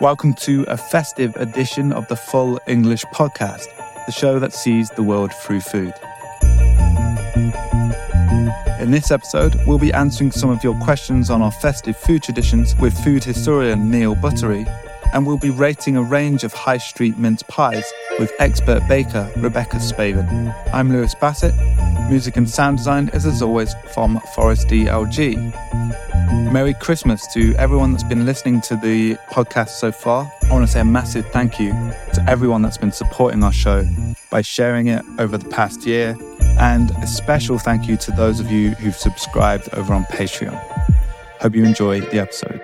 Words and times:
Welcome 0.00 0.34
to 0.34 0.64
a 0.68 0.76
festive 0.76 1.34
edition 1.34 1.92
of 1.92 2.06
the 2.06 2.14
Full 2.14 2.60
English 2.68 3.04
Podcast, 3.06 3.66
the 4.06 4.12
show 4.12 4.38
that 4.38 4.52
sees 4.52 4.90
the 4.90 5.02
world 5.02 5.32
through 5.34 5.60
food. 5.60 5.92
In 8.78 8.92
this 8.92 9.10
episode, 9.10 9.60
we'll 9.66 9.78
be 9.78 9.92
answering 9.92 10.30
some 10.30 10.50
of 10.50 10.62
your 10.62 10.78
questions 10.78 11.30
on 11.30 11.42
our 11.42 11.50
festive 11.50 11.96
food 11.96 12.22
traditions 12.22 12.76
with 12.76 12.96
food 13.02 13.24
historian 13.24 13.90
Neil 13.90 14.14
Buttery, 14.14 14.64
and 15.12 15.26
we'll 15.26 15.36
be 15.36 15.50
rating 15.50 15.96
a 15.96 16.02
range 16.02 16.44
of 16.44 16.52
high 16.52 16.78
street 16.78 17.18
mince 17.18 17.42
pies 17.42 17.92
with 18.20 18.32
expert 18.38 18.86
baker 18.86 19.28
Rebecca 19.38 19.78
Spaven. 19.78 20.54
I'm 20.72 20.92
Lewis 20.92 21.16
Bassett. 21.16 21.56
Music 22.08 22.36
and 22.36 22.48
sound 22.48 22.78
design 22.78 23.10
is, 23.12 23.26
as 23.26 23.42
always, 23.42 23.74
from 23.92 24.20
Forest 24.36 24.68
DLG. 24.68 25.67
Merry 26.30 26.74
Christmas 26.74 27.26
to 27.32 27.54
everyone 27.56 27.92
that's 27.92 28.04
been 28.04 28.26
listening 28.26 28.60
to 28.62 28.76
the 28.76 29.14
podcast 29.30 29.68
so 29.70 29.90
far. 29.90 30.30
I 30.42 30.52
want 30.52 30.66
to 30.66 30.70
say 30.70 30.80
a 30.80 30.84
massive 30.84 31.26
thank 31.28 31.58
you 31.58 31.70
to 32.12 32.24
everyone 32.28 32.60
that's 32.60 32.76
been 32.76 32.92
supporting 32.92 33.42
our 33.42 33.52
show 33.52 33.84
by 34.30 34.42
sharing 34.42 34.88
it 34.88 35.02
over 35.18 35.38
the 35.38 35.48
past 35.48 35.86
year, 35.86 36.16
and 36.58 36.90
a 37.02 37.06
special 37.06 37.58
thank 37.58 37.88
you 37.88 37.96
to 37.98 38.10
those 38.10 38.40
of 38.40 38.50
you 38.50 38.70
who've 38.72 38.94
subscribed 38.96 39.72
over 39.72 39.94
on 39.94 40.04
Patreon. 40.04 40.54
Hope 41.40 41.54
you 41.54 41.64
enjoy 41.64 42.00
the 42.02 42.18
episode. 42.18 42.60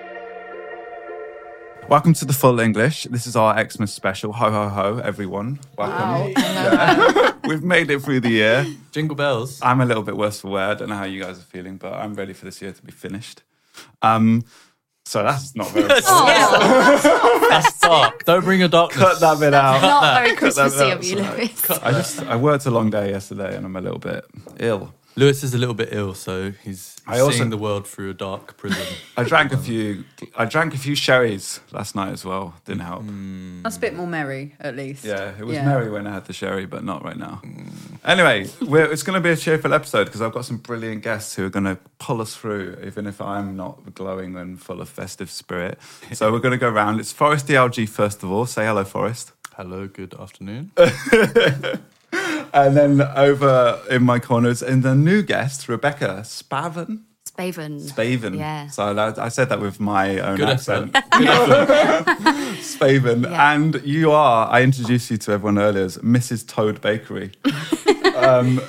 Welcome 1.89 2.13
to 2.15 2.25
the 2.25 2.33
Full 2.33 2.59
English. 2.59 3.05
This 3.05 3.25
is 3.25 3.35
our 3.35 3.55
Xmas 3.67 3.91
special. 3.93 4.33
Ho 4.33 4.51
ho 4.51 4.69
ho, 4.69 4.97
everyone. 5.03 5.59
Welcome. 5.77 6.33
Yeah. 6.37 7.33
We've 7.47 7.63
made 7.63 7.89
it 7.89 8.01
through 8.01 8.19
the 8.19 8.29
year. 8.29 8.65
Jingle 8.91 9.15
bells. 9.15 9.59
I'm 9.61 9.81
a 9.81 9.85
little 9.85 10.03
bit 10.03 10.17
worse 10.17 10.39
for 10.41 10.49
wear. 10.49 10.69
I 10.69 10.73
don't 10.75 10.89
know 10.89 10.95
how 10.97 11.03
you 11.05 11.21
guys 11.21 11.39
are 11.39 11.43
feeling, 11.43 11.77
but 11.77 11.93
I'm 11.93 12.13
ready 12.13 12.33
for 12.33 12.45
this 12.45 12.61
year 12.61 12.71
to 12.71 12.81
be 12.83 12.91
finished. 12.91 13.41
Um, 14.01 14.43
so 15.05 15.21
that's 15.23 15.55
not 15.55 15.69
very. 15.71 15.87
That's 15.87 17.79
dark. 17.79 18.25
Don't 18.25 18.43
bring 18.43 18.63
a 18.63 18.67
darkness. 18.67 19.03
Cut 19.03 19.19
that 19.19 19.39
bit 19.39 19.53
out. 19.53 19.81
Not 19.81 20.15
very 20.15 20.29
that 20.31 20.37
Christmassy 20.37 20.89
of 20.89 21.03
you, 21.03 21.17
sorry. 21.23 21.37
Lewis. 21.37 21.69
I 21.83 21.91
just 21.91 22.23
I 22.23 22.35
worked 22.35 22.65
a 22.65 22.71
long 22.71 22.89
day 22.89 23.11
yesterday 23.11 23.55
and 23.55 23.65
I'm 23.65 23.75
a 23.75 23.81
little 23.81 23.99
bit 23.99 24.25
ill. 24.59 24.93
Lewis 25.17 25.43
is 25.43 25.53
a 25.53 25.57
little 25.57 25.73
bit 25.75 25.89
ill, 25.93 26.13
so 26.13 26.51
he's 26.63 26.97
I 27.07 27.19
also- 27.19 27.37
seeing 27.37 27.49
the 27.49 27.57
world 27.57 27.87
through 27.87 28.09
a 28.09 28.13
dark 28.13 28.57
prison. 28.57 28.85
I 29.15 29.23
drank 29.23 29.53
a 29.53 29.57
few. 29.57 30.03
I 30.35 30.43
drank 30.43 30.73
a 30.73 30.77
few 30.77 30.93
sherries 30.93 31.61
last 31.71 31.95
night 31.95 32.11
as 32.11 32.25
well. 32.25 32.55
Didn't 32.65 32.81
help. 32.81 33.03
Hmm. 33.03 33.61
That's 33.63 33.77
a 33.77 33.79
bit 33.79 33.93
more 33.95 34.07
merry, 34.07 34.55
at 34.59 34.75
least. 34.75 35.05
Yeah, 35.05 35.31
it 35.39 35.45
was 35.45 35.55
Yeah. 35.55 35.65
merry 35.65 35.89
when 35.89 36.05
I 36.05 36.13
had 36.13 36.25
the 36.25 36.33
sherry, 36.33 36.65
but 36.65 36.83
not 36.83 37.03
right 37.05 37.15
now. 37.17 37.41
Anyway, 38.03 38.49
we're, 38.61 38.91
it's 38.91 39.03
going 39.03 39.15
to 39.15 39.21
be 39.23 39.29
a 39.29 39.37
cheerful 39.37 39.73
episode 39.73 40.05
because 40.05 40.21
I've 40.21 40.33
got 40.33 40.43
some 40.45 40.57
brilliant 40.57 41.01
guests 41.01 41.33
who 41.35 41.45
are 41.45 41.49
going 41.49 41.65
to 41.65 41.77
pull 41.97 42.19
us 42.21 42.35
through, 42.35 42.77
even 42.85 43.07
if 43.07 43.21
I'm 43.21 43.55
not 43.55 43.95
glowing 43.95 44.35
and 44.35 44.61
full 44.61 44.81
of 44.81 44.89
festive 44.89 45.31
spirit. 45.31 45.79
So 46.11 46.29
we're 46.31 46.39
going 46.39 46.51
to 46.51 46.57
go 46.57 46.69
round. 46.69 46.99
It's 46.99 47.13
Forest 47.13 47.47
DLG 47.47 47.87
first 47.87 48.21
of 48.21 48.31
all. 48.31 48.45
Say 48.45 48.65
hello, 48.65 48.83
Forest. 48.83 49.31
Hello, 49.55 49.87
good 49.87 50.13
afternoon. 50.19 50.71
And 52.53 52.77
then 52.77 53.01
over 53.01 53.81
in 53.89 54.03
my 54.03 54.19
corners, 54.19 54.61
in 54.61 54.81
the 54.81 54.95
new 54.95 55.21
guest, 55.21 55.67
Rebecca 55.67 56.21
Spaven. 56.23 57.03
Spaven. 57.29 57.81
Spaven. 57.81 58.37
Yeah. 58.37 58.67
So 58.67 58.93
that, 58.93 59.19
I 59.19 59.27
said 59.29 59.49
that 59.49 59.59
with 59.59 59.79
my 59.79 60.19
own 60.19 60.37
Good 60.37 60.49
accent. 60.49 60.95
effort. 60.95 61.11
Spaven. 62.61 63.23
Yeah. 63.23 63.53
And 63.53 63.81
you 63.83 64.11
are, 64.11 64.47
I 64.49 64.61
introduced 64.61 65.11
you 65.11 65.17
to 65.17 65.31
everyone 65.33 65.59
earlier 65.59 65.83
as 65.83 65.97
Mrs. 65.97 66.47
Toad 66.47 66.79
Bakery. 66.81 67.31
um, 68.15 68.61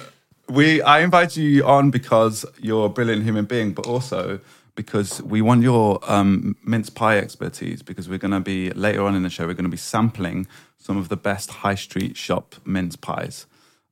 we, 0.49 0.83
I 0.83 1.01
invite 1.01 1.37
you 1.37 1.65
on 1.65 1.91
because 1.91 2.45
you're 2.61 2.87
a 2.87 2.89
brilliant 2.89 3.25
human 3.25 3.45
being, 3.45 3.73
but 3.73 3.87
also 3.87 4.41
because 4.77 5.21
we 5.23 5.43
want 5.43 5.63
your 5.63 5.99
um, 6.05 6.55
mince 6.63 6.91
pie 6.91 7.19
expertise 7.19 7.83
because 7.83 8.09
we're 8.09 8.19
going 8.19 8.31
to 8.31 8.41
be, 8.41 8.71
later 8.71 9.03
on 9.03 9.17
in 9.17 9.23
the 9.23 9.31
show, 9.31 9.47
we're 9.47 9.55
going 9.55 9.65
to 9.65 9.71
be 9.71 9.77
sampling 9.77 10.47
some 10.79 10.97
of 10.97 11.09
the 11.09 11.17
best 11.17 11.50
high 11.50 11.75
street 11.75 12.17
shop 12.17 12.55
mince 12.65 12.95
pies. 12.95 13.47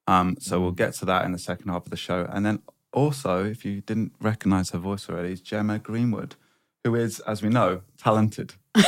Um, 0.06 0.36
so 0.38 0.60
we'll 0.60 0.72
get 0.72 0.94
to 0.96 1.04
that 1.06 1.24
in 1.24 1.32
the 1.32 1.38
second 1.38 1.70
half 1.70 1.86
of 1.86 1.90
the 1.90 1.96
show. 1.96 2.28
And 2.30 2.44
then 2.46 2.60
also, 2.92 3.44
if 3.44 3.64
you 3.64 3.80
didn't 3.80 4.12
recognize 4.20 4.70
her 4.70 4.78
voice 4.78 5.08
already, 5.08 5.32
is 5.32 5.40
Jemma 5.40 5.82
Greenwood, 5.82 6.36
who 6.84 6.94
is, 6.94 7.18
as 7.20 7.42
we 7.42 7.48
know, 7.48 7.82
talented. 7.98 8.54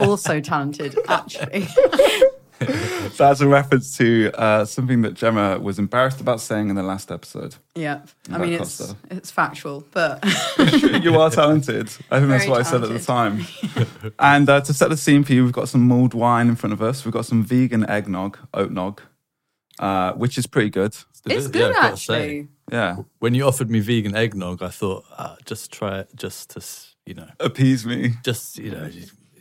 Also 0.00 0.40
talented, 0.40 0.98
actually. 1.08 1.66
So 3.18 3.24
that's 3.26 3.40
a 3.40 3.48
reference 3.48 3.96
to 3.96 4.30
uh, 4.34 4.64
something 4.64 5.02
that 5.02 5.14
Jemma 5.14 5.60
was 5.60 5.78
embarrassed 5.78 6.20
about 6.20 6.40
saying 6.40 6.68
in 6.70 6.76
the 6.76 6.82
last 6.82 7.10
episode. 7.10 7.56
yeah. 7.74 8.02
I 8.30 8.38
mean, 8.38 8.52
it's 8.52 8.78
Costa. 8.78 8.96
it's 9.10 9.30
factual, 9.30 9.84
but 9.92 10.22
you 11.02 11.18
are 11.18 11.30
talented. 11.30 11.88
I 12.10 12.18
think 12.18 12.30
that's 12.30 12.44
Very 12.44 12.50
what 12.50 12.60
I 12.60 12.62
said 12.62 12.82
at 12.84 12.90
the 12.90 12.98
time. 13.00 13.44
and 14.18 14.48
uh, 14.48 14.60
to 14.60 14.72
set 14.74 14.90
the 14.90 14.96
scene 14.96 15.24
for 15.24 15.32
you, 15.32 15.42
we've 15.44 15.52
got 15.52 15.68
some 15.68 15.82
mulled 15.82 16.14
wine 16.14 16.48
in 16.48 16.54
front 16.56 16.72
of 16.74 16.82
us. 16.82 17.04
We've 17.04 17.12
got 17.14 17.26
some 17.26 17.42
vegan 17.42 17.88
eggnog, 17.88 18.38
oatnog, 18.54 19.00
uh, 19.78 20.12
which 20.12 20.38
is 20.38 20.46
pretty 20.46 20.70
good. 20.70 20.94
it's 21.26 21.46
Yeah, 21.46 21.50
good, 21.50 21.76
I've 21.76 21.98
say. 21.98 22.14
actually. 22.14 22.48
Yeah, 22.70 22.96
When 23.18 23.34
you 23.34 23.44
offered 23.46 23.70
me 23.70 23.80
vegan 23.80 24.14
eggnog, 24.14 24.62
I 24.62 24.68
thought, 24.68 25.04
ah, 25.18 25.36
just 25.46 25.72
try 25.72 26.00
it, 26.00 26.10
just 26.14 26.50
to, 26.50 26.62
you 27.06 27.14
know, 27.14 27.28
appease 27.40 27.86
me. 27.86 28.12
just, 28.22 28.58
you 28.58 28.70
know, 28.72 28.90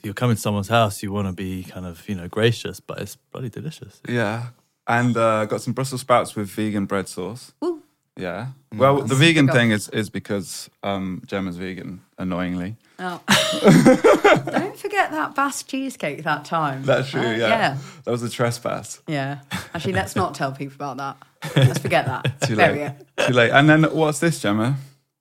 you're 0.04 0.14
coming 0.14 0.36
to 0.36 0.42
someone's 0.42 0.68
house, 0.68 1.04
you 1.04 1.12
want 1.12 1.28
to 1.28 1.34
be 1.34 1.64
kind 1.64 1.86
of, 1.86 2.08
you 2.08 2.16
know, 2.16 2.28
gracious, 2.28 2.80
but 2.80 3.00
it's 3.00 3.16
bloody 3.32 3.50
delicious. 3.50 4.02
Yeah, 4.08 4.48
and 4.88 5.16
uh, 5.16 5.46
got 5.46 5.62
some 5.62 5.74
Brussels 5.74 6.02
sprouts 6.02 6.36
with 6.36 6.50
vegan 6.50 6.86
bread 6.86 7.08
sauce. 7.08 7.54
Ooh. 7.64 7.84
Yeah. 8.18 8.48
Well, 8.74 9.02
the 9.02 9.16
vegan 9.16 9.46
Good. 9.46 9.54
thing 9.54 9.72
is 9.72 9.90
is 9.90 10.10
because 10.10 10.70
um, 10.82 11.22
Jemma's 11.28 11.58
vegan, 11.58 12.02
annoyingly. 12.18 12.76
Oh. 13.00 13.22
Don't 14.52 14.78
forget 14.78 15.12
that 15.12 15.36
Basque 15.36 15.68
cheesecake 15.68 16.24
that 16.24 16.44
time. 16.44 16.84
That's 16.84 17.12
true. 17.12 17.22
Uh, 17.22 17.32
yeah. 17.32 17.38
yeah. 17.38 17.78
That 18.06 18.12
was 18.12 18.24
a 18.24 18.30
trespass. 18.30 19.02
Yeah. 19.08 19.40
Actually, 19.74 19.94
let's 19.94 20.16
not 20.16 20.34
tell 20.34 20.52
people 20.52 20.76
about 20.76 20.98
that. 20.98 21.56
Let's 21.56 21.78
forget 21.78 22.08
that. 22.08 22.42
Too 22.42 22.56
late. 22.56 22.78
it. 22.78 23.08
Too 23.28 23.34
late. 23.34 23.52
And 23.52 23.70
then 23.70 23.84
what's 23.84 24.20
this, 24.20 24.40
Jemma? 24.42 24.76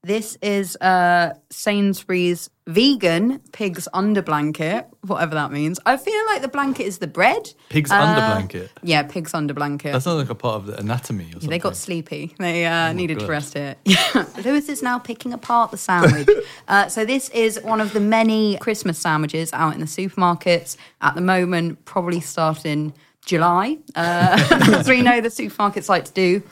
This 0.06 0.38
is 0.40 0.76
uh, 0.76 1.34
Sainsbury's 1.50 2.48
vegan 2.68 3.40
pig's 3.52 3.88
under 3.92 4.22
blanket, 4.22 4.86
whatever 5.04 5.34
that 5.34 5.50
means. 5.50 5.80
I 5.84 5.96
feel 5.96 6.26
like 6.26 6.42
the 6.42 6.48
blanket 6.48 6.84
is 6.84 6.98
the 6.98 7.08
bread. 7.08 7.52
Pig's 7.70 7.90
Uh, 7.90 7.96
under 7.96 8.20
blanket. 8.20 8.70
Yeah, 8.84 9.02
pig's 9.02 9.34
under 9.34 9.52
blanket. 9.52 9.92
That 9.92 10.02
sounds 10.04 10.20
like 10.20 10.30
a 10.30 10.36
part 10.36 10.58
of 10.60 10.66
the 10.66 10.78
anatomy 10.78 11.24
or 11.24 11.32
something. 11.32 11.50
They 11.50 11.58
got 11.58 11.74
sleepy. 11.74 12.36
They 12.38 12.66
uh, 12.66 12.92
needed 12.92 13.18
to 13.18 13.26
rest 13.26 13.56
it. 13.56 13.78
Yeah. 13.84 14.26
Lewis 14.44 14.68
is 14.68 14.80
now 14.80 15.00
picking 15.00 15.32
apart 15.32 15.72
the 15.72 15.76
sandwich. 15.76 16.28
uh, 16.68 16.86
so 16.86 17.04
this 17.04 17.28
is 17.30 17.60
one 17.64 17.80
of 17.80 17.92
the 17.92 17.98
many 17.98 18.58
Christmas 18.58 19.00
sandwiches 19.00 19.52
out 19.52 19.74
in 19.74 19.80
the 19.80 19.86
supermarkets 19.86 20.76
at 21.00 21.16
the 21.16 21.20
moment. 21.20 21.84
Probably 21.84 22.20
starting 22.20 22.92
July, 23.24 23.78
uh, 23.96 24.38
as 24.76 24.88
we 24.88 25.02
know 25.02 25.20
the 25.20 25.30
supermarkets 25.30 25.88
like 25.88 26.04
to 26.04 26.12
do. 26.12 26.42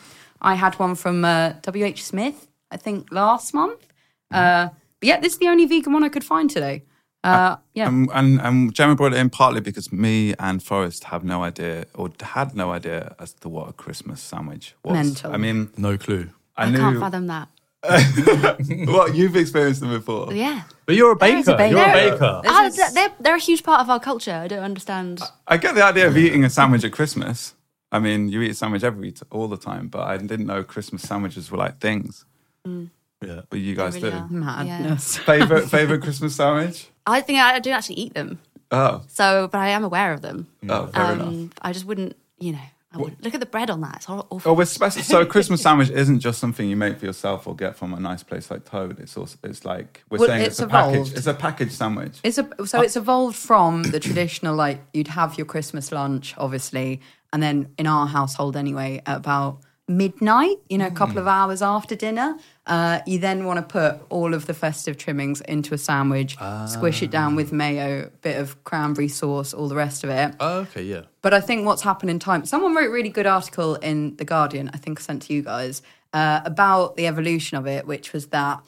I 0.43 0.57
had 0.57 0.75
one 0.81 0.97
from 0.97 1.25
uh, 1.25 1.53
WH 1.65 1.99
Smith, 2.01 2.49
I 2.71 2.77
think 2.77 3.13
last 3.13 3.55
month. 3.55 3.87
Uh, 4.31 4.69
but 5.01 5.07
yeah, 5.09 5.21
this 5.21 5.35
is 5.35 5.39
the 5.39 5.49
only 5.49 5.67
vegan 5.67 5.93
one 5.93 6.03
I 6.05 6.09
could 6.09 6.25
find 6.25 6.51
today. 6.51 6.83
Uh, 7.23 7.57
yeah. 7.73 7.87
Um, 7.87 8.11
and, 8.13 8.41
and 8.41 8.75
Jemma 8.75 8.97
brought 8.97 9.15
it 9.15 9.19
in 9.19 9.31
partly 9.31 9.61
because 9.61 9.91
me 9.93 10.35
and 10.39 10.63
Forest 10.63 11.05
have 11.05 11.25
no 11.25 11.43
idea 11.43 11.87
or 11.95 12.11
had 12.21 12.55
no 12.55 12.71
idea 12.73 13.15
as 13.19 13.33
to 13.35 13.49
what 13.49 13.69
a 13.69 13.73
Christmas 13.73 14.21
sandwich 14.21 14.75
was. 14.85 14.93
Mental. 14.95 15.33
I 15.33 15.39
mean, 15.39 15.71
No 15.79 15.97
clue. 15.97 16.31
I, 16.57 16.65
I 16.67 16.71
knew. 16.71 16.79
can't 16.79 16.99
fathom 17.01 17.27
that. 17.29 17.49
well, 18.87 19.15
you've 19.15 19.37
experienced 19.37 19.81
them 19.81 19.91
before. 19.91 20.33
Yeah. 20.33 20.63
But 20.87 20.97
you're 20.97 21.13
a 21.13 21.17
baker. 21.17 21.53
a 21.53 21.57
baker. 21.57 21.77
You're 21.77 21.89
a 21.89 21.93
baker. 21.93 22.41
This 22.43 22.53
Oh, 22.55 22.67
is- 22.67 22.95
they're, 22.95 23.13
they're 23.21 23.37
a 23.37 23.39
huge 23.39 23.63
part 23.63 23.81
of 23.81 23.89
our 23.91 24.01
culture. 24.01 24.33
I 24.33 24.49
don't 24.49 24.63
understand. 24.63 25.21
I 25.47 25.57
get 25.57 25.75
the 25.75 25.85
idea 25.85 26.07
of 26.07 26.17
eating 26.17 26.45
a 26.45 26.51
sandwich 26.51 26.85
at 26.85 26.93
Christmas. 26.93 27.55
I 27.93 28.01
mean, 28.01 28.29
you 28.29 28.43
eat 28.43 28.51
a 28.51 28.55
sandwich 28.55 28.83
every 28.85 29.15
all 29.31 29.49
the 29.49 29.57
time, 29.57 29.89
but 29.89 30.03
I 30.03 30.17
didn't 30.17 30.47
know 30.47 30.63
Christmas 30.65 31.03
sandwiches 31.03 31.51
were 31.51 31.59
like 31.59 31.79
things. 31.79 32.25
Yeah. 32.65 33.41
But 33.49 33.61
you 33.61 33.75
guys 33.75 33.95
really 33.95 34.11
do. 34.11 34.17
are. 34.17 34.29
Madness. 34.29 35.19
Favorite 35.19 35.69
favorite 35.71 36.03
Christmas 36.03 36.37
sandwich? 36.37 36.89
I 37.07 37.21
think 37.21 37.39
I, 37.39 37.55
I 37.55 37.59
don't 37.59 37.75
actually 37.75 37.97
eat 37.97 38.15
them. 38.15 38.41
Oh, 38.71 39.03
So, 39.09 39.49
but 39.53 39.59
I 39.59 39.69
am 39.69 39.85
aware 39.85 40.13
of 40.13 40.23
them. 40.23 40.49
oh, 40.69 40.87
fair 40.89 41.13
enough. 41.13 41.29
Um, 41.29 41.51
I 41.63 41.73
just 41.73 41.85
wouldn't, 41.85 42.17
you 42.39 42.53
know, 42.53 42.59
wouldn't, 42.95 43.23
look 43.23 43.35
at 43.35 43.41
the 43.41 43.47
bread 43.47 43.71
on 43.71 43.81
that. 43.83 43.97
It's 43.97 44.09
awful. 44.09 44.41
Oh, 44.45 44.53
we're 44.55 44.65
special. 44.65 45.03
So 45.03 45.21
a 45.21 45.27
Christmas 45.27 45.63
sandwich 45.67 45.91
isn't 45.91 46.21
just 46.21 46.41
something 46.41 46.69
you 46.69 46.77
make 46.77 46.99
for 46.99 47.07
yourself 47.07 47.47
or 47.47 47.55
get 47.55 47.77
from 47.77 47.93
a 47.95 48.01
nice 48.01 48.23
place 48.23 48.51
like 48.51 48.65
Toad. 48.65 48.99
It's 48.99 49.17
also 49.17 49.37
it's 49.45 49.65
like 49.65 50.03
we're 50.11 50.19
Well, 50.19 50.29
saying 50.29 50.43
it's 50.43 50.59
it's, 50.59 50.61
a 50.61 50.67
package. 50.67 51.13
It's 51.13 51.27
a 51.27 51.35
packaged 51.35 51.73
sandwich. 51.73 52.19
It's 52.25 52.39
a, 52.39 52.49
so 52.67 52.81
it's 52.81 52.97
evolved 52.97 53.37
from 53.37 53.85
the 53.85 54.01
traditional 54.01 54.57
like 54.57 54.81
you'd 54.93 55.09
have 55.09 55.37
your 55.39 55.47
Christmas 55.47 55.93
lunch, 55.93 56.35
obviously, 56.39 57.01
and 57.33 57.43
then 57.43 57.69
in 57.79 57.87
our 57.87 58.07
household 58.07 58.57
anyway, 58.57 59.03
at 59.07 59.19
about 59.19 59.61
midnight, 59.87 60.57
you 60.69 60.79
know, 60.79 60.87
a 60.87 60.91
couple 60.91 61.19
of 61.19 61.27
hours 61.27 61.63
after 61.63 61.95
dinner, 61.95 62.39
uh, 62.67 63.01
you 63.07 63.19
then 63.19 63.45
want 63.45 63.59
to 63.59 63.63
put 63.63 64.01
all 64.09 64.33
of 64.33 64.47
the 64.47 64.55
festive 64.55 64.97
trimmings 64.97 65.41
into 65.43 65.75
a 65.75 65.79
sandwich, 65.79 66.37
squish 66.67 67.03
it 67.03 67.11
down 67.11 67.37
with 67.37 67.53
mayo, 67.53 68.11
bit 68.23 68.41
of 68.41 68.63
cranberry 68.65 69.09
sauce, 69.09 69.53
all 69.53 69.69
the 69.69 69.75
rest 69.75 70.05
of 70.05 70.11
it. 70.11 70.35
Oh, 70.41 70.61
okay, 70.61 70.83
yeah. 70.83 71.03
But 71.21 71.35
I 71.35 71.41
think 71.41 71.67
what's 71.67 71.83
happened 71.83 72.11
in 72.11 72.19
time, 72.19 72.45
someone 72.47 72.75
wrote 72.75 72.89
a 72.89 72.93
really 72.93 73.11
good 73.11 73.27
article 73.27 73.75
in 73.77 74.17
The 74.17 74.25
Guardian, 74.25 74.71
I 74.73 74.79
think 74.79 74.99
I 74.99 75.03
sent 75.03 75.23
to 75.23 75.35
you 75.35 75.43
guys, 75.43 75.83
uh, 76.13 76.41
about 76.45 76.97
the 76.97 77.07
evolution 77.07 77.59
of 77.59 77.67
it, 77.67 77.87
which 77.87 78.13
was 78.13 78.29
that 78.29 78.65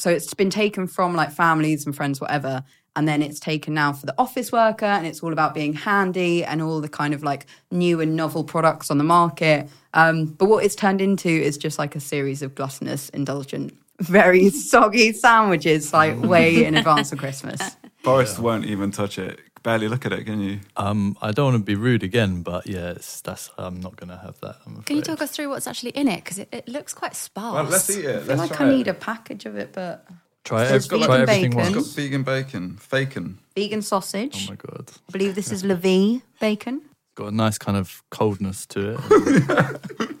so 0.00 0.08
it's 0.08 0.32
been 0.32 0.48
taken 0.48 0.86
from 0.86 1.14
like 1.14 1.30
families 1.30 1.84
and 1.84 1.94
friends, 1.94 2.22
whatever, 2.22 2.64
And 2.96 3.06
then 3.06 3.22
it's 3.22 3.38
taken 3.38 3.74
now 3.74 3.92
for 3.92 4.06
the 4.06 4.14
office 4.18 4.50
worker, 4.50 4.84
and 4.86 5.06
it's 5.06 5.22
all 5.22 5.32
about 5.32 5.54
being 5.54 5.74
handy 5.74 6.44
and 6.44 6.60
all 6.60 6.80
the 6.80 6.88
kind 6.88 7.14
of 7.14 7.22
like 7.22 7.46
new 7.70 8.00
and 8.00 8.16
novel 8.16 8.42
products 8.44 8.90
on 8.90 8.98
the 8.98 9.04
market. 9.04 9.68
Um, 9.94 10.26
but 10.26 10.46
what 10.48 10.64
it's 10.64 10.74
turned 10.74 11.00
into 11.00 11.28
is 11.28 11.56
just 11.56 11.78
like 11.78 11.94
a 11.94 12.00
series 12.00 12.42
of 12.42 12.54
gluttonous, 12.54 13.08
indulgent, 13.10 13.74
very 14.00 14.50
soggy 14.70 15.12
sandwiches, 15.12 15.92
like 15.92 16.20
way 16.20 16.64
in 16.64 16.74
advance 16.74 17.12
of 17.12 17.18
Christmas. 17.18 17.60
Forest 18.02 18.38
won't 18.38 18.64
even 18.64 18.90
touch 18.90 19.18
it. 19.18 19.38
Barely 19.62 19.88
look 19.88 20.06
at 20.06 20.12
it, 20.12 20.24
can 20.24 20.40
you? 20.40 20.60
Um, 20.76 21.18
I 21.20 21.32
don't 21.32 21.52
want 21.52 21.56
to 21.58 21.64
be 21.64 21.74
rude 21.74 22.02
again, 22.02 22.42
but 22.42 22.66
yeah, 22.66 22.92
it's, 22.92 23.20
that's 23.20 23.50
I'm 23.58 23.78
not 23.78 23.94
gonna 23.96 24.16
have 24.16 24.40
that. 24.40 24.56
I'm 24.66 24.82
Can 24.84 24.96
you 24.96 25.02
talk 25.02 25.20
us 25.20 25.30
through 25.32 25.50
what's 25.50 25.66
actually 25.66 25.90
in 25.90 26.08
it? 26.08 26.24
Because 26.24 26.38
it, 26.38 26.48
it 26.50 26.66
looks 26.66 26.94
quite 26.94 27.14
sparse. 27.14 27.54
Well, 27.54 27.64
let's 27.64 27.90
eat 27.90 28.06
it. 28.06 28.16
I 28.16 28.18
feel 28.20 28.36
Let's 28.36 28.40
like 28.50 28.56
try 28.56 28.66
I 28.66 28.70
need 28.70 28.86
it. 28.88 28.90
a 28.90 28.94
package 28.94 29.44
of 29.44 29.56
it, 29.56 29.72
but 29.74 30.06
Try, 30.44 30.64
So 30.66 30.70
ev- 30.70 30.76
it's 30.76 30.86
try 30.86 30.98
vegan 30.98 31.12
everything 31.20 31.50
bacon. 31.50 31.60
It's 31.60 31.74
once. 31.76 31.86
got 31.88 31.96
vegan 31.96 32.22
bacon, 32.22 32.78
bacon. 32.90 33.38
vegan 33.54 33.82
sausage. 33.82 34.46
Oh 34.48 34.50
my 34.52 34.56
god, 34.56 34.90
I 35.08 35.12
believe 35.12 35.34
this 35.34 35.52
is 35.52 35.64
La 35.64 35.74
Vie 35.74 36.22
bacon. 36.40 36.80
got 37.14 37.28
a 37.32 37.34
nice 37.34 37.58
kind 37.58 37.76
of 37.76 38.02
coldness 38.10 38.66
to 38.66 38.96
it. 38.98 39.80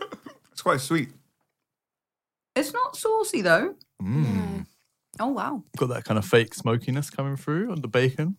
It's 0.52 0.62
quite 0.62 0.80
sweet. 0.82 1.08
It's 2.54 2.72
not 2.74 2.94
saucy 2.96 3.40
though. 3.40 3.74
Mm. 4.02 4.66
Oh 5.18 5.28
wow. 5.28 5.62
Got 5.78 5.88
that 5.88 6.04
kind 6.04 6.18
of 6.18 6.24
fake 6.26 6.52
smokiness 6.52 7.08
coming 7.08 7.36
through 7.36 7.72
on 7.72 7.80
the 7.80 7.88
bacon. 7.88 8.36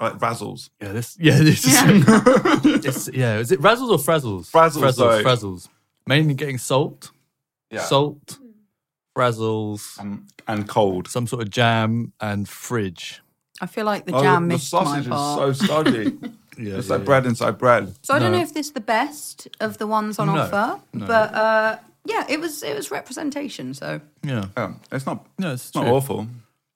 Like 0.00 0.14
razzles. 0.18 0.70
Yeah, 0.80 0.92
this. 0.92 1.18
Yeah, 1.20 1.38
this 1.38 1.64
is. 1.66 1.74
it's, 2.86 3.10
yeah, 3.12 3.36
is 3.38 3.52
it 3.52 3.60
razzles 3.60 3.90
or 3.90 3.98
frazzles? 3.98 4.50
Frazzles, 4.50 4.80
frazzles, 4.82 4.94
sorry. 4.94 5.24
frazzles. 5.24 5.68
Mainly 6.06 6.32
getting 6.34 6.56
salt, 6.56 7.10
Yeah. 7.70 7.82
salt, 7.82 8.38
frazzles, 9.16 9.98
and, 9.98 10.26
and 10.48 10.68
cold. 10.68 11.08
some 11.08 11.26
sort 11.26 11.42
of 11.42 11.50
jam, 11.50 12.12
and 12.20 12.48
fridge. 12.48 13.20
I 13.60 13.66
feel 13.66 13.84
like 13.84 14.06
the 14.06 14.14
Oh, 14.14 14.22
jam 14.22 14.48
the 14.48 14.54
missed 14.54 14.72
my 14.72 14.84
sausage 14.84 15.08
part. 15.08 15.50
is 15.50 15.58
so 15.58 15.64
stodgy. 15.66 16.16
Yeah, 16.58 16.74
it's 16.76 16.88
yeah, 16.88 16.96
like 16.96 17.00
yeah. 17.00 17.04
bread 17.06 17.24
inside 17.24 17.56
bread. 17.56 17.94
So 18.02 18.12
I 18.12 18.18
don't 18.18 18.30
No. 18.32 18.36
know 18.36 18.42
if 18.44 18.52
this 18.52 18.66
is 18.66 18.72
the 18.72 18.80
best 18.80 19.48
of 19.58 19.78
the 19.78 19.86
ones 19.86 20.18
on 20.18 20.26
No, 20.26 20.36
offer, 20.36 20.78
no. 20.92 21.06
but 21.06 21.34
uh, 21.34 21.78
yeah, 22.04 22.26
it 22.28 22.40
was 22.40 22.62
it 22.62 22.76
was 22.76 22.90
representation. 22.90 23.72
So 23.72 24.02
Yeah, 24.22 24.44
Yeah, 24.54 24.74
it's 24.92 25.06
not. 25.06 25.24
no, 25.38 25.52
it's 25.54 25.68
It's 25.68 25.74
not 25.74 25.84
true. 25.84 25.92
awful. 25.94 26.26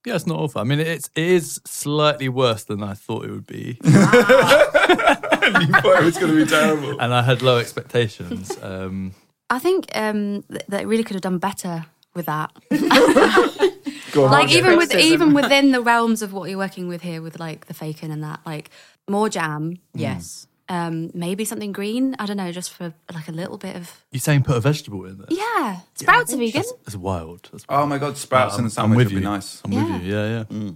Yeah, 0.07 0.15
it's 0.15 0.27
not 0.27 0.39
awful. 0.39 0.63
I 0.63 0.65
mean, 0.65 0.81
it's 0.81 1.11
it 1.15 1.27
is 1.27 1.61
slightly 1.67 2.31
worse 2.31 2.65
than 2.65 2.83
I 2.83 2.95
thought 2.95 3.27
it 3.27 3.31
would 3.33 3.47
be, 3.47 3.79
you 3.85 3.91
thought 3.93 5.99
it 6.01 6.05
was 6.05 6.19
going 6.19 6.33
to 6.33 6.45
be 6.45 6.47
terrible. 6.47 7.01
and 7.01 7.13
I 7.13 7.23
had 7.23 7.43
low 7.43 7.59
expectations. 7.59 8.57
Um, 8.63 9.13
I 9.51 9.59
think 9.59 9.87
um, 9.95 10.43
th- 10.51 10.63
that 10.69 10.83
it 10.83 10.87
really 10.87 11.05
could 11.05 11.15
have 11.17 11.23
done 11.23 11.39
better 11.39 11.85
with 12.17 12.27
that. 12.27 12.51
Go 14.13 14.25
on, 14.25 14.31
like 14.33 14.51
even 14.51 14.77
with 14.77 14.95
even 14.95 15.35
within 15.35 15.73
the 15.77 15.81
realms 15.83 16.23
of 16.23 16.33
what 16.33 16.49
you're 16.49 16.59
working 16.59 16.89
with 16.89 17.03
here, 17.03 17.21
with 17.23 17.39
like 17.39 17.67
the 17.67 17.75
bacon 17.75 18.11
and 18.11 18.25
that, 18.25 18.41
like 18.47 18.71
more 19.09 19.29
jam. 19.29 19.79
yes, 19.95 20.47
Um, 20.69 21.11
maybe 21.15 21.45
something 21.45 21.71
green. 21.73 22.17
I 22.19 22.27
don't 22.27 22.39
know, 22.39 22.51
just 22.51 22.73
for 22.73 22.93
like 23.13 23.29
a 23.29 23.33
little 23.33 23.59
bit 23.59 23.77
of 23.77 24.05
You're 24.11 24.21
saying 24.21 24.43
put 24.45 24.57
a 24.57 24.61
vegetable 24.61 25.05
in 25.05 25.19
there? 25.19 25.27
yeah. 25.31 25.81
Sprouts 25.95 26.33
are 26.33 26.39
vegan. 26.39 26.63
That's, 26.63 26.73
that's 26.85 26.97
wild. 26.97 27.49
That's 27.53 27.65
Oh 27.69 27.87
my 27.87 27.99
god, 27.99 28.17
sprouts 28.17 28.55
I'm- 28.55 28.61
in 28.61 28.65
the 28.65 28.71
sandwich 28.71 28.97
with 28.97 29.07
would 29.09 29.15
be 29.17 29.21
you. 29.21 29.29
nice. 29.29 29.61
I'm 29.65 29.73
Yeah. 29.73 29.93
with 29.93 30.03
you. 30.05 30.15
Yeah, 30.17 30.45
yeah. 30.51 30.71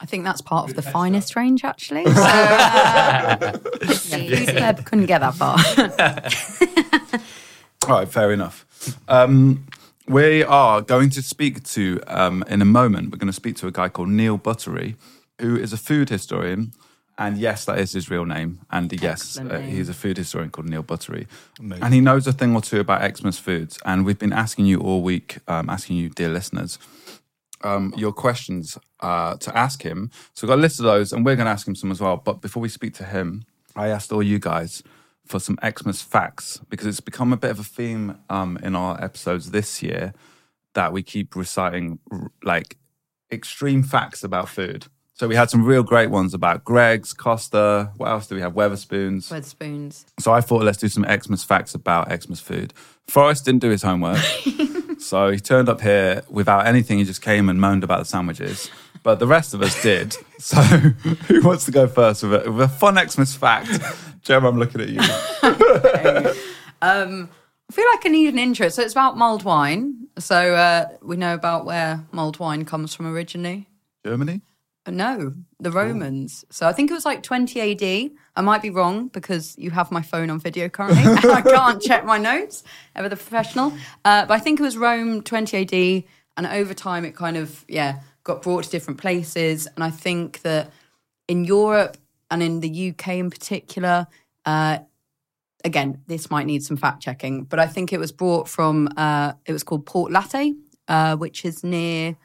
I 0.00 0.06
think 0.06 0.24
that's 0.24 0.40
part 0.40 0.68
of 0.68 0.76
the 0.76 0.82
finest 0.82 1.34
range 1.36 1.64
actually. 1.64 2.04
So 2.04 4.16
uh, 4.16 4.18
yeah, 4.18 4.44
Seb 4.44 4.84
couldn't 4.86 5.06
get 5.06 5.20
that 5.20 5.34
far. 5.34 5.58
All 7.88 7.98
right, 7.98 8.08
fair 8.08 8.32
enough. 8.32 8.64
Um, 9.08 9.66
we 10.06 10.44
are 10.44 10.80
going 10.80 11.10
to 11.10 11.22
speak 11.22 11.62
to, 11.64 12.00
um, 12.06 12.44
in 12.48 12.60
a 12.60 12.66
moment, 12.66 13.10
we're 13.10 13.18
going 13.18 13.26
to 13.26 13.32
speak 13.32 13.56
to 13.56 13.66
a 13.66 13.72
guy 13.72 13.88
called 13.88 14.08
Neil 14.08 14.36
Buttery, 14.36 14.96
who 15.40 15.56
is 15.56 15.72
a 15.72 15.76
food 15.76 16.08
historian. 16.08 16.72
And 17.16 17.38
yes, 17.38 17.64
that 17.66 17.78
is 17.78 17.92
his 17.92 18.10
real 18.10 18.24
name. 18.24 18.60
And 18.70 18.92
yes, 19.00 19.38
uh, 19.38 19.44
name. 19.44 19.70
he's 19.70 19.88
a 19.88 19.94
food 19.94 20.16
historian 20.16 20.50
called 20.50 20.68
Neil 20.68 20.82
Buttery. 20.82 21.26
Amazing. 21.60 21.84
And 21.84 21.94
he 21.94 22.00
knows 22.00 22.26
a 22.26 22.32
thing 22.32 22.54
or 22.54 22.60
two 22.60 22.80
about 22.80 23.16
Xmas 23.16 23.38
foods. 23.38 23.78
And 23.84 24.04
we've 24.04 24.18
been 24.18 24.32
asking 24.32 24.66
you 24.66 24.80
all 24.80 25.00
week, 25.00 25.38
um, 25.46 25.70
asking 25.70 25.96
you, 25.96 26.08
dear 26.08 26.28
listeners, 26.28 26.78
um, 27.62 27.94
your 27.96 28.12
questions 28.12 28.76
uh, 29.00 29.36
to 29.36 29.56
ask 29.56 29.82
him. 29.82 30.10
So 30.34 30.46
we've 30.46 30.50
got 30.50 30.58
a 30.58 30.62
list 30.62 30.80
of 30.80 30.84
those, 30.84 31.12
and 31.12 31.24
we're 31.24 31.36
going 31.36 31.46
to 31.46 31.52
ask 31.52 31.66
him 31.66 31.76
some 31.76 31.90
as 31.92 32.00
well. 32.00 32.16
But 32.16 32.40
before 32.40 32.60
we 32.60 32.68
speak 32.68 32.94
to 32.94 33.04
him, 33.04 33.44
I 33.76 33.88
asked 33.88 34.12
all 34.12 34.22
you 34.22 34.38
guys 34.38 34.82
for 35.26 35.38
some 35.40 35.58
Xmas 35.64 36.02
facts 36.02 36.60
because 36.68 36.86
it's 36.86 37.00
become 37.00 37.32
a 37.32 37.36
bit 37.36 37.50
of 37.50 37.58
a 37.58 37.64
theme 37.64 38.18
um, 38.28 38.58
in 38.62 38.76
our 38.76 39.02
episodes 39.02 39.50
this 39.50 39.82
year 39.82 40.12
that 40.74 40.92
we 40.92 41.02
keep 41.02 41.34
reciting 41.34 41.98
like 42.42 42.76
extreme 43.32 43.82
facts 43.82 44.22
about 44.22 44.48
food. 44.48 44.86
So 45.16 45.28
we 45.28 45.36
had 45.36 45.48
some 45.48 45.64
real 45.64 45.84
great 45.84 46.10
ones 46.10 46.34
about 46.34 46.64
Greggs, 46.64 47.12
Costa. 47.12 47.92
What 47.96 48.08
else 48.08 48.26
do 48.26 48.34
we 48.34 48.40
have? 48.40 48.54
Wetherspoons. 48.54 49.30
With 49.30 49.46
spoons. 49.46 50.06
So 50.18 50.32
I 50.32 50.40
thought 50.40 50.64
let's 50.64 50.78
do 50.78 50.88
some 50.88 51.04
Xmas 51.04 51.44
facts 51.44 51.72
about 51.74 52.08
Xmas 52.10 52.40
food. 52.40 52.74
Forest 53.06 53.44
didn't 53.44 53.60
do 53.60 53.70
his 53.70 53.82
homework. 53.82 54.18
so 54.98 55.30
he 55.30 55.38
turned 55.38 55.68
up 55.68 55.80
here 55.80 56.24
without 56.28 56.66
anything. 56.66 56.98
He 56.98 57.04
just 57.04 57.22
came 57.22 57.48
and 57.48 57.60
moaned 57.60 57.84
about 57.84 58.00
the 58.00 58.04
sandwiches. 58.06 58.70
But 59.04 59.20
the 59.20 59.26
rest 59.28 59.54
of 59.54 59.62
us 59.62 59.80
did. 59.80 60.16
So 60.40 60.56
who 60.60 61.40
wants 61.42 61.64
to 61.66 61.70
go 61.70 61.86
first 61.86 62.22
with 62.22 62.46
a, 62.46 62.50
with 62.50 62.60
a 62.60 62.68
fun 62.68 62.98
Xmas 63.08 63.34
fact? 63.34 63.70
Jem, 64.22 64.44
I'm 64.44 64.58
looking 64.58 64.80
at 64.82 64.88
you. 64.88 65.00
Um, 66.82 67.30
I 67.70 67.72
feel 67.72 67.86
like 67.94 68.04
I 68.04 68.10
need 68.10 68.28
an 68.28 68.38
intro. 68.38 68.68
So 68.68 68.82
it's 68.82 68.92
about 68.92 69.16
mulled 69.16 69.42
wine. 69.42 70.08
So 70.18 70.54
uh, 70.54 70.88
we 71.00 71.16
know 71.16 71.32
about 71.32 71.64
where 71.64 72.04
mulled 72.12 72.38
wine 72.38 72.66
comes 72.66 72.94
from 72.94 73.06
originally. 73.06 73.68
Germany? 74.04 74.42
Uh, 74.84 74.90
No, 74.90 75.32
the 75.60 75.70
Romans. 75.70 76.44
So 76.50 76.68
I 76.68 76.72
think 76.74 76.90
it 76.90 76.94
was 76.94 77.06
like 77.06 77.22
20 77.22 77.58
AD. 77.72 78.10
I 78.36 78.40
might 78.42 78.60
be 78.60 78.68
wrong 78.68 79.08
because 79.08 79.56
you 79.56 79.70
have 79.70 79.90
my 79.90 80.02
phone 80.02 80.28
on 80.28 80.40
video 80.40 80.68
currently. 80.68 81.04
I 81.30 81.40
can't 81.40 81.80
check 81.80 82.04
my 82.04 82.18
notes 82.18 82.64
ever 82.94 83.08
the 83.08 83.16
professional. 83.16 83.72
Uh, 84.04 84.26
but 84.26 84.34
I 84.34 84.40
think 84.40 84.60
it 84.60 84.62
was 84.62 84.76
Rome 84.76 85.22
20 85.22 85.56
AD. 85.56 86.04
And 86.36 86.46
over 86.46 86.74
time, 86.74 87.06
it 87.06 87.16
kind 87.16 87.38
of, 87.38 87.64
yeah, 87.66 88.00
got 88.24 88.42
brought 88.42 88.64
to 88.64 88.70
different 88.70 89.00
places. 89.00 89.68
And 89.74 89.84
I 89.84 89.90
think 89.90 90.42
that 90.42 90.72
in 91.28 91.44
Europe 91.44 91.96
and 92.30 92.42
in 92.42 92.60
the 92.60 92.90
UK 92.90 93.08
in 93.08 93.30
particular, 93.30 94.06
uh, 94.44 94.78
again, 95.64 96.02
this 96.06 96.30
might 96.30 96.46
need 96.46 96.62
some 96.62 96.76
fact 96.76 97.02
checking, 97.02 97.44
but 97.44 97.58
I 97.58 97.66
think 97.66 97.92
it 97.92 98.00
was 98.00 98.12
brought 98.12 98.48
from, 98.48 98.88
uh, 98.96 99.32
it 99.46 99.52
was 99.52 99.62
called 99.62 99.86
Port 99.86 100.12
Latte, 100.12 100.52
uh, 100.88 101.16
which 101.16 101.44
is 101.44 101.64
near 101.64 102.16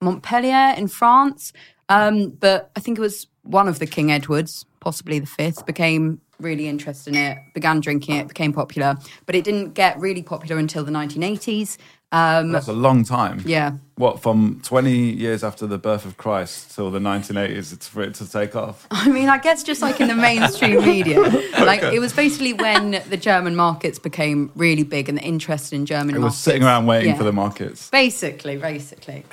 Montpellier 0.00 0.74
in 0.76 0.88
France. 0.88 1.52
Um, 1.88 2.30
but 2.30 2.70
I 2.74 2.80
think 2.80 2.98
it 2.98 3.02
was 3.02 3.26
one 3.42 3.68
of 3.68 3.78
the 3.78 3.86
King 3.86 4.10
Edwards, 4.10 4.64
possibly 4.80 5.18
the 5.18 5.26
fifth, 5.26 5.66
became 5.66 6.20
really 6.42 6.68
interested 6.68 7.14
in 7.14 7.20
it, 7.20 7.38
began 7.54 7.80
drinking 7.80 8.16
it, 8.16 8.28
became 8.28 8.52
popular, 8.52 8.96
but 9.26 9.34
it 9.34 9.44
didn't 9.44 9.74
get 9.74 9.98
really 9.98 10.22
popular 10.22 10.58
until 10.58 10.84
the 10.84 10.92
1980s. 10.92 11.78
Um, 12.14 12.52
That's 12.52 12.68
a 12.68 12.74
long 12.74 13.04
time. 13.04 13.40
yeah. 13.46 13.72
What, 13.94 14.20
from 14.20 14.60
20 14.64 14.90
years 14.92 15.42
after 15.42 15.66
the 15.66 15.78
birth 15.78 16.04
of 16.04 16.18
Christ 16.18 16.74
till 16.74 16.90
the 16.90 16.98
1980s 16.98 17.72
it's 17.72 17.88
for 17.88 18.02
it 18.02 18.12
to 18.16 18.30
take 18.30 18.54
off? 18.54 18.86
I 18.90 19.08
mean, 19.08 19.30
I 19.30 19.38
guess 19.38 19.62
just 19.62 19.80
like 19.80 19.98
in 19.98 20.08
the 20.08 20.14
mainstream 20.14 20.80
media, 20.84 21.20
like 21.20 21.82
it 21.82 22.00
was 22.00 22.12
basically 22.12 22.52
when 22.52 23.00
the 23.08 23.16
German 23.16 23.56
markets 23.56 23.98
became 23.98 24.50
really 24.56 24.82
big 24.82 25.08
and 25.08 25.16
the 25.16 25.22
interest 25.22 25.72
in 25.72 25.86
German 25.86 26.14
It 26.14 26.18
was 26.18 26.36
sitting 26.36 26.62
around 26.64 26.84
waiting 26.86 27.10
Yeah. 27.12 27.16
for 27.16 27.24
the 27.24 27.32
markets. 27.32 27.88
Basically, 27.88 28.56
basically. 28.58 29.24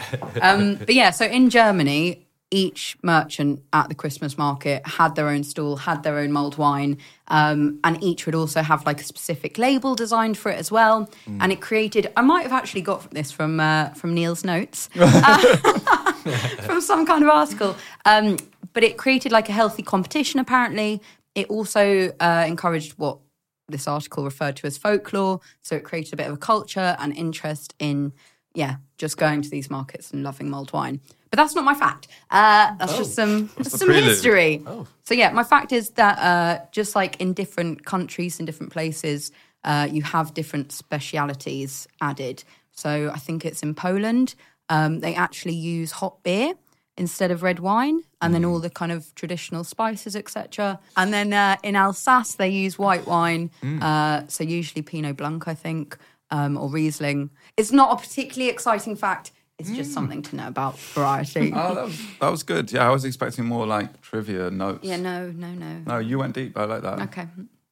Um, 0.41 0.75
but 0.75 0.93
yeah, 0.95 1.09
so 1.09 1.25
in 1.25 1.49
Germany, 1.49 2.25
each 2.51 2.97
merchant 3.03 3.61
at 3.73 3.89
the 3.89 3.95
Christmas 3.95 4.37
market 4.37 4.85
had 4.85 5.15
their 5.15 5.27
own 5.27 5.43
stall, 5.43 5.75
had 5.75 6.03
their 6.03 6.17
own 6.17 6.31
mulled 6.31 6.57
wine, 6.57 6.97
um, 7.27 7.79
and 7.83 8.03
each 8.03 8.25
would 8.25 8.35
also 8.35 8.61
have 8.61 8.85
like 8.85 8.99
a 9.01 9.03
specific 9.03 9.57
label 9.57 9.95
designed 9.95 10.37
for 10.37 10.51
it 10.51 10.57
as 10.57 10.71
well. 10.71 11.09
And 11.39 11.51
it 11.51 11.61
created. 11.61 12.11
I 12.17 12.21
might 12.21 12.43
have 12.43 12.53
actually 12.53 12.81
got 12.81 13.11
this 13.11 13.31
from 13.31 13.59
uh, 13.59 13.89
from 13.89 14.13
Neil's 14.13 14.43
notes, 14.43 14.89
uh, 14.95 15.57
from 16.63 16.81
some 16.81 17.05
kind 17.05 17.23
of 17.23 17.29
article. 17.29 17.75
Um, 18.05 18.37
but 18.73 18.83
it 18.83 18.97
created 18.97 19.31
like 19.31 19.49
a 19.49 19.53
healthy 19.53 19.83
competition. 19.83 20.39
Apparently, 20.39 21.01
it 21.35 21.49
also 21.49 22.11
uh, 22.19 22.45
encouraged 22.47 22.93
what 22.97 23.19
this 23.67 23.87
article 23.87 24.23
referred 24.23 24.55
to 24.57 24.67
as 24.67 24.77
folklore. 24.77 25.39
So 25.61 25.75
it 25.75 25.83
created 25.83 26.13
a 26.13 26.17
bit 26.17 26.27
of 26.27 26.33
a 26.33 26.37
culture 26.37 26.95
and 26.99 27.15
interest 27.15 27.75
in, 27.79 28.13
yeah, 28.53 28.77
just 28.97 29.17
going 29.17 29.41
to 29.43 29.49
these 29.49 29.69
markets 29.69 30.11
and 30.11 30.23
loving 30.23 30.49
mulled 30.49 30.73
wine. 30.73 31.01
But 31.29 31.37
that's 31.37 31.55
not 31.55 31.63
my 31.63 31.75
fact. 31.75 32.07
Uh, 32.31 32.75
that's 32.77 32.97
just 32.97 33.13
some 33.13 33.49
the 33.57 33.69
some 33.69 33.87
prelude? 33.87 34.05
history. 34.05 34.63
So 35.03 35.13
yeah, 35.13 35.31
my 35.31 35.43
fact 35.43 35.71
is 35.71 35.91
that 35.91 36.17
uh, 36.19 36.65
just 36.71 36.95
like 36.95 37.19
in 37.21 37.33
different 37.33 37.85
countries 37.85 38.39
and 38.39 38.47
different 38.47 38.71
places, 38.71 39.31
uh, 39.63 39.87
you 39.91 40.01
have 40.03 40.33
different 40.33 40.71
specialities 40.71 41.87
added. 42.01 42.43
So 42.71 43.11
I 43.13 43.19
think 43.19 43.45
it's 43.45 43.61
in 43.61 43.75
Poland. 43.75 44.35
Um, 44.69 44.99
they 44.99 45.15
actually 45.15 45.55
use 45.55 45.91
hot 45.91 46.23
beer 46.23 46.53
instead 46.97 47.31
of 47.31 47.43
red 47.43 47.59
wine, 47.59 48.01
and 48.21 48.33
then 48.33 48.43
all 48.43 48.59
the 48.59 48.69
kind 48.69 48.91
of 48.91 49.15
traditional 49.15 49.63
spices, 49.63 50.17
etc. 50.17 50.79
And 50.97 51.13
then 51.13 51.31
uh, 51.31 51.55
in 51.63 51.75
Alsace, 51.77 52.35
they 52.35 52.49
use 52.49 52.77
white 52.77 53.07
wine. 53.07 53.51
Uh, 53.81 54.23
so 54.27 54.43
usually 54.43 54.81
Pinot 54.81 55.15
Blanc, 55.15 55.47
I 55.47 55.53
think, 55.55 55.97
um, 56.29 56.57
or 56.57 56.69
Riesling. 56.69 57.29
It's 57.55 57.71
not 57.71 57.93
a 57.93 58.01
particularly 58.01 58.51
exciting 58.51 58.97
fact. 58.97 59.31
It's 59.59 59.69
just 59.71 59.91
something 59.93 60.21
to 60.23 60.35
know 60.35 60.47
about 60.47 60.77
variety. 60.79 61.51
Oh, 61.53 61.75
that 61.75 61.83
was, 61.85 62.01
that 62.19 62.29
was 62.29 62.43
good. 62.43 62.71
Yeah, 62.71 62.87
I 62.87 62.91
was 62.91 63.05
expecting 63.05 63.45
more 63.45 63.67
like 63.67 64.01
trivia 64.01 64.49
notes. 64.49 64.79
Yeah, 64.83 64.97
no, 64.97 65.29
no, 65.31 65.51
no. 65.51 65.81
No, 65.85 65.97
you 65.99 66.17
went 66.17 66.33
deep. 66.33 66.57
I 66.57 66.63
like 66.65 66.81
that. 66.81 66.99
okay. 67.01 67.27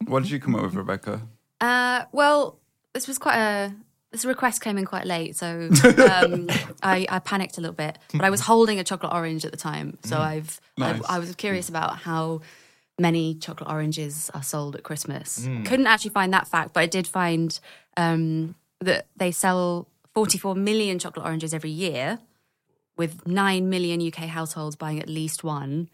What 0.06 0.22
did 0.22 0.30
you 0.30 0.38
come 0.38 0.54
up 0.54 0.62
with, 0.62 0.74
Rebecca? 0.74 1.22
Uh, 1.60 2.04
well, 2.12 2.58
this 2.94 3.08
was 3.08 3.18
quite 3.18 3.36
a. 3.38 3.74
This 4.10 4.24
request 4.24 4.62
came 4.62 4.78
in 4.78 4.86
quite 4.86 5.04
late, 5.04 5.36
so 5.36 5.68
um, 6.10 6.48
I, 6.82 7.06
I 7.10 7.18
panicked 7.18 7.58
a 7.58 7.60
little 7.60 7.74
bit. 7.74 7.98
But 8.14 8.22
I 8.24 8.30
was 8.30 8.40
holding 8.40 8.78
a 8.78 8.84
chocolate 8.84 9.12
orange 9.12 9.44
at 9.44 9.50
the 9.50 9.58
time, 9.58 9.98
so 10.02 10.16
I've 10.18 10.60
Nice. 10.78 11.02
I, 11.06 11.16
I 11.16 11.18
was 11.18 11.34
curious 11.34 11.68
about 11.68 11.98
how 11.98 12.40
many 12.98 13.34
chocolate 13.34 13.68
oranges 13.68 14.30
are 14.32 14.42
sold 14.42 14.76
at 14.76 14.82
Christmas. 14.82 15.46
Couldn't 15.66 15.86
actually 15.86 16.10
find 16.12 16.32
that 16.32 16.48
fact, 16.48 16.72
but 16.72 16.80
I 16.80 16.86
did 16.86 17.06
find 17.06 17.58
um, 17.98 18.54
that 18.80 19.06
they 19.16 19.30
sell 19.30 19.88
44 20.18 20.56
million 20.56 20.98
chocolate 20.98 21.24
oranges 21.24 21.54
every 21.54 21.70
year, 21.70 22.18
with 22.96 23.24
nine 23.24 23.70
million 23.70 24.04
UK 24.04 24.24
households 24.28 24.74
buying 24.74 24.98
at 25.00 25.08
least 25.08 25.44
one. 25.44 25.88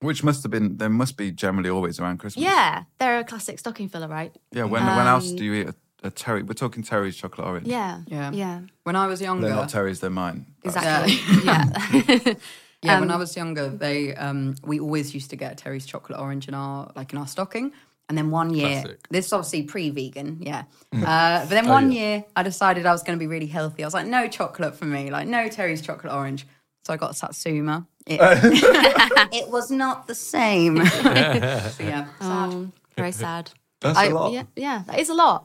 Which 0.00 0.22
must 0.22 0.44
have 0.44 0.52
been, 0.52 0.76
there 0.76 0.88
must 0.88 1.16
be 1.16 1.32
generally 1.32 1.68
always 1.68 1.98
around 1.98 2.18
Christmas. 2.18 2.44
Yeah, 2.44 2.84
they're 3.00 3.18
a 3.18 3.24
classic 3.24 3.58
stocking 3.58 3.88
filler, 3.88 4.06
right? 4.06 4.32
Yeah, 4.52 4.62
when, 4.64 4.86
when 4.86 5.06
else 5.08 5.30
Um, 5.30 5.36
do 5.36 5.44
you 5.44 5.54
eat 5.54 5.66
a, 5.68 5.74
a 6.04 6.10
Terry? 6.12 6.44
We're 6.44 6.52
talking 6.54 6.84
Terry's 6.84 7.16
chocolate 7.16 7.48
orange. 7.48 7.66
Yeah, 7.66 8.02
Yeah. 8.06 8.30
yeah, 8.32 8.60
When 8.84 8.94
I 8.94 9.08
was 9.08 9.20
younger, 9.20 9.48
They're 9.48 9.56
not 9.56 9.68
Terry's, 9.70 9.98
they're 9.98 10.10
mine. 10.10 10.46
Exactly. 10.62 11.18
yeah. 11.44 12.34
Yeah, 12.80 13.00
when 13.00 13.10
I 13.10 13.16
was 13.16 13.36
younger, 13.36 13.68
they 13.70 14.14
um, 14.14 14.54
we 14.62 14.78
always 14.78 15.12
used 15.12 15.30
to 15.30 15.36
get 15.36 15.58
Terry's 15.58 15.84
chocolate 15.84 16.20
orange 16.20 16.46
in 16.46 16.54
our 16.54 16.92
like 16.94 17.12
in 17.12 17.18
our 17.18 17.26
stocking. 17.26 17.72
And 18.08 18.16
then 18.16 18.30
one 18.30 18.54
year, 18.54 18.80
Classic. 18.82 19.08
this 19.10 19.26
is 19.26 19.32
obviously 19.34 19.62
pre-vegan, 19.64 20.38
yeah. 20.40 20.64
Uh, 20.94 21.40
but 21.40 21.50
then 21.50 21.68
one 21.68 21.92
year, 21.92 22.24
I 22.34 22.42
decided 22.42 22.86
I 22.86 22.92
was 22.92 23.02
going 23.02 23.18
to 23.18 23.22
be 23.22 23.26
really 23.26 23.46
healthy. 23.46 23.82
I 23.82 23.86
was 23.86 23.92
like, 23.92 24.06
no 24.06 24.28
chocolate 24.28 24.74
for 24.76 24.86
me, 24.86 25.10
like 25.10 25.28
no 25.28 25.48
Terry's 25.48 25.82
chocolate 25.82 26.12
orange. 26.12 26.46
So 26.86 26.94
I 26.94 26.96
got 26.96 27.16
Satsuma. 27.16 27.86
It, 28.06 28.18
it 29.32 29.50
was 29.50 29.70
not 29.70 30.06
the 30.06 30.14
same. 30.14 30.84
so 30.86 31.10
yeah, 31.12 31.70
sad. 31.70 32.06
Um, 32.20 32.72
very 32.96 33.12
sad. 33.12 33.50
That's 33.82 33.98
a 33.98 34.00
I- 34.02 34.08
lot. 34.08 34.32
Yeah, 34.32 34.44
yeah, 34.56 34.82
that 34.86 34.98
is 34.98 35.10
a 35.10 35.14
lot. 35.14 35.44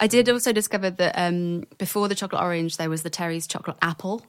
I 0.00 0.06
did 0.06 0.28
also 0.30 0.52
discover 0.52 0.90
that 0.90 1.12
um, 1.18 1.64
before 1.76 2.08
the 2.08 2.14
chocolate 2.14 2.40
orange, 2.40 2.76
there 2.78 2.88
was 2.88 3.02
the 3.02 3.10
Terry's 3.10 3.46
chocolate 3.46 3.76
apple, 3.82 4.24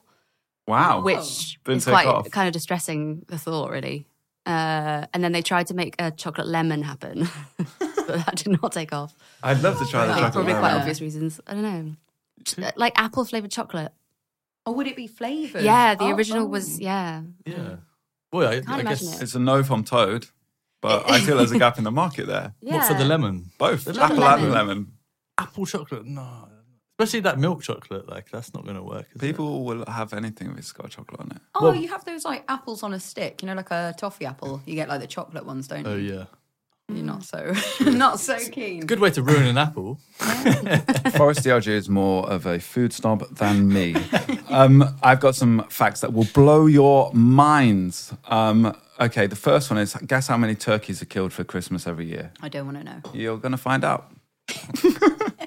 Wow. 0.67 1.01
which 1.01 1.59
Didn't 1.63 1.77
is 1.77 1.85
quite 1.85 2.07
off. 2.07 2.29
kind 2.31 2.47
of 2.47 2.53
distressing. 2.53 3.23
The 3.27 3.37
thought, 3.37 3.69
really. 3.71 4.05
Uh, 4.45 5.05
and 5.13 5.23
then 5.23 5.31
they 5.31 5.41
tried 5.41 5.67
to 5.67 5.73
make 5.73 5.95
a 5.99 6.09
chocolate 6.11 6.47
lemon 6.47 6.81
happen, 6.81 7.27
but 7.79 8.07
that 8.25 8.35
did 8.35 8.59
not 8.61 8.71
take 8.71 8.91
off. 8.93 9.13
I'd 9.43 9.61
love 9.61 9.77
to 9.79 9.85
try 9.85 10.05
the 10.07 10.13
For 10.13 10.19
chocolate 10.19 10.33
probably 10.33 10.53
lemon. 10.53 10.69
quite 10.69 10.73
obvious 10.79 11.01
reasons. 11.01 11.39
I 11.45 11.53
don't 11.53 11.63
know, 11.63 12.65
Uh, 12.67 12.71
like 12.75 12.93
apple 12.99 13.25
flavored 13.25 13.51
chocolate. 13.51 13.91
Oh, 14.65 14.71
would 14.71 14.87
it 14.87 14.95
be 14.95 15.07
flavored? 15.07 15.61
Yeah, 15.63 15.95
the 15.95 16.05
Oh, 16.05 16.15
original 16.15 16.43
oh. 16.43 16.47
was 16.47 16.79
yeah. 16.79 17.21
Yeah. 17.45 17.75
Well, 18.31 18.47
I, 18.47 18.53
I 18.55 18.79
imagine 18.79 18.85
guess 18.85 19.15
it. 19.19 19.23
It's 19.23 19.35
a 19.35 19.39
no 19.39 19.61
from 19.63 19.83
Toad, 19.83 20.27
but 20.81 21.09
I 21.09 21.19
feel 21.19 21.37
there's 21.37 21.51
a 21.51 21.59
gap 21.59 21.77
in 21.77 21.83
the 21.83 21.91
market 21.91 22.25
there. 22.27 22.53
yeah. 22.61 22.75
what 22.77 22.87
for 22.87 22.93
the 22.95 23.05
lemon? 23.05 23.51
Both 23.57 23.85
The 23.85 24.01
apple 24.01 24.17
lemon. 24.17 24.45
and 24.45 24.53
lemon. 24.53 24.91
Apple 25.37 25.65
chocolate? 25.65 26.05
No. 26.05 26.47
Especially 26.99 27.21
that 27.21 27.39
milk 27.39 27.61
chocolate. 27.63 28.09
Like 28.09 28.29
that's 28.29 28.53
not 28.53 28.65
going 28.65 28.75
to 28.75 28.83
work. 28.83 29.05
is 29.15 29.15
it? 29.15 29.25
People 29.25 29.63
will 29.63 29.85
have 29.85 30.11
anything 30.13 30.51
if 30.51 30.57
it's 30.57 30.73
got 30.73 30.89
chocolate 30.89 31.21
on 31.21 31.31
it. 31.31 31.41
Oh, 31.55 31.71
you 31.71 31.87
have 31.87 32.03
those 32.03 32.25
like 32.25 32.43
apples 32.49 32.83
on 32.83 32.93
a 32.93 32.99
stick, 32.99 33.41
you 33.41 33.47
know, 33.47 33.53
like 33.53 33.71
a 33.71 33.95
toffee 33.97 34.25
apple. 34.25 34.61
You 34.65 34.75
get 34.75 34.89
like 34.89 34.99
the 34.99 35.07
chocolate 35.07 35.45
ones, 35.45 35.69
don't 35.69 35.85
you? 35.85 35.91
Oh 35.91 35.95
yeah. 35.95 36.25
You're 36.89 37.05
not 37.05 37.23
so 37.23 37.53
not 37.81 38.19
so 38.19 38.37
keen. 38.51 38.85
Good 38.85 38.99
way 38.99 39.11
to 39.11 39.23
ruin 39.23 39.45
an 39.45 39.57
apple. 39.57 39.99
Forest 40.19 41.45
DLG 41.45 41.67
is 41.67 41.87
more 41.87 42.29
of 42.29 42.45
a 42.45 42.59
food 42.59 42.91
snob 42.91 43.33
than 43.33 43.71
me. 43.71 43.95
Um, 44.49 44.83
I've 45.01 45.21
got 45.21 45.35
some 45.35 45.65
facts 45.69 46.01
that 46.01 46.11
will 46.11 46.27
blow 46.33 46.65
your 46.65 47.13
minds. 47.13 48.13
Um, 48.27 48.75
okay, 48.99 49.25
the 49.27 49.37
first 49.37 49.69
one 49.69 49.79
is 49.79 49.93
guess 50.05 50.27
how 50.27 50.35
many 50.35 50.55
turkeys 50.55 51.01
are 51.01 51.05
killed 51.05 51.31
for 51.31 51.45
Christmas 51.45 51.87
every 51.87 52.07
year? 52.07 52.33
I 52.41 52.49
don't 52.49 52.65
want 52.65 52.79
to 52.79 52.83
know. 52.83 53.01
You're 53.13 53.37
going 53.37 53.53
to 53.53 53.57
find 53.57 53.85
out. 53.85 54.11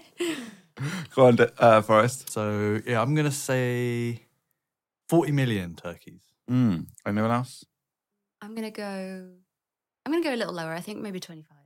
Go 1.14 1.26
on, 1.26 1.36
uh, 1.58 1.82
Forest. 1.82 2.30
So 2.30 2.80
yeah, 2.86 3.00
I'm 3.00 3.14
going 3.14 3.26
to 3.26 3.30
say 3.36 4.22
40 5.08 5.32
million 5.32 5.74
turkeys. 5.74 6.22
Mm. 6.50 6.86
Anyone 7.06 7.30
else? 7.30 7.64
I'm 8.40 8.54
gonna 8.54 8.70
go. 8.72 9.28
I'm 10.04 10.12
gonna 10.12 10.24
go 10.24 10.34
a 10.34 10.36
little 10.36 10.52
lower. 10.54 10.72
I 10.72 10.80
think 10.80 11.00
maybe 11.00 11.20
25. 11.20 11.56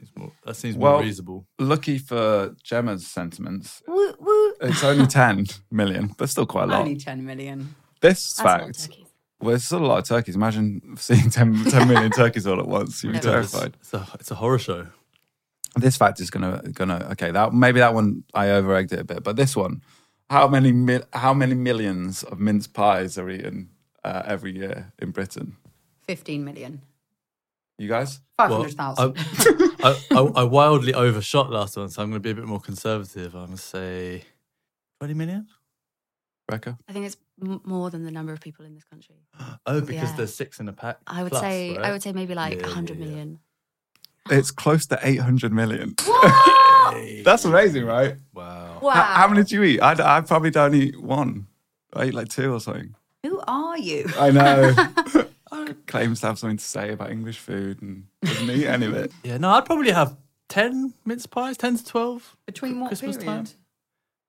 It's 0.00 0.10
more, 0.16 0.32
that 0.44 0.54
seems 0.54 0.76
Well- 0.76 0.92
more 0.94 1.02
reasonable. 1.02 1.46
Lucky 1.58 1.98
for 1.98 2.54
Jemma's 2.62 3.06
sentiments, 3.06 3.82
Woo 3.88 4.14
woo. 4.20 4.54
it's 4.60 4.84
only 4.84 5.06
10 5.20 5.46
million, 5.70 6.14
but 6.18 6.28
still 6.28 6.46
quite 6.46 6.64
a 6.64 6.66
lot. 6.66 6.80
Only 6.82 6.96
10 6.96 7.24
million. 7.24 7.74
This 8.00 8.36
That's 8.36 8.40
a 8.40 8.44
lot 8.44 8.60
of 8.70 8.76
fact, 8.76 8.98
well, 9.40 9.54
it's 9.54 9.64
still 9.64 9.84
a 9.84 9.86
lot 9.86 9.98
of 9.98 10.04
turkeys. 10.06 10.36
Imagine 10.36 10.96
seeing 10.98 11.30
10, 11.30 11.64
10 11.64 11.88
million 11.88 12.10
turkeys 12.16 12.46
all 12.46 12.60
at 12.60 12.68
once. 12.68 13.02
You'd 13.02 13.12
be 13.12 13.16
No. 13.18 13.22
terrified. 13.22 13.76
It's 13.80 13.94
a, 13.94 14.06
it's 14.20 14.30
a 14.30 14.34
horror 14.36 14.58
show. 14.58 14.86
This 15.76 15.96
fact 15.96 16.20
is 16.20 16.30
gonna 16.30 16.62
gonna 16.72 17.08
okay. 17.12 17.30
That 17.30 17.52
maybe 17.52 17.80
that 17.80 17.94
one 17.94 18.24
I 18.34 18.50
over 18.50 18.74
egged 18.74 18.92
it 18.92 19.00
a 19.00 19.04
bit, 19.04 19.22
but 19.22 19.36
this 19.36 19.54
one, 19.56 19.82
how 20.30 20.48
many 20.48 20.72
mil, 20.72 21.02
how 21.12 21.32
many 21.34 21.54
millions 21.54 22.22
of 22.24 22.38
mince 22.40 22.66
pies 22.66 23.16
are 23.18 23.28
eaten 23.30 23.70
uh, 24.04 24.22
every 24.26 24.52
year 24.56 24.92
in 24.98 25.10
Britain? 25.10 25.56
15 26.06 26.44
million. 26.44 26.80
You 27.78 27.86
guys? 27.88 28.20
Well, 28.38 28.64
500,000. 28.64 29.14
I, 29.84 30.00
I, 30.10 30.20
I 30.40 30.42
wildly 30.42 30.94
overshot 30.94 31.50
last 31.50 31.76
one, 31.76 31.88
so 31.90 32.02
I'm 32.02 32.10
going 32.10 32.20
to 32.20 32.26
be 32.26 32.30
a 32.30 32.34
bit 32.34 32.46
more 32.46 32.58
conservative. 32.60 33.34
I'm 33.36 33.46
going 33.46 33.56
to 33.56 33.62
say 33.62 34.24
20 35.00 35.14
million. 35.14 35.46
Rebecca? 36.50 36.78
I 36.88 36.92
think 36.92 37.06
it's 37.06 37.16
m- 37.40 37.60
more 37.64 37.90
than 37.90 38.04
the 38.04 38.10
number 38.10 38.32
of 38.32 38.40
people 38.40 38.64
in 38.64 38.74
this 38.74 38.84
country. 38.84 39.16
Oh, 39.66 39.80
because 39.80 40.10
Yeah. 40.10 40.16
there's 40.16 40.34
six 40.34 40.58
in 40.60 40.68
a 40.68 40.72
pack. 40.72 40.98
I 41.06 41.22
would 41.22 41.30
plus, 41.30 41.42
say. 41.42 41.76
I 41.76 41.92
would 41.92 42.02
say 42.02 42.12
maybe 42.12 42.34
like 42.34 42.56
Yeah, 42.58 42.62
100 42.66 42.96
yeah, 42.98 43.04
yeah. 43.04 43.08
million. 43.10 43.38
It's 44.30 44.50
close 44.50 44.86
to 44.86 44.98
800 45.02 45.52
million. 45.52 45.94
That's 47.24 47.44
amazing, 47.44 47.84
right? 47.84 48.16
Wow. 48.34 48.78
Wow. 48.80 48.92
How, 48.92 49.02
how 49.02 49.28
many 49.28 49.44
do 49.44 49.56
you 49.56 49.62
eat? 49.62 49.80
I, 49.80 50.18
I 50.18 50.20
probably 50.20 50.50
don't 50.50 50.74
eat 50.74 51.00
one. 51.00 51.46
I 51.92 52.06
eat 52.06 52.14
like 52.14 52.28
two 52.28 52.52
or 52.52 52.60
something. 52.60 52.94
Who 53.22 53.40
are 53.46 53.78
you? 53.78 54.06
I 54.18 54.30
know. 54.30 55.24
Claims 55.86 56.20
to 56.20 56.26
have 56.28 56.38
something 56.38 56.58
to 56.58 56.64
say 56.64 56.92
about 56.92 57.10
English 57.10 57.38
food 57.38 57.82
and 57.82 58.04
doesn't 58.22 58.50
eat 58.50 58.66
any 58.66 58.86
of 58.86 58.94
it. 58.94 59.12
Yeah, 59.22 59.38
no, 59.38 59.50
I'd 59.50 59.64
probably 59.64 59.90
have 59.90 60.16
10 60.48 60.94
mince 61.04 61.26
pies, 61.26 61.56
10 61.56 61.78
to 61.78 61.84
12. 61.84 62.36
Between 62.46 62.80
what 62.80 62.88
Christmas 62.88 63.16
period? 63.16 63.46
time? 63.46 63.46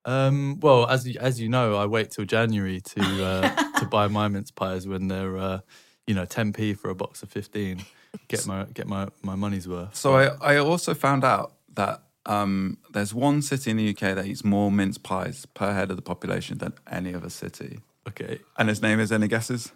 Um, 0.06 0.60
well, 0.62 0.88
as 0.88 1.08
you, 1.08 1.20
as 1.20 1.40
you 1.40 1.50
know, 1.50 1.76
I 1.76 1.86
wait 1.86 2.12
till 2.12 2.26
January 2.26 2.82
to 2.82 3.24
uh, 3.24 3.64
to 3.80 3.86
buy 3.86 4.08
my 4.08 4.28
mince 4.28 4.50
pies 4.52 4.88
when 4.88 5.08
they're 5.08 5.38
uh, 5.38 5.60
you 6.08 6.16
know 6.16 6.26
10p 6.26 6.78
for 6.78 6.90
a 6.90 6.96
box 6.96 7.22
of 7.22 7.30
15. 7.30 7.84
Get 8.28 8.46
my 8.48 8.66
get 8.74 8.88
my, 8.88 9.08
my 9.22 9.36
money's 9.36 9.68
worth. 9.68 9.96
So 9.96 10.16
I, 10.16 10.54
I 10.54 10.58
also 10.58 10.94
found 10.94 11.24
out 11.24 11.54
that 11.74 12.04
um, 12.26 12.78
there's 12.92 13.14
one 13.14 13.42
city 13.42 13.72
in 13.72 13.78
the 13.78 13.90
UK 13.90 14.16
that 14.16 14.26
eats 14.26 14.44
more 14.44 14.72
mince 14.72 14.98
pies 14.98 15.46
per 15.46 15.74
head 15.74 15.90
of 15.90 15.96
the 15.96 16.02
population 16.02 16.58
than 16.60 16.74
any 16.90 17.14
other 17.14 17.30
city. 17.30 17.80
Okay, 18.08 18.40
And 18.58 18.70
his 18.70 18.82
name 18.82 19.00
is 19.00 19.12
any 19.12 19.28
guesses? 19.28 19.72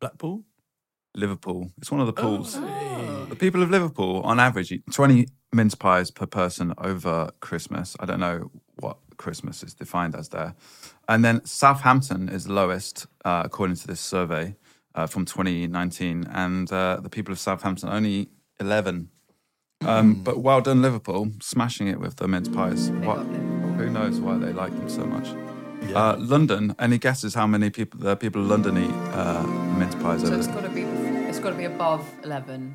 Blackpool. 0.00 0.44
Liverpool. 1.14 1.70
It's 1.78 1.90
one 1.90 2.00
of 2.00 2.06
the 2.06 2.12
pools. 2.12 2.56
Oh. 2.58 3.26
The 3.28 3.36
people 3.36 3.62
of 3.62 3.70
Liverpool, 3.70 4.20
on 4.22 4.38
average, 4.38 4.70
eat 4.72 4.84
20 4.92 5.26
mince 5.52 5.74
pies 5.74 6.10
per 6.10 6.26
person 6.26 6.74
over 6.78 7.30
Christmas. 7.40 7.96
I 7.98 8.06
don't 8.06 8.20
know 8.20 8.50
what 8.80 8.98
Christmas 9.16 9.62
is 9.62 9.74
defined 9.74 10.14
as 10.14 10.28
there. 10.28 10.54
And 11.08 11.24
then 11.24 11.44
Southampton 11.44 12.28
is 12.28 12.48
lowest, 12.48 13.06
uh, 13.24 13.42
according 13.44 13.76
to 13.76 13.86
this 13.86 14.00
survey 14.00 14.54
uh, 14.98 15.06
from 15.06 15.24
2019. 15.24 16.26
And 16.32 16.70
uh, 16.72 16.98
the 17.00 17.08
people 17.08 17.32
of 17.32 17.38
Southampton 17.38 17.88
only 17.88 18.28
11. 18.58 19.10
Um, 19.86 20.22
But 20.24 20.38
well 20.38 20.60
done, 20.60 20.82
Liverpool, 20.82 21.30
smashing 21.40 21.86
it 21.86 22.00
with 22.00 22.16
the 22.16 22.26
mince 22.26 22.48
pies. 22.48 22.90
What, 22.90 23.18
who 23.78 23.88
knows 23.88 24.18
why 24.18 24.36
they 24.38 24.52
like 24.52 24.74
them 24.76 24.88
so 24.88 25.04
much? 25.06 25.28
Yeah. 25.88 25.96
Uh, 25.96 26.16
London, 26.18 26.74
any 26.80 26.98
guesses 26.98 27.34
how 27.34 27.46
many 27.46 27.70
people 27.70 28.00
the 28.00 28.16
people 28.16 28.42
of 28.42 28.48
London 28.48 28.76
eat 28.76 28.90
uh, 29.14 29.44
mince 29.78 29.94
pies 29.94 30.22
So 30.22 30.26
over 30.26 30.36
it's 30.36 30.48
got 30.48 30.62
to 30.62 30.68
be 30.70 30.82
it's 30.82 31.38
got 31.38 31.50
to 31.50 31.56
be 31.56 31.66
above 31.66 32.02
11, 32.24 32.74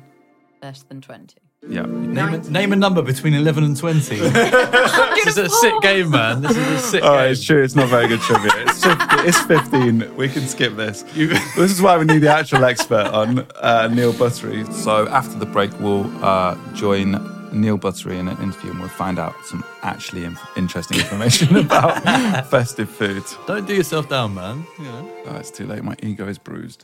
less 0.62 0.82
than 0.84 1.02
20. 1.02 1.36
Yeah. 1.68 1.86
Name 1.86 2.34
a, 2.34 2.38
name 2.50 2.72
a 2.72 2.76
number 2.76 3.00
between 3.02 3.34
11 3.34 3.64
and 3.64 3.76
20. 3.76 4.16
this 4.18 5.26
is 5.26 5.38
a 5.38 5.48
sick 5.48 5.74
game, 5.80 6.10
man. 6.10 6.42
This 6.42 6.56
is 6.56 6.66
a 6.68 6.78
sick 6.78 7.02
All 7.02 7.10
game. 7.12 7.18
right, 7.18 7.30
it's 7.30 7.42
true. 7.42 7.62
It's 7.62 7.74
not 7.74 7.88
very 7.88 8.06
good 8.06 8.20
trivia. 8.20 8.50
It's, 8.56 8.84
50, 8.84 9.04
it's 9.26 9.40
15. 9.42 10.16
We 10.16 10.28
can 10.28 10.46
skip 10.46 10.76
this. 10.76 11.02
this 11.02 11.70
is 11.70 11.80
why 11.80 11.96
we 11.96 12.04
need 12.04 12.18
the 12.18 12.28
actual 12.28 12.64
expert 12.64 13.06
on, 13.06 13.46
uh, 13.60 13.88
Neil 13.88 14.12
Buttery. 14.12 14.64
So 14.72 15.08
after 15.08 15.38
the 15.38 15.46
break, 15.46 15.70
we'll 15.80 16.04
uh, 16.24 16.56
join 16.74 17.18
Neil 17.52 17.78
Buttery 17.78 18.18
in 18.18 18.28
an 18.28 18.36
interview 18.42 18.70
and 18.70 18.80
we'll 18.80 18.88
find 18.90 19.18
out 19.18 19.34
some 19.46 19.64
actually 19.82 20.24
inf- 20.24 20.56
interesting 20.56 20.98
information 20.98 21.56
about 21.64 22.02
festive 22.50 22.90
food. 22.90 23.22
Don't 23.46 23.66
do 23.66 23.74
yourself 23.74 24.08
down, 24.08 24.34
man. 24.34 24.66
You 24.78 24.84
know. 24.84 25.10
Oh, 25.26 25.36
it's 25.36 25.50
too 25.50 25.66
late. 25.66 25.82
My 25.82 25.96
ego 26.02 26.28
is 26.28 26.36
bruised. 26.36 26.82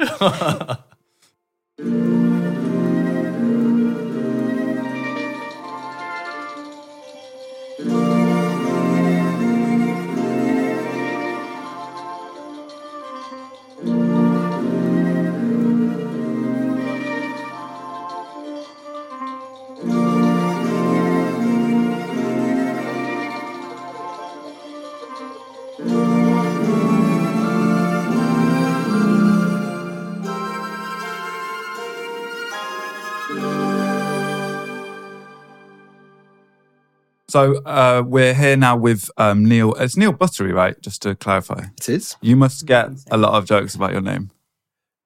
So 37.31 37.59
uh, 37.63 38.03
we're 38.05 38.35
here 38.35 38.57
now 38.57 38.77
with 38.77 39.09
um, 39.17 39.45
Neil. 39.45 39.73
It's 39.75 39.97
Neil 39.97 40.11
Buttery, 40.13 40.53
right? 40.53 40.75
Just 40.83 41.03
to 41.03 41.15
clarify. 41.15 41.67
It 41.79 41.89
is. 41.89 42.17
You 42.21 42.35
must 42.35 42.67
get 42.67 42.91
a 43.13 43.17
lot 43.17 43.35
of 43.35 43.47
jokes 43.47 43.77
about 43.77 43.93
your 43.93 44.01
name. 44.01 44.33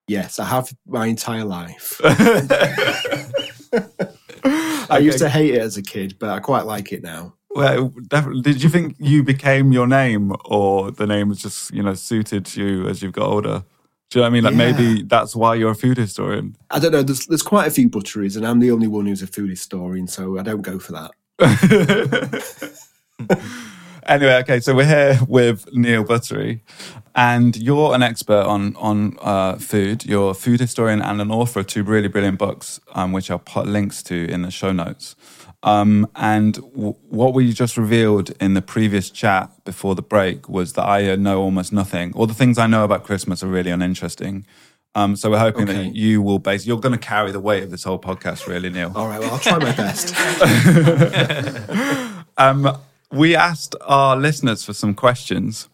Yes, 0.08 0.38
I 0.38 0.46
have 0.46 0.72
my 0.86 1.04
entire 1.04 1.44
life. 1.44 2.00
I 4.90 5.00
used 5.02 5.18
to 5.18 5.28
hate 5.28 5.54
it 5.54 5.60
as 5.60 5.76
a 5.76 5.82
kid, 5.82 6.16
but 6.18 6.30
I 6.30 6.40
quite 6.40 6.64
like 6.64 6.92
it 6.92 7.02
now. 7.02 7.34
Well, 7.50 7.92
definitely. 8.08 8.40
Did 8.40 8.62
you 8.62 8.70
think 8.70 8.96
you 8.98 9.22
became 9.22 9.70
your 9.72 9.86
name, 9.86 10.32
or 10.46 10.90
the 10.92 11.06
name 11.06 11.28
was 11.28 11.42
just 11.42 11.74
you 11.74 11.82
know 11.82 11.92
suited 11.92 12.46
to 12.46 12.64
you 12.64 12.88
as 12.88 13.02
you've 13.02 13.12
got 13.12 13.26
older? 13.26 13.64
Do 14.08 14.18
you 14.18 14.20
know 14.20 14.22
what 14.22 14.26
I 14.28 14.30
mean? 14.30 14.44
Like 14.44 14.54
Yeah. 14.54 14.72
maybe 14.72 15.02
that's 15.02 15.36
why 15.36 15.56
you're 15.56 15.72
a 15.72 15.74
food 15.74 15.98
historian. 15.98 16.56
I 16.70 16.78
don't 16.78 16.92
know. 16.92 17.02
There's 17.02 17.26
there's 17.26 17.42
quite 17.42 17.66
a 17.66 17.70
few 17.70 17.90
butteries, 17.90 18.36
and 18.36 18.46
I'm 18.46 18.60
the 18.60 18.70
only 18.70 18.86
one 18.86 19.04
who's 19.04 19.20
a 19.20 19.26
food 19.26 19.50
historian, 19.50 20.06
so 20.06 20.38
I 20.38 20.42
don't 20.42 20.62
go 20.62 20.78
for 20.78 20.92
that. 20.92 21.10
anyway, 24.06 24.34
okay, 24.40 24.60
so 24.60 24.74
we're 24.74 24.86
here 24.86 25.18
with 25.28 25.66
Neil 25.72 26.04
Buttery, 26.04 26.62
and 27.16 27.56
you're 27.56 27.92
an 27.92 28.04
expert 28.04 28.44
on 28.44 28.76
on 28.76 29.16
uh, 29.20 29.56
food. 29.56 30.06
You're 30.06 30.30
a 30.30 30.34
food 30.34 30.60
historian 30.60 31.02
and 31.02 31.20
an 31.20 31.32
author 31.32 31.60
of 31.60 31.66
two 31.66 31.82
really 31.82 32.06
brilliant 32.06 32.38
books, 32.38 32.78
um, 32.94 33.12
which 33.12 33.32
I'll 33.32 33.40
put 33.40 33.66
links 33.66 34.00
to 34.04 34.30
in 34.30 34.42
the 34.42 34.52
show 34.52 34.70
notes. 34.70 35.16
Um, 35.64 36.08
and 36.14 36.54
w- 36.54 36.94
what 37.08 37.34
we 37.34 37.52
just 37.52 37.76
revealed 37.76 38.30
in 38.40 38.54
the 38.54 38.62
previous 38.62 39.10
chat 39.10 39.50
before 39.64 39.96
the 39.96 40.02
break 40.02 40.48
was 40.48 40.74
that 40.74 40.86
I 40.88 41.16
know 41.16 41.40
almost 41.42 41.72
nothing. 41.72 42.12
All 42.14 42.26
the 42.28 42.34
things 42.34 42.58
I 42.58 42.68
know 42.68 42.84
about 42.84 43.02
Christmas 43.02 43.42
are 43.42 43.48
really 43.48 43.72
uninteresting. 43.72 44.46
Um, 44.96 45.16
so 45.16 45.30
we're 45.30 45.38
hoping 45.38 45.68
Okay. 45.68 45.84
that 45.84 45.96
you 45.96 46.22
will 46.22 46.38
base. 46.38 46.66
You're 46.66 46.78
going 46.80 46.92
to 46.92 46.98
carry 46.98 47.32
the 47.32 47.40
weight 47.40 47.62
of 47.64 47.70
this 47.70 47.82
whole 47.84 47.98
podcast, 47.98 48.46
really, 48.46 48.70
Neil. 48.70 48.92
All 48.94 49.08
right, 49.08 49.18
well, 49.20 49.32
I'll 49.32 49.38
try 49.40 49.58
my 49.58 49.72
best. 49.72 50.14
Um, 52.36 52.78
we 53.12 53.36
asked 53.36 53.76
our 53.82 54.16
listeners 54.16 54.64
for 54.64 54.72
some 54.72 54.92
questions 54.94 55.68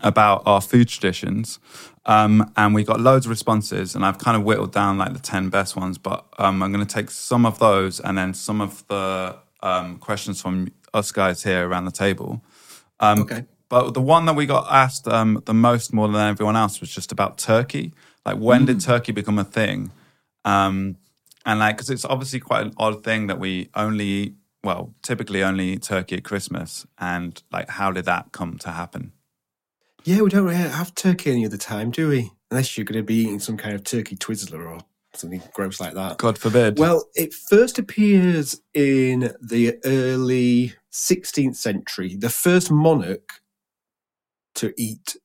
about 0.00 0.42
our 0.46 0.60
food 0.60 0.88
traditions, 0.88 1.60
um, 2.06 2.50
and 2.56 2.74
we 2.74 2.82
got 2.82 2.98
loads 3.00 3.26
of 3.26 3.30
responses. 3.30 3.94
And 3.94 4.04
I've 4.04 4.18
kind 4.18 4.36
of 4.36 4.42
whittled 4.42 4.72
down 4.72 4.98
like 4.98 5.12
the 5.12 5.20
ten 5.20 5.48
best 5.48 5.76
ones, 5.76 5.96
but 5.98 6.26
um, 6.38 6.60
I'm 6.60 6.72
going 6.72 6.84
to 6.84 6.92
take 6.92 7.10
some 7.12 7.46
of 7.46 7.60
those 7.60 8.00
and 8.00 8.18
then 8.18 8.34
some 8.34 8.60
of 8.60 8.84
the 8.88 9.36
um, 9.62 9.98
questions 9.98 10.42
from 10.42 10.72
us 10.92 11.12
guys 11.12 11.44
here 11.44 11.68
around 11.68 11.84
the 11.84 11.92
table. 11.92 12.42
Um, 12.98 13.20
Okay. 13.22 13.44
But 13.68 13.94
the 13.94 14.02
one 14.02 14.26
that 14.26 14.34
we 14.34 14.44
got 14.44 14.66
asked 14.70 15.06
um, 15.08 15.40
the 15.46 15.54
most, 15.54 15.94
more 15.94 16.06
than 16.08 16.28
everyone 16.28 16.56
else, 16.56 16.80
was 16.80 16.90
just 16.90 17.10
about 17.12 17.38
turkey. 17.38 17.92
Like, 18.24 18.38
when 18.38 18.66
did 18.66 18.80
turkey 18.80 19.12
become 19.12 19.38
a 19.38 19.44
thing? 19.44 19.90
Um, 20.44 20.96
and 21.44 21.58
like, 21.58 21.76
because 21.76 21.90
it's 21.90 22.04
obviously 22.04 22.40
quite 22.40 22.66
an 22.66 22.74
odd 22.76 23.02
thing 23.02 23.26
that 23.26 23.38
we 23.38 23.68
only 23.74 24.34
well, 24.64 24.94
typically 25.02 25.42
only 25.42 25.70
eat 25.70 25.82
turkey 25.82 26.16
at 26.16 26.22
Christmas. 26.22 26.86
And 26.96 27.42
like, 27.50 27.68
how 27.68 27.90
did 27.90 28.04
that 28.04 28.30
come 28.30 28.58
to 28.58 28.70
happen? 28.70 29.12
yeah, 30.04 30.20
we 30.20 30.30
don't 30.30 30.44
really 30.44 30.56
have 30.56 30.94
turkey 30.94 31.30
any 31.30 31.46
other 31.46 31.56
time, 31.56 31.90
do 31.90 32.08
we? 32.08 32.30
Unless 32.50 32.76
you're 32.76 32.84
going 32.84 32.98
to 32.98 33.02
be 33.02 33.22
eating 33.22 33.40
some 33.40 33.56
kind 33.56 33.74
of 33.74 33.84
turkey 33.84 34.16
twizzler 34.16 34.66
or 34.66 34.80
something 35.14 35.42
gross 35.52 35.80
like 35.80 35.94
that. 35.94 36.18
God 36.18 36.38
forbid. 36.38 36.78
Well, 36.78 37.08
it 37.14 37.32
first 37.32 37.78
appears 37.78 38.60
in 38.74 39.32
the 39.40 39.78
early 39.84 40.74
16th 40.92 41.56
century. 41.56 42.16
The 42.16 42.30
first 42.30 42.70
monarch 42.70 43.40
to 44.56 44.74
eat 44.76 45.16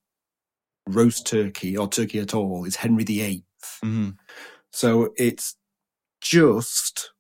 roast 0.88 1.26
turkey 1.28 1.76
or 1.78 1.88
turkey 1.88 2.20
at 2.20 2.34
all 2.34 2.66
is 2.66 2.76
Henry 2.78 3.04
VIII. 3.04 3.44
Mhm. 3.84 4.18
So 4.72 5.14
it's 5.18 5.56
just 6.22 7.12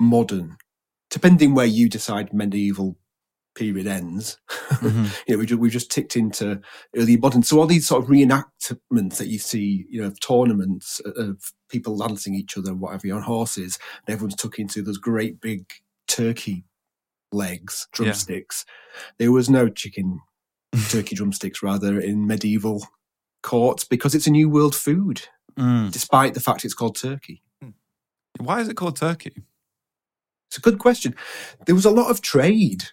modern, 0.00 0.56
depending 1.10 1.54
where 1.54 1.66
you 1.66 1.88
decide 1.88 2.32
medieval 2.32 2.96
period 3.54 3.86
ends. 3.88 4.38
Mhm. 4.68 5.10
you 5.26 5.34
know, 5.34 5.38
we 5.40 5.46
just, 5.46 5.60
we've 5.60 5.72
just 5.72 5.90
ticked 5.90 6.16
into 6.16 6.60
early 6.96 7.16
modern. 7.16 7.42
So 7.42 7.58
all 7.58 7.66
these 7.66 7.88
sort 7.88 8.04
of 8.04 8.08
reenactments 8.10 9.16
that 9.16 9.26
you 9.28 9.38
see, 9.38 9.84
you 9.90 10.00
know, 10.00 10.06
of 10.06 10.20
tournaments 10.20 11.00
uh, 11.04 11.10
of 11.14 11.52
people 11.68 11.96
lancing 11.96 12.34
each 12.34 12.56
other, 12.56 12.74
whatever, 12.74 13.12
on 13.14 13.22
horses, 13.22 13.78
and 14.06 14.14
everyone's 14.14 14.36
tucked 14.36 14.58
into 14.60 14.82
those 14.82 14.98
great 14.98 15.40
big 15.40 15.64
turkey 16.06 16.64
legs, 17.32 17.86
Yeah. 17.98 18.04
drumsticks. 18.04 18.64
There 19.18 19.32
was 19.32 19.50
no 19.50 19.68
chicken 19.68 20.20
turkey 20.90 21.14
drumsticks, 21.16 21.62
rather, 21.62 22.00
in 22.00 22.26
medieval 22.26 22.86
courts 23.42 23.84
because 23.84 24.14
it's 24.14 24.26
a 24.26 24.30
new 24.32 24.48
world 24.48 24.74
food, 24.74 25.22
Mm. 25.58 25.90
despite 25.90 26.34
the 26.34 26.40
fact 26.40 26.64
it's 26.64 26.74
called 26.74 26.96
turkey. 26.96 27.42
Why 28.38 28.60
is 28.60 28.68
it 28.68 28.76
called 28.76 28.96
turkey? 28.96 29.42
It's 30.48 30.58
a 30.58 30.60
good 30.60 30.78
question. 30.78 31.14
There 31.66 31.74
was 31.74 31.84
a 31.84 31.90
lot 31.90 32.10
of 32.10 32.20
trade, 32.22 32.84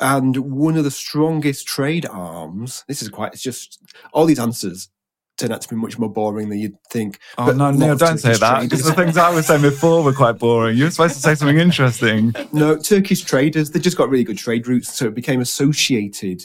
and 0.00 0.36
one 0.36 0.76
of 0.76 0.84
the 0.84 0.90
strongest 0.90 1.66
trade 1.66 2.04
arms. 2.06 2.84
This 2.88 3.00
is 3.02 3.08
quite. 3.08 3.32
It's 3.32 3.42
just 3.42 3.80
all 4.12 4.26
these 4.26 4.38
answers 4.38 4.88
turn 5.36 5.50
out 5.50 5.60
to 5.62 5.68
be 5.68 5.74
much 5.74 5.98
more 5.98 6.08
boring 6.10 6.48
than 6.48 6.58
you'd 6.60 6.76
think. 6.90 7.18
Oh 7.38 7.46
But 7.46 7.56
no, 7.56 7.64
a 7.64 7.66
lot 7.70 7.78
Neil, 7.78 7.92
of 7.94 7.98
don't 7.98 8.18
say 8.18 8.36
that. 8.36 8.60
Because 8.62 8.84
the 8.84 8.92
things 8.92 9.16
I 9.16 9.30
was 9.34 9.46
saying 9.46 9.62
before 9.62 10.04
were 10.04 10.12
quite 10.12 10.38
boring. 10.38 10.76
You 10.76 10.84
were 10.84 10.90
supposed 10.90 11.14
to 11.14 11.20
say 11.20 11.34
something 11.34 11.58
interesting. 11.58 12.32
no, 12.52 12.76
Turkish 12.76 13.22
traders. 13.22 13.70
They 13.70 13.80
just 13.80 13.96
got 13.96 14.08
really 14.10 14.22
good 14.22 14.38
trade 14.38 14.68
routes, 14.68 14.94
so 14.96 15.06
it 15.06 15.14
became 15.14 15.40
associated 15.40 16.42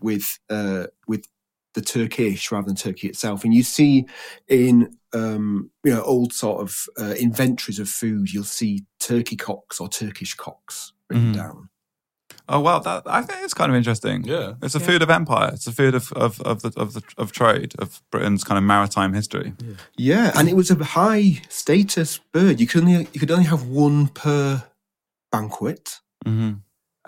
with 0.00 0.38
uh, 0.48 0.86
with 1.06 1.26
the 1.74 1.80
Turkish 1.80 2.50
rather 2.50 2.66
than 2.66 2.76
Turkey 2.76 3.08
itself. 3.08 3.44
And 3.44 3.54
you 3.54 3.62
see 3.62 4.06
in 4.48 4.96
um, 5.12 5.70
you 5.84 5.92
know 5.94 6.02
old 6.02 6.32
sort 6.32 6.60
of 6.62 6.86
uh, 6.98 7.14
inventories 7.18 7.78
of 7.78 7.88
food, 7.88 8.32
you'll 8.32 8.44
see 8.44 8.84
turkey 8.98 9.36
cocks 9.36 9.80
or 9.80 9.88
Turkish 9.88 10.34
cocks 10.34 10.92
written 11.08 11.32
Mhm. 11.32 11.36
down. 11.36 11.68
Oh 12.48 12.58
well, 12.60 12.80
that 12.80 13.04
I 13.06 13.22
think 13.22 13.44
it's 13.44 13.54
kind 13.54 13.70
of 13.70 13.76
interesting. 13.76 14.24
Yeah. 14.24 14.54
It's 14.60 14.74
a 14.74 14.80
food 14.80 15.02
of 15.02 15.10
empire. 15.10 15.50
It's 15.54 15.68
a 15.68 15.72
food 15.72 15.94
of 15.94 16.12
of 16.14 16.40
of 16.40 16.62
the 16.62 16.72
of 16.76 16.94
the 16.94 17.02
of 17.16 17.30
trade 17.30 17.74
of 17.78 18.02
Britain's 18.10 18.42
kind 18.42 18.58
of 18.58 18.64
maritime 18.64 19.12
history. 19.12 19.52
Yeah, 19.96 20.32
and 20.34 20.48
it 20.48 20.56
was 20.56 20.68
a 20.70 20.82
high 20.82 21.42
status 21.48 22.18
bird. 22.32 22.58
You 22.60 22.66
could 22.66 22.82
only 22.82 23.06
you 23.12 23.20
could 23.20 23.30
only 23.30 23.44
have 23.44 23.66
one 23.66 24.08
per 24.08 24.64
banquet, 25.30 26.00
hmm 26.26 26.54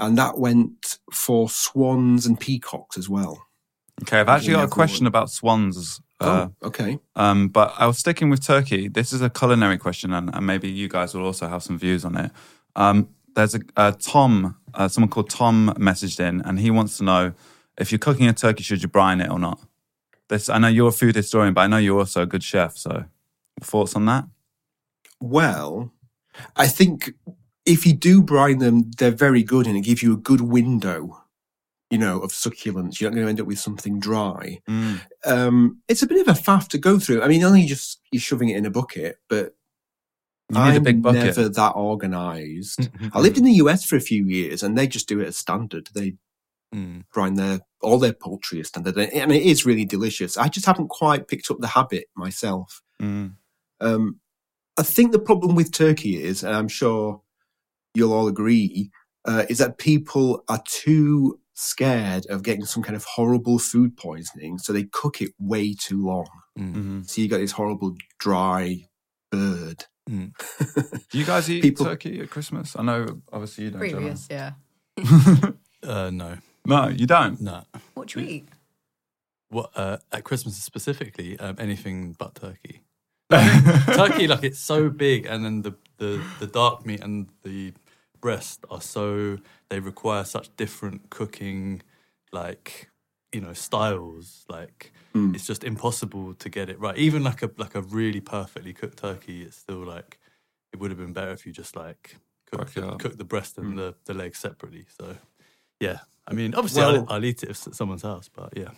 and 0.02 0.18
that 0.18 0.36
went 0.36 0.98
for 1.12 1.48
swans 1.48 2.26
and 2.26 2.38
peacocks 2.38 2.98
as 2.98 3.08
well. 3.08 3.46
Okay, 4.02 4.18
I've 4.18 4.28
actually 4.28 4.54
got 4.54 4.64
a 4.64 4.68
question 4.68 5.06
about 5.06 5.30
swans. 5.30 6.00
Uh, 6.20 6.48
oh, 6.62 6.66
okay. 6.66 6.98
um, 7.16 7.48
but 7.48 7.72
I 7.78 7.86
was 7.86 7.98
sticking 7.98 8.28
with 8.28 8.44
turkey. 8.44 8.88
This 8.88 9.12
is 9.12 9.22
a 9.22 9.30
culinary 9.30 9.78
question, 9.78 10.12
and, 10.12 10.34
and 10.34 10.46
maybe 10.46 10.68
you 10.68 10.88
guys 10.88 11.14
will 11.14 11.24
also 11.24 11.46
have 11.46 11.62
some 11.62 11.78
views 11.78 12.04
on 12.04 12.16
it. 12.16 12.30
Um, 12.74 13.08
there's 13.34 13.54
a 13.54 13.60
uh, 13.76 13.92
Tom, 13.92 14.56
uh, 14.74 14.88
someone 14.88 15.08
called 15.08 15.30
Tom 15.30 15.72
messaged 15.78 16.18
in, 16.20 16.40
and 16.42 16.58
he 16.58 16.70
wants 16.70 16.98
to 16.98 17.04
know 17.04 17.32
if 17.78 17.92
you're 17.92 17.98
cooking 17.98 18.26
a 18.26 18.32
turkey, 18.32 18.64
should 18.64 18.82
you 18.82 18.88
brine 18.88 19.20
it 19.20 19.30
or 19.30 19.38
not? 19.38 19.60
This 20.28 20.48
I 20.48 20.58
know 20.58 20.68
you're 20.68 20.88
a 20.88 20.92
food 20.92 21.14
historian, 21.14 21.54
but 21.54 21.60
I 21.62 21.66
know 21.68 21.78
you're 21.78 21.98
also 21.98 22.22
a 22.22 22.26
good 22.26 22.42
chef. 22.42 22.76
So, 22.76 23.04
thoughts 23.60 23.94
on 23.94 24.06
that? 24.06 24.24
Well, 25.20 25.92
I 26.56 26.66
think 26.66 27.12
if 27.66 27.86
you 27.86 27.92
do 27.94 28.22
brine 28.22 28.58
them, 28.58 28.90
they're 28.98 29.10
very 29.10 29.42
good, 29.42 29.66
and 29.66 29.76
it 29.76 29.82
gives 29.82 30.02
you 30.02 30.12
a 30.12 30.16
good 30.18 30.40
window, 30.40 31.22
you 31.90 31.98
know, 31.98 32.20
of 32.20 32.32
succulence. 32.32 33.00
You're 33.00 33.10
not 33.10 33.14
going 33.14 33.26
to 33.26 33.30
end 33.30 33.40
up 33.40 33.46
with 33.46 33.58
something 33.60 34.00
dry. 34.00 34.60
Mm. 34.68 35.00
Um, 35.24 35.80
it's 35.88 36.02
a 36.02 36.06
bit 36.06 36.26
of 36.26 36.28
a 36.36 36.38
faff 36.40 36.68
to 36.68 36.78
go 36.78 36.98
through. 36.98 37.22
I 37.22 37.28
mean, 37.28 37.44
only 37.44 37.66
just 37.66 38.00
you're 38.10 38.20
shoving 38.20 38.48
it 38.48 38.56
in 38.56 38.66
a 38.66 38.70
bucket, 38.70 39.16
but 39.28 39.54
You 40.50 40.58
need 40.58 40.70
a 40.70 40.76
I'm 40.76 40.82
big 40.82 41.02
bucket. 41.02 41.24
never 41.36 41.48
that 41.48 41.74
organised. 41.74 42.90
I 43.12 43.20
lived 43.20 43.38
in 43.38 43.44
the 43.44 43.52
US 43.54 43.84
for 43.84 43.96
a 43.96 44.00
few 44.00 44.26
years, 44.26 44.62
and 44.62 44.76
they 44.76 44.86
just 44.86 45.08
do 45.08 45.20
it 45.20 45.28
as 45.28 45.36
standard. 45.36 45.88
They 45.94 46.14
Mm. 46.74 47.04
brine 47.12 47.34
their 47.34 47.60
all 47.82 47.98
their 47.98 48.14
poultry 48.14 48.58
as 48.60 48.68
standard, 48.68 48.96
and 48.96 49.30
it 49.30 49.42
is 49.42 49.66
really 49.66 49.84
delicious. 49.84 50.38
I 50.38 50.48
just 50.48 50.64
haven't 50.64 50.88
quite 50.88 51.28
picked 51.28 51.50
up 51.50 51.58
the 51.60 51.66
habit 51.66 52.06
myself. 52.16 52.80
Mm. 52.98 53.34
Um, 53.80 54.20
I 54.78 54.82
think 54.82 55.12
the 55.12 55.18
problem 55.18 55.54
with 55.54 55.70
turkey 55.70 56.22
is, 56.22 56.42
and 56.42 56.56
I'm 56.56 56.68
sure 56.68 57.20
you'll 57.94 58.12
all 58.12 58.28
agree, 58.28 58.90
uh, 59.26 59.44
is 59.48 59.58
that 59.58 59.78
people 59.78 60.44
are 60.48 60.62
too 60.66 61.38
scared 61.54 62.24
of 62.30 62.42
getting 62.42 62.64
some 62.64 62.82
kind 62.82 62.96
of 62.96 63.04
horrible 63.04 63.58
food 63.58 63.96
poisoning, 63.96 64.58
so 64.58 64.72
they 64.72 64.84
cook 64.84 65.20
it 65.20 65.30
way 65.38 65.74
too 65.74 66.04
long. 66.04 66.26
Mm. 66.58 66.74
Mhm. 66.74 67.08
So 67.10 67.20
you 67.20 67.28
get 67.28 67.38
this 67.38 67.52
horrible 67.52 67.94
dry 68.18 68.86
bird. 69.30 69.84
Mm. 70.10 70.32
Do 71.10 71.18
you 71.18 71.24
guys 71.24 71.48
eat 71.50 71.62
People- 71.62 71.86
turkey 71.86 72.20
at 72.20 72.30
Christmas? 72.30 72.74
I 72.76 72.82
know, 72.82 73.20
obviously, 73.32 73.64
you 73.64 73.70
don't. 73.70 73.82
Jemma. 73.82 73.92
Previous, 73.92 74.28
yeah. 74.30 74.52
Uh, 75.84 76.10
no, 76.10 76.36
No, 76.64 76.88
you 76.88 77.06
don't. 77.06 77.40
no. 77.40 77.64
What 77.94 78.08
do 78.08 78.20
you 78.20 78.28
eat? 78.28 78.48
What 79.50 79.70
uh, 79.74 79.98
at 80.12 80.22
Christmas 80.24 80.56
specifically? 80.62 81.36
Um, 81.40 81.56
anything 81.58 82.14
but 82.18 82.36
turkey. 82.36 82.82
turkey, 83.32 84.28
like 84.28 84.44
it's 84.44 84.60
so 84.60 84.88
big, 84.90 85.26
and 85.26 85.44
then 85.44 85.62
the, 85.62 85.72
the 85.98 86.22
the 86.38 86.46
dark 86.46 86.86
meat 86.86 87.00
and 87.00 87.28
the 87.42 87.72
breast 88.22 88.64
are 88.70 88.80
so 88.80 89.38
they 89.68 89.80
require 89.80 90.24
such 90.24 90.48
different 90.56 91.10
cooking, 91.10 91.82
like 92.32 92.88
you 93.34 93.40
know 93.42 93.52
styles. 93.52 94.44
Like 94.48 94.92
Mm. 95.14 95.34
it's 95.34 95.46
just 95.46 95.62
impossible 95.62 96.32
to 96.32 96.48
get 96.48 96.70
it 96.70 96.80
right. 96.80 96.96
Even 96.96 97.22
like 97.22 97.42
a 97.42 97.50
like 97.58 97.74
a 97.74 97.82
really 97.82 98.20
perfectly 98.22 98.72
cooked 98.72 98.96
turkey, 98.98 99.42
it's 99.42 99.58
still 99.58 99.84
like 99.84 100.18
it 100.72 100.78
would 100.80 100.90
have 100.90 100.98
been 100.98 101.12
better 101.12 101.32
if 101.32 101.44
you 101.44 101.52
just 101.52 101.76
like 101.76 102.16
cook, 102.50 102.60
Work 102.60 102.70
the, 102.72 102.86
out. 102.86 102.98
cook 102.98 103.18
the 103.18 103.24
breast 103.24 103.56
Mm. 103.56 103.62
and 103.64 103.78
the, 103.78 103.94
the 104.06 104.14
leg 104.14 104.34
separately. 104.34 104.86
So, 104.98 105.18
yeah. 105.80 105.98
I 106.26 106.32
mean, 106.32 106.54
obviously, 106.54 106.80
Well- 106.82 107.00
I'll, 107.08 107.16
I'll 107.16 107.24
eat 107.26 107.42
it 107.42 107.50
if 107.50 107.56
it's 107.56 107.66
at 107.66 107.74
someone's 107.74 108.02
house, 108.02 108.30
but 108.32 108.56
yeah. 108.56 108.70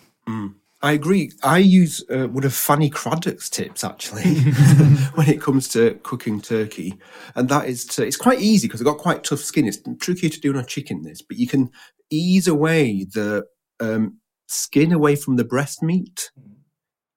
I 0.85 0.91
agree. 0.91 1.31
I 1.41 1.57
use 1.57 2.03
uh, 2.11 2.27
one 2.27 2.43
of 2.43 2.53
Fanny 2.53 2.91
Cradock's 2.91 3.49
tips 3.49 3.83
actually 3.83 4.35
when 5.15 5.27
it 5.27 5.41
comes 5.41 5.67
to 5.69 5.99
cooking 6.03 6.39
turkey, 6.39 6.93
and 7.33 7.49
that 7.49 7.67
is 7.67 7.85
to, 7.85 8.05
it's 8.05 8.15
quite 8.15 8.39
easy 8.39 8.67
because 8.67 8.81
it's 8.81 8.87
got 8.87 8.99
quite 8.99 9.23
tough 9.23 9.39
skin. 9.39 9.67
It's 9.67 9.79
trickier 9.99 10.29
to 10.29 10.39
do 10.39 10.53
on 10.53 10.59
a 10.59 10.63
chicken 10.63 11.01
this, 11.01 11.23
but 11.23 11.37
you 11.37 11.47
can 11.47 11.71
ease 12.11 12.47
away 12.47 13.07
the 13.11 13.47
um, 13.79 14.19
skin 14.47 14.91
away 14.91 15.15
from 15.15 15.37
the 15.37 15.43
breast 15.43 15.81
meat, 15.81 16.29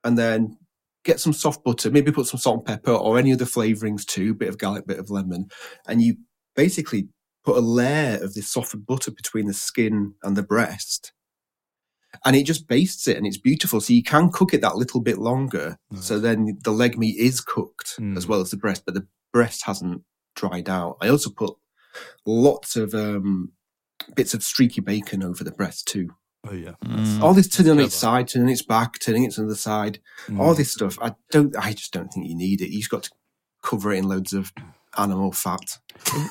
and 0.02 0.16
then 0.16 0.57
get 1.04 1.20
some 1.20 1.35
soft 1.35 1.62
butter. 1.62 1.90
Maybe 1.90 2.11
put 2.11 2.26
some 2.26 2.40
salt 2.40 2.61
and 2.61 2.64
pepper 2.64 2.92
or 2.92 3.18
any 3.18 3.35
other 3.35 3.44
flavorings 3.44 4.07
too. 4.07 4.33
Bit 4.33 4.48
of 4.48 4.57
garlic, 4.57 4.87
bit 4.87 4.98
of 4.98 5.11
lemon, 5.11 5.50
and 5.87 6.00
you 6.00 6.16
basically 6.57 7.09
put 7.44 7.59
a 7.59 7.61
layer 7.61 8.16
of 8.24 8.33
this 8.33 8.48
softened 8.48 8.87
butter 8.87 9.11
between 9.11 9.46
the 9.46 9.52
skin 9.52 10.14
and 10.22 10.38
the 10.38 10.42
breast 10.42 11.12
and 12.24 12.34
it 12.36 12.44
just 12.44 12.66
bastes 12.68 13.06
it 13.08 13.16
and 13.16 13.26
it's 13.26 13.38
beautiful. 13.38 13.80
So 13.80 13.92
you 13.92 14.02
can 14.02 14.30
cook 14.30 14.54
it 14.54 14.60
that 14.62 14.76
little 14.76 15.00
bit 15.00 15.18
longer. 15.18 15.76
So 16.00 16.18
then 16.18 16.58
the 16.64 16.70
leg 16.72 16.98
meat 16.98 17.16
is 17.18 17.40
cooked 17.40 17.98
Mm. 17.98 18.16
as 18.16 18.26
well 18.26 18.40
as 18.40 18.50
the 18.50 18.56
breast, 18.56 18.82
but 18.84 18.94
the 18.94 19.06
breast 19.32 19.64
hasn't 19.64 20.02
dried 20.36 20.68
out. 20.68 20.96
I 21.00 21.08
also 21.08 21.30
put 21.30 21.54
lots 22.26 22.76
of 22.76 22.94
um, 22.94 23.52
bits 24.14 24.34
of 24.34 24.42
streaky 24.42 24.80
bacon 24.80 25.22
over 25.22 25.44
the 25.44 25.50
breast 25.50 25.86
too. 25.86 26.10
Oh, 26.46 26.52
yeah. 26.52 26.74
Mm. 26.84 27.20
All 27.20 27.34
this 27.34 27.48
turning 27.48 27.72
on 27.72 27.80
its 27.80 27.96
side, 27.96 28.28
turning 28.28 28.48
its 28.48 28.62
back, 28.62 28.98
turning 29.00 29.24
it 29.24 29.32
to 29.32 29.44
the 29.44 29.56
side, 29.56 29.98
Mm. 30.28 30.38
all 30.38 30.54
this 30.54 30.70
stuff. 30.72 30.96
I 31.02 31.14
don't. 31.30 31.54
I 31.56 31.72
just 31.72 31.92
don't 31.92 32.08
think 32.12 32.28
you 32.28 32.36
need 32.36 32.60
it. 32.60 32.70
You've 32.70 32.88
got 32.88 33.02
to 33.04 33.10
cover 33.62 33.92
it 33.92 33.98
in 33.98 34.08
loads 34.08 34.32
of 34.32 34.52
animal 34.98 35.32
fat. 35.32 35.78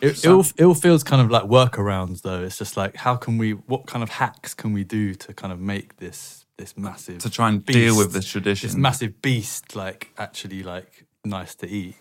It, 0.00 0.24
it, 0.24 0.26
all, 0.26 0.44
it 0.56 0.64
all 0.64 0.74
feels 0.74 1.02
kind 1.02 1.20
of 1.22 1.30
like 1.30 1.44
workarounds, 1.44 2.22
though. 2.22 2.42
It's 2.42 2.58
just 2.58 2.76
like, 2.76 2.96
how 2.96 3.16
can 3.16 3.36
we, 3.36 3.52
what 3.52 3.86
kind 3.86 4.02
of 4.02 4.10
hacks 4.10 4.54
can 4.54 4.72
we 4.72 4.84
do 4.84 5.14
to 5.14 5.34
kind 5.34 5.52
of 5.52 5.58
make 5.58 5.96
this 5.96 6.46
this 6.56 6.76
massive, 6.76 7.18
to 7.18 7.30
try 7.30 7.48
and 7.48 7.64
deal 7.64 7.96
with 7.96 8.12
this 8.12 8.28
tradition. 8.28 8.68
this 8.68 8.76
massive 8.76 9.22
beast, 9.22 9.76
like 9.76 10.08
actually 10.18 10.62
like 10.62 11.06
nice 11.24 11.54
to 11.56 11.68
eat? 11.68 11.96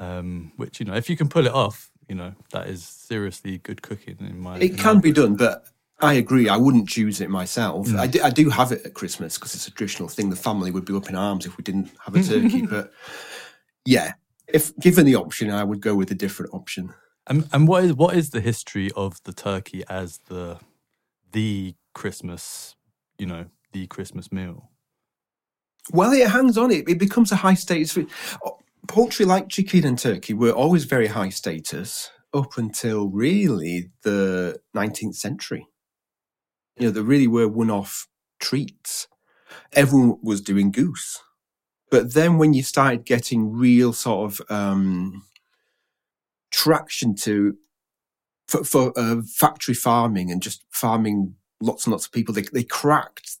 Um, 0.00 0.52
which, 0.56 0.80
you 0.80 0.86
know, 0.86 0.94
if 0.94 1.08
you 1.08 1.16
can 1.16 1.28
pull 1.28 1.46
it 1.46 1.52
off, 1.52 1.90
you 2.08 2.14
know, 2.14 2.34
that 2.52 2.68
is 2.68 2.84
seriously 2.84 3.58
good 3.58 3.82
cooking 3.82 4.16
in 4.20 4.40
my 4.40 4.58
It 4.58 4.78
can 4.78 5.00
be 5.00 5.12
done, 5.12 5.36
but 5.36 5.66
I 6.00 6.14
agree. 6.14 6.48
I 6.48 6.56
wouldn't 6.56 6.88
choose 6.88 7.20
it 7.20 7.30
myself. 7.30 7.88
Mm. 7.88 7.98
I, 7.98 8.06
do, 8.06 8.22
I 8.22 8.30
do 8.30 8.48
have 8.50 8.72
it 8.72 8.84
at 8.86 8.94
Christmas 8.94 9.36
because 9.36 9.54
it's 9.54 9.66
a 9.66 9.70
traditional 9.70 10.08
thing. 10.08 10.30
The 10.30 10.36
family 10.36 10.70
would 10.70 10.84
be 10.84 10.94
up 10.94 11.08
in 11.08 11.16
arms 11.16 11.46
if 11.46 11.56
we 11.56 11.64
didn't 11.64 11.90
have 12.04 12.14
a 12.14 12.22
turkey. 12.22 12.66
but 12.70 12.92
yeah, 13.84 14.12
if 14.52 14.76
given 14.78 15.06
the 15.06 15.14
option, 15.16 15.50
I 15.50 15.64
would 15.64 15.80
go 15.80 15.94
with 15.94 16.10
a 16.10 16.14
different 16.14 16.54
option. 16.54 16.94
And 17.26 17.48
and 17.52 17.68
what 17.68 17.84
is 17.84 17.92
what 17.94 18.16
is 18.16 18.30
the 18.30 18.40
history 18.40 18.90
of 18.96 19.22
the 19.24 19.32
turkey 19.32 19.84
as 19.88 20.20
the 20.28 20.58
the 21.32 21.74
Christmas, 21.94 22.74
you 23.18 23.26
know, 23.26 23.46
the 23.72 23.86
Christmas 23.86 24.32
meal? 24.32 24.70
Well, 25.92 26.12
it 26.12 26.28
hangs 26.28 26.58
on. 26.58 26.70
It, 26.70 26.88
it 26.88 26.98
becomes 26.98 27.32
a 27.32 27.36
high 27.36 27.54
status. 27.54 27.92
food. 27.92 28.10
Oh, 28.44 28.58
Poultry, 28.86 29.26
like 29.26 29.48
chicken 29.48 29.84
and 29.84 29.98
turkey, 29.98 30.32
were 30.32 30.50
always 30.50 30.84
very 30.84 31.08
high 31.08 31.28
status 31.28 32.10
up 32.32 32.56
until 32.56 33.08
really 33.08 33.90
the 34.02 34.58
19th 34.74 35.14
century. 35.14 35.66
You 36.78 36.86
know, 36.86 36.92
they 36.92 37.00
really 37.00 37.26
were 37.26 37.48
one 37.48 37.70
off 37.70 38.06
treats. 38.38 39.08
Everyone 39.72 40.18
was 40.22 40.40
doing 40.40 40.70
goose. 40.70 41.20
But 41.90 42.14
then 42.14 42.38
when 42.38 42.52
you 42.52 42.62
started 42.62 43.04
getting 43.04 43.52
real 43.52 43.92
sort 43.92 44.30
of 44.30 44.50
um, 44.50 45.24
traction 46.50 47.14
to 47.16 47.56
for, 48.46 48.64
for 48.64 48.92
uh, 48.96 49.22
factory 49.22 49.74
farming 49.74 50.30
and 50.30 50.42
just 50.42 50.64
farming 50.70 51.34
lots 51.60 51.86
and 51.86 51.92
lots 51.92 52.06
of 52.06 52.12
people, 52.12 52.34
they, 52.34 52.42
they 52.52 52.64
cracked 52.64 53.36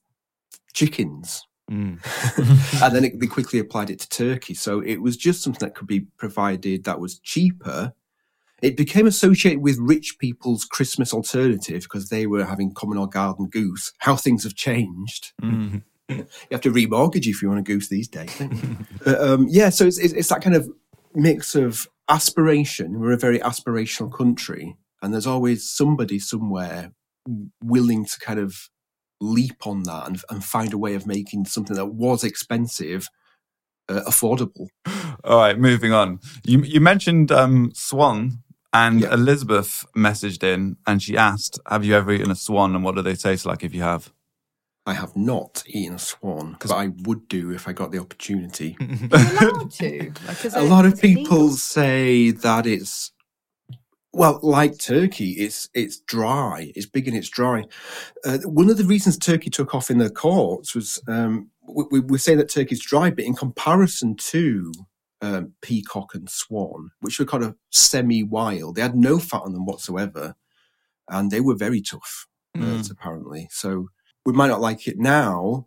chickens 0.72 1.46
Mm. 1.70 2.82
and 2.82 2.94
then 2.94 3.04
it, 3.04 3.20
they 3.20 3.26
quickly 3.26 3.58
applied 3.58 3.90
it 3.90 4.00
to 4.00 4.08
turkey. 4.08 4.54
So 4.54 4.80
it 4.80 4.96
was 4.96 5.16
just 5.16 5.42
something 5.42 5.66
that 5.66 5.74
could 5.74 5.86
be 5.86 6.00
provided 6.16 6.84
that 6.84 7.00
was 7.00 7.18
cheaper. 7.18 7.92
It 8.62 8.76
became 8.76 9.06
associated 9.06 9.60
with 9.60 9.78
rich 9.78 10.16
people's 10.18 10.64
Christmas 10.64 11.12
alternative 11.12 11.82
because 11.82 12.08
they 12.08 12.26
were 12.26 12.44
having 12.44 12.72
common 12.72 12.98
or 12.98 13.06
garden 13.06 13.46
goose. 13.46 13.92
How 13.98 14.16
things 14.16 14.44
have 14.44 14.54
changed. 14.54 15.32
Mm. 15.42 15.82
You 16.08 16.26
have 16.52 16.62
to 16.62 16.72
remortgage 16.72 17.26
if 17.26 17.42
you 17.42 17.48
want 17.48 17.60
a 17.60 17.62
goose 17.62 17.88
these 17.88 18.08
days. 18.08 18.36
Don't 18.38 18.52
you? 18.52 18.76
but 19.04 19.20
um, 19.20 19.46
yeah, 19.50 19.68
so 19.68 19.86
it's, 19.86 19.98
it's, 19.98 20.14
it's 20.14 20.28
that 20.28 20.42
kind 20.42 20.56
of 20.56 20.68
mix 21.14 21.54
of 21.54 21.86
aspiration. 22.08 22.98
We're 23.00 23.12
a 23.12 23.18
very 23.18 23.38
aspirational 23.40 24.12
country, 24.12 24.76
and 25.02 25.12
there's 25.12 25.26
always 25.26 25.68
somebody 25.68 26.18
somewhere 26.18 26.92
willing 27.62 28.06
to 28.06 28.18
kind 28.20 28.38
of 28.40 28.56
leap 29.20 29.66
on 29.66 29.82
that 29.82 30.06
and, 30.08 30.20
and 30.30 30.44
find 30.44 30.72
a 30.72 30.78
way 30.78 30.94
of 30.94 31.06
making 31.06 31.44
something 31.44 31.76
that 31.76 31.86
was 31.86 32.24
expensive 32.24 33.08
uh, 33.88 34.00
affordable. 34.06 34.68
All 35.24 35.38
right, 35.38 35.58
moving 35.58 35.92
on. 35.92 36.20
You 36.44 36.62
you 36.62 36.80
mentioned 36.80 37.30
um, 37.32 37.72
swan, 37.74 38.42
and 38.72 39.00
Yeah. 39.00 39.12
Elizabeth 39.14 39.84
messaged 39.96 40.42
in 40.42 40.76
and 40.86 41.02
she 41.02 41.16
asked, 41.16 41.58
"Have 41.66 41.84
you 41.84 41.94
ever 41.94 42.12
eaten 42.12 42.30
a 42.30 42.34
swan, 42.36 42.74
and 42.74 42.82
what 42.84 42.94
do 42.94 43.02
they 43.02 43.14
taste 43.14 43.44
like 43.44 43.62
if 43.62 43.74
you 43.74 43.82
have?" 43.82 44.12
I 44.88 44.94
have 44.94 45.14
not 45.14 45.64
eaten 45.66 45.96
a 45.96 45.98
swan 45.98 46.52
because 46.52 46.72
I 46.72 46.86
would 47.02 47.28
do 47.28 47.50
if 47.50 47.68
I 47.68 47.74
got 47.74 47.92
the 47.92 47.98
opportunity. 47.98 48.74
You're 48.80 49.20
allowed 49.20 49.70
to. 49.72 50.12
Like, 50.26 50.44
a 50.54 50.62
lot 50.62 50.86
of 50.86 50.94
is 50.94 51.00
it 51.00 51.04
legal? 51.04 51.24
people 51.24 51.50
say 51.50 52.30
that 52.30 52.66
it's 52.66 53.12
well 54.14 54.40
like 54.42 54.78
turkey 54.78 55.32
it's 55.32 55.68
it's 55.74 56.00
dry 56.00 56.72
it's 56.74 56.86
big 56.86 57.06
and 57.06 57.14
it's 57.14 57.28
dry 57.28 57.64
uh, 58.24 58.38
one 58.44 58.70
of 58.70 58.78
the 58.78 58.84
reasons 58.84 59.18
turkey 59.18 59.50
took 59.50 59.74
off 59.74 59.90
in 59.90 59.98
the 59.98 60.08
courts 60.08 60.74
was 60.74 60.98
um, 61.06 61.50
we, 61.68 61.84
we 61.90 62.00
we're 62.00 62.16
saying 62.16 62.38
that 62.38 62.50
turkey's 62.50 62.82
dry 62.82 63.10
but 63.10 63.24
in 63.24 63.34
comparison 63.34 64.16
to 64.16 64.72
um, 65.20 65.52
peacock 65.60 66.14
and 66.14 66.30
swan 66.30 66.90
which 67.00 67.18
were 67.18 67.26
kind 67.26 67.44
of 67.44 67.54
semi-wild 67.70 68.76
they 68.76 68.82
had 68.82 68.96
no 68.96 69.18
fat 69.18 69.42
on 69.42 69.52
them 69.52 69.66
whatsoever 69.66 70.34
and 71.10 71.30
they 71.30 71.40
were 71.40 71.54
very 71.54 71.82
tough 71.82 72.26
birds 72.54 72.90
apparently 72.90 73.46
so 73.50 73.88
we 74.28 74.36
might 74.36 74.48
not 74.48 74.60
like 74.60 74.86
it 74.86 74.98
now 74.98 75.66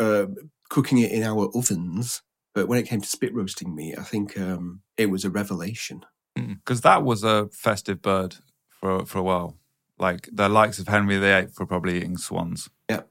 uh, 0.00 0.26
cooking 0.68 0.98
it 0.98 1.12
in 1.12 1.22
our 1.22 1.48
ovens 1.54 2.22
but 2.58 2.66
when 2.66 2.80
it 2.80 2.88
came 2.88 3.00
to 3.00 3.08
spit 3.08 3.32
roasting 3.32 3.72
meat, 3.72 3.96
I 3.96 4.02
think 4.02 4.36
um, 4.36 4.82
it 4.96 5.10
was 5.10 5.24
a 5.24 5.30
revelation. 5.30 6.04
Because 6.34 6.80
that 6.80 7.04
was 7.04 7.22
a 7.22 7.48
festive 7.52 8.02
bird 8.02 8.34
for 8.68 9.06
for 9.06 9.18
a 9.18 9.22
while. 9.22 9.56
Like 9.96 10.28
the 10.32 10.48
likes 10.48 10.80
of 10.80 10.88
Henry 10.88 11.18
VIII 11.18 11.52
were 11.56 11.66
probably 11.66 11.98
eating 11.98 12.16
swans. 12.16 12.68
Yeah. 12.90 13.02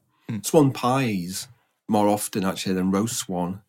Swan 0.43 0.71
pies 0.71 1.47
more 1.87 2.09
often 2.09 2.43
actually 2.43 2.73
than 2.73 2.91
roast 2.91 3.19
swan. 3.19 3.61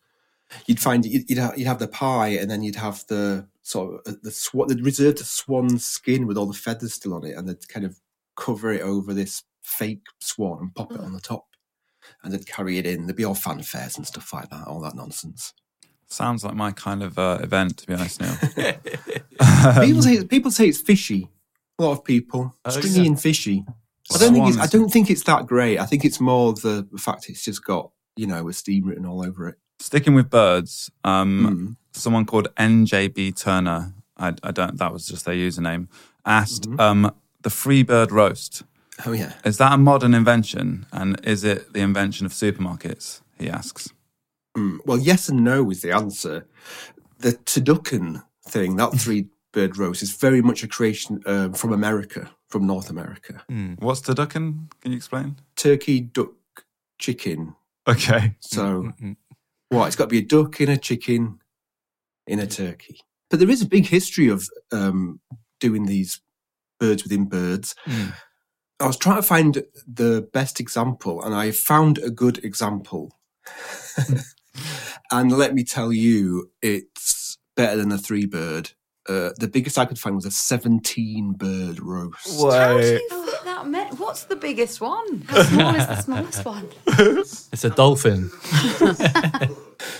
You'd 0.65 0.81
find 0.81 1.05
you'd, 1.05 1.29
you'd, 1.29 1.39
have, 1.39 1.57
you'd 1.57 1.67
have 1.67 1.79
the 1.79 1.87
pie 1.87 2.29
and 2.29 2.51
then 2.51 2.61
you'd 2.61 2.75
have 2.75 3.05
the 3.07 3.47
sort 3.61 4.01
of 4.05 4.13
uh, 4.13 4.17
the 4.21 4.31
swan, 4.31 4.67
they'd 4.67 4.83
reserve 4.83 5.15
the 5.15 5.23
swan 5.23 5.79
skin 5.79 6.27
with 6.27 6.37
all 6.37 6.47
the 6.47 6.53
feathers 6.53 6.93
still 6.93 7.13
on 7.13 7.25
it 7.25 7.37
and 7.37 7.47
they'd 7.47 7.69
kind 7.69 7.85
of 7.85 8.01
cover 8.35 8.73
it 8.73 8.81
over 8.81 9.13
this 9.13 9.43
fake 9.69 10.01
swan 10.19 10.57
and 10.61 10.75
pop 10.75 10.91
it 10.91 10.99
on 10.99 11.13
the 11.13 11.19
top. 11.21 11.45
And 12.23 12.33
they'd 12.33 12.45
carry 12.47 12.77
it 12.77 12.85
in. 12.85 13.05
There'd 13.05 13.15
be 13.15 13.23
all 13.25 13.35
fanfares 13.35 13.97
and 13.97 14.05
stuff 14.07 14.33
like 14.33 14.49
that, 14.49 14.67
all 14.67 14.81
that 14.81 14.95
nonsense. 14.95 15.53
Sounds 16.07 16.43
like 16.43 16.55
my 16.55 16.71
kind 16.71 17.03
of 17.03 17.19
uh, 17.19 17.37
event, 17.41 17.77
to 17.77 17.87
be 17.87 17.93
honest, 17.93 18.19
Neil. 18.19 18.35
people 19.81 20.01
say 20.01 20.23
people 20.25 20.51
say 20.51 20.67
it's 20.67 20.81
fishy. 20.81 21.29
A 21.77 21.83
lot 21.83 21.91
of 21.91 22.03
people 22.03 22.55
Oh, 22.65 22.69
stringy 22.71 23.01
yeah. 23.01 23.07
and 23.07 23.21
fishy. 23.21 23.63
I 24.13 24.17
don't 24.17 24.33
think 24.33 24.47
it's. 24.49 24.57
I 24.57 24.65
don't 24.65 24.89
think 24.89 25.09
it's 25.11 25.23
that 25.25 25.45
great. 25.45 25.77
I 25.79 25.85
think 25.85 26.03
it's 26.03 26.19
more 26.19 26.53
the 26.53 26.87
fact 26.97 27.29
it's 27.29 27.43
just 27.45 27.63
got 27.63 27.91
you 28.15 28.25
know 28.27 28.47
a 28.49 28.53
steam 28.53 28.85
written 28.85 29.05
all 29.05 29.23
over 29.23 29.47
it. 29.49 29.55
Sticking 29.79 30.13
with 30.15 30.29
birds, 30.29 30.89
um, 31.03 31.77
Mm. 31.93 31.97
someone 31.97 32.25
called 32.25 32.47
NJB 32.57 33.35
Turner, 33.39 33.93
I, 34.17 34.33
I 34.43 34.51
don't, 34.51 34.77
that 34.77 34.91
was 34.91 35.07
just 35.07 35.23
their 35.25 35.35
username, 35.35 35.87
asked 36.25 36.67
um, 36.79 37.13
the 37.43 37.49
free 37.49 37.83
bird 37.83 38.11
roast. 38.11 38.63
Oh 39.05 39.13
yeah. 39.13 39.33
Is 39.45 39.57
that 39.57 39.73
a 39.73 39.77
modern 39.77 40.13
invention? 40.13 40.85
And 40.91 41.19
is 41.25 41.43
it 41.43 41.73
the 41.73 41.79
invention 41.79 42.25
of 42.25 42.31
supermarkets? 42.31 43.21
He 43.37 43.49
asks. 43.49 43.89
Mm. 44.57 44.79
Well, 44.85 44.97
yes 44.97 45.29
and 45.29 45.43
no 45.43 45.69
is 45.71 45.81
the 45.81 45.91
answer. 45.91 46.45
The 47.19 47.33
turducken 47.33 48.23
thing, 48.47 48.75
that 48.77 48.93
three 48.93 49.27
bird 49.51 49.77
roast, 49.77 50.01
is 50.01 50.11
very 50.13 50.41
much 50.41 50.63
a 50.63 50.67
creation 50.67 51.21
um, 51.25 51.53
from 51.53 51.73
America, 51.73 52.29
from 52.49 52.65
North 52.67 52.89
America. 52.89 53.43
What's 53.79 54.01
the 54.01 54.13
ducken? 54.13 54.69
Can 54.81 54.91
you 54.91 54.97
explain? 54.97 55.37
Turkey, 55.55 56.01
duck, 56.01 56.33
chicken. 56.97 57.55
Okay. 57.87 58.35
So 58.39 58.91
what? 59.69 59.87
It's 59.87 59.95
got 59.95 60.05
to 60.05 60.09
be 60.09 60.19
a 60.19 60.21
duck 60.21 60.59
in 60.61 60.69
a 60.69 60.77
chicken 60.77 61.39
in 62.27 62.39
a 62.39 62.47
turkey. 62.47 62.99
But 63.29 63.39
there 63.39 63.49
is 63.49 63.61
a 63.61 63.67
big 63.67 63.85
history 63.87 64.27
of 64.27 64.47
um, 64.71 65.19
doing 65.59 65.85
these 65.85 66.21
birds 66.79 67.03
within 67.03 67.25
birds. 67.25 67.75
Mm. 67.85 68.13
I 68.79 68.87
was 68.87 68.97
trying 68.97 69.17
to 69.17 69.23
find 69.23 69.63
the 69.87 70.27
best 70.33 70.59
example, 70.59 71.21
and 71.23 71.35
I 71.35 71.51
found 71.51 71.97
a 71.97 72.09
good 72.09 72.43
example. 72.43 73.17
and 75.11 75.31
let 75.31 75.53
me 75.53 75.63
tell 75.63 75.91
you, 75.91 76.51
it's 76.61 77.37
better 77.55 77.77
than 77.77 77.91
a 77.91 77.97
three 77.97 78.25
bird 78.25 78.71
uh, 79.09 79.31
the 79.39 79.47
biggest 79.47 79.77
I 79.79 79.85
could 79.85 79.97
find 79.97 80.15
was 80.15 80.25
a 80.25 80.31
17 80.31 81.33
bird 81.33 81.79
roast. 81.79 82.39
How 82.41 82.77
do 82.77 82.85
you 82.85 82.99
fit 83.09 83.43
that 83.43 83.65
many? 83.65 83.89
What's 83.95 84.25
the 84.25 84.35
biggest 84.35 84.79
one? 84.79 85.21
How 85.27 85.43
small 85.43 85.75
is 85.75 85.87
the 85.87 86.01
smallest 86.01 86.45
one? 86.45 86.69
It's 87.51 87.63
a 87.63 87.69
dolphin. 87.71 88.29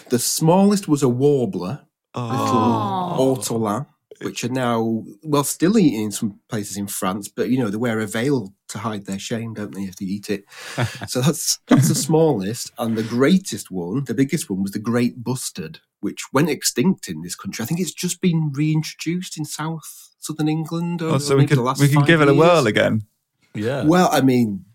The 0.09 0.19
smallest 0.19 0.87
was 0.89 1.03
a 1.03 1.09
warbler, 1.09 1.79
Oh. 2.13 2.27
little 2.27 3.59
ortolan, 3.59 3.85
which 4.21 4.43
are 4.43 4.49
now, 4.49 5.03
well, 5.23 5.43
still 5.43 5.77
eaten 5.77 6.01
in 6.01 6.11
some 6.11 6.39
places 6.49 6.77
in 6.77 6.87
France, 6.87 7.27
but 7.27 7.49
you 7.49 7.57
know, 7.57 7.69
they 7.69 7.77
wear 7.77 7.99
a 7.99 8.07
veil 8.07 8.53
to 8.69 8.79
hide 8.79 9.05
their 9.05 9.19
shame, 9.19 9.53
don't 9.53 9.73
they, 9.73 9.83
if 9.83 9.95
they 9.95 10.05
eat 10.05 10.29
it? 10.29 10.45
so 11.07 11.21
that's, 11.21 11.59
that's 11.67 11.87
the 11.87 11.95
smallest. 11.95 12.71
And 12.77 12.97
the 12.97 13.03
greatest 13.03 13.71
one, 13.71 14.03
the 14.05 14.13
biggest 14.13 14.49
one, 14.49 14.61
was 14.61 14.71
the 14.71 14.79
great 14.79 15.23
bustard, 15.23 15.79
which 16.01 16.33
went 16.33 16.49
extinct 16.49 17.07
in 17.07 17.21
this 17.21 17.35
country. 17.35 17.63
I 17.63 17.65
think 17.65 17.79
it's 17.79 17.93
just 17.93 18.21
been 18.21 18.51
reintroduced 18.53 19.37
in 19.37 19.45
South, 19.45 20.09
Southern 20.19 20.49
England. 20.49 21.01
Oh, 21.01 21.17
so 21.17 21.35
we 21.35 21.41
maybe 21.41 21.49
the 21.49 21.55
could 21.55 21.63
last 21.63 21.81
we 21.81 21.87
can 21.87 21.99
five 21.99 22.07
give 22.07 22.21
it 22.21 22.27
a 22.27 22.33
whirl 22.33 22.67
again. 22.67 23.03
Yeah. 23.53 23.83
Well, 23.85 24.09
I 24.11 24.21
mean, 24.21 24.65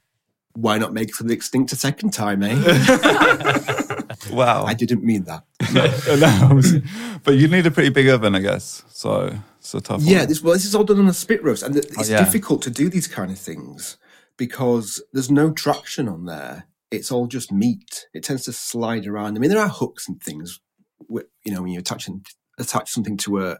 why 0.55 0.79
not 0.79 0.93
make 0.93 1.15
something 1.15 1.35
extinct 1.35 1.73
a 1.73 1.77
second 1.77 2.13
time, 2.13 2.43
eh? 2.43 2.55
Wow. 4.31 4.65
I 4.65 4.75
didn't 4.75 5.03
mean 5.05 5.25
that. 5.25 5.45
No, 5.73 6.61
but 7.25 7.35
you 7.37 7.49
need 7.49 7.67
a 7.67 7.71
pretty 7.71 7.91
big 7.91 8.09
oven, 8.09 8.35
I 8.35 8.41
guess. 8.41 8.83
So 8.89 9.37
it's 9.59 9.75
a 9.75 9.81
tough 9.81 10.03
Yeah, 10.03 10.21
one. 10.21 10.29
this 10.29 10.43
well, 10.43 10.55
this 10.55 10.65
is 10.65 10.75
all 10.75 10.85
done 10.85 10.99
on 11.01 11.09
a 11.09 11.15
spit 11.15 11.43
roast, 11.43 11.63
and 11.63 11.77
it's 11.77 11.97
Oh, 11.99 12.03
yeah. 12.13 12.25
difficult 12.25 12.63
to 12.63 12.71
do 12.71 12.89
these 12.89 13.07
kind 13.09 13.31
of 13.31 13.39
things 13.39 13.97
because 14.37 15.03
there's 15.13 15.31
no 15.31 15.51
traction 15.53 16.09
on 16.09 16.27
there. 16.27 16.67
It's 16.91 17.11
all 17.11 17.27
just 17.27 17.51
meat. 17.53 18.07
It 18.15 18.23
tends 18.25 18.45
to 18.45 18.53
slide 18.53 19.07
around. 19.07 19.37
I 19.37 19.41
mean, 19.41 19.51
there 19.51 19.61
are 19.63 19.69
hooks 19.69 20.09
and 20.09 20.21
things. 20.23 20.61
wh- 21.13 21.27
You 21.45 21.53
know, 21.53 21.63
when 21.63 21.73
you 21.73 21.79
attach 21.81 22.07
them, 22.07 22.23
attach 22.59 22.91
something 22.91 23.17
to 23.19 23.41
a 23.47 23.59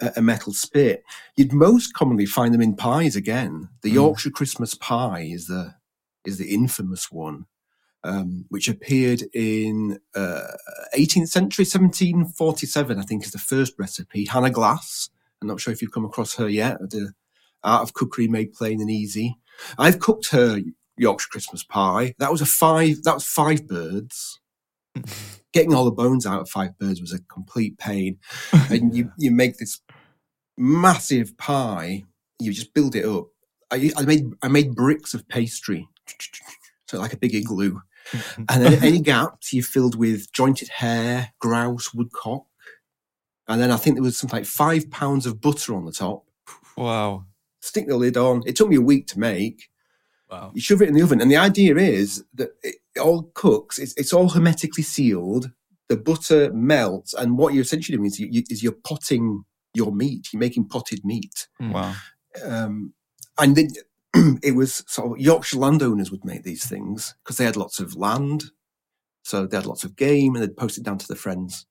a 0.00 0.12
a 0.16 0.22
metal 0.22 0.52
spit, 0.52 1.02
you'd 1.36 1.52
most 1.52 1.94
commonly 1.94 2.26
find 2.26 2.52
them 2.52 2.60
in 2.62 2.74
pies. 2.74 3.14
Again, 3.16 3.68
the 3.82 3.90
Mm. 3.90 3.94
Yorkshire 3.94 4.30
Christmas 4.30 4.74
pie 4.74 5.28
is 5.32 5.46
the 5.46 5.74
is 6.24 6.38
the 6.38 6.52
infamous 6.54 7.12
one. 7.12 7.46
Um, 8.06 8.44
which 8.50 8.68
appeared 8.68 9.22
in 9.32 9.98
uh, 10.14 10.48
18th 10.94 11.28
century, 11.28 11.62
1747, 11.62 12.98
I 12.98 13.02
think, 13.02 13.24
is 13.24 13.30
the 13.30 13.38
first 13.38 13.72
recipe. 13.78 14.26
Hannah 14.26 14.50
Glasse, 14.50 15.08
I'm 15.40 15.48
not 15.48 15.58
sure 15.58 15.72
if 15.72 15.80
you've 15.80 15.90
come 15.90 16.04
across 16.04 16.34
her 16.34 16.46
yet. 16.46 16.78
The 16.80 17.14
art 17.62 17.82
of 17.82 17.94
cookery 17.94 18.28
made 18.28 18.52
plain 18.52 18.80
and 18.80 18.90
easy. 18.90 19.38
I've 19.78 20.00
cooked 20.00 20.30
her 20.30 20.60
Yorkshire 20.96 21.28
Christmas 21.30 21.64
pie. 21.64 22.14
That 22.18 22.30
was 22.30 22.40
a 22.40 22.46
five. 22.46 23.02
That 23.02 23.14
was 23.14 23.26
five 23.26 23.66
birds. 23.66 24.40
Getting 25.52 25.74
all 25.74 25.84
the 25.84 25.90
bones 25.90 26.26
out 26.26 26.40
of 26.40 26.48
five 26.48 26.78
birds 26.78 27.00
was 27.00 27.12
a 27.12 27.20
complete 27.32 27.78
pain. 27.78 28.18
And 28.52 28.94
you 28.94 29.12
you 29.18 29.30
make 29.30 29.58
this 29.58 29.80
massive 30.56 31.36
pie. 31.36 32.04
You 32.40 32.52
just 32.52 32.74
build 32.74 32.94
it 32.96 33.04
up. 33.04 33.26
I, 33.70 33.90
I 33.96 34.02
made 34.02 34.24
I 34.42 34.48
made 34.48 34.74
bricks 34.74 35.14
of 35.14 35.28
pastry, 35.28 35.88
so 36.88 36.98
like 36.98 37.12
a 37.12 37.18
big 37.18 37.34
igloo. 37.34 37.80
and 38.36 38.64
then 38.64 38.82
any 38.82 39.00
gaps 39.00 39.52
you 39.52 39.62
filled 39.62 39.96
with 39.96 40.32
jointed 40.32 40.68
hare, 40.68 41.32
grouse, 41.38 41.92
woodcock. 41.94 42.44
And 43.48 43.60
then 43.60 43.70
I 43.70 43.76
think 43.76 43.96
there 43.96 44.02
was 44.02 44.16
something 44.16 44.38
like 44.38 44.46
five 44.46 44.90
pounds 44.90 45.26
of 45.26 45.40
butter 45.40 45.74
on 45.74 45.84
the 45.84 45.92
top. 45.92 46.24
Wow. 46.76 47.26
Stick 47.60 47.86
the 47.86 47.96
lid 47.96 48.16
on. 48.16 48.42
It 48.46 48.56
took 48.56 48.68
me 48.68 48.76
a 48.76 48.80
week 48.80 49.06
to 49.08 49.18
make. 49.18 49.68
Wow. 50.30 50.52
You 50.54 50.60
shove 50.60 50.82
it 50.82 50.88
in 50.88 50.94
the 50.94 51.02
oven, 51.02 51.20
and 51.20 51.30
the 51.30 51.36
idea 51.36 51.76
is 51.76 52.24
that 52.34 52.50
it 52.62 52.76
all 53.00 53.30
cooks. 53.34 53.78
It's, 53.78 53.94
it's 53.96 54.12
all 54.12 54.30
hermetically 54.30 54.82
sealed. 54.82 55.50
The 55.88 55.96
butter 55.96 56.52
melts, 56.52 57.12
and 57.12 57.36
what 57.36 57.52
you're 57.52 57.62
essentially 57.62 57.96
doing 57.96 58.06
is, 58.06 58.18
you, 58.18 58.42
is 58.48 58.62
you're 58.62 58.72
potting 58.72 59.44
your 59.74 59.92
meat. 59.92 60.32
You're 60.32 60.40
making 60.40 60.68
potted 60.68 61.04
meat. 61.04 61.46
Wow. 61.60 61.94
Um, 62.42 62.94
and 63.38 63.54
then 63.54 63.68
it 64.42 64.54
was 64.54 64.84
sort 64.86 65.12
of 65.12 65.18
Yorkshire 65.24 65.58
landowners 65.58 66.10
would 66.10 66.24
make 66.24 66.42
these 66.44 66.66
things 66.66 67.14
because 67.22 67.36
they 67.36 67.44
had 67.44 67.56
lots 67.56 67.80
of 67.80 67.96
land, 67.96 68.44
so 69.22 69.46
they 69.46 69.56
had 69.56 69.66
lots 69.66 69.84
of 69.84 69.96
game, 69.96 70.34
and 70.34 70.42
they'd 70.42 70.56
post 70.56 70.78
it 70.78 70.84
down 70.84 70.98
to 70.98 71.06
their 71.08 71.16
friends 71.16 71.66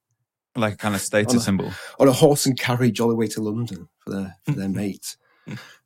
Like 0.56 0.73
a 0.73 0.77
kind 0.77 0.95
of 0.95 1.01
status 1.01 1.34
On 1.34 1.38
a- 1.39 1.41
symbol. 1.41 1.71
on 1.99 2.08
a 2.08 2.12
horse 2.13 2.45
and 2.45 2.58
carriage 2.60 2.99
all 2.99 3.10
the 3.10 3.15
way 3.15 3.27
to 3.27 3.41
London 3.41 3.88
for 3.99 4.10
their 4.12 4.36
for 4.45 4.51
their 4.51 4.69
mates. 4.82 5.17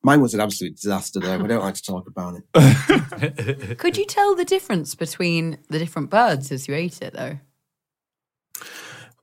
Mine 0.04 0.22
was 0.22 0.34
an 0.36 0.40
absolute 0.40 0.76
disaster 0.76 1.20
there. 1.20 1.40
We 1.40 1.48
don't 1.48 1.64
like 1.64 1.74
to 1.74 1.82
talk 1.82 2.08
about 2.08 2.36
it. 2.54 3.78
Could 3.80 3.98
you 3.98 4.06
tell 4.06 4.36
the 4.36 4.46
difference 4.46 4.94
between 4.94 5.58
the 5.70 5.80
different 5.80 6.12
birds 6.12 6.52
as 6.52 6.68
you 6.68 6.76
ate 6.76 7.02
it, 7.02 7.14
though? 7.14 7.40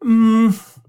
Mm, 0.02 0.80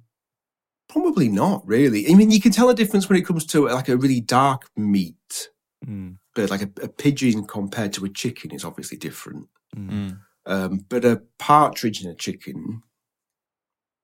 probably 0.90 1.30
not 1.30 1.66
really. 1.66 2.10
I 2.12 2.16
mean, 2.16 2.32
you 2.32 2.42
can 2.42 2.52
tell 2.52 2.70
a 2.70 2.74
difference 2.76 3.08
when 3.08 3.18
it 3.20 3.26
comes 3.26 3.46
to 3.48 3.68
like 3.70 3.88
a 3.90 3.98
really 3.98 4.22
dark 4.22 4.70
meat 4.76 5.50
Mm. 5.86 6.18
Bird, 6.36 6.52
like 6.52 6.62
a, 6.62 6.70
a 6.84 6.88
pigeon 6.88 7.46
compared 7.46 7.94
to 7.94 8.06
a 8.06 8.10
chicken 8.10 8.52
is 8.52 8.64
obviously 8.64 8.98
different. 8.98 9.48
Mm. 9.76 10.20
Um, 10.46 10.86
but 10.88 11.04
a 11.04 11.24
partridge 11.40 12.02
and 12.04 12.12
a 12.12 12.16
chicken, 12.16 12.84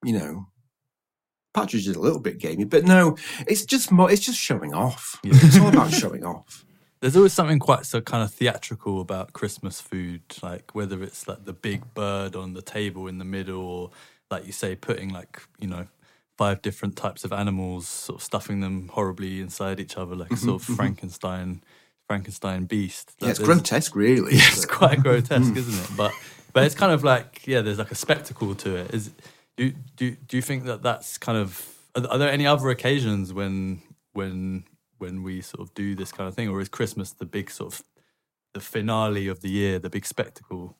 you 0.03 0.17
know, 0.17 0.47
partridge 1.53 1.87
is 1.87 1.95
a 1.95 1.99
little 1.99 2.19
bit 2.19 2.39
gamey, 2.39 2.63
but 2.63 2.83
no, 2.83 3.17
it's 3.47 3.65
just 3.65 3.91
more. 3.91 4.11
It's 4.11 4.25
just 4.25 4.39
showing 4.39 4.73
off. 4.73 5.19
Yeah. 5.23 5.33
It's 5.35 5.59
all 5.59 5.67
about 5.67 5.91
showing 5.91 6.25
off. 6.25 6.65
There's 7.01 7.15
always 7.15 7.33
something 7.33 7.57
quite 7.57 7.85
so 7.87 7.99
kind 7.99 8.23
of 8.23 8.31
theatrical 8.31 9.01
about 9.01 9.33
Christmas 9.33 9.81
food, 9.81 10.21
like 10.43 10.75
whether 10.75 11.01
it's 11.01 11.27
like 11.27 11.45
the 11.45 11.53
big 11.53 11.93
bird 11.95 12.35
on 12.35 12.53
the 12.53 12.61
table 12.61 13.07
in 13.07 13.17
the 13.17 13.25
middle, 13.25 13.63
or 13.63 13.89
like 14.29 14.45
you 14.45 14.51
say, 14.51 14.75
putting 14.75 15.09
like 15.09 15.41
you 15.59 15.67
know 15.67 15.87
five 16.37 16.61
different 16.61 16.95
types 16.95 17.23
of 17.23 17.33
animals, 17.33 17.87
sort 17.87 18.19
of 18.19 18.23
stuffing 18.23 18.61
them 18.61 18.87
horribly 18.89 19.41
inside 19.41 19.79
each 19.79 19.97
other, 19.97 20.15
like 20.15 20.31
a 20.31 20.37
sort 20.37 20.61
of 20.61 20.75
Frankenstein, 20.75 21.63
Frankenstein 22.11 22.65
beast. 22.65 23.13
Yeah, 23.21 23.29
it's 23.29 23.39
grotesque, 23.39 23.95
really. 23.95 24.35
Yeah, 24.39 24.47
it's 24.51 24.65
quite 24.65 24.99
grotesque, 25.01 25.55
isn't 25.55 25.79
it? 25.85 25.97
But 25.97 26.11
but 26.53 26.63
it's 26.65 26.75
kind 26.75 26.91
of 26.91 27.03
like 27.03 27.47
yeah, 27.47 27.61
there's 27.61 27.77
like 27.79 27.91
a 27.91 27.95
spectacle 27.95 28.53
to 28.55 28.75
it. 28.75 28.93
Is 28.93 29.11
do 29.57 29.71
do 29.95 30.15
do 30.27 30.37
you 30.37 30.41
think 30.43 30.65
that 30.65 30.81
that's 30.83 31.17
kind 31.17 31.37
of 31.37 31.49
are, 31.95 32.05
are 32.11 32.17
there 32.17 32.29
any 32.31 32.45
other 32.45 32.69
occasions 32.69 33.33
when 33.33 33.81
when 34.13 34.65
when 34.97 35.23
we 35.23 35.41
sort 35.41 35.61
of 35.61 35.73
do 35.73 35.95
this 35.95 36.11
kind 36.11 36.27
of 36.27 36.33
thing, 36.35 36.49
or 36.49 36.59
is 36.61 36.69
Christmas 36.69 37.11
the 37.13 37.25
big 37.25 37.49
sort 37.49 37.73
of 37.73 37.83
the 38.53 38.59
finale 38.59 39.27
of 39.29 39.39
the 39.41 39.49
year, 39.49 39.79
the 39.79 39.89
big 39.89 40.05
spectacle? 40.05 40.75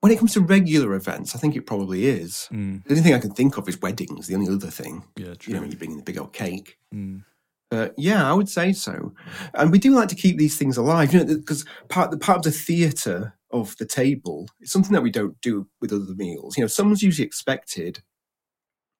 When 0.00 0.12
it 0.12 0.18
comes 0.18 0.34
to 0.34 0.40
regular 0.40 0.94
events, 0.94 1.34
I 1.34 1.38
think 1.40 1.56
it 1.56 1.66
probably 1.66 2.06
is. 2.06 2.46
Mm, 2.52 2.84
The 2.84 2.90
only 2.90 3.02
thing 3.02 3.14
I 3.14 3.18
can 3.18 3.32
think 3.32 3.56
of 3.56 3.68
is 3.68 3.80
weddings. 3.82 4.28
The 4.28 4.36
only 4.36 4.52
other 4.54 4.70
thing, 4.70 5.02
yeah, 5.16 5.34
true. 5.34 5.50
you 5.50 5.54
know, 5.54 5.62
when 5.62 5.72
you 5.72 5.76
bring 5.76 5.90
in 5.90 5.96
the 5.96 6.04
big 6.04 6.18
old 6.18 6.32
cake. 6.32 6.78
Mm, 6.94 7.24
Uh, 7.70 7.88
yeah, 7.98 8.28
I 8.28 8.32
would 8.32 8.48
say 8.48 8.72
so. 8.72 9.12
And 9.54 9.70
we 9.70 9.78
do 9.78 9.94
like 9.94 10.08
to 10.08 10.14
keep 10.14 10.38
these 10.38 10.56
things 10.56 10.76
alive, 10.78 11.12
you 11.12 11.22
know, 11.22 11.36
because 11.36 11.64
part 11.88 12.10
the 12.10 12.16
part 12.18 12.38
of 12.38 12.44
the 12.44 12.50
theatre 12.52 13.34
of 13.50 13.76
the 13.78 13.84
table 13.86 14.48
is 14.60 14.70
something 14.72 14.92
that 14.92 15.02
we 15.02 15.10
don't 15.10 15.38
do 15.42 15.66
with 15.80 15.92
other 15.92 16.14
meals. 16.14 16.56
You 16.56 16.64
know, 16.64 16.68
someone's 16.68 17.02
usually 17.02 17.26
expected 17.26 18.00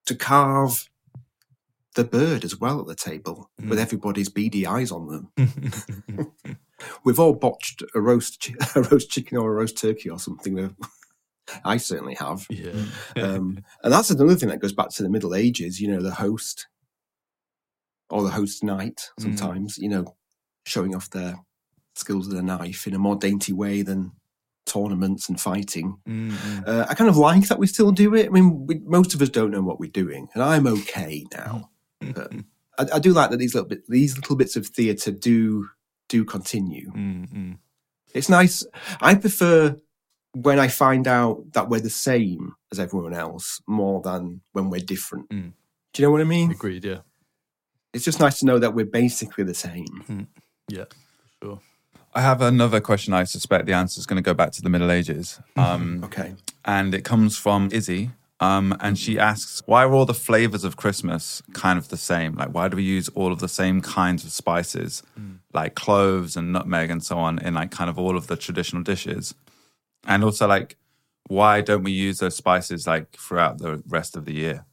to 0.07 0.15
carve 0.15 0.89
the 1.95 2.05
bird 2.05 2.45
as 2.45 2.59
well 2.61 2.81
at 2.81 2.87
the 2.87 2.95
table 2.95 3.51
with 3.59 3.79
Mm. 3.79 3.83
everybody's 3.83 4.29
beady 4.29 4.67
eyes 4.67 4.93
on 4.93 5.09
them. 5.37 6.33
We've 7.05 7.19
all 7.19 7.33
botched 7.35 7.83
a 7.95 8.01
roast, 8.01 8.51
a 8.77 8.83
roast 8.83 9.11
chicken 9.11 9.37
or 9.39 9.51
a 9.51 9.55
roast 9.55 9.77
turkey 9.79 10.09
or 10.11 10.19
something. 10.19 10.77
I 11.65 11.79
certainly 11.79 12.15
have. 12.17 12.47
yeah, 12.51 12.73
Um, 13.17 13.65
and 13.83 13.93
that's 13.93 14.11
another 14.11 14.35
thing 14.37 14.51
that 14.51 14.61
goes 14.61 14.75
back 14.75 14.91
to 14.91 15.03
the 15.03 15.09
Middle 15.09 15.35
Ages, 15.35 15.81
you 15.81 15.89
know, 15.89 16.03
the 16.03 16.13
host 16.15 16.67
or 18.11 18.23
the 18.23 18.31
host 18.31 18.63
knight 18.65 19.11
Mm. 19.19 19.23
sometimes, 19.23 19.79
you 19.79 19.89
know, 19.89 20.17
showing 20.67 20.95
off 20.95 21.11
their 21.11 21.37
skills 21.95 22.29
with 22.29 22.39
a 22.39 22.43
knife 22.43 22.87
in 22.87 22.95
a 22.95 22.99
more 22.99 23.17
dainty 23.17 23.53
way 23.53 23.83
than 23.83 24.13
tournaments 24.67 25.29
and 25.29 25.41
fighting. 25.41 25.97
Mm, 26.07 26.31
mm. 26.31 26.69
Uh, 26.69 26.87
I 26.89 26.95
kind 26.95 27.09
of 27.11 27.17
like 27.17 27.49
that 27.49 27.59
we 27.59 27.67
still 27.67 27.91
do 27.91 28.15
it. 28.15 28.27
I 28.27 28.29
mean, 28.29 28.67
we, 28.67 28.81
most 28.85 29.15
of 29.15 29.23
us 29.23 29.31
don't 29.31 29.51
know 29.51 29.63
what 29.63 29.81
we're 29.81 29.91
doing, 29.91 30.29
and 30.35 30.43
I'm 30.43 30.67
okay 30.67 31.27
now. 31.33 31.71
But 32.01 32.33
I, 32.79 32.87
I 32.95 32.99
do 32.99 33.13
like 33.13 33.31
that 33.31 33.39
these 33.39 33.55
little 33.55 33.69
bit, 33.69 33.87
these 33.89 34.17
little 34.17 34.37
bits 34.37 34.57
of 34.57 34.67
theatre 34.67 35.11
do 35.11 35.69
do 36.09 36.25
continue. 36.25 36.91
Mm, 36.93 37.33
mm. 37.33 37.59
It's 38.15 38.29
nice. 38.29 38.65
I 39.01 39.15
prefer 39.15 39.77
when 40.35 40.59
I 40.59 40.69
find 40.69 41.09
out 41.09 41.53
that 41.53 41.69
we're 41.69 41.81
the 41.81 41.91
same 41.91 42.55
as 42.71 42.79
everyone 42.79 43.15
else 43.15 43.61
more 43.67 44.01
than 44.03 44.43
when 44.53 44.71
we're 44.71 44.81
different. 44.81 45.29
Mm. 45.31 45.53
Do 45.93 46.03
you 46.03 46.07
know 46.07 46.13
what 46.13 46.21
I 46.21 46.25
mean? 46.25 46.51
Agreed. 46.51 46.85
Yeah, 46.85 47.01
It's 47.95 48.05
just 48.05 48.21
nice 48.21 48.39
to 48.41 48.47
know 48.47 48.59
that 48.59 48.75
we're 48.75 48.85
basically 48.87 49.45
the 49.45 49.55
same. 49.55 50.29
yeah, 50.69 50.85
sure. 51.43 51.61
I 52.15 52.21
have 52.23 52.41
another 52.43 52.81
question. 52.81 53.13
I 53.15 53.25
suspect 53.25 53.67
the 53.67 53.73
answer 53.75 53.99
is 53.99 54.07
going 54.07 54.17
to 54.17 54.23
go 54.23 54.35
back 54.35 54.53
to 54.53 54.63
the 54.63 54.69
Middle 54.71 54.91
Ages. 54.91 55.41
Um, 55.57 56.03
Okay. 56.05 56.35
and 56.65 56.95
it 56.95 57.05
comes 57.05 57.37
from 57.39 57.69
Izzy. 57.73 58.11
Um, 58.41 58.77
and 58.81 58.97
she 58.97 59.19
asks, 59.19 59.63
why 59.67 59.83
are 59.85 59.93
all 59.93 60.05
the 60.07 60.15
flavors 60.15 60.63
of 60.63 60.77
Christmas 60.77 61.43
kind 61.55 61.77
of 61.77 61.89
the 61.89 61.97
same? 61.97 62.35
Like, 62.37 62.55
why 62.55 62.69
do 62.69 62.77
we 62.77 62.85
use 62.85 63.09
all 63.11 63.33
of 63.33 63.41
the 63.41 63.49
same 63.49 63.81
kinds 63.81 64.25
of 64.25 64.31
spices, 64.31 65.03
like 65.53 65.75
cloves 65.75 66.37
and 66.37 66.53
nutmeg 66.53 66.89
and 66.89 67.03
so 67.03 67.19
on, 67.19 67.41
in 67.41 67.55
like 67.55 67.73
kind 67.73 67.91
of 67.91 67.99
all 67.99 68.17
of 68.17 68.29
the 68.29 68.37
traditional 68.37 68.83
dishes? 68.85 69.35
And 70.07 70.23
also, 70.23 70.47
like, 70.47 70.77
why 71.27 71.61
don't 71.63 71.83
we 71.83 71.91
use 71.91 72.21
those 72.21 72.37
spices 72.37 72.87
like 72.87 73.11
throughout 73.17 73.59
the 73.59 73.83
rest 73.89 74.17
of 74.17 74.25
the 74.25 74.35
year? 74.35 74.65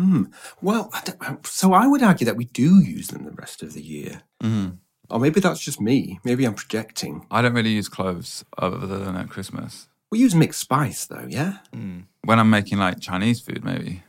Hmm. 0.00 0.24
Well, 0.62 0.88
I 0.94 1.36
so 1.44 1.74
I 1.74 1.86
would 1.86 2.02
argue 2.02 2.24
that 2.24 2.36
we 2.36 2.46
do 2.46 2.80
use 2.80 3.08
them 3.08 3.24
the 3.24 3.32
rest 3.32 3.62
of 3.62 3.74
the 3.74 3.82
year. 3.82 4.22
Mm. 4.42 4.78
Or 5.10 5.18
maybe 5.18 5.40
that's 5.40 5.60
just 5.60 5.78
me. 5.80 6.20
Maybe 6.24 6.46
I'm 6.46 6.54
projecting. 6.54 7.26
I 7.30 7.42
don't 7.42 7.52
really 7.52 7.70
use 7.70 7.88
cloves 7.88 8.44
other 8.56 8.86
than 8.86 9.16
at 9.16 9.28
Christmas. 9.28 9.88
We 10.10 10.18
use 10.20 10.34
mixed 10.34 10.60
spice 10.60 11.04
though, 11.06 11.26
yeah? 11.28 11.58
When 11.72 12.38
I'm 12.38 12.48
making 12.48 12.78
like 12.78 13.00
Chinese 13.00 13.40
food, 13.40 13.62
maybe. 13.62 14.02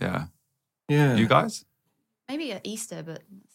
Yeah. 0.00 0.26
Yeah. 0.88 1.16
You 1.16 1.26
guys? 1.26 1.64
Maybe 2.28 2.52
at 2.52 2.60
Easter, 2.64 3.02
but 3.02 3.22
that's 3.40 3.54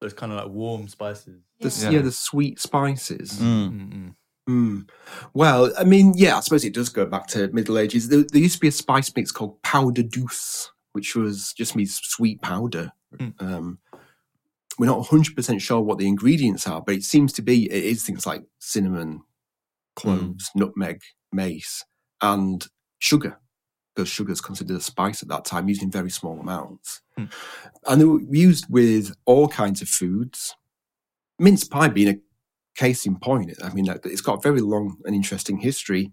Those 0.00 0.12
kind 0.12 0.30
of 0.32 0.38
like 0.38 0.48
warm 0.48 0.86
spices. 0.86 1.40
the, 1.60 1.68
Yeah. 1.82 1.90
yeah. 1.90 2.02
the 2.02 2.12
sweet 2.12 2.60
spices. 2.60 3.32
Mm. 3.40 4.14
Mm. 4.48 4.88
Well, 5.34 5.72
I 5.78 5.84
mean, 5.84 6.14
yeah, 6.16 6.36
I 6.36 6.40
suppose 6.40 6.64
it 6.64 6.74
does 6.74 6.88
go 6.88 7.06
back 7.06 7.26
to 7.28 7.48
Middle 7.48 7.78
Ages. 7.78 8.08
There, 8.08 8.24
there 8.24 8.40
used 8.40 8.56
to 8.56 8.60
be 8.60 8.68
a 8.68 8.72
spice 8.72 9.14
mix 9.14 9.30
called 9.30 9.62
poudre 9.62 10.02
douce, 10.02 10.70
which 10.92 11.14
was 11.14 11.52
just 11.52 11.76
means 11.76 11.94
sweet 11.94 12.40
powder. 12.42 12.92
Mm. 13.16 13.40
Um, 13.40 13.78
we're 14.78 14.86
not 14.86 15.06
100% 15.06 15.60
sure 15.60 15.80
what 15.80 15.98
the 15.98 16.08
ingredients 16.08 16.66
are, 16.66 16.80
but 16.80 16.94
it 16.94 17.04
seems 17.04 17.32
to 17.34 17.42
be, 17.42 17.70
it 17.70 17.84
is 17.84 18.04
things 18.04 18.26
like 18.26 18.42
cinnamon, 18.58 19.22
cloves, 19.94 20.50
nutmeg, 20.54 21.00
mace, 21.30 21.84
and 22.20 22.66
sugar. 22.98 23.38
Because 23.94 24.08
sugar 24.08 24.32
is 24.32 24.40
considered 24.40 24.78
a 24.78 24.80
spice 24.80 25.22
at 25.22 25.28
that 25.28 25.44
time, 25.44 25.68
used 25.68 25.82
in 25.82 25.90
very 25.90 26.10
small 26.10 26.40
amounts. 26.40 27.02
Mm. 27.18 27.30
And 27.86 28.00
they 28.00 28.06
were 28.06 28.22
used 28.22 28.64
with 28.70 29.14
all 29.26 29.48
kinds 29.48 29.82
of 29.82 29.88
foods. 29.88 30.56
Mince 31.38 31.64
pie 31.64 31.88
being 31.88 32.08
a 32.08 32.18
case 32.74 33.06
in 33.06 33.18
point. 33.18 33.52
I 33.62 33.72
mean, 33.72 33.86
it's 34.04 34.20
got 34.20 34.38
a 34.38 34.40
very 34.40 34.60
long 34.60 34.96
and 35.04 35.14
interesting 35.14 35.58
history. 35.58 36.12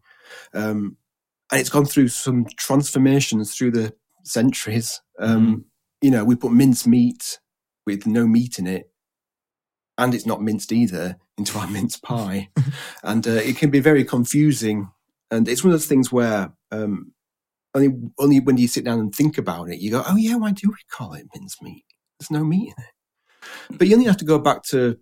Um, 0.53 0.97
and 1.51 1.59
it's 1.59 1.69
gone 1.69 1.85
through 1.85 2.09
some 2.09 2.45
transformations 2.57 3.55
through 3.55 3.71
the 3.71 3.93
centuries. 4.23 5.01
Um, 5.19 5.65
You 6.01 6.11
know, 6.11 6.23
we 6.23 6.35
put 6.35 6.51
minced 6.51 6.87
meat 6.87 7.39
with 7.85 8.05
no 8.05 8.27
meat 8.27 8.59
in 8.59 8.67
it, 8.67 8.91
and 9.97 10.13
it's 10.13 10.25
not 10.25 10.41
minced 10.41 10.71
either, 10.71 11.17
into 11.37 11.57
our 11.57 11.67
mince 11.71 11.97
pie. 11.97 12.49
and 13.03 13.27
uh, 13.27 13.31
it 13.31 13.57
can 13.57 13.69
be 13.69 13.79
very 13.79 14.03
confusing. 14.03 14.89
And 15.31 15.47
it's 15.47 15.63
one 15.63 15.73
of 15.73 15.79
those 15.79 15.87
things 15.87 16.11
where 16.11 16.51
um, 16.71 17.13
only, 17.75 17.89
only 18.17 18.39
when 18.39 18.57
you 18.57 18.67
sit 18.67 18.85
down 18.85 18.99
and 18.99 19.13
think 19.13 19.37
about 19.37 19.69
it, 19.69 19.79
you 19.79 19.91
go, 19.91 20.03
oh, 20.07 20.15
yeah, 20.15 20.35
why 20.35 20.51
do 20.51 20.69
we 20.69 20.75
call 20.89 21.13
it 21.13 21.27
mince 21.35 21.61
meat? 21.61 21.85
There's 22.19 22.31
no 22.31 22.43
meat 22.43 22.73
in 22.77 22.83
it. 22.83 23.77
But 23.77 23.87
you 23.87 23.95
only 23.95 24.07
have 24.07 24.17
to 24.17 24.25
go 24.25 24.39
back 24.39 24.63
to 24.69 24.97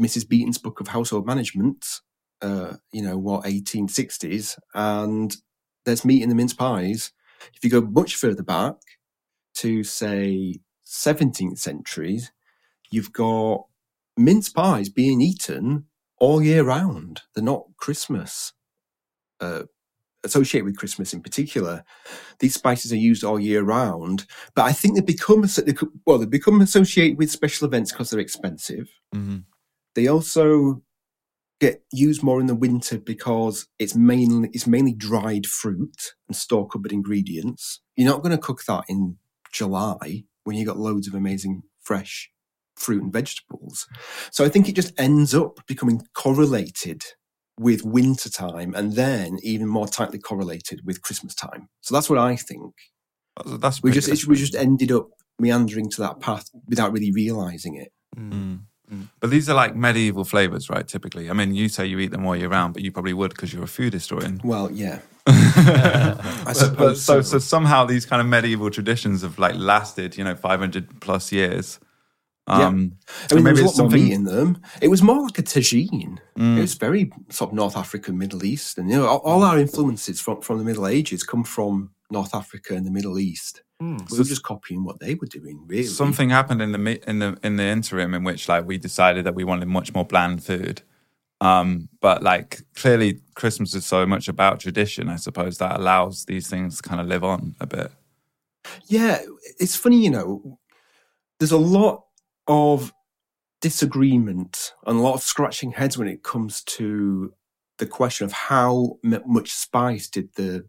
Mrs. 0.00 0.28
Beeton's 0.28 0.58
book 0.58 0.80
of 0.80 0.88
household 0.88 1.26
management, 1.26 1.86
uh, 2.42 2.74
you 2.92 3.02
know, 3.02 3.18
what, 3.18 3.44
1860s, 3.44 4.58
and 4.74 5.36
there's 5.84 6.04
meat 6.04 6.22
in 6.22 6.28
the 6.28 6.34
mince 6.34 6.54
pies. 6.54 7.12
If 7.54 7.64
you 7.64 7.70
go 7.70 7.80
much 7.80 8.16
further 8.16 8.42
back 8.42 8.76
to, 9.56 9.84
say, 9.84 10.60
17th 10.86 11.58
centuries, 11.58 12.32
you've 12.90 13.12
got 13.12 13.64
mince 14.16 14.48
pies 14.48 14.88
being 14.88 15.20
eaten 15.20 15.84
all 16.18 16.42
year 16.42 16.64
round. 16.64 17.22
They're 17.34 17.44
not 17.44 17.64
Christmas, 17.76 18.52
uh, 19.40 19.64
associated 20.24 20.66
with 20.66 20.76
Christmas 20.76 21.14
in 21.14 21.22
particular. 21.22 21.82
These 22.40 22.54
spices 22.54 22.92
are 22.92 22.96
used 22.96 23.24
all 23.24 23.40
year 23.40 23.62
round, 23.62 24.26
but 24.54 24.64
I 24.64 24.72
think 24.72 24.94
they 24.94 25.02
become, 25.02 25.44
well, 26.06 26.18
they 26.18 26.26
become 26.26 26.60
associated 26.60 27.18
with 27.18 27.30
special 27.30 27.66
events 27.66 27.92
because 27.92 28.10
they're 28.10 28.20
expensive. 28.20 28.90
hmm 29.12 29.38
They 29.94 30.06
also 30.06 30.82
get 31.60 31.82
used 31.92 32.22
more 32.22 32.40
in 32.40 32.46
the 32.46 32.54
winter 32.54 32.98
because 32.98 33.66
it's 33.78 33.94
mainly 33.94 34.48
it's 34.52 34.66
mainly 34.66 34.94
dried 34.94 35.46
fruit 35.46 36.14
and 36.26 36.36
store 36.36 36.66
cupboard 36.66 36.92
ingredients. 36.92 37.80
You're 37.96 38.08
not 38.08 38.22
going 38.22 38.36
to 38.36 38.42
cook 38.42 38.64
that 38.66 38.84
in 38.88 39.18
July 39.52 40.24
when 40.44 40.56
you've 40.56 40.68
got 40.68 40.78
loads 40.78 41.06
of 41.06 41.14
amazing 41.14 41.62
fresh 41.82 42.30
fruit 42.76 43.02
and 43.02 43.12
vegetables. 43.12 43.86
So 44.32 44.44
I 44.44 44.48
think 44.48 44.68
it 44.68 44.74
just 44.74 44.98
ends 44.98 45.34
up 45.34 45.58
becoming 45.66 46.02
correlated 46.14 47.02
with 47.58 47.84
winter 47.84 48.30
time 48.30 48.74
and 48.74 48.94
then 48.94 49.36
even 49.42 49.68
more 49.68 49.86
tightly 49.86 50.18
correlated 50.18 50.80
with 50.86 51.02
Christmas 51.02 51.34
time. 51.34 51.68
So 51.82 51.94
that's 51.94 52.08
what 52.08 52.18
I 52.18 52.36
think. 52.36 52.72
That's, 53.36 53.58
that's 53.58 53.82
We 53.82 53.92
just 53.92 54.08
good 54.08 54.24
we 54.26 54.36
just 54.36 54.54
ended 54.54 54.90
up 54.92 55.08
meandering 55.38 55.90
to 55.90 56.00
that 56.00 56.20
path 56.20 56.48
without 56.66 56.92
really 56.92 57.12
realizing 57.12 57.76
it. 57.76 57.92
Mm. 58.16 58.62
But 59.20 59.30
these 59.30 59.48
are 59.48 59.54
like 59.54 59.76
medieval 59.76 60.24
flavors, 60.24 60.68
right? 60.68 60.86
Typically, 60.86 61.30
I 61.30 61.32
mean, 61.32 61.54
you 61.54 61.68
say 61.68 61.86
you 61.86 61.98
eat 62.00 62.10
them 62.10 62.26
all 62.26 62.34
year 62.36 62.48
round, 62.48 62.74
but 62.74 62.82
you 62.82 62.90
probably 62.92 63.12
would 63.12 63.30
because 63.30 63.52
you're 63.52 63.64
a 63.64 63.68
food 63.68 63.92
historian. 63.92 64.40
Well, 64.44 64.70
yeah. 64.72 65.00
I 65.26 66.14
But, 66.16 66.44
but 66.44 66.54
suppose 66.56 67.04
so, 67.04 67.20
so 67.22 67.38
somehow 67.38 67.84
these 67.84 68.06
kind 68.06 68.20
of 68.20 68.26
medieval 68.26 68.70
traditions 68.70 69.22
have 69.22 69.38
like 69.38 69.54
lasted, 69.56 70.16
you 70.16 70.24
know, 70.24 70.34
500 70.34 71.00
plus 71.00 71.30
years. 71.32 71.78
Yeah. 72.48 72.66
Um, 72.66 72.96
I 73.30 73.34
mean, 73.34 73.44
there 73.44 73.54
maybe 73.54 73.62
was 73.62 73.70
it's 73.70 73.78
a 73.78 73.82
lot 73.82 73.90
more 73.90 73.98
something- 73.98 74.04
meat 74.08 74.12
in 74.14 74.24
them. 74.24 74.60
It 74.82 74.88
was 74.88 75.02
more 75.02 75.22
like 75.22 75.38
a 75.38 75.42
tagine. 75.42 76.18
Mm. 76.36 76.58
It 76.58 76.60
was 76.60 76.74
very 76.74 77.12
sort 77.28 77.50
of 77.50 77.54
North 77.54 77.76
African, 77.76 78.18
Middle 78.18 78.44
East, 78.44 78.76
and 78.78 78.90
you 78.90 78.96
know, 78.96 79.06
all, 79.06 79.18
all 79.18 79.42
our 79.44 79.58
influences 79.58 80.20
from 80.20 80.40
from 80.40 80.58
the 80.58 80.64
Middle 80.64 80.86
Ages 80.88 81.22
come 81.22 81.44
from 81.44 81.90
North 82.10 82.34
Africa 82.34 82.74
and 82.74 82.86
the 82.86 82.90
Middle 82.90 83.18
East. 83.18 83.62
We 83.80 84.18
were 84.18 84.24
just 84.24 84.42
copying 84.42 84.84
what 84.84 85.00
they 85.00 85.14
were 85.14 85.26
doing, 85.26 85.62
really. 85.66 85.84
Something 85.84 86.28
happened 86.28 86.60
in 86.60 86.72
the 86.72 87.08
in 87.08 87.18
the 87.18 87.38
in 87.42 87.56
the 87.56 87.64
interim 87.64 88.12
in 88.12 88.24
which 88.24 88.46
like 88.46 88.66
we 88.66 88.76
decided 88.76 89.24
that 89.24 89.34
we 89.34 89.44
wanted 89.44 89.68
much 89.68 89.94
more 89.94 90.04
bland 90.04 90.44
food. 90.44 90.82
Um, 91.40 91.88
but 92.02 92.22
like 92.22 92.60
clearly 92.74 93.20
Christmas 93.34 93.74
is 93.74 93.86
so 93.86 94.04
much 94.04 94.28
about 94.28 94.60
tradition, 94.60 95.08
I 95.08 95.16
suppose 95.16 95.56
that 95.58 95.80
allows 95.80 96.26
these 96.26 96.48
things 96.48 96.76
to 96.76 96.86
kind 96.86 97.00
of 97.00 97.06
live 97.06 97.24
on 97.24 97.54
a 97.58 97.66
bit. 97.66 97.90
Yeah, 98.86 99.20
it's 99.58 99.76
funny, 99.76 100.04
you 100.04 100.10
know. 100.10 100.58
There's 101.38 101.52
a 101.52 101.56
lot 101.56 102.04
of 102.46 102.92
disagreement 103.62 104.74
and 104.86 104.98
a 104.98 105.02
lot 105.02 105.14
of 105.14 105.22
scratching 105.22 105.72
heads 105.72 105.96
when 105.96 106.08
it 106.08 106.22
comes 106.22 106.62
to 106.64 107.32
the 107.78 107.86
question 107.86 108.26
of 108.26 108.32
how 108.32 108.98
much 109.02 109.50
spice 109.52 110.08
did 110.08 110.28
the 110.34 110.66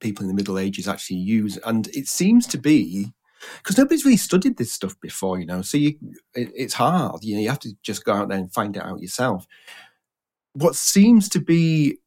people 0.00 0.22
in 0.22 0.28
the 0.28 0.34
Middle 0.34 0.58
Ages 0.58 0.88
actually 0.88 1.18
use, 1.18 1.58
and 1.58 1.88
it 1.88 2.08
seems 2.08 2.46
to 2.48 2.58
be 2.58 3.12
because 3.58 3.78
nobody's 3.78 4.04
really 4.04 4.16
studied 4.16 4.56
this 4.56 4.72
stuff 4.72 4.98
before, 5.00 5.38
you 5.38 5.46
know. 5.46 5.62
So 5.62 5.76
you, 5.76 5.94
it, 6.34 6.50
it's 6.54 6.74
hard, 6.74 7.22
you 7.22 7.34
know. 7.34 7.42
You 7.42 7.48
have 7.48 7.60
to 7.60 7.72
just 7.82 8.04
go 8.04 8.12
out 8.12 8.28
there 8.28 8.38
and 8.38 8.52
find 8.52 8.76
it 8.76 8.82
out 8.82 9.00
yourself. 9.00 9.46
What 10.54 10.74
seems 10.74 11.28
to 11.30 11.40
be 11.40 11.98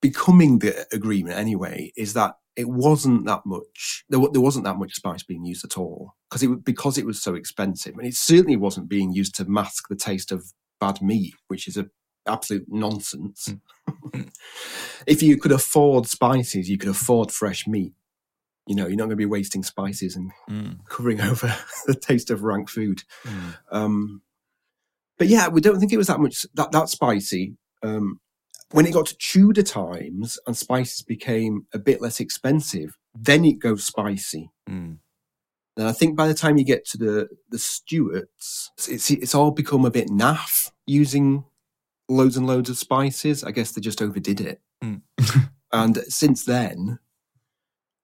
becoming 0.00 0.58
the 0.58 0.86
agreement 0.92 1.36
anyway 1.36 1.92
is 1.96 2.14
that 2.14 2.36
it 2.56 2.68
wasn't 2.68 3.26
that 3.26 3.44
much. 3.44 4.04
There, 4.08 4.20
there 4.32 4.40
wasn't 4.40 4.64
that 4.64 4.78
much 4.78 4.94
spice 4.94 5.22
being 5.22 5.44
used 5.44 5.64
at 5.64 5.78
all 5.78 6.14
because 6.28 6.42
it 6.42 6.64
because 6.64 6.98
it 6.98 7.06
was 7.06 7.22
so 7.22 7.34
expensive, 7.34 7.96
and 7.96 8.06
it 8.06 8.14
certainly 8.14 8.56
wasn't 8.56 8.88
being 8.88 9.12
used 9.12 9.34
to 9.36 9.44
mask 9.44 9.88
the 9.88 9.96
taste 9.96 10.32
of 10.32 10.52
bad 10.80 11.02
meat, 11.02 11.34
which 11.48 11.68
is 11.68 11.76
a 11.76 11.86
absolute 12.30 12.66
nonsense. 12.68 13.52
if 15.06 15.22
you 15.22 15.36
could 15.36 15.52
afford 15.52 16.06
spices, 16.06 16.68
you 16.70 16.78
could 16.78 16.88
afford 16.90 17.30
fresh 17.32 17.66
meat. 17.66 17.92
You 18.66 18.76
know, 18.76 18.86
you're 18.86 18.96
not 18.96 19.04
going 19.04 19.10
to 19.10 19.16
be 19.16 19.26
wasting 19.26 19.62
spices 19.62 20.16
and 20.16 20.30
Mm. 20.48 20.78
covering 20.88 21.20
over 21.30 21.54
the 21.86 21.94
taste 21.94 22.30
of 22.30 22.42
rank 22.42 22.68
food. 22.68 23.02
Mm. 23.24 23.56
Um, 23.72 24.22
but 25.18 25.28
yeah, 25.28 25.48
we 25.48 25.60
don't 25.60 25.78
think 25.78 25.92
it 25.92 25.98
was 25.98 26.06
that 26.06 26.20
much 26.20 26.46
that 26.54 26.72
that 26.72 26.88
spicy. 26.88 27.56
Um, 27.82 28.20
when 28.72 28.86
it 28.86 28.94
got 28.94 29.06
to 29.06 29.16
Tudor 29.18 29.62
times 29.62 30.38
and 30.46 30.56
spices 30.56 31.02
became 31.02 31.66
a 31.74 31.78
bit 31.78 32.00
less 32.00 32.20
expensive, 32.20 32.96
then 33.14 33.44
it 33.44 33.58
goes 33.58 33.84
spicy. 33.84 34.50
Mm. 34.68 34.98
And 35.76 35.88
I 35.88 35.92
think 35.92 36.16
by 36.16 36.28
the 36.28 36.34
time 36.34 36.56
you 36.58 36.64
get 36.64 36.84
to 36.86 36.98
the 36.98 37.28
the 37.48 37.58
Stuarts, 37.58 38.70
it's 38.88 39.10
it's 39.10 39.34
all 39.34 39.50
become 39.50 39.84
a 39.84 39.90
bit 39.90 40.08
naff 40.08 40.70
using 40.86 41.44
loads 42.10 42.36
and 42.36 42.46
loads 42.46 42.68
of 42.68 42.76
spices. 42.78 43.42
I 43.44 43.52
guess 43.52 43.72
they 43.72 43.80
just 43.80 44.02
overdid 44.02 44.40
it. 44.40 44.60
Mm. 44.84 45.02
and 45.72 45.96
since 46.08 46.44
then, 46.44 46.98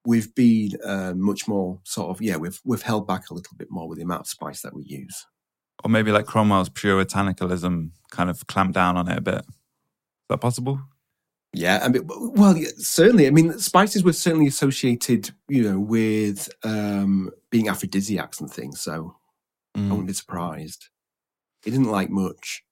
we've 0.07 0.35
been 0.35 0.71
uh, 0.85 1.13
much 1.15 1.49
more 1.49 1.81
sort 1.85 2.11
of 2.11 2.23
yeah, 2.23 2.37
we've 2.37 2.61
we've 2.65 2.83
held 2.83 3.07
back 3.07 3.31
a 3.31 3.35
little 3.35 3.57
bit 3.57 3.69
more 3.71 3.89
with 3.89 3.99
the 3.99 4.05
amount 4.05 4.21
of 4.23 4.27
spice 4.29 4.63
that 4.63 4.75
we 4.75 4.85
use. 4.85 5.27
Or 5.85 5.91
maybe 5.91 6.11
like 6.13 6.27
Cromwell's 6.27 6.71
puritanicalism 6.71 7.91
kind 8.11 8.31
of 8.31 8.47
clamped 8.47 8.75
down 8.75 8.97
on 8.97 9.11
it 9.11 9.19
a 9.19 9.21
bit. 9.21 9.41
Is 9.45 10.29
that 10.31 10.39
possible? 10.41 10.81
Yeah, 11.53 11.81
I 11.83 11.89
mean, 11.89 12.03
well, 12.07 12.55
certainly. 12.79 13.27
I 13.27 13.31
mean, 13.31 13.59
spices 13.59 14.03
were 14.05 14.13
certainly 14.13 14.47
associated, 14.47 15.31
you 15.49 15.63
know, 15.63 15.79
with 15.79 16.49
um, 16.65 17.31
being 17.51 17.69
aphrodisiacs 17.69 18.41
and 18.41 18.51
things. 18.51 18.81
So 18.81 19.17
I 19.75 19.79
Mm. 19.79 19.89
wouldn't 19.91 20.07
be 20.07 20.13
surprised. 20.15 20.89
He 21.63 21.71
didn't 21.71 21.91
like 21.91 22.11
much. 22.11 22.63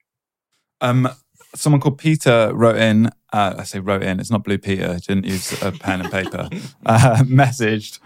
Um, 0.81 1.09
someone 1.55 1.81
called 1.81 1.99
Peter 1.99 2.51
wrote 2.55 2.77
in. 2.77 3.07
Uh, 3.33 3.55
I 3.59 3.65
say 3.65 3.81
wrote 3.81 4.03
in. 4.03 4.21
It's 4.21 4.31
not 4.31 4.45
Blue 4.45 4.59
Peter. 4.59 4.99
Didn't 4.99 5.25
use 5.25 5.61
a 5.63 5.73
pen 5.73 6.01
and 6.01 6.11
paper. 6.11 6.49
Uh, 6.87 7.17
messaged, 7.23 7.99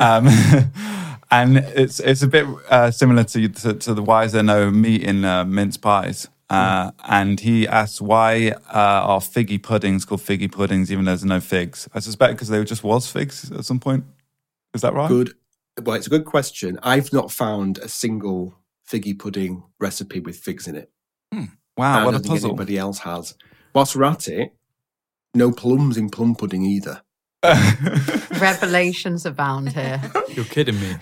um, 0.00 0.26
and 1.30 1.58
it's 1.58 2.00
it's 2.00 2.22
a 2.22 2.26
bit 2.26 2.46
uh, 2.70 2.90
similar 2.90 3.24
to, 3.24 3.48
to 3.48 3.74
to 3.74 3.92
the 3.92 4.02
why 4.02 4.24
is 4.24 4.32
there 4.32 4.42
no 4.42 4.70
meat 4.70 5.02
in 5.02 5.24
uh, 5.24 5.44
mince 5.44 5.76
pies. 5.76 6.28
Uh, 6.48 6.90
and 7.08 7.40
he 7.40 7.66
asks 7.66 8.00
why 8.00 8.50
uh, 8.68 9.08
are 9.08 9.20
figgy 9.20 9.62
puddings 9.62 10.04
called 10.04 10.20
figgy 10.20 10.50
puddings 10.50 10.92
even 10.92 11.04
though 11.04 11.12
there's 11.12 11.24
no 11.24 11.40
figs? 11.40 11.88
I 11.94 12.00
suspect 12.00 12.34
because 12.34 12.48
there 12.48 12.62
just 12.64 12.84
was 12.84 13.10
figs 13.10 13.50
at 13.52 13.64
some 13.64 13.80
point. 13.80 14.04
Is 14.74 14.82
that 14.82 14.92
right? 14.92 15.08
Good. 15.08 15.34
Well, 15.82 15.96
it's 15.96 16.06
a 16.06 16.10
good 16.10 16.26
question. 16.26 16.78
I've 16.82 17.12
not 17.12 17.30
found 17.30 17.78
a 17.78 17.88
single 17.88 18.54
figgy 18.86 19.18
pudding 19.18 19.62
recipe 19.78 20.20
with 20.20 20.36
figs 20.36 20.66
in 20.66 20.76
it. 20.76 20.90
Wow, 21.76 22.00
I 22.00 22.04
what 22.04 22.10
don't 22.12 22.20
a 22.20 22.22
think 22.22 22.34
puzzle. 22.34 22.50
anybody 22.50 22.78
else 22.78 22.98
has. 23.00 23.34
Whilst 23.74 23.96
we're 23.96 24.04
at 24.04 24.28
it, 24.28 24.54
no 25.34 25.50
plums 25.52 25.96
in 25.96 26.10
plum 26.10 26.34
pudding 26.34 26.64
either. 26.64 27.02
Revelations 28.40 29.26
abound 29.26 29.72
here. 29.72 30.00
You're 30.28 30.44
kidding 30.44 30.78
me. 30.80 30.94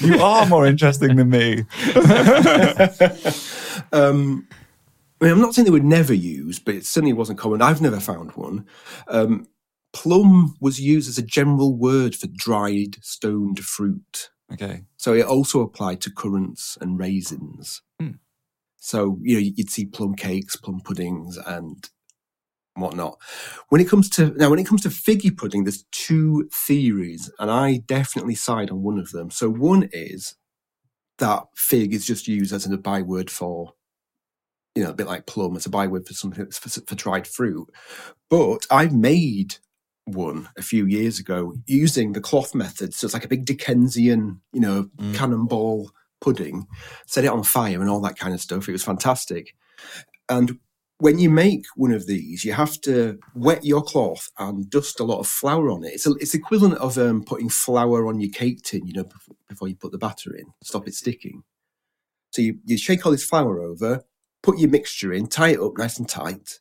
you 0.00 0.20
are 0.20 0.46
more 0.46 0.66
interesting 0.66 1.16
than 1.16 1.30
me. 1.30 1.64
Um, 3.92 4.46
I 5.20 5.24
mean, 5.24 5.32
I'm 5.32 5.40
not 5.40 5.54
saying 5.54 5.64
they 5.64 5.70
were 5.70 5.80
never 5.80 6.12
used, 6.12 6.64
but 6.64 6.74
it 6.74 6.84
certainly 6.84 7.12
wasn't 7.12 7.38
common. 7.38 7.62
I've 7.62 7.80
never 7.80 8.00
found 8.00 8.32
one. 8.32 8.66
Um, 9.06 9.46
plum 9.92 10.56
was 10.60 10.80
used 10.80 11.08
as 11.08 11.16
a 11.18 11.22
general 11.22 11.74
word 11.76 12.14
for 12.14 12.26
dried 12.26 12.96
stoned 13.02 13.60
fruit. 13.60 14.30
Okay. 14.52 14.82
So 14.96 15.14
it 15.14 15.24
also 15.24 15.60
applied 15.60 16.00
to 16.02 16.10
currants 16.10 16.76
and 16.80 16.98
raisins. 16.98 17.82
Hmm. 18.00 18.12
So, 18.78 19.18
you 19.22 19.34
know, 19.34 19.40
you'd 19.40 19.70
see 19.70 19.86
plum 19.86 20.14
cakes, 20.14 20.56
plum 20.56 20.80
puddings, 20.80 21.36
and 21.36 21.88
whatnot. 22.74 23.18
When 23.70 23.80
it 23.80 23.88
comes 23.88 24.08
to 24.10 24.30
now, 24.36 24.50
when 24.50 24.58
it 24.58 24.66
comes 24.66 24.82
to 24.82 24.88
figgy 24.88 25.36
pudding, 25.36 25.64
there's 25.64 25.84
two 25.92 26.48
theories, 26.66 27.30
and 27.38 27.50
I 27.50 27.78
definitely 27.86 28.34
side 28.36 28.70
on 28.70 28.82
one 28.82 28.98
of 28.98 29.10
them. 29.10 29.30
So 29.30 29.50
one 29.50 29.88
is 29.92 30.36
that 31.18 31.44
fig 31.56 31.92
is 31.92 32.06
just 32.06 32.28
used 32.28 32.52
as 32.52 32.64
a 32.66 32.78
byword 32.78 33.30
for, 33.30 33.74
you 34.74 34.84
know, 34.84 34.90
a 34.90 34.94
bit 34.94 35.08
like 35.08 35.26
plum. 35.26 35.56
It's 35.56 35.66
a 35.66 35.70
byword 35.70 36.06
for 36.06 36.14
something 36.14 36.44
that's 36.44 36.58
for, 36.58 36.68
for 36.68 36.94
dried 36.94 37.26
fruit. 37.26 37.68
But 38.30 38.66
I've 38.70 38.94
made 38.94 39.56
one 40.04 40.48
a 40.56 40.62
few 40.62 40.86
years 40.86 41.18
ago 41.18 41.54
using 41.66 42.12
the 42.12 42.20
cloth 42.20 42.54
method. 42.54 42.94
So 42.94 43.06
it's 43.06 43.14
like 43.14 43.24
a 43.24 43.28
big 43.28 43.44
Dickensian, 43.44 44.40
you 44.52 44.60
know, 44.60 44.88
Mm. 44.98 45.14
cannonball 45.14 45.90
pudding, 46.20 46.66
set 47.06 47.24
it 47.24 47.30
on 47.30 47.42
fire 47.42 47.80
and 47.80 47.90
all 47.90 48.00
that 48.00 48.18
kind 48.18 48.34
of 48.34 48.40
stuff. 48.40 48.68
It 48.68 48.72
was 48.72 48.84
fantastic. 48.84 49.54
And 50.28 50.58
when 50.98 51.18
you 51.18 51.30
make 51.30 51.64
one 51.76 51.92
of 51.92 52.06
these, 52.06 52.44
you 52.44 52.52
have 52.52 52.80
to 52.82 53.18
wet 53.34 53.64
your 53.64 53.82
cloth 53.82 54.30
and 54.38 54.68
dust 54.68 54.98
a 54.98 55.04
lot 55.04 55.20
of 55.20 55.28
flour 55.28 55.70
on 55.70 55.84
it. 55.84 55.94
It's 55.94 56.06
a, 56.06 56.12
it's 56.20 56.34
equivalent 56.34 56.74
of 56.78 56.98
um, 56.98 57.22
putting 57.22 57.48
flour 57.48 58.08
on 58.08 58.20
your 58.20 58.30
cake 58.30 58.62
tin, 58.62 58.86
you 58.86 58.94
know, 58.94 59.08
before, 59.48 59.68
you 59.68 59.76
put 59.76 59.92
the 59.92 59.98
batter 59.98 60.34
in, 60.34 60.46
stop 60.62 60.88
it 60.88 60.94
sticking. 60.94 61.44
So 62.32 62.42
you, 62.42 62.58
you 62.64 62.76
shake 62.76 63.06
all 63.06 63.12
this 63.12 63.24
flour 63.24 63.60
over, 63.60 64.02
put 64.42 64.58
your 64.58 64.70
mixture 64.70 65.12
in, 65.12 65.28
tie 65.28 65.50
it 65.50 65.60
up 65.60 65.78
nice 65.78 65.98
and 65.98 66.08
tight, 66.08 66.58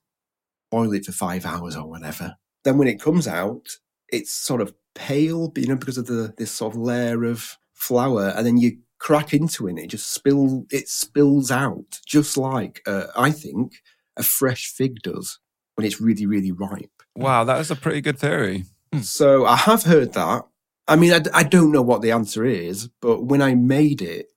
boil 0.69 0.93
it 0.93 1.05
for 1.05 1.11
five 1.11 1.45
hours 1.45 1.75
or 1.75 1.87
whatever. 1.87 2.35
Then 2.63 2.77
when 2.77 2.87
it 2.87 3.01
comes 3.01 3.27
out, 3.27 3.67
it's 4.09 4.31
sort 4.31 4.61
of 4.61 4.73
pale, 4.93 5.51
you 5.55 5.67
know, 5.67 5.75
because 5.75 5.97
of 5.97 6.07
the 6.07 6.33
this 6.37 6.51
sort 6.51 6.73
of 6.73 6.81
layer 6.81 7.23
of 7.23 7.57
flour, 7.73 8.33
and 8.35 8.45
then 8.45 8.57
you 8.57 8.79
crack 8.99 9.33
into 9.33 9.67
it, 9.67 9.77
it 9.77 9.87
just 9.87 10.11
spill 10.11 10.65
it 10.71 10.87
spills 10.89 11.51
out, 11.51 11.99
just 12.05 12.37
like 12.37 12.81
uh, 12.87 13.07
I 13.15 13.31
think 13.31 13.73
a 14.15 14.23
fresh 14.23 14.67
fig 14.67 15.01
does 15.01 15.39
when 15.75 15.85
it's 15.85 16.01
really 16.01 16.25
really 16.25 16.51
ripe. 16.51 17.03
Wow, 17.15 17.43
that 17.43 17.59
is 17.59 17.71
a 17.71 17.75
pretty 17.75 18.01
good 18.01 18.19
theory. 18.19 18.65
So 19.01 19.45
I 19.45 19.55
have 19.55 19.83
heard 19.83 20.13
that. 20.13 20.43
I 20.87 20.95
mean, 20.95 21.11
I 21.33 21.43
don't 21.43 21.73
know 21.73 21.81
what 21.81 22.01
the 22.01 22.11
answer 22.11 22.45
is, 22.45 22.87
but 23.01 23.23
when 23.23 23.41
I 23.41 23.55
made 23.55 24.01
it 24.01 24.27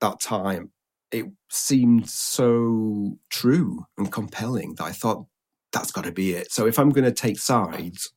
that 0.00 0.20
time, 0.20 0.72
it 1.10 1.26
seemed 1.48 2.08
so 2.08 3.18
true 3.30 3.86
and 3.96 4.12
compelling 4.12 4.74
that 4.74 4.84
I 4.84 4.92
thought 4.92 5.26
that's 5.72 5.90
got 5.92 6.04
to 6.04 6.12
be 6.12 6.32
it. 6.32 6.52
So 6.52 6.66
if 6.66 6.78
I'm 6.78 6.90
going 6.90 7.04
to 7.04 7.12
take 7.12 7.38
sides, 7.38 8.12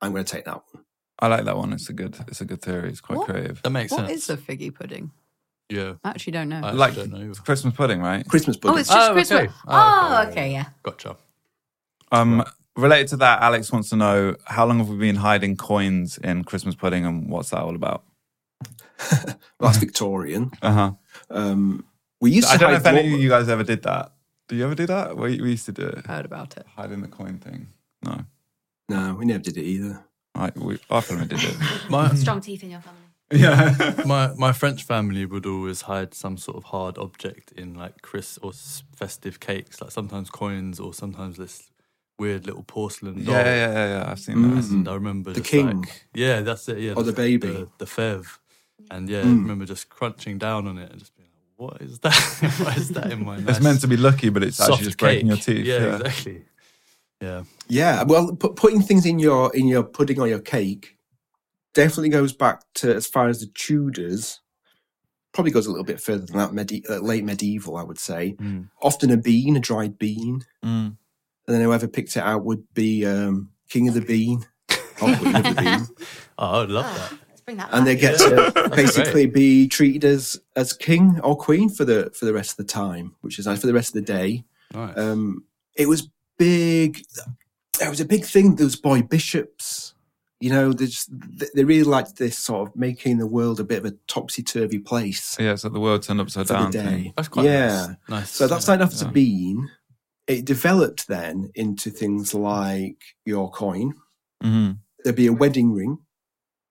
I'm 0.00 0.12
going 0.12 0.24
to 0.24 0.32
take 0.32 0.46
that 0.46 0.62
one. 0.72 0.84
I 1.20 1.26
like 1.28 1.44
that 1.44 1.56
one. 1.56 1.72
It's 1.72 1.88
a 1.88 1.92
good. 1.92 2.16
It's 2.28 2.40
a 2.40 2.44
good 2.44 2.62
theory. 2.62 2.88
It's 2.90 3.00
quite 3.00 3.18
What? 3.18 3.28
creative. 3.28 3.60
That 3.62 3.70
makes 3.70 3.90
What 3.92 4.06
sense. 4.08 4.22
is 4.24 4.30
a 4.30 4.36
figgy 4.36 4.72
pudding? 4.74 5.10
yeah. 5.68 5.94
I 6.04 6.10
actually 6.10 6.32
don't 6.32 6.48
know. 6.48 6.60
I 6.62 6.70
Like- 6.70 6.94
don't 6.94 7.10
know. 7.12 7.28
It's 7.30 7.40
Christmas 7.40 7.74
pudding, 7.74 8.00
right? 8.00 8.26
Christmas 8.28 8.56
pudding. 8.56 8.76
oh, 8.76 8.78
it's 8.78 8.88
just 8.88 9.10
Oh, 9.10 9.12
Christmas. 9.12 9.40
okay. 9.42 9.52
Oh, 9.66 10.08
Oh, 10.14 10.20
okay. 10.22 10.30
okay, 10.30 10.52
yeah. 10.52 10.66
Gotcha. 10.82 11.16
Um, 12.10 12.42
related 12.76 13.08
to 13.08 13.16
that, 13.18 13.42
Alex 13.42 13.70
wants 13.72 13.90
to 13.90 13.96
know 13.96 14.36
how 14.46 14.64
long 14.64 14.78
have 14.78 14.88
we 14.88 14.96
been 14.96 15.16
hiding 15.16 15.56
coins 15.56 16.16
in 16.18 16.44
Christmas 16.44 16.74
pudding, 16.74 17.04
and 17.04 17.28
what's 17.28 17.50
that 17.50 17.60
all 17.60 17.74
about? 17.74 18.04
Well, 19.60 19.70
that's 19.72 19.78
Victorian. 19.78 20.52
Uh 20.62 20.72
huh. 20.72 20.92
Um, 21.30 21.84
we 22.20 22.30
used 22.30 22.46
to 22.48 22.54
I 22.54 22.56
don't 22.56 22.70
know 22.70 22.76
hide 22.78 22.80
if 22.80 23.04
any 23.04 23.14
of 23.14 23.20
you 23.20 23.28
guys 23.28 23.48
ever 23.48 23.64
did 23.64 23.82
that. 23.82 24.12
Do 24.48 24.54
you 24.56 24.64
ever 24.64 24.74
do 24.76 24.86
that? 24.86 25.16
We, 25.16 25.40
we 25.40 25.50
used 25.50 25.66
to 25.66 25.72
do 25.72 25.82
it. 25.86 26.06
Heard 26.06 26.24
about 26.24 26.56
it. 26.56 26.64
Hiding 26.76 27.02
the 27.02 27.08
coin 27.08 27.38
thing. 27.38 27.66
No, 28.04 28.24
No, 28.88 29.14
we 29.14 29.24
never 29.26 29.40
did 29.40 29.56
it 29.58 29.64
either. 29.64 30.04
I, 30.38 30.52
we, 30.56 30.78
our 30.90 31.02
family 31.02 31.26
did 31.26 31.42
it. 31.42 31.56
My 31.90 32.14
Strong 32.14 32.40
teeth 32.42 32.62
in 32.62 32.70
your 32.70 32.80
family. 32.80 33.02
yeah. 33.32 34.02
my 34.06 34.32
my 34.36 34.52
French 34.52 34.84
family 34.84 35.26
would 35.26 35.44
always 35.44 35.82
hide 35.82 36.14
some 36.14 36.36
sort 36.38 36.56
of 36.56 36.64
hard 36.64 36.96
object 36.96 37.52
in 37.52 37.74
like 37.74 38.00
Chris 38.02 38.38
or 38.42 38.52
festive 38.96 39.38
cakes, 39.40 39.80
like 39.82 39.90
sometimes 39.90 40.30
coins 40.30 40.80
or 40.80 40.94
sometimes 40.94 41.36
this 41.36 41.70
weird 42.18 42.46
little 42.46 42.62
porcelain 42.62 43.24
doll. 43.24 43.34
Yeah, 43.34 43.44
yeah, 43.44 43.72
yeah, 43.72 43.88
yeah. 44.04 44.10
I've 44.10 44.18
seen 44.20 44.42
that. 44.42 44.64
And 44.70 44.88
I 44.88 44.94
remember 44.94 45.32
The 45.32 45.40
just 45.40 45.50
king. 45.50 45.66
like 45.82 46.06
yeah, 46.14 46.40
that's 46.40 46.68
it. 46.68 46.78
Yeah, 46.78 46.94
Or 46.96 47.02
the 47.02 47.12
baby. 47.12 47.48
the, 47.48 47.68
the 47.78 47.84
fève, 47.84 48.38
and 48.90 49.08
yeah, 49.10 49.20
I 49.20 49.24
Mm. 49.24 49.42
remember 49.42 49.64
just 49.66 49.88
crunching 49.90 50.38
down 50.38 50.66
on 50.66 50.78
it 50.78 50.90
and 50.90 50.98
just 50.98 51.14
being 51.16 51.28
like, 51.36 51.52
"What 51.56 51.82
is 51.82 51.98
that? 51.98 52.14
what 52.64 52.76
is 52.78 52.88
that 52.90 53.12
in 53.12 53.24
my?" 53.26 53.36
It's 53.46 53.60
meant 53.60 53.80
to 53.82 53.88
be 53.88 53.96
lucky, 53.98 54.30
but 54.30 54.42
it's 54.42 54.58
actually 54.60 54.84
just 54.86 54.98
breaking 54.98 55.26
your 55.26 55.36
cake? 55.36 55.46
teeth. 55.56 55.66
Yeah, 55.66 55.96
exactly. 55.96 56.44
Yeah, 57.20 57.42
Yeah, 57.68 58.04
well, 58.04 58.34
pu- 58.36 58.54
putting 58.54 58.80
things 58.82 59.04
in 59.04 59.18
your 59.18 59.54
in 59.54 59.66
your 59.66 59.82
pudding 59.82 60.20
or 60.20 60.28
your 60.28 60.38
cake 60.40 60.96
definitely 61.74 62.08
goes 62.10 62.32
back 62.32 62.62
to 62.76 62.94
as 62.94 63.06
far 63.06 63.28
as 63.28 63.40
the 63.40 63.46
Tudors. 63.54 64.40
Probably 65.32 65.50
goes 65.52 65.66
a 65.66 65.70
little 65.70 65.84
bit 65.84 66.00
further 66.00 66.24
than 66.26 66.36
that, 66.38 66.52
medi- 66.54 66.84
uh, 66.88 66.98
late 66.98 67.24
medieval, 67.24 67.76
I 67.76 67.82
would 67.82 67.98
say. 67.98 68.34
Mm. 68.40 68.70
Often 68.82 69.10
a 69.10 69.16
bean, 69.16 69.56
a 69.56 69.60
dried 69.60 69.98
bean, 69.98 70.42
Mm. 70.64 70.96
and 70.96 70.96
then 71.46 71.60
whoever 71.60 71.86
picked 71.88 72.16
it 72.16 72.20
out 72.22 72.44
would 72.44 72.62
be 72.74 73.04
um, 73.04 73.50
king 73.68 73.88
of 73.88 73.94
the 73.94 74.00
bean 74.00 74.46
or 75.02 75.14
queen 75.16 75.36
of 75.36 75.42
the 75.44 75.54
bean, 75.60 75.86
oh, 76.38 76.46
I 76.46 76.58
would 76.60 76.70
love 76.70 76.86
that. 76.86 77.18
Let's 77.28 77.40
bring 77.42 77.56
that 77.58 77.68
and 77.72 77.86
they 77.86 77.94
back. 77.94 78.00
get 78.00 78.18
to 78.18 78.70
basically 78.76 79.26
be 79.26 79.66
treated 79.68 80.04
as 80.04 80.40
as 80.56 80.72
king 80.72 81.20
or 81.24 81.36
queen 81.36 81.68
for 81.68 81.84
the 81.84 82.10
for 82.14 82.24
the 82.26 82.32
rest 82.32 82.52
of 82.52 82.56
the 82.58 82.72
time, 82.72 83.14
which 83.20 83.38
is 83.40 83.46
nice 83.46 83.60
for 83.60 83.66
the 83.66 83.74
rest 83.74 83.90
of 83.90 83.94
the 83.94 84.12
day. 84.12 84.44
Nice. 84.72 84.96
Um, 84.96 85.44
it 85.76 85.88
was 85.88 86.08
big. 86.38 87.02
It 87.80 87.88
was 87.88 88.00
a 88.00 88.04
big 88.04 88.24
thing. 88.24 88.56
Those 88.56 88.76
boy 88.76 89.02
bishops, 89.02 89.94
you 90.40 90.50
know, 90.50 90.72
they 90.72 90.86
just 90.86 91.08
they- 91.20 91.48
they 91.54 91.64
really 91.64 91.84
liked 91.84 92.16
this 92.16 92.38
sort 92.38 92.68
of 92.68 92.76
making 92.76 93.18
the 93.18 93.26
world 93.26 93.60
a 93.60 93.64
bit 93.64 93.78
of 93.78 93.84
a 93.84 93.96
topsy 94.06 94.42
turvy 94.42 94.78
place 94.78 95.36
Yeah, 95.38 95.54
so 95.56 95.68
the 95.68 95.80
world 95.80 96.02
turned 96.02 96.20
upside 96.20 96.46
down. 96.46 96.70
day. 96.70 97.12
That's 97.16 97.28
quite 97.28 97.44
yeah. 97.46 97.68
nice. 97.68 97.96
Nice. 98.08 98.30
So 98.32 98.46
that's 98.48 98.64
started 98.64 98.84
off 98.84 98.92
as 98.92 99.02
a 99.02 99.06
Yeah. 99.06 99.10
bean. 99.12 99.70
It 100.26 100.44
developed 100.44 101.08
then 101.08 101.50
into 101.54 101.90
things 101.90 102.34
like 102.34 102.98
your 103.24 103.50
coin. 103.50 103.94
Mhm. 104.42 104.78
There'd 105.02 105.16
be 105.16 105.26
a 105.26 105.32
wedding 105.32 105.72
ring. 105.72 105.98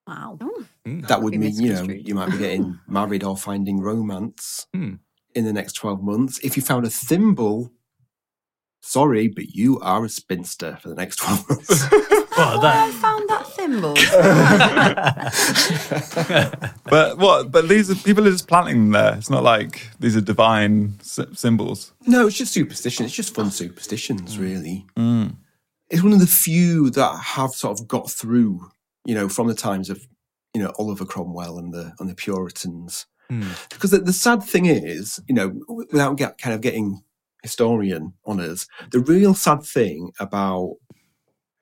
Wow. 0.06 0.38
Mm. 0.86 1.08
That 1.08 1.22
would 1.22 1.34
mean 1.38 1.56
you 1.56 1.74
know 1.74 1.84
you 1.84 2.16
might 2.16 2.32
be 2.32 2.38
getting 2.38 2.80
married 2.88 3.24
or 3.24 3.36
finding 3.36 3.80
romance 3.82 4.68
Hmm. 4.74 4.96
in 5.36 5.44
the 5.46 5.52
next 5.54 5.74
twelve 5.74 6.02
months. 6.04 6.40
If 6.44 6.56
you 6.58 6.64
found 6.64 6.86
a 6.86 6.90
thimble. 6.90 7.72
Sorry, 8.88 9.28
but 9.28 9.54
you 9.54 9.82
are 9.82 10.06
a 10.06 10.10
spinster 10.10 10.78
for 10.82 10.88
the 10.88 10.96
next 10.96 11.18
12 11.18 11.50
months. 11.50 11.84
I 12.40 12.58
that. 12.62 12.94
found 12.94 13.30
that 13.30 13.46
thimble. 13.48 13.96
But 16.90 17.18
what? 17.18 17.52
But 17.52 17.68
these 17.68 17.92
are 17.92 17.96
people 17.96 18.26
are 18.26 18.32
just 18.32 18.48
planting 18.48 18.76
them 18.80 18.92
there. 18.92 19.16
It's 19.18 19.30
not 19.30 19.44
like 19.44 19.90
these 20.00 20.16
are 20.16 20.22
divine 20.22 20.94
s- 21.02 21.20
symbols. 21.34 21.92
No, 22.06 22.28
it's 22.28 22.38
just 22.38 22.54
superstition. 22.54 23.06
It's 23.06 23.14
just 23.14 23.36
fun 23.36 23.52
superstitions, 23.52 24.40
really. 24.40 24.86
Mm. 24.96 25.36
It's 25.90 26.02
one 26.02 26.14
of 26.14 26.22
the 26.22 26.28
few 26.28 26.90
that 26.92 27.18
have 27.18 27.52
sort 27.52 27.78
of 27.78 27.90
got 27.90 28.10
through, 28.10 28.72
you 29.04 29.16
know, 29.16 29.28
from 29.28 29.48
the 29.48 29.54
times 29.54 29.90
of, 29.90 30.08
you 30.54 30.64
know, 30.64 30.72
Oliver 30.80 31.04
Cromwell 31.04 31.58
and 31.58 31.74
the 31.74 31.92
and 32.00 32.10
the 32.10 32.16
Puritans. 32.16 33.06
Hmm. 33.30 33.50
Because 33.70 33.92
the, 33.92 33.98
the 34.00 34.14
sad 34.14 34.44
thing 34.44 34.66
is, 34.66 35.20
you 35.28 35.36
know, 35.36 35.60
without 35.68 36.16
get, 36.16 36.38
kind 36.38 36.54
of 36.56 36.62
getting 36.62 37.04
historian 37.44 38.14
on 38.26 38.40
us, 38.40 38.68
the 38.92 39.00
real 39.00 39.34
sad 39.34 39.64
thing 39.64 40.12
about 40.20 40.76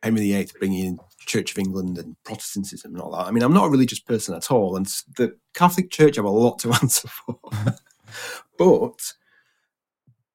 Henry 0.03 0.21
VIII 0.31 0.47
bringing 0.59 0.85
in 0.85 0.99
Church 1.19 1.51
of 1.51 1.57
England 1.57 1.97
and 1.97 2.15
Protestantism 2.23 2.93
and 2.93 3.01
all 3.01 3.11
that. 3.11 3.25
I 3.27 3.31
mean, 3.31 3.41
I'm 3.43 3.53
not 3.53 3.65
a 3.65 3.69
religious 3.69 3.99
person 3.99 4.35
at 4.35 4.51
all, 4.51 4.75
and 4.75 4.85
the 5.17 5.35
Catholic 5.53 5.89
Church 5.89 6.17
have 6.17 6.25
a 6.25 6.29
lot 6.29 6.59
to 6.59 6.71
answer 6.81 7.07
for. 7.07 7.39
but 8.57 9.13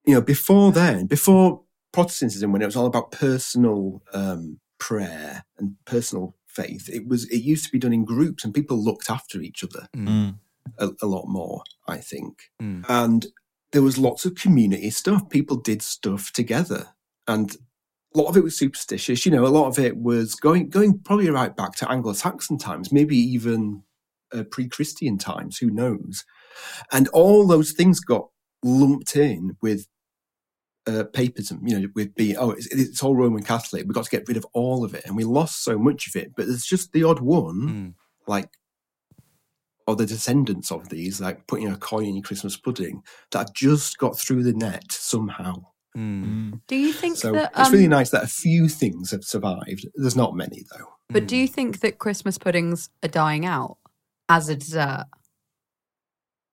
you 0.05 0.13
know, 0.15 0.21
before 0.21 0.71
then, 0.71 1.05
before 1.05 1.61
Protestantism, 1.91 2.51
when 2.51 2.61
it 2.61 2.65
was 2.65 2.75
all 2.75 2.85
about 2.85 3.11
personal 3.11 4.01
um, 4.13 4.59
prayer 4.79 5.43
and 5.57 5.75
personal 5.85 6.35
faith, 6.47 6.89
it 6.89 7.07
was 7.07 7.25
it 7.29 7.39
used 7.39 7.65
to 7.65 7.71
be 7.71 7.79
done 7.79 7.93
in 7.93 8.03
groups, 8.05 8.43
and 8.43 8.53
people 8.53 8.77
looked 8.83 9.09
after 9.09 9.41
each 9.41 9.63
other 9.63 9.87
Mm. 9.95 10.37
a, 10.77 10.89
a 11.01 11.05
lot 11.05 11.27
more. 11.27 11.63
I 11.87 11.97
think, 11.97 12.43
Mm. 12.61 12.85
and 12.89 13.25
there 13.71 13.81
was 13.81 13.97
lots 13.97 14.25
of 14.25 14.35
community 14.35 14.89
stuff. 14.89 15.29
People 15.29 15.57
did 15.57 15.81
stuff 15.81 16.31
together, 16.33 16.89
and 17.27 17.55
a 18.13 18.17
lot 18.17 18.27
of 18.29 18.37
it 18.37 18.43
was 18.43 18.57
superstitious. 18.57 19.25
You 19.25 19.31
know, 19.31 19.45
a 19.45 19.47
lot 19.47 19.67
of 19.67 19.79
it 19.79 19.97
was 19.97 20.35
going 20.35 20.69
going 20.69 20.99
probably 20.99 21.29
right 21.29 21.55
back 21.55 21.75
to 21.77 21.89
Anglo-Saxon 21.89 22.57
times, 22.57 22.91
maybe 22.91 23.17
even 23.17 23.83
uh, 24.33 24.43
pre-Christian 24.43 25.17
times. 25.17 25.57
Who 25.57 25.69
knows? 25.69 26.25
And 26.91 27.07
all 27.09 27.47
those 27.47 27.71
things 27.71 27.99
got 28.01 28.27
lumped 28.63 29.15
in 29.15 29.55
with 29.61 29.87
uh, 30.87 31.05
papism. 31.13 31.59
You 31.63 31.79
know, 31.79 31.87
with 31.95 32.13
being 32.15 32.35
oh, 32.37 32.51
it's, 32.51 32.67
it's 32.67 33.01
all 33.01 33.15
Roman 33.15 33.43
Catholic. 33.43 33.85
We've 33.85 33.95
got 33.95 34.05
to 34.05 34.11
get 34.11 34.27
rid 34.27 34.37
of 34.37 34.45
all 34.53 34.83
of 34.83 34.93
it, 34.93 35.05
and 35.05 35.15
we 35.15 35.23
lost 35.23 35.63
so 35.63 35.77
much 35.79 36.07
of 36.07 36.15
it. 36.15 36.33
But 36.35 36.47
there's 36.47 36.65
just 36.65 36.91
the 36.91 37.03
odd 37.05 37.19
one, 37.21 37.61
Mm. 37.61 37.93
like 38.27 38.49
or 39.87 39.95
the 39.95 40.05
descendants 40.05 40.71
of 40.71 40.89
these, 40.89 41.19
like 41.21 41.47
putting 41.47 41.67
a 41.71 41.77
coin 41.77 42.05
in 42.05 42.15
your 42.15 42.23
Christmas 42.23 42.55
pudding, 42.57 43.03
that 43.31 43.53
just 43.53 43.97
got 43.97 44.17
through 44.17 44.43
the 44.43 44.53
net 44.53 44.91
somehow. 44.91 45.65
Mm. 45.97 46.61
Do 46.67 46.75
you 46.75 46.93
think 46.93 47.17
So 47.17 47.33
that? 47.33 47.51
it's 47.57 47.67
um, 47.67 47.73
really 47.73 47.87
nice 47.87 48.11
that 48.11 48.23
a 48.23 48.27
few 48.27 48.69
things 48.69 49.11
have 49.11 49.23
survived. 49.23 49.87
There's 49.95 50.15
not 50.15 50.35
many 50.35 50.63
though. 50.71 50.87
But 51.09 51.27
do 51.27 51.35
you 51.35 51.47
think 51.47 51.81
that 51.81 51.99
Christmas 51.99 52.37
puddings 52.37 52.89
are 53.03 53.09
dying 53.09 53.45
out 53.45 53.77
as 54.29 54.47
a 54.47 54.55
dessert? 54.55 55.05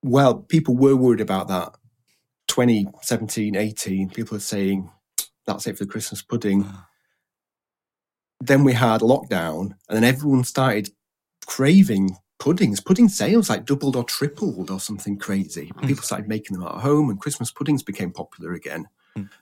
Well, 0.03 0.35
people 0.35 0.77
were 0.77 0.97
worried 0.97 1.21
about 1.21 1.47
that. 1.49 1.75
2017, 2.49 3.55
18, 3.55 4.11
people 4.11 4.37
are 4.37 4.41
saying 4.41 4.91
that's 5.47 5.67
it 5.67 5.79
for 5.79 5.85
the 5.85 5.91
Christmas 5.91 6.23
pudding. 6.23 6.67
then 8.41 8.65
we 8.65 8.73
had 8.73 9.01
lockdown, 9.01 9.75
and 9.89 9.97
then 9.97 10.05
everyone 10.05 10.45
started 10.45 10.91
craving 11.47 12.17
puddings. 12.39 12.81
Pudding 12.81 13.09
sales 13.09 13.51
like 13.51 13.65
doubled 13.65 13.97
or 13.97 14.05
tripled 14.05 14.71
or 14.71 14.81
something 14.81 15.19
crazy. 15.19 15.71
People 15.83 16.03
started 16.03 16.29
making 16.29 16.57
them 16.57 16.67
at 16.67 16.81
home, 16.83 17.11
and 17.11 17.21
Christmas 17.21 17.51
puddings 17.51 17.83
became 17.83 18.13
popular 18.13 18.53
again. 18.53 18.89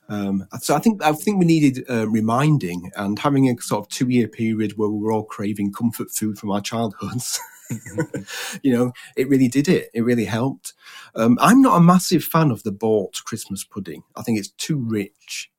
Um, 0.09 0.47
so 0.59 0.75
I 0.75 0.79
think 0.79 1.03
I 1.03 1.11
think 1.11 1.39
we 1.39 1.45
needed 1.45 1.85
uh, 1.89 2.07
reminding 2.07 2.91
and 2.95 3.19
having 3.19 3.49
a 3.49 3.61
sort 3.61 3.85
of 3.85 3.89
two 3.89 4.09
year 4.09 4.27
period 4.27 4.77
where 4.77 4.89
we 4.89 4.99
were 4.99 5.11
all 5.11 5.25
craving 5.25 5.73
comfort 5.73 6.11
food 6.11 6.37
from 6.37 6.51
our 6.51 6.61
childhoods. 6.61 7.39
you 8.63 8.73
know, 8.73 8.93
it 9.15 9.27
really 9.27 9.47
did 9.47 9.67
it. 9.67 9.89
It 9.93 10.01
really 10.01 10.25
helped. 10.25 10.73
Um, 11.15 11.37
I'm 11.41 11.61
not 11.61 11.77
a 11.77 11.83
massive 11.83 12.23
fan 12.23 12.51
of 12.51 12.63
the 12.63 12.71
bought 12.71 13.23
Christmas 13.25 13.63
pudding. 13.63 14.03
I 14.15 14.21
think 14.21 14.39
it's 14.39 14.49
too 14.49 14.77
rich, 14.77 15.51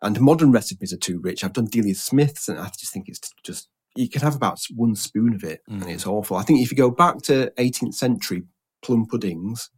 and 0.00 0.20
modern 0.20 0.52
recipes 0.52 0.92
are 0.92 0.98
too 0.98 1.20
rich. 1.20 1.44
I've 1.44 1.52
done 1.52 1.66
Delia 1.66 1.94
Smith's, 1.94 2.48
and 2.48 2.58
I 2.58 2.70
just 2.76 2.92
think 2.92 3.08
it's 3.08 3.32
just 3.42 3.68
you 3.96 4.08
can 4.08 4.22
have 4.22 4.34
about 4.36 4.60
one 4.74 4.94
spoon 4.94 5.34
of 5.34 5.44
it, 5.44 5.62
and 5.66 5.84
it's 5.88 6.06
awful. 6.06 6.36
I 6.36 6.42
think 6.42 6.60
if 6.60 6.70
you 6.70 6.76
go 6.76 6.90
back 6.90 7.22
to 7.22 7.52
18th 7.58 7.94
century 7.94 8.44
plum 8.82 9.06
puddings, 9.06 9.70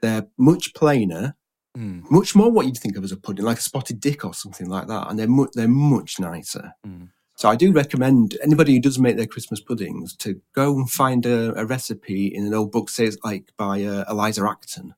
they're 0.00 0.26
much 0.38 0.74
plainer, 0.74 1.36
Mm. 1.76 2.02
much 2.10 2.34
more 2.34 2.50
what 2.52 2.66
you'd 2.66 2.76
think 2.76 2.98
of 2.98 3.04
as 3.04 3.12
a 3.12 3.16
pudding, 3.16 3.46
like 3.46 3.56
a 3.58 3.62
spotted 3.62 3.98
dick 3.98 4.26
or 4.26 4.34
something 4.34 4.68
like 4.68 4.88
that, 4.88 5.08
and 5.08 5.18
they're 5.18 5.26
mu- 5.26 5.48
they're 5.54 5.66
much 5.68 6.20
nicer. 6.20 6.72
Mm. 6.86 7.08
So 7.36 7.48
I 7.48 7.56
do 7.56 7.72
recommend 7.72 8.36
anybody 8.42 8.74
who 8.74 8.80
does 8.80 8.98
make 8.98 9.16
their 9.16 9.26
Christmas 9.26 9.58
puddings 9.60 10.14
to 10.18 10.38
go 10.54 10.76
and 10.76 10.90
find 10.90 11.24
a, 11.24 11.58
a 11.58 11.64
recipe 11.64 12.26
in 12.26 12.44
an 12.46 12.52
old 12.52 12.72
book, 12.72 12.90
say 12.90 13.06
it's 13.06 13.16
like 13.24 13.52
by 13.56 13.82
uh, 13.84 14.04
Eliza 14.10 14.46
Acton. 14.46 14.94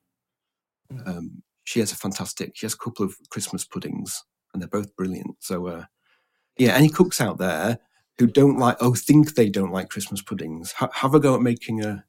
Um, 1.06 1.42
she 1.62 1.80
has 1.80 1.92
a 1.92 1.96
fantastic. 1.96 2.52
She 2.56 2.66
has 2.66 2.74
a 2.74 2.78
couple 2.78 3.06
of 3.06 3.14
Christmas 3.30 3.64
puddings, 3.64 4.24
and 4.52 4.60
they're 4.60 4.68
both 4.68 4.94
brilliant. 4.96 5.36
So 5.40 5.66
uh, 5.68 5.84
yeah, 6.58 6.74
any 6.74 6.88
cooks 6.88 7.20
out 7.20 7.38
there 7.38 7.78
who 8.18 8.26
don't 8.26 8.58
like, 8.58 8.76
oh, 8.80 8.94
think 8.94 9.34
they 9.34 9.48
don't 9.48 9.72
like 9.72 9.90
Christmas 9.90 10.22
puddings, 10.22 10.72
ha- 10.72 10.90
have 10.92 11.14
a 11.14 11.20
go 11.20 11.34
at 11.34 11.40
making 11.40 11.84
a 11.84 12.04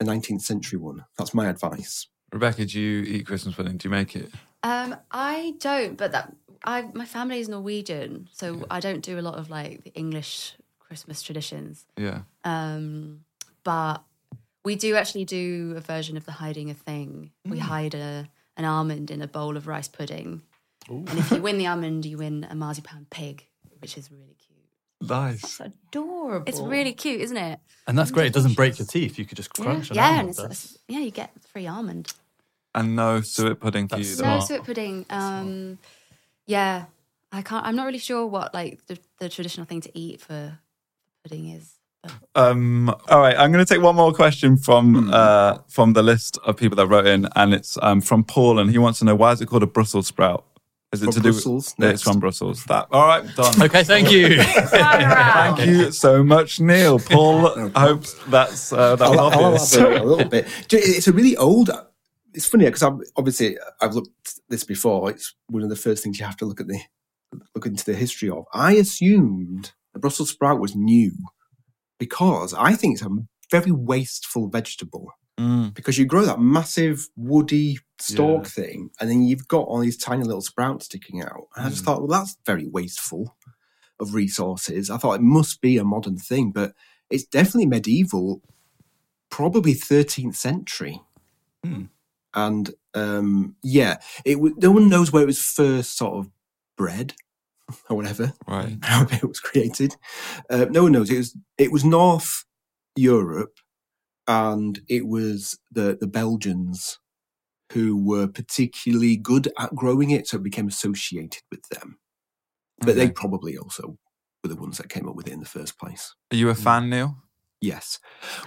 a 0.00 0.04
19th 0.04 0.42
century 0.42 0.78
one. 0.78 1.04
That's 1.16 1.32
my 1.32 1.48
advice. 1.48 2.06
Rebecca, 2.32 2.66
do 2.66 2.78
you 2.78 3.02
eat 3.02 3.26
Christmas 3.26 3.54
pudding? 3.54 3.78
Do 3.78 3.88
you 3.88 3.90
make 3.90 4.14
it? 4.14 4.30
Um, 4.62 4.96
I 5.10 5.54
don't, 5.58 5.96
but 5.96 6.12
that 6.12 6.34
I 6.64 6.90
my 6.92 7.06
family 7.06 7.38
is 7.38 7.48
Norwegian, 7.48 8.28
so 8.32 8.66
I 8.70 8.80
don't 8.80 9.02
do 9.02 9.18
a 9.18 9.22
lot 9.22 9.36
of 9.36 9.48
like 9.48 9.84
the 9.84 9.94
English 9.94 10.54
Christmas 10.80 11.22
traditions. 11.22 11.86
Yeah. 11.96 12.22
Um, 12.44 13.24
but 13.64 14.02
we 14.64 14.74
do 14.76 14.96
actually 14.96 15.24
do 15.24 15.74
a 15.76 15.80
version 15.80 16.16
of 16.16 16.26
the 16.26 16.32
hiding 16.32 16.70
a 16.70 16.74
thing. 16.74 17.30
We 17.44 17.58
hide 17.58 17.94
a 17.94 18.28
an 18.56 18.64
almond 18.64 19.10
in 19.10 19.22
a 19.22 19.28
bowl 19.28 19.56
of 19.56 19.66
rice 19.66 19.88
pudding, 19.88 20.42
and 20.88 21.18
if 21.18 21.30
you 21.30 21.40
win 21.42 21.58
the 21.58 21.68
almond, 21.68 22.04
you 22.04 22.18
win 22.18 22.46
a 22.50 22.54
marzipan 22.54 23.06
pig, 23.10 23.46
which 23.80 23.96
is 23.96 24.10
really 24.10 24.36
cute. 24.38 24.45
Nice. 25.00 25.60
Adorable. 25.60 26.44
It's 26.46 26.60
really 26.60 26.92
cute, 26.92 27.20
isn't 27.20 27.36
it? 27.36 27.60
And 27.86 27.98
that's 27.98 28.10
great. 28.10 28.26
It 28.28 28.32
doesn't 28.32 28.54
break 28.54 28.78
your 28.78 28.86
teeth. 28.86 29.18
You 29.18 29.24
could 29.24 29.36
just 29.36 29.50
crunch 29.54 29.90
an 29.90 29.96
yeah, 29.96 30.06
almond. 30.06 30.20
and 30.20 30.28
it's, 30.30 30.38
it's- 30.38 30.78
yeah, 30.88 31.00
you 31.00 31.10
get 31.10 31.30
free 31.52 31.66
almond. 31.66 32.12
And 32.74 32.94
no 32.96 33.20
suet 33.22 33.60
pudding 33.60 33.88
for 33.88 33.96
you. 33.98 34.04
That's? 34.04 34.18
No 34.18 34.24
Smart. 34.24 34.42
suet 34.48 34.64
pudding. 34.64 35.06
Um, 35.08 35.78
yeah, 36.46 36.86
I 37.32 37.42
can't. 37.42 37.64
I'm 37.66 37.74
not 37.76 37.86
really 37.86 37.98
sure 37.98 38.26
what 38.26 38.52
like 38.54 38.86
the, 38.86 38.98
the 39.18 39.28
traditional 39.28 39.66
thing 39.66 39.80
to 39.82 39.98
eat 39.98 40.20
for 40.20 40.58
pudding 41.22 41.48
is. 41.50 41.72
But 42.02 42.12
Um, 42.34 42.94
all 43.08 43.20
right, 43.20 43.36
I'm 43.36 43.50
going 43.52 43.64
to 43.64 43.74
take 43.74 43.82
one 43.82 43.96
more 43.96 44.12
question 44.12 44.56
from 44.56 45.10
uh, 45.12 45.58
from 45.68 45.92
the 45.94 46.02
list 46.02 46.38
of 46.44 46.56
people 46.56 46.76
that 46.76 46.86
wrote 46.86 47.06
in, 47.06 47.28
and 47.36 47.52
it's 47.54 47.78
um, 47.82 48.00
from 48.00 48.24
Paul, 48.24 48.58
and 48.58 48.70
he 48.70 48.78
wants 48.78 48.98
to 49.00 49.04
know 49.04 49.14
why 49.14 49.32
is 49.32 49.40
it 49.40 49.46
called 49.46 49.62
a 49.62 49.66
Brussels 49.66 50.06
sprout? 50.06 50.44
Is 50.92 51.02
it 51.02 51.06
From 51.06 51.14
to 51.14 51.20
do 51.20 51.32
Brussels? 51.32 51.74
With, 51.78 51.90
it's 51.90 52.02
from 52.02 52.20
Brussels. 52.20 52.64
That 52.66 52.86
all 52.92 53.06
right? 53.06 53.24
Done. 53.34 53.54
Okay, 53.62 53.82
thank 53.82 54.10
you. 54.10 54.40
Thank 54.42 55.66
you 55.66 55.90
so 55.90 56.22
much, 56.22 56.60
Neil. 56.60 56.98
Paul 56.98 57.48
hopes 57.74 58.14
that's 58.28 58.72
uh, 58.72 58.94
that 58.96 59.04
I'll, 59.04 59.18
I'll 59.20 59.44
obvious. 59.44 59.74
elaborate 59.74 60.02
a 60.02 60.04
little 60.04 60.28
bit. 60.28 60.46
It's 60.72 61.08
a 61.08 61.12
really 61.12 61.36
old. 61.36 61.70
It's 62.34 62.46
funny 62.46 62.66
because 62.66 62.82
I'm 62.82 63.00
obviously 63.16 63.58
I've 63.80 63.94
looked 63.94 64.40
this 64.48 64.62
before. 64.62 65.10
It's 65.10 65.34
one 65.48 65.62
of 65.62 65.70
the 65.70 65.76
first 65.76 66.04
things 66.04 66.20
you 66.20 66.26
have 66.26 66.36
to 66.38 66.44
look 66.44 66.60
at 66.60 66.68
the 66.68 66.80
look 67.54 67.66
into 67.66 67.84
the 67.84 67.94
history 67.94 68.30
of. 68.30 68.44
I 68.54 68.74
assumed 68.74 69.72
the 69.92 69.98
Brussels 69.98 70.30
sprout 70.30 70.60
was 70.60 70.76
new 70.76 71.12
because 71.98 72.54
I 72.54 72.74
think 72.74 72.94
it's 72.94 73.02
a 73.02 73.10
very 73.50 73.72
wasteful 73.72 74.48
vegetable. 74.48 75.10
Mm. 75.38 75.74
Because 75.74 75.98
you 75.98 76.04
grow 76.06 76.24
that 76.24 76.40
massive 76.40 77.08
woody 77.16 77.78
stalk 77.98 78.44
Yeah. 78.44 78.50
thing, 78.50 78.90
and 79.00 79.10
then 79.10 79.22
you've 79.22 79.48
got 79.48 79.66
all 79.68 79.80
these 79.80 79.96
tiny 79.98 80.24
little 80.24 80.40
sprouts 80.42 80.86
sticking 80.86 81.22
out. 81.22 81.48
And 81.54 81.66
I 81.66 81.68
Mm. 81.68 81.72
just 81.72 81.84
thought, 81.84 81.98
well, 82.00 82.08
that's 82.20 82.36
very 82.46 82.66
wasteful 82.66 83.36
of 84.00 84.14
resources. 84.14 84.90
I 84.90 84.96
thought 84.98 85.14
it 85.14 85.22
must 85.22 85.60
be 85.60 85.76
a 85.78 85.84
modern 85.84 86.18
thing, 86.18 86.52
but 86.52 86.74
it's 87.10 87.24
definitely 87.24 87.66
medieval, 87.66 88.42
probably 89.30 89.74
13th 89.74 90.36
century. 90.36 91.00
Hmm. 91.64 91.84
And 92.34 92.74
um, 92.94 93.56
yeah, 93.62 93.96
it 94.24 94.38
no 94.58 94.70
one 94.70 94.88
knows 94.88 95.12
where 95.12 95.22
it 95.22 95.26
was 95.26 95.40
first 95.40 95.96
sort 95.96 96.14
of 96.18 96.30
bred 96.76 97.14
or 97.90 97.96
whatever, 97.96 98.32
Right. 98.46 98.78
how 98.82 99.02
it 99.10 99.24
was 99.24 99.40
created. 99.40 99.96
Uh, 100.50 100.66
no 100.70 100.84
one 100.84 100.92
knows. 100.92 101.10
It 101.10 101.16
was 101.18 101.36
it 101.58 101.72
was 101.72 101.84
North 101.84 102.44
Europe, 102.94 103.58
and 104.26 104.80
it 104.88 105.06
was 105.06 105.58
the 105.70 105.96
the 106.00 106.06
Belgians 106.06 106.98
who 107.72 107.96
were 107.96 108.28
particularly 108.28 109.16
good 109.16 109.52
at 109.58 109.74
growing 109.74 110.10
it, 110.10 110.28
so 110.28 110.36
it 110.36 110.42
became 110.42 110.68
associated 110.68 111.42
with 111.50 111.68
them. 111.68 111.98
But 112.78 112.96
they 112.96 113.10
probably 113.10 113.56
also 113.56 113.98
were 114.42 114.48
the 114.48 114.60
ones 114.60 114.78
that 114.78 114.88
came 114.88 115.08
up 115.08 115.16
with 115.16 115.26
it 115.26 115.32
in 115.32 115.40
the 115.40 115.46
first 115.46 115.78
place. 115.78 116.14
Are 116.32 116.36
you 116.36 116.50
a 116.50 116.54
mm. 116.54 116.62
fan, 116.62 116.90
Neil? 116.90 117.16
Yes. 117.60 117.98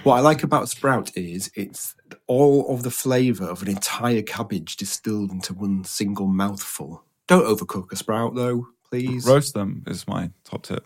What 0.04 0.16
I 0.16 0.20
like 0.20 0.44
about 0.44 0.70
sprout 0.70 1.16
is 1.18 1.52
it's 1.56 1.96
all 2.28 2.74
of 2.74 2.84
the 2.84 2.92
flavour 2.92 3.46
of 3.46 3.62
an 3.62 3.70
entire 3.70 4.22
cabbage 4.22 4.78
distilled 4.78 5.32
into 5.32 5.54
one 5.54 5.84
single 5.84 6.28
mouthful. 6.28 7.04
Don't 7.28 7.46
overcook 7.46 7.92
a 7.92 7.96
sprout 7.96 8.36
though, 8.36 8.68
please. 8.90 9.26
Roast 9.26 9.56
them 9.56 9.84
is 9.88 10.08
my 10.08 10.30
top 10.44 10.64
tip. 10.64 10.86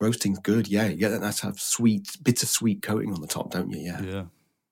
Roasting's 0.00 0.38
good, 0.38 0.66
yeah. 0.68 0.86
You 0.86 0.96
get 0.96 1.10
that 1.10 1.20
nice 1.20 1.40
have 1.40 1.60
sweet, 1.60 2.16
bittersweet 2.22 2.82
coating 2.82 3.12
on 3.12 3.20
the 3.20 3.26
top, 3.26 3.50
don't 3.50 3.70
you? 3.70 3.78
Yeah. 3.78 4.00
Yeah, 4.02 4.24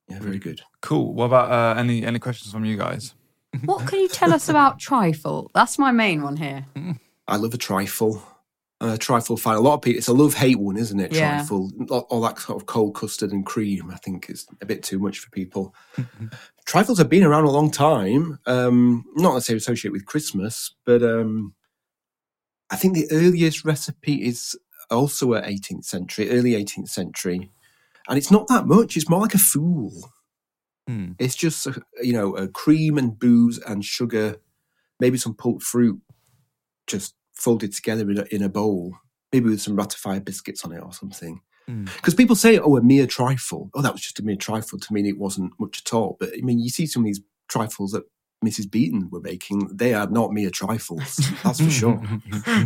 Yeah. 0.08 0.18
very 0.20 0.38
good. 0.38 0.62
Cool. 0.80 1.12
What 1.14 1.26
about 1.26 1.50
uh, 1.50 1.78
any 1.80 2.04
any 2.04 2.18
questions 2.18 2.52
from 2.52 2.64
you 2.64 2.76
guys? 2.76 3.14
What 3.64 3.86
can 3.86 4.00
you 4.00 4.08
tell 4.08 4.32
us 4.32 4.48
about 4.48 4.78
trifle? 4.90 5.50
That's 5.54 5.78
my 5.78 5.90
main 5.92 6.22
one 6.22 6.36
here. 6.36 6.64
I 7.26 7.36
love 7.36 7.52
a 7.54 7.58
trifle. 7.58 8.22
Uh, 8.80 8.96
trifle 8.96 9.36
fine. 9.36 9.56
A 9.56 9.60
lot 9.60 9.74
of 9.74 9.82
people, 9.82 9.98
it's 9.98 10.06
a 10.06 10.12
love 10.12 10.34
hate 10.34 10.58
one, 10.60 10.76
isn't 10.76 11.00
it? 11.00 11.12
Yeah. 11.12 11.38
Trifle. 11.38 11.70
All, 11.90 12.06
all 12.10 12.20
that 12.20 12.38
sort 12.38 12.62
of 12.62 12.66
cold 12.66 12.94
custard 12.94 13.32
and 13.32 13.44
cream, 13.44 13.90
I 13.90 13.96
think, 13.96 14.30
is 14.30 14.46
a 14.60 14.66
bit 14.66 14.82
too 14.84 14.98
much 15.00 15.18
for 15.18 15.28
people. 15.30 15.74
Trifles 16.64 16.98
have 16.98 17.08
been 17.08 17.24
around 17.24 17.44
a 17.44 17.50
long 17.50 17.70
time. 17.72 18.38
Um, 18.46 19.04
not 19.16 19.34
necessarily 19.34 19.58
associated 19.58 19.92
with 19.92 20.06
Christmas, 20.06 20.74
but 20.84 21.02
um, 21.02 21.54
I 22.70 22.76
think 22.76 22.94
the 22.94 23.08
earliest 23.10 23.64
recipe 23.64 24.24
is 24.24 24.56
also 24.90 25.34
at 25.34 25.44
18th 25.44 25.84
century, 25.84 26.30
early 26.30 26.52
18th 26.52 26.88
century. 26.88 27.50
And 28.08 28.16
it's 28.16 28.30
not 28.30 28.48
that 28.48 28.66
much. 28.66 28.96
It's 28.96 29.08
more 29.08 29.20
like 29.20 29.34
a 29.34 29.38
fool. 29.38 29.92
Hmm. 30.86 31.12
It's 31.18 31.36
just, 31.36 31.66
uh, 31.66 31.72
you 32.02 32.12
know, 32.12 32.34
a 32.36 32.48
cream 32.48 32.96
and 32.96 33.18
booze 33.18 33.58
and 33.58 33.84
sugar, 33.84 34.36
maybe 34.98 35.18
some 35.18 35.34
pulp 35.34 35.62
fruit, 35.62 36.00
just 36.86 37.14
folded 37.34 37.72
together 37.72 38.10
in 38.10 38.18
a, 38.18 38.24
in 38.30 38.42
a 38.42 38.48
bowl, 38.48 38.96
maybe 39.32 39.50
with 39.50 39.60
some 39.60 39.76
ratafia 39.76 40.24
biscuits 40.24 40.64
on 40.64 40.72
it 40.72 40.82
or 40.82 40.92
something. 40.92 41.40
Hmm. 41.66 41.84
Because 41.84 42.14
people 42.14 42.34
say, 42.34 42.58
oh, 42.58 42.76
a 42.76 42.82
mere 42.82 43.06
trifle. 43.06 43.70
Oh, 43.74 43.82
that 43.82 43.92
was 43.92 44.00
just 44.00 44.18
a 44.18 44.24
mere 44.24 44.36
trifle 44.36 44.78
to 44.78 44.92
mean 44.92 45.04
it 45.04 45.18
wasn't 45.18 45.52
much 45.60 45.82
at 45.84 45.92
all. 45.92 46.16
But 46.18 46.30
I 46.36 46.40
mean, 46.40 46.58
you 46.58 46.70
see 46.70 46.86
some 46.86 47.02
of 47.02 47.06
these 47.06 47.20
trifles 47.48 47.92
that 47.92 48.04
Mrs. 48.44 48.70
Beeton 48.70 49.10
were 49.10 49.20
making, 49.20 49.68
they 49.76 49.94
are 49.94 50.06
not 50.06 50.32
mere 50.32 50.50
trifles. 50.50 51.16
That's 51.44 51.60
for 51.60 51.70
sure. 51.70 52.00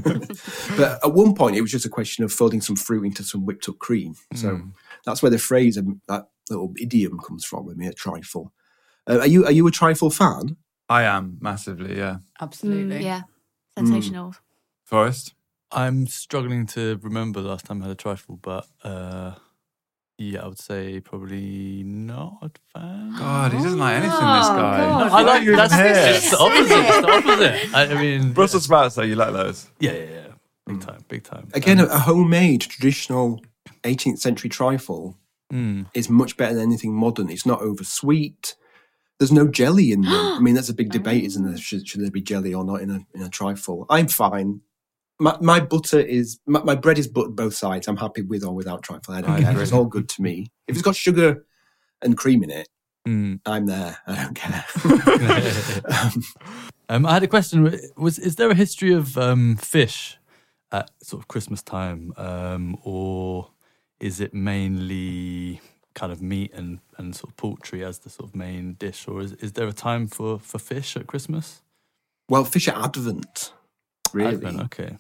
but 0.77 1.05
at 1.05 1.13
one 1.15 1.35
point, 1.35 1.57
it 1.57 1.63
was 1.63 1.71
just 1.71 1.87
a 1.87 1.91
question 1.91 2.25
of 2.25 2.33
folding 2.33 2.61
some 2.61 2.77
fruit 2.77 3.05
into 3.05 3.23
some 3.23 3.47
whipped 3.47 3.69
up 3.69 3.79
cream. 3.79 4.15
So 4.35 4.61
that's 5.07 5.23
where 5.23 5.31
the 5.31 5.39
phrase, 5.39 5.79
um, 5.79 6.01
that 6.09 6.29
little 6.51 6.75
idiom 6.79 7.19
comes 7.19 7.45
from, 7.45 7.71
a 7.71 7.75
mere 7.75 7.93
trifle. 7.93 8.53
Uh, 9.07 9.21
are 9.21 9.27
you 9.27 9.45
are 9.45 9.53
you 9.53 9.67
a 9.67 9.71
trifle 9.71 10.11
fan? 10.11 10.57
I 10.89 11.05
am 11.05 11.39
massively, 11.41 11.97
yeah. 11.97 12.19
Absolutely. 12.41 13.01
Mm, 13.01 13.03
yeah, 13.03 13.23
sensational. 13.77 14.35
Forest? 14.85 15.35
I'm 15.71 16.07
struggling 16.07 16.67
to 16.67 17.01
remember 17.03 17.41
the 17.41 17.49
last 17.49 17.65
time 17.65 17.81
I 17.81 17.87
had 17.87 17.93
a 17.93 17.97
trifle, 17.97 18.39
but 18.43 18.67
uh, 18.85 19.37
yeah, 20.19 20.43
I 20.43 20.47
would 20.49 20.59
say 20.61 21.01
probably 21.01 21.83
not 21.85 22.59
fan. 22.75 23.15
God, 23.19 23.53
he 23.53 23.59
doesn't 23.59 23.79
like 23.79 23.95
anything, 23.97 24.11
this 24.11 24.19
guy. 24.21 24.79
God. 24.79 25.13
I 25.13 25.23
like 25.23 25.43
you 25.43 25.57
that's 25.57 25.73
even 25.73 25.87
here. 25.87 25.95
it's 25.97 26.31
the 26.31 26.39
opposite. 26.39 26.71
It's 26.71 27.01
the 27.01 27.13
opposite. 27.13 27.75
I, 27.75 27.87
I 27.87 28.01
mean, 28.01 28.33
Brussels 28.33 28.65
sprouts, 28.65 28.95
though, 28.95 29.03
you 29.03 29.17
like 29.17 29.33
those? 29.33 29.69
Yeah, 29.81 29.93
yeah, 29.93 30.05
yeah. 30.05 30.27
Big 30.67 30.81
time, 30.81 31.05
big 31.09 31.25
time. 31.25 31.49
Again, 31.55 31.81
Um, 31.81 31.89
a, 31.89 31.95
a 31.95 31.99
homemade 31.99 32.61
traditional 32.61 33.41
18th 33.83 34.19
century 34.21 34.49
trifle 34.49 35.17
mm, 35.53 35.87
is 35.95 36.09
much 36.09 36.37
better 36.37 36.55
than 36.55 36.63
anything 36.63 36.95
modern. 36.95 37.29
It's 37.31 37.47
not 37.47 37.61
over 37.61 37.83
sweet. 37.83 38.55
There's 39.19 39.33
no 39.33 39.49
jelly 39.49 39.91
in 39.93 40.03
them. 40.03 40.13
I 40.15 40.39
mean, 40.39 40.55
that's 40.55 40.69
a 40.69 40.75
big 40.75 40.91
debate, 40.91 41.25
isn't 41.25 41.45
there? 41.45 41.57
Should, 41.57 41.89
should 41.89 42.01
there 42.01 42.11
be 42.11 42.21
jelly 42.23 42.55
or 42.55 42.65
not 42.65 42.81
in 42.81 42.91
a 42.91 43.01
in 43.15 43.23
a 43.23 43.29
trifle? 43.29 43.87
I'm 43.91 44.07
fine. 44.09 44.61
My, 45.23 45.37
my 45.41 45.61
butter 45.61 46.01
is 46.01 46.39
my, 46.47 46.63
my 46.63 46.75
bread 46.75 46.99
is 46.99 47.07
buttered 47.09 47.37
both 47.37 47.55
sides. 47.55 47.89
I'm 47.89 47.97
happy 47.97 48.23
with 48.23 48.45
or 48.45 48.55
without 48.55 48.83
trifle. 48.83 49.15
I 49.15 49.21
don't 49.21 49.31
I 49.31 49.41
care. 49.41 49.51
agree. 49.51 49.63
It's 49.63 49.73
all 49.73 49.85
good 49.85 50.09
to 50.11 50.23
me. 50.23 50.49
If 50.67 50.75
it's 50.77 50.83
got 50.83 50.97
sugar 50.97 51.47
and 52.03 52.17
cream 52.17 52.43
in 52.43 52.51
it, 52.51 52.69
mm. 53.07 53.41
I'm 53.47 53.67
there. 53.67 53.99
I 54.07 54.15
don't 54.17 54.35
care. 54.35 54.65
um, 56.03 56.23
Um, 56.89 57.07
I 57.07 57.15
had 57.15 57.23
a 57.23 57.29
question. 57.29 57.79
Was 57.97 58.19
is 58.19 58.37
there 58.37 58.51
a 58.51 58.55
history 58.55 58.93
of 58.93 59.17
um, 59.17 59.57
fish 59.57 60.19
at 60.73 60.91
sort 61.03 61.23
of 61.23 61.29
Christmas 61.29 61.63
time, 61.63 62.13
um, 62.19 62.77
or 62.83 63.51
is 64.01 64.21
it 64.21 64.35
mainly 64.35 65.61
kind 65.95 66.13
of 66.13 66.21
meat 66.21 66.53
and, 66.55 66.81
and 66.99 67.15
sort 67.15 67.31
of 67.31 67.37
poultry 67.37 67.83
as 67.85 68.01
the 68.01 68.11
sort 68.11 68.29
of 68.29 68.35
main 68.37 68.75
dish, 68.75 69.07
or 69.09 69.23
is, 69.23 69.33
is 69.35 69.53
there 69.53 69.69
a 69.69 69.73
time 69.73 70.07
for, 70.07 70.39
for 70.39 70.59
fish 70.59 70.97
at 70.97 71.07
Christmas? 71.07 71.63
well, 72.29 72.45
fish 72.45 72.69
at 72.69 72.77
Advent, 72.77 73.53
really. 74.13 74.35
Advent, 74.35 74.61
okay. 74.63 74.97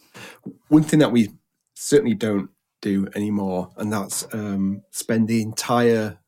one 0.68 0.82
thing 0.82 1.00
that 1.00 1.12
we 1.12 1.30
certainly 1.74 2.14
don't 2.14 2.50
do 2.80 3.08
anymore, 3.14 3.70
and 3.76 3.92
that's 3.92 4.26
um, 4.32 4.82
spend 4.90 5.28
the 5.28 5.40
entire, 5.42 6.18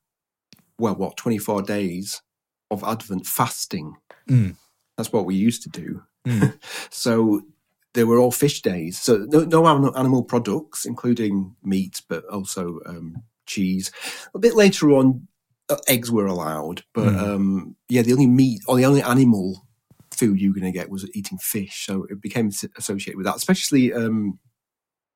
well, 0.79 0.95
what, 0.95 1.17
24 1.17 1.63
days 1.63 2.23
of 2.71 2.85
Advent 2.85 3.27
fasting. 3.27 3.95
Mm. 4.29 4.57
That's 4.97 5.13
what 5.13 5.27
we 5.27 5.35
used 5.35 5.63
to 5.65 5.69
do. 5.69 6.03
Mm. 6.27 6.59
so 6.91 7.43
they 7.95 8.05
were 8.05 8.19
all 8.19 8.33
fish 8.33 8.63
days. 8.63 8.99
So 8.99 9.27
no, 9.29 9.45
no 9.45 9.67
animal, 9.67 10.23
products, 10.23 10.85
including 10.85 11.55
meat, 11.63 12.03
but 12.09 12.25
also 12.27 12.81
um, 12.87 13.23
cheese. 13.47 13.91
A 14.35 14.39
bit 14.39 14.55
later 14.55 14.91
on, 14.93 15.27
uh, 15.69 15.77
eggs 15.89 16.11
were 16.11 16.27
allowed, 16.27 16.83
but 16.93 17.09
Mm. 17.09 17.23
um, 17.23 17.77
yeah, 17.89 18.03
the 18.03 18.13
only 18.13 18.27
meat 18.27 18.63
or 18.67 18.77
the 18.77 18.85
only 18.85 19.03
animal 19.03 19.67
food 20.15 20.41
you 20.41 20.51
were 20.51 20.59
going 20.61 20.73
to 20.73 20.79
get 20.79 20.91
was 20.91 21.09
eating 21.15 21.39
fish. 21.39 21.85
So 21.87 22.07
it 22.11 22.21
became 22.21 22.51
associated 22.77 23.17
with 23.17 23.27
that, 23.27 23.37
especially 23.37 23.93
um, 23.93 24.39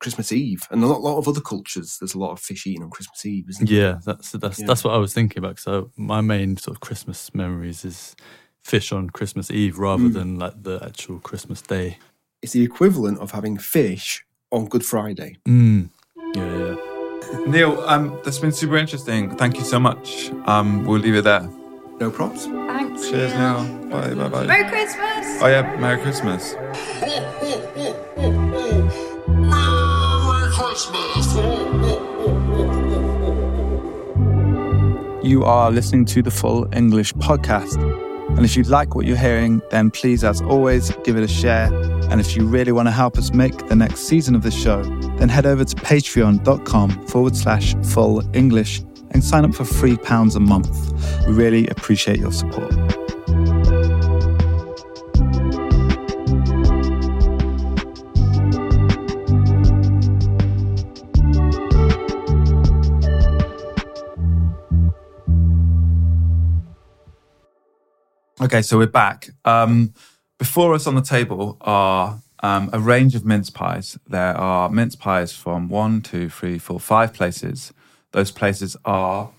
Christmas 0.01 0.30
Eve, 0.32 0.62
and 0.70 0.82
a 0.82 0.86
lot, 0.86 1.01
lot 1.01 1.18
of 1.18 1.26
other 1.28 1.40
cultures. 1.40 1.96
There's 1.99 2.14
a 2.14 2.18
lot 2.18 2.32
of 2.32 2.40
fish 2.40 2.66
eaten 2.66 2.84
on 2.84 2.90
Christmas 2.90 3.24
Eve, 3.26 3.46
isn't 3.51 3.68
there? 3.68 3.78
Yeah, 3.78 4.01
that's 4.05 4.32
that's 4.32 4.61
Yeah. 4.61 4.66
that's 4.66 4.84
what 4.84 4.94
I 4.94 4.99
was 4.99 5.12
thinking 5.14 5.38
about. 5.38 5.59
So 5.59 5.90
my 5.96 6.20
main 6.20 6.57
sort 6.57 6.76
of 6.76 6.80
Christmas 6.80 7.34
memories 7.34 7.84
is 7.84 8.14
fish 8.62 8.92
on 8.92 9.11
Christmas 9.11 9.51
Eve 9.51 9.78
rather 9.78 10.05
Mm. 10.05 10.12
than 10.12 10.38
like 10.38 10.62
the 10.62 10.78
actual 10.84 11.18
Christmas 11.20 11.62
day. 11.62 11.99
It's 12.42 12.53
the 12.53 12.62
equivalent 12.62 13.18
of 13.18 13.30
having 13.32 13.59
fish 13.59 14.24
on 14.53 14.66
Good 14.68 14.84
Friday. 14.84 15.36
Mm. 15.46 15.90
Yeah, 16.34 16.59
yeah. 16.59 17.44
Neil, 17.46 17.80
um, 17.86 18.18
that's 18.24 18.38
been 18.38 18.53
super 18.53 18.76
interesting. 18.76 19.34
Thank 19.36 19.59
you 19.59 19.64
so 19.64 19.78
much. 19.80 20.30
Um, 20.46 20.84
we'll 20.84 21.01
leave 21.01 21.16
it 21.16 21.24
there. 21.24 21.49
No 22.01 22.11
props. 22.11 22.46
Thanks. 22.99 23.11
Cheers, 23.11 23.34
now. 23.34 23.64
Bye, 23.90 24.12
bye, 24.14 24.28
bye. 24.28 24.44
Merry 24.44 24.68
Christmas. 24.68 25.40
Oh, 25.40 25.46
yeah, 25.46 25.76
Merry 25.76 26.01
Christmas. 26.03 26.55
Merry 26.55 27.24
Christmas! 30.53 31.36
You 35.24 35.44
are 35.44 35.70
listening 35.70 36.07
to 36.07 36.22
the 36.22 36.30
Full 36.30 36.68
English 36.74 37.14
podcast. 37.14 37.76
And 38.36 38.44
if 38.44 38.57
you 38.57 38.64
like 38.64 38.94
what 38.96 39.07
you're 39.07 39.16
hearing, 39.16 39.62
then 39.70 39.90
please, 39.90 40.24
as 40.24 40.42
always, 40.42 40.90
give 41.05 41.16
it 41.16 41.22
a 41.22 41.28
share. 41.28 41.72
And 42.11 42.20
if 42.20 42.36
you 42.36 42.46
really 42.46 42.72
want 42.72 42.88
to 42.88 42.92
help 42.92 43.16
us 43.16 43.32
make 43.32 43.68
the 43.68 43.76
next 43.76 44.01
season 44.01 44.34
of 44.34 44.42
the 44.42 44.51
show, 44.51 44.82
then 45.18 45.28
head 45.28 45.46
over 45.46 45.64
to 45.64 45.76
patreon.com 45.76 47.07
forward 47.07 47.36
slash 47.36 47.76
full 47.84 48.22
English 48.36 48.82
and 49.12 49.24
sign 49.24 49.44
up 49.44 49.55
for 49.55 49.64
£3 49.64 50.36
a 50.36 50.40
month. 50.40 51.26
We 51.26 51.32
really 51.32 51.66
appreciate 51.68 52.18
your 52.18 52.32
support. 52.32 52.72
Okay, 68.41 68.62
so 68.62 68.78
we're 68.78 68.86
back. 68.86 69.30
Um, 69.45 69.93
before 70.39 70.72
us 70.74 70.86
on 70.86 70.95
the 70.95 71.03
table 71.03 71.57
are 71.61 72.20
um, 72.43 72.70
a 72.72 72.78
range 72.78 73.14
of 73.16 73.24
mince 73.24 73.51
pies. 73.51 73.99
There 74.07 74.36
are 74.36 74.68
mince 74.70 74.95
pies 74.95 75.32
from 75.32 75.68
one, 75.68 76.03
two, 76.03 76.28
three, 76.28 76.59
four, 76.59 76.78
five 76.78 77.12
places. 77.12 77.72
Those 78.12 78.30
places 78.30 78.76
are 78.84 79.30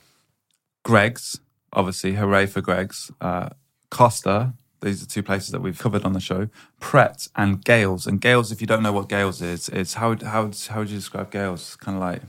Greggs, 0.84 1.40
obviously, 1.72 2.16
hooray 2.16 2.46
for 2.46 2.60
Greggs. 2.62 3.10
Uh, 3.22 3.50
Costa, 3.90 4.54
these 4.82 5.02
are 5.02 5.06
two 5.06 5.24
places 5.24 5.52
that 5.52 5.62
we've 5.62 5.80
covered 5.80 6.04
on 6.04 6.12
the 6.12 6.20
show. 6.20 6.50
Pret 6.82 7.30
and 7.38 7.64
Gail's. 7.64 8.06
And 8.06 8.20
Gail's, 8.20 8.52
if 8.52 8.60
you 8.60 8.68
don't 8.68 8.84
know 8.84 8.92
what 8.94 9.08
Gail's 9.08 9.42
is, 9.42 9.70
it's 9.70 9.94
how 9.96 10.18
how 10.18 10.52
how 10.68 10.80
would 10.80 10.90
you 10.90 10.98
describe 10.98 11.32
Gail's? 11.32 11.78
Kind 11.78 11.96
of 11.98 12.02
like 12.02 12.22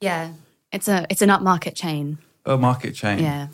Yeah, 0.00 0.32
it's 0.72 0.88
a 0.88 1.06
it's 1.10 1.22
an 1.22 1.28
upmarket 1.28 1.74
chain. 1.76 2.18
a 2.44 2.56
market 2.58 2.94
chain. 2.94 3.20
Yeah, 3.20 3.48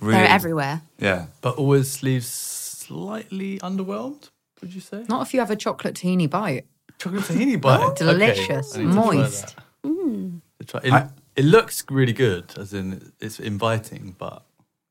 really, 0.00 0.12
they're 0.18 0.28
everywhere. 0.28 0.82
Yeah, 0.98 1.26
But 1.40 1.56
always 1.56 2.02
leaves 2.02 2.26
slightly 2.28 3.58
underwhelmed. 3.60 4.30
Would 4.60 4.74
you 4.74 4.80
say? 4.80 5.04
Not 5.08 5.26
if 5.26 5.34
you 5.34 5.40
have 5.40 5.50
a 5.50 5.56
chocolate 5.56 5.94
teeny 5.94 6.26
bite. 6.26 6.66
Chocolate 6.98 7.24
tahini 7.24 7.60
bite. 7.60 7.80
Okay, 7.90 8.04
Delicious, 8.04 8.74
I 8.76 8.78
need 8.78 8.92
try 8.92 9.04
moist. 9.04 9.56
that. 9.82 10.84
It, 10.84 10.92
I- 10.92 11.08
it 11.36 11.44
looks 11.44 11.84
really 11.88 12.12
good, 12.12 12.52
as 12.58 12.74
in 12.74 13.12
it's 13.20 13.38
inviting, 13.38 14.16
but 14.18 14.42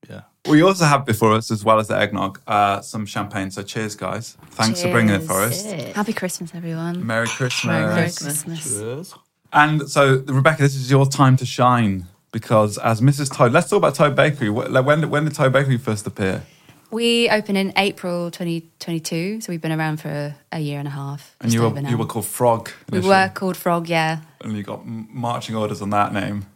yeah. 0.08 0.22
We 0.48 0.62
also 0.62 0.86
have 0.86 1.04
before 1.04 1.34
us, 1.34 1.50
as 1.50 1.62
well 1.62 1.78
as 1.78 1.88
the 1.88 1.98
eggnog, 1.98 2.40
uh, 2.46 2.80
some 2.80 3.04
champagne. 3.04 3.50
So 3.50 3.62
cheers, 3.62 3.94
guys. 3.94 4.38
Thanks 4.52 4.80
for 4.80 4.90
bringing 4.90 5.14
it 5.14 5.24
for 5.24 5.42
us. 5.42 5.62
Happy 5.94 6.14
Christmas, 6.14 6.54
everyone. 6.54 7.06
Merry 7.06 7.26
Christmas. 7.28 7.64
Merry 7.66 8.10
Christmas. 8.10 9.14
And 9.52 9.90
so, 9.90 10.22
Rebecca, 10.26 10.62
this 10.62 10.74
is 10.74 10.90
your 10.90 11.04
time 11.04 11.36
to 11.36 11.44
shine 11.44 12.06
because 12.32 12.78
as 12.78 13.00
Mrs. 13.00 13.34
Toad, 13.34 13.52
let's 13.52 13.68
talk 13.68 13.78
about 13.78 13.94
Toad 13.94 14.14
Bakery. 14.14 14.50
When, 14.50 15.10
when 15.10 15.24
did 15.24 15.34
Toad 15.34 15.52
Bakery 15.52 15.78
first 15.78 16.06
appear? 16.06 16.42
We 16.90 17.28
opened 17.28 17.58
in 17.58 17.72
April 17.76 18.30
2022, 18.30 19.42
so 19.42 19.52
we've 19.52 19.60
been 19.60 19.72
around 19.72 20.00
for 20.00 20.08
a, 20.08 20.36
a 20.52 20.60
year 20.60 20.78
and 20.78 20.88
a 20.88 20.90
half. 20.90 21.36
And 21.40 21.52
you 21.52 21.62
were, 21.62 21.80
you 21.80 21.98
were 21.98 22.06
called 22.06 22.24
Frog. 22.24 22.70
we 22.90 23.00
were 23.00 23.30
called 23.34 23.58
Frog, 23.58 23.88
yeah. 23.88 24.20
And 24.40 24.56
you 24.56 24.62
got 24.62 24.86
marching 24.86 25.54
orders 25.54 25.82
on 25.82 25.90
that 25.90 26.14
name. 26.14 26.46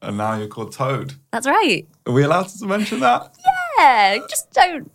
And 0.00 0.16
now 0.16 0.36
you're 0.36 0.48
called 0.48 0.72
Toad. 0.72 1.14
That's 1.30 1.46
right. 1.46 1.86
Are 2.06 2.12
we 2.12 2.22
allowed 2.22 2.48
to 2.48 2.66
mention 2.66 3.00
that? 3.00 3.34
Yeah, 3.78 4.18
just 4.28 4.50
don't 4.52 4.90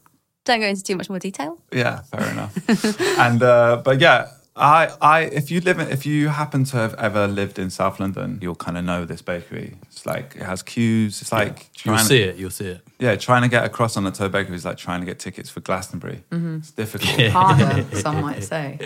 don't 0.46 0.62
go 0.62 0.68
into 0.68 0.82
too 0.82 0.96
much 0.96 1.10
more 1.10 1.20
detail. 1.20 1.62
Yeah, 1.72 2.02
fair 2.04 2.30
enough. 2.32 3.00
and 3.20 3.44
uh, 3.44 3.82
but 3.84 4.00
yeah, 4.02 4.30
I 4.58 4.92
I 5.02 5.20
if 5.22 5.52
you 5.52 5.62
live 5.62 5.80
in, 5.80 5.88
if 5.90 6.06
you 6.06 6.30
happen 6.30 6.64
to 6.66 6.78
have 6.78 6.94
ever 6.96 7.28
lived 7.28 7.60
in 7.60 7.70
South 7.70 8.00
London, 8.00 8.40
you'll 8.42 8.56
kind 8.56 8.78
of 8.78 8.84
know 8.84 9.06
this 9.06 9.22
bakery. 9.22 9.76
It's 9.84 10.06
like 10.06 10.36
it 10.36 10.42
has 10.44 10.64
queues. 10.64 11.22
It's 11.22 11.32
like 11.32 11.68
You'll 11.86 11.96
trying 11.96 12.06
see 12.08 12.22
it. 12.24 12.36
You'll 12.38 12.50
see 12.50 12.68
it. 12.68 12.82
yeah, 13.00 13.16
trying 13.16 13.44
to 13.44 13.48
get 13.48 13.64
across 13.66 13.96
on 13.98 14.04
the 14.04 14.12
Toad 14.12 14.32
Bakery 14.32 14.56
is 14.56 14.66
like 14.66 14.78
trying 14.78 15.00
to 15.02 15.06
get 15.06 15.20
tickets 15.20 15.50
for 15.50 15.60
Glastonbury. 15.62 16.24
It's 16.32 16.72
difficult. 16.72 17.32
Harder, 17.32 17.86
some 17.98 18.22
might 18.22 18.44
say. 18.44 18.78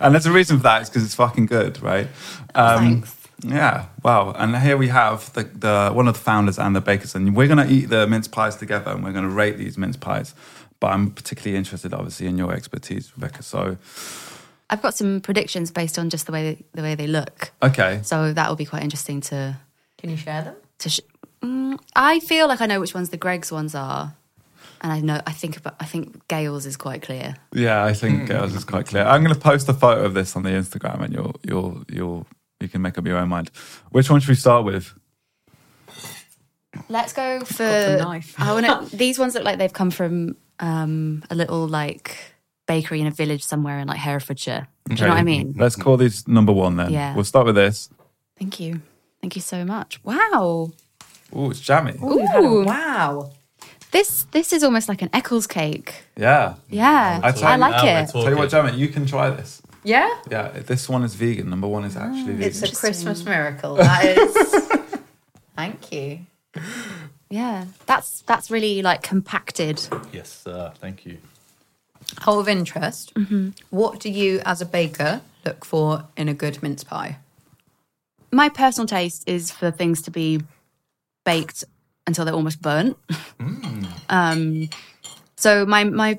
and 0.00 0.14
there's 0.14 0.26
a 0.26 0.32
reason 0.32 0.56
for 0.58 0.62
that. 0.64 0.82
It's 0.82 0.90
because 0.90 1.04
it's 1.04 1.14
fucking 1.14 1.46
good, 1.46 1.82
right? 1.82 2.08
Um, 2.54 2.78
Thanks. 2.78 3.16
Yeah, 3.44 3.86
wow. 4.04 4.32
And 4.38 4.56
here 4.56 4.76
we 4.76 4.86
have 4.88 5.32
the, 5.32 5.42
the 5.42 5.90
one 5.92 6.06
of 6.06 6.14
the 6.14 6.20
founders 6.20 6.58
and 6.60 6.76
the 6.76 6.80
bakers, 6.80 7.16
and 7.16 7.34
we're 7.34 7.48
going 7.48 7.66
to 7.66 7.72
eat 7.72 7.86
the 7.86 8.06
mince 8.06 8.28
pies 8.28 8.54
together, 8.54 8.92
and 8.92 9.02
we're 9.02 9.12
going 9.12 9.24
to 9.24 9.30
rate 9.30 9.58
these 9.58 9.76
mince 9.76 9.96
pies. 9.96 10.32
But 10.78 10.92
I'm 10.92 11.10
particularly 11.10 11.56
interested, 11.56 11.92
obviously, 11.92 12.26
in 12.28 12.38
your 12.38 12.52
expertise, 12.52 13.12
Rebecca. 13.16 13.42
So, 13.42 13.78
I've 14.72 14.82
got 14.82 14.94
some 14.94 15.20
predictions 15.20 15.70
based 15.70 15.98
on 15.98 16.08
just 16.10 16.24
the 16.26 16.32
way 16.32 16.56
the 16.72 16.82
way 16.82 16.94
they 16.96 17.06
look. 17.06 17.52
okay, 17.62 18.00
So 18.02 18.32
that 18.32 18.48
will 18.48 18.56
be 18.56 18.64
quite 18.64 18.82
interesting 18.82 19.20
to 19.30 19.56
Can 19.98 20.10
you 20.10 20.16
share 20.16 20.42
them? 20.42 20.54
to. 20.78 20.88
Sh- 20.88 21.00
mm, 21.42 21.78
I 21.94 22.20
feel 22.20 22.48
like 22.48 22.60
I 22.60 22.66
know 22.66 22.80
which 22.80 22.94
ones 22.94 23.10
the 23.10 23.16
Greggs 23.18 23.52
ones 23.52 23.74
are. 23.74 24.14
and 24.80 24.90
I 24.92 25.00
know 25.00 25.20
I 25.26 25.32
think 25.32 25.56
about 25.56 25.74
I 25.78 25.84
think 25.84 26.26
Gail's 26.28 26.66
is 26.66 26.76
quite 26.76 27.02
clear. 27.02 27.36
Yeah, 27.52 27.84
I 27.84 27.92
think 27.94 28.30
ours 28.30 28.54
is 28.54 28.64
quite 28.64 28.86
clear. 28.86 29.04
I'm 29.04 29.22
going 29.22 29.34
to 29.34 29.40
post 29.40 29.68
a 29.68 29.74
photo 29.74 30.04
of 30.04 30.14
this 30.14 30.34
on 30.36 30.42
the 30.42 30.50
Instagram, 30.50 31.02
and 31.04 31.12
you'll 31.14 31.34
you'll 31.48 31.84
you'll 31.88 32.26
you 32.60 32.68
can 32.68 32.80
make 32.82 32.96
up 32.98 33.06
your 33.06 33.18
own 33.18 33.28
mind. 33.28 33.50
Which 33.90 34.08
one 34.10 34.20
should 34.20 34.30
we 34.30 34.34
start 34.46 34.64
with? 34.64 34.94
Let's 36.88 37.12
go 37.12 37.40
for 37.44 37.62
the 37.64 37.98
knife. 38.00 38.34
I 38.38 38.52
want 38.54 38.90
to. 38.90 38.96
These 39.04 39.18
ones 39.18 39.34
look 39.34 39.44
like 39.44 39.58
they've 39.58 39.72
come 39.72 39.90
from 39.90 40.36
um, 40.58 41.22
a 41.30 41.34
little 41.34 41.68
like 41.68 42.16
bakery 42.74 43.00
in 43.00 43.06
a 43.06 43.10
village 43.22 43.42
somewhere 43.52 43.78
in 43.80 43.86
like 43.92 43.98
Herefordshire. 44.08 44.64
Do 44.88 44.94
you 44.94 45.00
know 45.02 45.08
what 45.14 45.18
I 45.18 45.22
mean? 45.34 45.46
Let's 45.64 45.76
call 45.76 45.96
this 45.96 46.26
number 46.26 46.52
one 46.64 46.76
then. 46.76 46.90
Yeah. 46.92 47.14
We'll 47.14 47.24
start 47.34 47.46
with 47.46 47.54
this. 47.64 47.76
Thank 48.38 48.58
you, 48.60 48.80
thank 49.20 49.32
you 49.36 49.42
so 49.42 49.64
much. 49.64 49.90
Wow, 50.04 50.70
Oh, 51.34 51.50
it's 51.50 51.60
jammy. 51.68 51.94
Ooh. 52.02 52.64
wow. 52.64 53.30
this 53.96 54.10
this 54.36 54.52
is 54.52 54.62
almost 54.64 54.86
like 54.88 55.02
an 55.06 55.10
Eccles 55.12 55.46
cake. 55.46 55.88
Yeah. 56.16 56.54
Yeah, 56.70 57.20
I 57.22 57.28
I, 57.28 57.32
tell 57.32 57.52
you 57.52 57.58
like 57.66 57.76
now 57.76 57.84
we're 57.84 58.00
it. 58.02 58.06
talking. 58.06 58.22
Tell 58.22 58.30
you 58.32 58.38
what, 58.38 58.50
Jamie, 58.50 58.76
you 58.82 58.88
can 58.88 59.04
try 59.06 59.30
this. 59.30 59.60
Yeah? 59.84 60.08
Yeah, 60.30 60.48
this 60.70 60.88
one 60.88 61.02
is 61.04 61.14
vegan. 61.14 61.48
Number 61.50 61.68
one 61.76 61.84
is 61.84 61.96
actually 61.96 62.34
vegan. 62.34 62.48
It's 62.48 62.62
a 62.62 62.70
Christmas 62.82 63.24
miracle. 63.24 63.74
That 63.76 64.04
is. 64.04 64.32
Thank 65.56 65.92
you. 65.92 66.08
Yeah, 67.30 67.64
that's 67.86 68.22
that's 68.30 68.50
really 68.50 68.82
like 68.82 69.02
compacted. 69.02 69.76
Yes, 70.12 70.28
sir. 70.44 70.72
Thank 70.80 71.06
you. 71.06 71.16
Whole 72.20 72.38
of 72.38 72.48
interest. 72.48 73.12
What 73.70 73.98
do 74.00 74.10
you, 74.10 74.40
as 74.44 74.60
a 74.60 74.66
baker, 74.66 75.22
look 75.44 75.64
for 75.64 76.04
in 76.16 76.28
a 76.28 76.34
good 76.34 76.62
mince 76.62 76.84
pie? 76.84 77.18
My 78.30 78.48
personal 78.48 78.86
taste 78.86 79.24
is 79.26 79.50
for 79.50 79.70
things 79.70 80.02
to 80.02 80.10
be 80.10 80.40
baked 81.24 81.64
until 82.06 82.24
they're 82.24 82.34
almost 82.34 82.60
burnt. 82.62 82.96
um, 84.08 84.68
so 85.36 85.66
my 85.66 85.84
my 85.84 86.18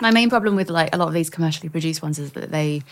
my 0.00 0.10
main 0.10 0.30
problem 0.30 0.56
with 0.56 0.70
like 0.70 0.94
a 0.94 0.98
lot 0.98 1.08
of 1.08 1.14
these 1.14 1.30
commercially 1.30 1.68
produced 1.68 2.02
ones 2.02 2.18
is 2.18 2.32
that 2.32 2.50
they 2.50 2.82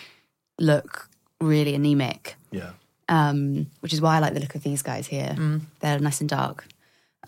look 0.59 1.09
really 1.41 1.75
anemic. 1.75 2.37
Yeah. 2.51 2.71
um, 3.09 3.67
which 3.81 3.93
is 3.93 4.01
why 4.01 4.17
I 4.17 4.19
like 4.19 4.35
the 4.35 4.41
look 4.41 4.55
of 4.55 4.63
these 4.63 4.83
guys 4.83 5.07
here. 5.07 5.61
They're 5.81 5.99
nice 6.01 6.21
and 6.21 6.29
dark. 6.29 6.67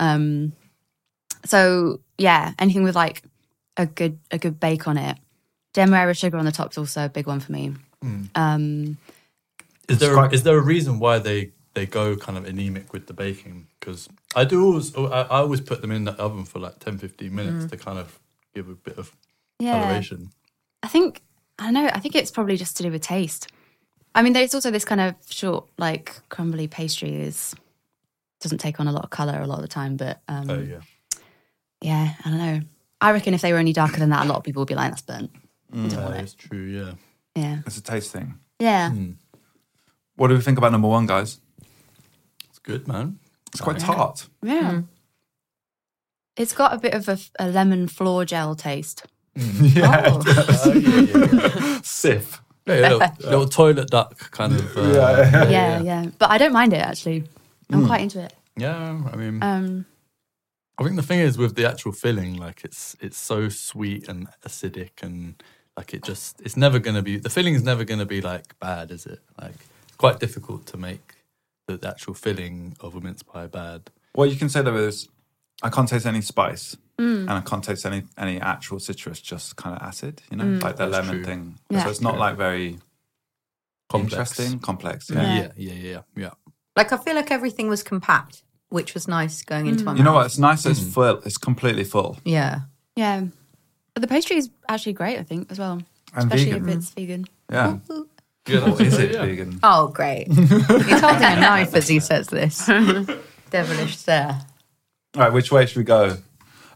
Um, 0.00 0.52
so 1.44 2.00
yeah, 2.16 2.52
anything 2.58 2.82
with 2.84 2.94
like 2.96 3.22
a 3.78 3.86
good 3.86 4.18
a 4.30 4.38
good 4.38 4.58
bake 4.60 4.86
on 4.88 4.98
it. 4.98 5.16
Demerara 5.74 6.14
sugar 6.14 6.36
on 6.38 6.44
the 6.44 6.52
top 6.52 6.72
is 6.72 6.78
also 6.78 7.04
a 7.04 7.08
big 7.08 7.26
one 7.26 7.40
for 7.40 7.52
me. 7.52 7.74
Um, 8.34 8.96
Is 9.88 9.98
there 9.98 10.14
quite- 10.14 10.32
is 10.32 10.42
there 10.42 10.56
a 10.58 10.62
reason 10.62 10.98
why 10.98 11.18
they 11.18 11.52
they 11.74 11.86
go 11.86 12.16
kind 12.16 12.36
of 12.36 12.44
anemic 12.44 12.92
with 12.92 13.06
the 13.06 13.12
baking? 13.14 13.66
Because 13.78 14.08
I 14.34 14.44
do 14.44 14.64
always 14.64 14.94
I, 14.96 15.02
I 15.02 15.38
always 15.40 15.60
put 15.60 15.80
them 15.80 15.90
in 15.92 16.04
the 16.04 16.12
oven 16.12 16.44
for 16.44 16.58
like 16.58 16.78
10, 16.80 16.98
15 16.98 17.34
minutes 17.34 17.66
to 17.70 17.76
kind 17.76 17.98
of 17.98 18.18
give 18.54 18.68
a 18.68 18.74
bit 18.74 18.98
of 18.98 19.14
yeah, 19.58 19.72
coloration. 19.72 20.30
I 20.82 20.88
think 20.88 21.22
I 21.58 21.64
don't 21.64 21.74
know. 21.74 21.90
I 21.92 22.00
think 22.00 22.14
it's 22.14 22.30
probably 22.30 22.56
just 22.56 22.76
to 22.78 22.82
do 22.82 22.90
with 22.90 23.02
taste. 23.02 23.48
I 24.14 24.22
mean, 24.22 24.32
there's 24.32 24.54
also 24.54 24.70
this 24.70 24.84
kind 24.84 25.00
of 25.00 25.14
short, 25.30 25.68
like 25.78 26.20
crumbly 26.28 26.66
pastry 26.68 27.14
is 27.14 27.54
doesn't 28.40 28.58
take 28.58 28.80
on 28.80 28.86
a 28.88 28.92
lot 28.92 29.04
of 29.04 29.10
color 29.10 29.40
a 29.40 29.46
lot 29.46 29.56
of 29.56 29.62
the 29.62 29.68
time, 29.68 29.96
but 29.96 30.20
um, 30.28 30.50
Oh 30.50 30.60
yeah. 30.60 30.80
yeah, 31.80 32.14
I 32.24 32.28
don't 32.30 32.38
know. 32.38 32.60
I 33.00 33.12
reckon 33.12 33.32
if 33.34 33.40
they 33.42 33.52
were 33.52 33.58
any 33.58 33.72
darker 33.72 33.98
than 33.98 34.10
that, 34.10 34.24
a 34.26 34.28
lot 34.28 34.38
of 34.38 34.44
people 34.44 34.60
would 34.62 34.68
be 34.68 34.74
like, 34.74 34.90
"That's 34.90 35.02
burnt." 35.02 35.30
I 35.72 35.76
don't 35.76 35.82
want 36.02 36.14
That 36.14 36.20
it. 36.20 36.24
is 36.24 36.34
true. 36.34 36.64
Yeah. 36.64 36.92
Yeah, 37.36 37.58
It's 37.66 37.76
a 37.76 37.82
taste 37.82 38.10
thing. 38.12 38.34
yeah. 38.58 38.90
What 40.16 40.28
do 40.28 40.34
we 40.34 40.40
think 40.40 40.58
about 40.58 40.72
number 40.72 40.88
one, 40.88 41.06
guys? 41.06 41.38
It's 42.48 42.58
good, 42.58 42.88
man. 42.88 43.20
It's 43.52 43.60
quite 43.60 43.78
tart. 43.78 44.26
Yeah. 44.42 44.82
It's 46.36 46.52
got 46.52 46.72
a 46.74 46.78
bit 46.78 46.94
of 46.94 47.08
a, 47.08 47.18
a 47.38 47.48
lemon 47.48 47.86
floor 47.88 48.24
gel 48.24 48.54
taste. 48.56 49.04
yeah. 49.36 50.02
Oh. 50.06 50.22
Oh, 50.66 50.72
yeah, 50.72 50.80
yeah, 50.80 51.00
yeah. 51.00 51.78
Cif. 51.82 52.40
Yeah, 52.66 52.74
little, 52.74 52.98
little 53.30 53.48
toilet 53.48 53.88
duck 53.88 54.30
kind 54.32 54.52
of. 54.54 54.76
Uh, 54.76 54.82
Yeah. 54.92 55.48
yeah, 55.48 55.80
yeah. 55.82 56.06
But 56.18 56.30
I 56.30 56.38
don't 56.38 56.52
mind 56.52 56.72
it 56.72 56.78
actually. 56.82 57.24
I'm 57.70 57.86
quite 57.86 58.00
into 58.00 58.20
it. 58.22 58.32
Yeah, 58.56 59.00
I 59.12 59.16
mean, 59.16 59.42
Um, 59.42 59.86
I 60.78 60.84
think 60.84 60.96
the 60.96 61.02
thing 61.02 61.18
is 61.18 61.36
with 61.36 61.56
the 61.56 61.68
actual 61.68 61.92
filling, 61.92 62.36
like 62.36 62.64
it's 62.64 62.96
it's 63.00 63.18
so 63.18 63.48
sweet 63.48 64.08
and 64.08 64.28
acidic, 64.46 65.02
and 65.02 65.42
like 65.76 65.92
it 65.92 66.02
just 66.04 66.40
it's 66.40 66.56
never 66.56 66.78
gonna 66.78 67.02
be 67.02 67.18
the 67.18 67.30
filling 67.30 67.54
is 67.54 67.62
never 67.62 67.84
gonna 67.84 68.06
be 68.06 68.20
like 68.20 68.58
bad, 68.60 68.90
is 68.90 69.04
it? 69.06 69.20
Like 69.40 69.56
it's 69.86 69.96
quite 69.96 70.20
difficult 70.20 70.66
to 70.66 70.76
make 70.76 71.16
the, 71.66 71.76
the 71.76 71.88
actual 71.88 72.14
filling 72.14 72.76
of 72.80 72.94
a 72.94 73.00
mince 73.00 73.22
pie 73.22 73.46
bad. 73.48 73.90
Well, 74.14 74.26
you 74.26 74.36
can 74.36 74.48
say 74.48 74.62
there 74.62 74.76
is. 74.76 75.08
I 75.60 75.70
can't 75.70 75.88
taste 75.88 76.06
any 76.06 76.20
spice, 76.20 76.76
mm. 76.98 77.22
and 77.22 77.30
I 77.30 77.40
can't 77.40 77.64
taste 77.64 77.84
any 77.84 78.04
any 78.16 78.40
actual 78.40 78.78
citrus. 78.78 79.20
Just 79.20 79.56
kind 79.56 79.74
of 79.74 79.82
acid, 79.82 80.22
you 80.30 80.36
know, 80.36 80.44
mm. 80.44 80.62
like 80.62 80.76
the 80.76 80.86
That's 80.86 81.06
lemon 81.06 81.22
true. 81.22 81.24
thing. 81.24 81.58
Yeah. 81.70 81.82
So 81.84 81.90
it's 81.90 82.00
not 82.00 82.16
like 82.18 82.36
very 82.36 82.78
Complex. 83.88 84.12
interesting, 84.12 84.58
complex. 84.60 85.10
Yeah, 85.10 85.22
Yeah. 85.22 85.52
yeah, 85.56 85.72
yeah, 85.72 85.90
yeah. 85.90 86.00
yeah. 86.16 86.30
Like, 86.76 86.92
I 86.92 86.96
feel 86.98 87.16
like 87.16 87.30
everything 87.32 87.68
was 87.68 87.82
compact, 87.82 88.44
which 88.70 88.94
was 88.94 89.08
nice 89.08 89.42
going 89.42 89.66
into 89.66 89.82
mm. 89.82 89.86
my 89.86 89.94
You 89.94 90.02
know 90.02 90.10
mouth. 90.12 90.16
what? 90.16 90.26
It's 90.26 90.38
nice. 90.38 90.66
It's 90.66 90.80
mm. 90.80 90.92
full. 90.92 91.22
It's 91.24 91.38
completely 91.38 91.84
full 91.84 92.18
Yeah. 92.24 92.60
yeah. 92.96 93.24
But 93.94 94.02
the 94.02 94.08
pastry 94.08 94.36
is 94.36 94.50
actually 94.68 94.92
great, 94.92 95.18
I 95.18 95.22
think, 95.22 95.50
as 95.50 95.58
well. 95.58 95.82
and 96.14 96.24
Especially 96.32 96.52
vegan. 96.52 96.68
if 96.68 96.76
it's 96.76 96.90
vegan. 96.90 97.24
Yeah. 97.50 97.78
Yeah, 98.46 98.72
Or 98.72 98.80
is 98.80 98.98
it 98.98 99.12
yeah. 99.12 99.26
vegan? 99.26 99.60
Oh, 99.62 99.88
great. 99.88 100.28
He's 100.32 100.48
holding 100.50 101.22
a 101.22 101.36
knife 101.38 101.74
as 101.74 101.86
he 101.86 102.00
says 102.00 102.28
this. 102.28 102.64
Devilish 103.50 103.98
stare. 103.98 104.40
All 105.14 105.22
right, 105.22 105.32
which 105.32 105.52
way 105.52 105.66
should 105.66 105.76
we 105.76 105.84
go? 105.84 106.16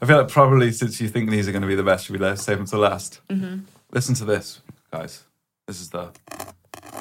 I 0.02 0.04
feel 0.06 0.18
like 0.18 0.28
probably 0.28 0.70
since 0.72 1.00
you 1.00 1.08
think 1.08 1.30
these 1.30 1.48
are 1.48 1.52
going 1.52 1.62
to 1.62 1.68
be 1.68 1.74
the 1.74 1.82
best, 1.82 2.04
should 2.04 2.12
we 2.12 2.18
let 2.18 2.38
save 2.40 2.58
them 2.58 2.66
till 2.66 2.80
last? 2.80 3.20
Mm-hmm. 3.30 3.60
Listen 3.90 4.14
to 4.16 4.26
this, 4.26 4.60
guys. 4.92 5.24
This 5.66 5.80
is 5.80 5.88
the 5.88 6.10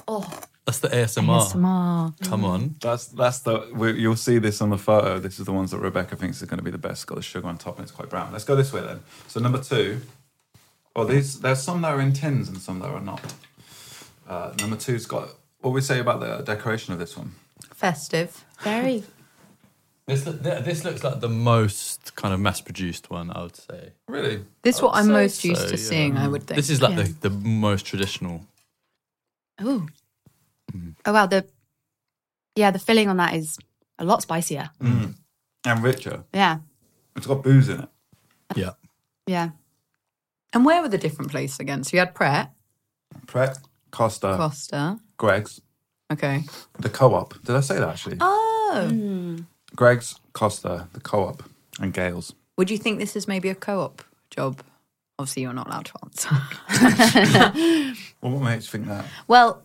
oh. 0.08 0.39
That's 0.72 0.80
the 0.80 1.22
ASMR. 1.22 1.51
ASMR. 1.51 2.30
Come 2.30 2.45
on. 2.45 2.76
that's 2.80 3.07
that's 3.07 3.39
the 3.39 3.69
we, 3.74 3.99
you'll 3.99 4.15
see 4.15 4.38
this 4.38 4.61
on 4.61 4.69
the 4.69 4.78
photo. 4.78 5.19
This 5.19 5.38
is 5.39 5.45
the 5.45 5.51
ones 5.51 5.72
that 5.72 5.80
Rebecca 5.80 6.15
thinks 6.15 6.41
are 6.41 6.45
going 6.45 6.59
to 6.59 6.63
be 6.63 6.72
the 6.72 6.78
best. 6.78 6.93
It's 6.93 7.05
got 7.05 7.15
the 7.15 7.22
sugar 7.22 7.47
on 7.47 7.57
top 7.57 7.78
and 7.78 7.84
it's 7.84 7.91
quite 7.91 8.09
brown. 8.09 8.32
Let's 8.32 8.45
go 8.45 8.55
this 8.55 8.72
way 8.72 8.82
then. 8.82 9.01
So 9.28 9.39
number 9.41 9.59
two. 9.61 10.01
Oh, 10.95 11.03
these 11.03 11.39
there's 11.41 11.61
some 11.61 11.82
that 11.82 11.89
are 11.93 11.99
in 11.99 12.13
tins 12.13 12.47
and 12.47 12.57
some 12.57 12.80
that 12.80 12.89
are 12.89 13.01
not. 13.01 13.34
Uh, 14.28 14.53
number 14.59 14.78
two's 14.78 15.05
got 15.05 15.30
what 15.59 15.72
we 15.72 15.82
say 15.82 15.99
about 15.99 16.22
the 16.22 16.41
decoration 16.43 16.93
of 16.93 16.99
this 16.99 17.17
one. 17.17 17.34
Festive. 17.74 18.45
Very. 18.61 19.03
This 20.07 20.24
this 20.24 20.84
looks 20.84 21.03
like 21.05 21.22
the 21.22 21.30
most 21.30 22.15
kind 22.15 22.34
of 22.34 22.39
mass 22.39 22.59
produced 22.59 23.09
one, 23.09 23.32
I 23.32 23.43
would 23.43 23.55
say. 23.55 23.93
Really? 24.09 24.43
This 24.61 24.78
is 24.78 24.82
what 24.82 24.95
I'm 24.95 25.07
most 25.07 25.45
used 25.45 25.61
so, 25.61 25.67
to 25.69 25.78
yeah. 25.78 25.89
seeing, 25.89 26.17
I 26.17 26.28
would 26.28 26.43
think. 26.43 26.57
This 26.57 26.69
is 26.69 26.82
like 26.82 26.97
Yeah. 26.97 27.03
the, 27.03 27.30
the 27.30 27.30
most 27.30 27.86
traditional. 27.86 28.41
Ooh. 30.76 30.95
Oh 31.05 31.13
wow. 31.13 31.26
The 31.28 31.45
yeah, 32.55 32.72
the 32.72 32.80
filling 32.80 33.07
on 33.09 33.17
that 33.17 33.34
is 33.36 33.57
a 33.99 34.05
lot 34.05 34.22
spicier. 34.22 34.69
Mm-hmm. 34.82 35.11
And 35.65 35.84
richer. 35.84 36.24
Yeah. 36.34 36.59
It's 37.15 37.28
got 37.28 37.43
booze 37.43 37.69
in 37.69 37.82
it. 37.82 37.89
Yeah. 38.55 38.72
Yeah. 39.28 39.49
and 40.53 40.65
where 40.65 40.82
were 40.82 40.89
the 40.89 40.97
different 40.97 41.32
places 41.32 41.59
again? 41.59 41.84
So 41.84 41.91
you 41.95 41.99
had 41.99 42.13
Pret, 42.15 42.51
Pret, 43.28 43.57
Costa, 43.91 44.36
Costa. 44.38 44.99
Greggs, 45.17 45.61
Okay. 46.11 46.43
the 46.80 46.89
co-op. 46.89 47.41
Did 47.43 47.55
I 47.55 47.61
say 47.61 47.76
that 47.80 47.88
actually? 47.88 48.17
Oh. 48.19 48.88
Mm. 48.91 49.45
Greggs, 49.76 50.19
Costa, 50.34 50.88
the 50.93 50.99
co-op, 50.99 51.43
and 51.80 51.93
Gail's. 51.93 52.34
Would 52.57 52.69
you 52.69 52.78
think 52.78 52.99
this 52.99 53.15
is 53.15 53.28
maybe 53.28 53.47
a 53.49 53.55
co 53.55 53.82
op 53.82 54.03
job? 54.30 54.61
Obviously, 55.19 55.43
you're 55.43 55.53
not 55.53 55.67
allowed 55.67 55.86
to 55.86 55.93
answer. 56.03 56.30
Well, 58.22 58.34
what 58.34 58.43
makes 58.43 58.65
you 58.65 58.72
think 58.80 58.88
that? 58.88 59.05
well, 59.28 59.61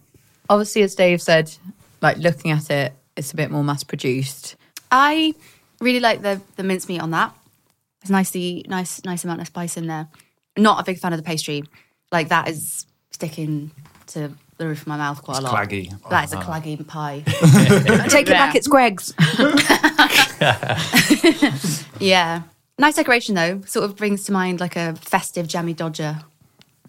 obviously, 0.49 0.82
as 0.82 0.94
Dave 0.94 1.22
said, 1.22 1.53
like 2.01 2.18
looking 2.18 2.51
at 2.51 2.70
it, 2.70 2.92
it's 3.16 3.32
a 3.32 3.36
bit 3.36 3.51
more 3.51 3.64
mass 3.64 3.84
produced. 3.84 4.57
I 4.90 5.34
really 5.80 6.01
like 6.01 6.22
the 6.22 6.40
the 6.57 6.62
mincemeat 6.62 7.01
on 7.01 7.11
that. 7.11 7.34
It's 8.03 8.11
nicely 8.11 8.64
nice 8.68 9.05
nice 9.05 9.24
amount 9.24 9.40
of 9.40 9.47
spice 9.47 9.76
in 9.76 9.86
there. 9.86 10.09
Not 10.57 10.80
a 10.80 10.84
big 10.84 10.99
fan 10.99 11.12
of 11.12 11.18
the 11.18 11.24
pastry. 11.24 11.64
Like 12.12 12.28
that 12.28 12.49
is 12.49 12.86
sticking 13.11 13.72
to 14.09 14.32
the 14.59 14.66
roof 14.66 14.82
of 14.82 14.86
my 14.86 14.97
mouth 14.97 15.22
quite 15.22 15.38
a 15.38 15.40
lot. 15.40 15.55
claggy. 15.55 16.09
That 16.09 16.24
is 16.24 16.32
a 16.32 16.38
oh, 16.38 16.40
claggy 16.40 16.86
pie. 16.86 17.22
Take 18.09 18.28
it 18.28 18.32
back, 18.32 18.55
it's 18.55 18.68
Greggs. 18.68 19.12
yeah. 22.01 22.42
Nice 22.78 22.97
decoration 22.97 23.34
though. 23.34 23.61
Sort 23.62 23.84
of 23.84 23.97
brings 23.97 24.24
to 24.24 24.32
mind 24.32 24.61
like 24.61 24.76
a 24.76 24.94
festive 24.97 25.47
jammy 25.47 25.74
dodger. 25.74 26.18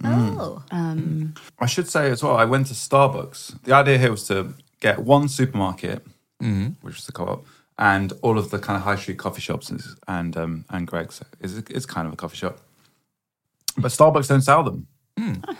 Oh. 0.03 0.63
Um, 0.71 1.33
I 1.59 1.65
should 1.65 1.89
say 1.89 2.11
as 2.11 2.21
well, 2.23 2.37
I 2.37 2.45
went 2.45 2.67
to 2.67 2.73
Starbucks. 2.73 3.63
The 3.63 3.73
idea 3.73 3.97
here 3.97 4.11
was 4.11 4.27
to 4.27 4.53
get 4.79 4.99
one 4.99 5.27
supermarket, 5.27 6.05
which 6.81 6.95
was 6.95 7.05
the 7.05 7.11
co-op, 7.11 7.45
and 7.79 8.13
all 8.21 8.37
of 8.37 8.49
the 8.51 8.59
kind 8.59 8.77
of 8.77 8.83
high 8.83 8.95
street 8.95 9.17
coffee 9.17 9.41
shops 9.41 9.69
and 9.71 9.81
and, 10.07 10.37
um, 10.37 10.65
and 10.69 10.87
Greggs 10.87 11.21
is 11.41 11.57
is 11.69 11.85
kind 11.85 12.07
of 12.07 12.13
a 12.13 12.15
coffee 12.15 12.37
shop, 12.37 12.59
but 13.77 13.89
Starbucks 13.91 14.27
don't 14.29 14.41
sell 14.41 14.63
them. 14.63 14.87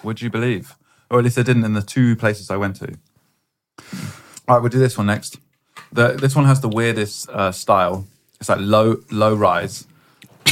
Would 0.03 0.21
you 0.21 0.29
believe? 0.29 0.75
Or 1.09 1.17
at 1.19 1.23
least 1.23 1.35
they 1.37 1.43
didn't 1.43 1.63
in 1.65 1.73
the 1.73 1.81
two 1.81 2.15
places 2.15 2.51
I 2.51 2.57
went 2.57 2.75
to. 2.77 2.93
All 4.47 4.55
right, 4.55 4.59
we'll 4.61 4.69
do 4.69 4.79
this 4.79 4.97
one 4.97 5.07
next. 5.07 5.39
The, 5.91 6.09
this 6.13 6.35
one 6.35 6.45
has 6.45 6.61
the 6.61 6.69
weirdest 6.69 7.29
uh, 7.29 7.51
style. 7.51 8.05
It's 8.39 8.49
like 8.49 8.59
low 8.61 8.97
low 9.11 9.33
rise. 9.33 9.87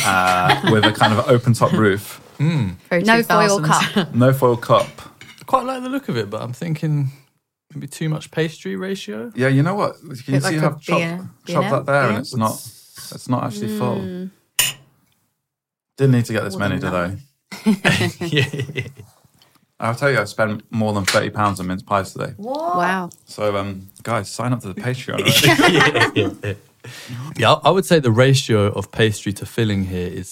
uh, 0.05 0.69
with 0.71 0.83
a 0.85 0.91
kind 0.91 1.13
of 1.13 1.27
open 1.29 1.53
top 1.53 1.71
roof, 1.71 2.19
Very 2.37 3.03
No 3.03 3.23
foil 3.23 3.61
cup. 3.61 4.13
no 4.15 4.33
foil 4.33 4.57
cup. 4.57 4.87
Quite 5.45 5.65
like 5.65 5.83
the 5.83 5.89
look 5.89 6.09
of 6.09 6.17
it, 6.17 6.29
but 6.29 6.41
I'm 6.41 6.53
thinking 6.53 7.09
maybe 7.73 7.87
too 7.87 8.09
much 8.09 8.31
pastry 8.31 8.75
ratio. 8.75 9.31
Yeah, 9.35 9.47
you 9.49 9.61
know 9.63 9.75
what? 9.75 9.95
Can 9.99 10.09
you 10.09 10.15
Bit 10.15 10.25
see 10.25 10.39
like 10.41 10.55
how 10.55 10.67
a 10.67 10.69
I've 10.71 10.81
chopped, 10.81 10.99
beer- 10.99 11.29
chopped 11.47 11.69
that 11.69 11.85
there, 11.85 12.01
and 12.03 12.11
beer? 12.13 12.19
it's 12.19 12.35
not 12.35 12.53
it's 12.53 13.29
not 13.29 13.43
actually 13.43 13.77
full. 13.77 13.97
Mm. 13.97 14.31
Didn't 15.97 16.11
need 16.13 16.25
to 16.25 16.33
get 16.33 16.43
this 16.43 16.57
many, 16.57 16.77
did 16.79 16.93
I? 16.93 17.17
yeah. 18.19 18.87
I'll 19.79 19.95
tell 19.95 20.09
you, 20.11 20.19
I 20.19 20.23
spent 20.25 20.63
more 20.71 20.93
than 20.93 21.05
thirty 21.05 21.29
pounds 21.29 21.59
on 21.59 21.67
mince 21.67 21.83
pies 21.83 22.13
today. 22.13 22.33
Wow. 22.37 23.09
So, 23.25 23.55
um, 23.57 23.89
guys, 24.03 24.29
sign 24.29 24.51
up 24.53 24.61
to 24.61 24.73
the 24.73 24.81
Patreon. 24.81 25.19
already. 26.45 26.57
Yeah, 27.37 27.53
I 27.53 27.59
I 27.65 27.69
would 27.71 27.85
say 27.85 27.99
the 27.99 28.11
ratio 28.11 28.67
of 28.67 28.91
pastry 28.91 29.33
to 29.33 29.45
filling 29.45 29.85
here 29.85 30.07
is, 30.07 30.27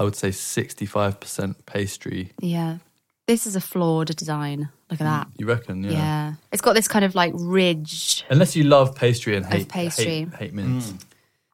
I 0.00 0.02
would 0.02 0.16
say, 0.16 0.30
65% 0.30 1.54
pastry. 1.66 2.32
Yeah. 2.40 2.78
This 3.26 3.46
is 3.46 3.54
a 3.54 3.60
flawed 3.60 4.16
design. 4.16 4.70
Look 4.90 5.00
at 5.00 5.06
mm, 5.06 5.10
that. 5.10 5.26
You 5.36 5.46
reckon? 5.46 5.84
Yeah. 5.84 5.90
Yeah. 5.90 6.34
It's 6.52 6.62
got 6.62 6.72
this 6.74 6.88
kind 6.88 7.04
of 7.04 7.14
like 7.14 7.32
ridge. 7.36 8.24
Unless 8.30 8.56
you 8.56 8.64
love 8.64 8.94
pastry 8.96 9.36
and 9.36 9.44
hate 9.44 9.68
pastry. 9.68 10.04
hate, 10.04 10.34
hate 10.34 10.54
mince. 10.54 10.90
Mm. 10.92 11.02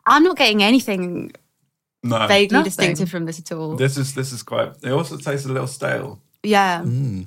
I'm 0.07 0.23
not 0.23 0.37
getting 0.37 0.63
anything 0.63 1.33
no, 2.05 2.27
vaguely 2.29 2.55
Nothing. 2.55 2.65
distinctive 2.65 3.11
from 3.11 3.25
this 3.27 3.41
at 3.41 3.51
all. 3.51 3.75
this 3.75 3.97
is 3.99 4.15
this 4.15 4.31
is 4.33 4.45
quite. 4.45 4.73
It 4.85 4.93
also 4.93 5.17
tastes 5.17 5.45
a 5.47 5.53
little 5.53 5.67
stale. 5.67 6.21
yeah. 6.45 6.83
Mm. 6.83 7.27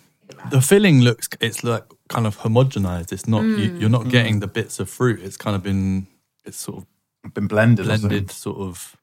The 0.51 0.61
filling 0.61 1.01
looks, 1.01 1.27
it's 1.41 1.63
like 1.63 1.83
kind 2.07 2.25
of 2.27 2.37
homogenized. 2.37 3.11
It's 3.11 3.27
not, 3.27 3.41
Mm. 3.41 3.57
you, 3.59 3.79
you're 3.79 3.89
not 3.89 4.07
getting 4.09 4.39
the 4.39 4.47
bits 4.47 4.79
of 4.79 4.87
fruit. 4.89 5.19
It's 5.21 5.35
kind 5.37 5.55
of 5.55 5.63
been, 5.63 6.07
it's 6.45 6.57
sort 6.57 6.77
of 7.25 7.33
Been 7.33 7.47
blended. 7.47 7.85
blended, 7.87 8.31
sort 8.31 8.59
of 8.59 8.95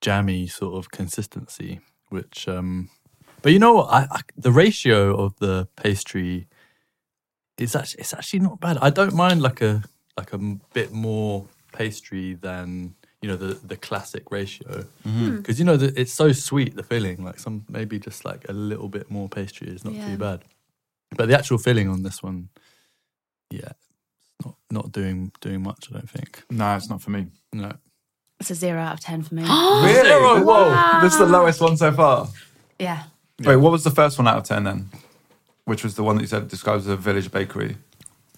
jammy 0.00 0.46
sort 0.46 0.74
of 0.74 0.90
consistency, 0.90 1.80
which, 2.08 2.48
um, 2.48 2.88
but 3.42 3.52
you 3.52 3.58
know 3.58 3.74
what? 3.74 3.88
I, 3.92 4.06
I, 4.10 4.20
the 4.36 4.52
ratio 4.52 5.14
of 5.16 5.36
the 5.38 5.68
pastry 5.76 6.46
is 7.58 7.74
actually, 7.76 8.00
it's 8.00 8.12
actually 8.14 8.40
not 8.40 8.60
bad. 8.60 8.78
I 8.80 8.90
don't 8.90 9.14
mind 9.14 9.42
like 9.42 9.60
a, 9.60 9.82
like 10.16 10.32
a 10.32 10.38
bit 10.38 10.92
more 10.92 11.46
pastry 11.72 12.34
than, 12.34 12.94
you 13.22 13.28
know, 13.28 13.36
the, 13.36 13.54
the 13.54 13.76
classic 13.76 14.30
ratio. 14.30 14.84
Hmm. 15.04 15.36
Because, 15.36 15.58
you 15.58 15.64
know, 15.64 15.76
the, 15.76 15.98
it's 16.00 16.12
so 16.12 16.32
sweet, 16.32 16.74
the 16.76 16.82
filling. 16.82 17.24
Like 17.24 17.38
some, 17.38 17.64
maybe 17.68 17.98
just 17.98 18.24
like 18.24 18.48
a 18.48 18.52
little 18.52 18.88
bit 18.88 19.10
more 19.10 19.28
pastry 19.28 19.68
is 19.68 19.84
not 19.84 19.94
Yeah. 19.94 20.06
too 20.06 20.16
bad. 20.16 20.44
But 21.16 21.28
the 21.28 21.36
actual 21.38 21.58
filling 21.58 21.88
on 21.88 22.02
this 22.02 22.22
one, 22.22 22.48
yeah, 23.50 23.72
not, 24.44 24.54
not 24.70 24.92
doing, 24.92 25.32
doing 25.40 25.62
much, 25.62 25.88
I 25.90 25.94
don't 25.94 26.08
think. 26.10 26.44
No, 26.50 26.76
it's 26.76 26.88
not 26.88 27.02
for 27.02 27.10
me. 27.10 27.26
No. 27.52 27.72
It's 28.40 28.50
a 28.50 28.54
zero 28.54 28.80
out 28.80 28.94
of 28.94 29.00
10 29.00 29.22
for 29.22 29.34
me. 29.34 29.42
Really? 29.46 30.02
Zero, 30.08 30.42
Whoa! 30.44 31.00
This 31.02 31.12
is 31.12 31.18
the 31.18 31.26
lowest 31.26 31.60
one 31.60 31.76
so 31.76 31.92
far. 31.92 32.28
yeah. 32.78 33.04
Wait, 33.42 33.56
what 33.56 33.72
was 33.72 33.84
the 33.84 33.90
first 33.90 34.18
one 34.18 34.28
out 34.28 34.36
of 34.36 34.44
ten 34.44 34.64
then? 34.64 34.90
Which 35.64 35.82
was 35.82 35.94
the 35.94 36.02
one 36.02 36.16
that 36.16 36.20
you 36.22 36.26
said 36.26 36.48
describes 36.48 36.86
as 36.86 36.92
a 36.92 36.96
village 36.96 37.30
bakery? 37.32 37.76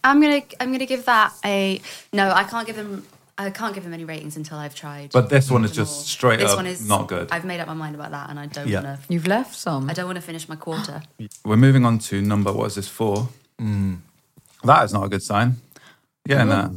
I'm 0.05 0.21
gonna 0.21 0.43
I'm 0.61 0.71
gonna 0.71 0.87
give 0.87 1.05
that 1.07 1.33
a 1.45 1.81
no. 2.13 2.31
I 2.31 2.45
can't 2.45 2.67
give 2.69 2.77
them 2.77 3.05
I 3.37 3.51
can't 3.51 3.75
give 3.75 3.83
them 3.83 3.93
any 3.95 4.05
ratings 4.05 4.37
until 4.37 4.59
I've 4.59 4.77
tried. 4.77 5.11
But 5.11 5.29
this 5.29 5.51
one 5.51 5.65
is 5.65 5.73
just 5.73 5.93
all. 5.93 6.03
straight 6.05 6.39
this 6.39 6.53
up 6.53 6.57
one 6.57 6.67
is 6.69 6.87
not 6.87 7.09
good. 7.09 7.29
I've 7.33 7.45
made 7.45 7.59
up 7.59 7.67
my 7.67 7.75
mind 7.75 7.97
about 7.97 8.13
that, 8.13 8.31
and 8.31 8.39
I 8.39 8.47
don't 8.47 8.69
Yeah. 8.69 8.77
wanna. 8.83 8.99
You've 9.09 9.27
left 9.27 9.57
some. 9.57 9.91
I 9.91 9.93
don't 9.93 10.07
want 10.07 10.17
to 10.17 10.23
finish 10.23 10.49
my 10.49 10.55
quarter. 10.57 11.03
We're 11.45 11.57
moving 11.57 11.85
on 11.85 11.99
to 12.11 12.23
number. 12.23 12.53
What 12.53 12.67
is 12.67 12.77
this 12.77 12.87
for? 12.89 13.29
Mm. 13.61 13.99
That 14.63 14.85
is 14.85 14.93
not 14.93 15.05
a 15.05 15.09
good 15.09 15.23
sign. 15.25 15.57
Yeah, 16.27 16.45
no. 16.45 16.73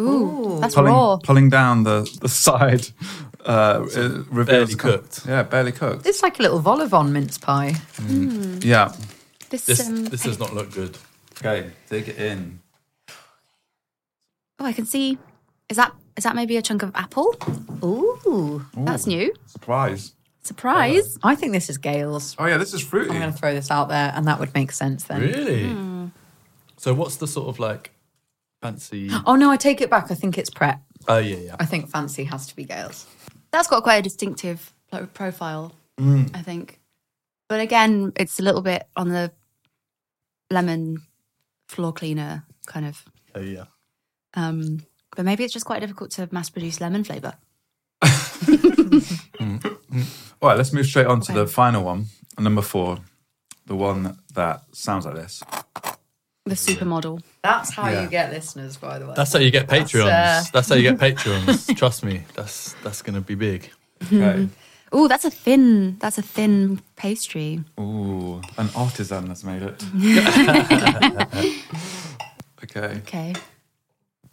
Ooh, 0.00 0.58
that's 0.60 0.74
Pulling, 0.74 0.92
raw. 0.92 1.16
pulling 1.22 1.48
down 1.50 1.84
the 1.84 2.02
the 2.20 2.28
side. 2.28 2.88
Uh, 3.44 3.86
it 3.86 4.26
reveals 4.30 4.46
Barely 4.46 4.64
the 4.74 4.76
co- 4.76 4.90
cooked. 4.98 5.26
Yeah, 5.26 5.42
barely 5.44 5.72
cooked. 5.72 6.06
It's 6.06 6.22
like 6.22 6.38
a 6.38 6.42
little 6.42 6.58
vol 6.60 6.82
au 6.82 6.86
vent 6.86 7.10
mince 7.10 7.38
pie. 7.38 7.74
Yeah. 8.60 8.92
This, 9.48 9.64
This, 9.64 9.88
um, 9.88 10.04
this 10.04 10.22
does 10.24 10.38
not 10.38 10.52
look 10.54 10.72
good. 10.72 10.96
Okay, 11.38 11.70
dig 11.88 12.08
it 12.08 12.18
in. 12.18 12.60
oh, 14.58 14.64
I 14.64 14.72
can 14.72 14.86
see. 14.86 15.18
Is 15.68 15.76
that 15.76 15.92
is 16.16 16.24
that 16.24 16.34
maybe 16.36 16.56
a 16.56 16.62
chunk 16.62 16.82
of 16.82 16.90
apple? 16.94 17.34
Ooh, 17.82 18.64
that's 18.76 19.06
new. 19.06 19.32
Surprise. 19.46 20.14
Surprise. 20.42 21.18
I 21.22 21.34
think 21.34 21.52
this 21.52 21.70
is 21.70 21.78
Gail's. 21.78 22.34
Oh 22.38 22.46
yeah, 22.46 22.58
this 22.58 22.74
is 22.74 22.82
fruity. 22.82 23.10
I'm 23.10 23.20
going 23.20 23.32
to 23.32 23.38
throw 23.38 23.54
this 23.54 23.70
out 23.70 23.88
there, 23.88 24.12
and 24.14 24.26
that 24.26 24.38
would 24.38 24.52
make 24.54 24.72
sense 24.72 25.04
then. 25.04 25.20
Really? 25.20 26.10
So 26.76 26.92
what's 26.94 27.16
the 27.16 27.26
sort 27.26 27.48
of 27.48 27.58
like 27.58 27.92
fancy? 28.62 29.10
Oh 29.26 29.36
no, 29.36 29.50
I 29.50 29.56
take 29.56 29.80
it 29.80 29.90
back. 29.90 30.10
I 30.10 30.14
think 30.14 30.38
it's 30.38 30.50
Pret. 30.50 30.78
Oh 31.08 31.18
yeah, 31.18 31.36
yeah. 31.36 31.56
I 31.58 31.64
think 31.66 31.88
fancy 31.88 32.24
has 32.24 32.46
to 32.48 32.56
be 32.56 32.64
Gail's. 32.64 33.06
That's 33.52 33.68
got 33.68 33.82
quite 33.82 33.96
a 33.96 34.02
distinctive 34.02 34.72
like, 34.92 35.12
profile, 35.14 35.72
Mm. 35.98 36.34
I 36.34 36.42
think. 36.42 36.78
But 37.48 37.60
again, 37.60 38.12
it's 38.16 38.38
a 38.38 38.42
little 38.42 38.62
bit 38.62 38.86
on 38.96 39.08
the 39.08 39.32
lemon 40.50 41.02
floor 41.68 41.92
cleaner 41.92 42.44
kind 42.66 42.86
of. 42.86 43.04
Oh 43.34 43.40
yeah. 43.40 43.64
Um, 44.34 44.80
but 45.16 45.24
maybe 45.24 45.44
it's 45.44 45.52
just 45.52 45.66
quite 45.66 45.80
difficult 45.80 46.10
to 46.12 46.28
mass 46.30 46.48
produce 46.50 46.80
lemon 46.80 47.02
flavour. 47.04 47.34
All 50.42 50.48
right, 50.48 50.56
let's 50.56 50.72
move 50.72 50.86
straight 50.86 51.06
on 51.06 51.20
to 51.20 51.32
Okay. 51.32 51.40
the 51.40 51.46
final 51.46 51.82
one, 51.84 52.06
number 52.38 52.62
four, 52.62 52.98
the 53.66 53.74
one 53.76 54.18
that 54.34 54.62
sounds 54.72 55.04
like 55.04 55.14
this. 55.14 55.42
The 56.50 56.56
supermodel. 56.56 57.22
That's 57.42 57.70
how 57.70 57.88
Yeah. 57.88 58.02
you 58.02 58.08
get 58.10 58.30
listeners, 58.32 58.76
by 58.76 58.98
the 58.98 59.06
way. 59.06 59.14
That's 59.16 59.32
how 59.32 59.38
you 59.38 59.50
get 59.50 59.66
Patreons. 59.68 60.10
uh, 60.10 60.42
That's 60.52 60.68
how 60.68 60.74
you 60.74 60.82
get 60.82 60.98
Patreons. 61.06 61.74
Trust 61.76 62.04
me. 62.04 62.24
That's 62.34 62.74
that's 62.84 63.00
gonna 63.02 63.20
be 63.22 63.34
big. 63.36 63.70
Okay. 64.04 64.48
Oh, 64.92 65.06
that's 65.06 65.24
a 65.24 65.30
thin. 65.30 65.98
That's 66.00 66.18
a 66.18 66.22
thin 66.22 66.80
pastry. 66.96 67.62
Ooh, 67.78 68.40
an 68.58 68.68
artisan 68.74 69.28
has 69.28 69.44
made 69.44 69.62
it. 69.62 69.84
okay. 72.64 72.96
Okay. 72.98 73.32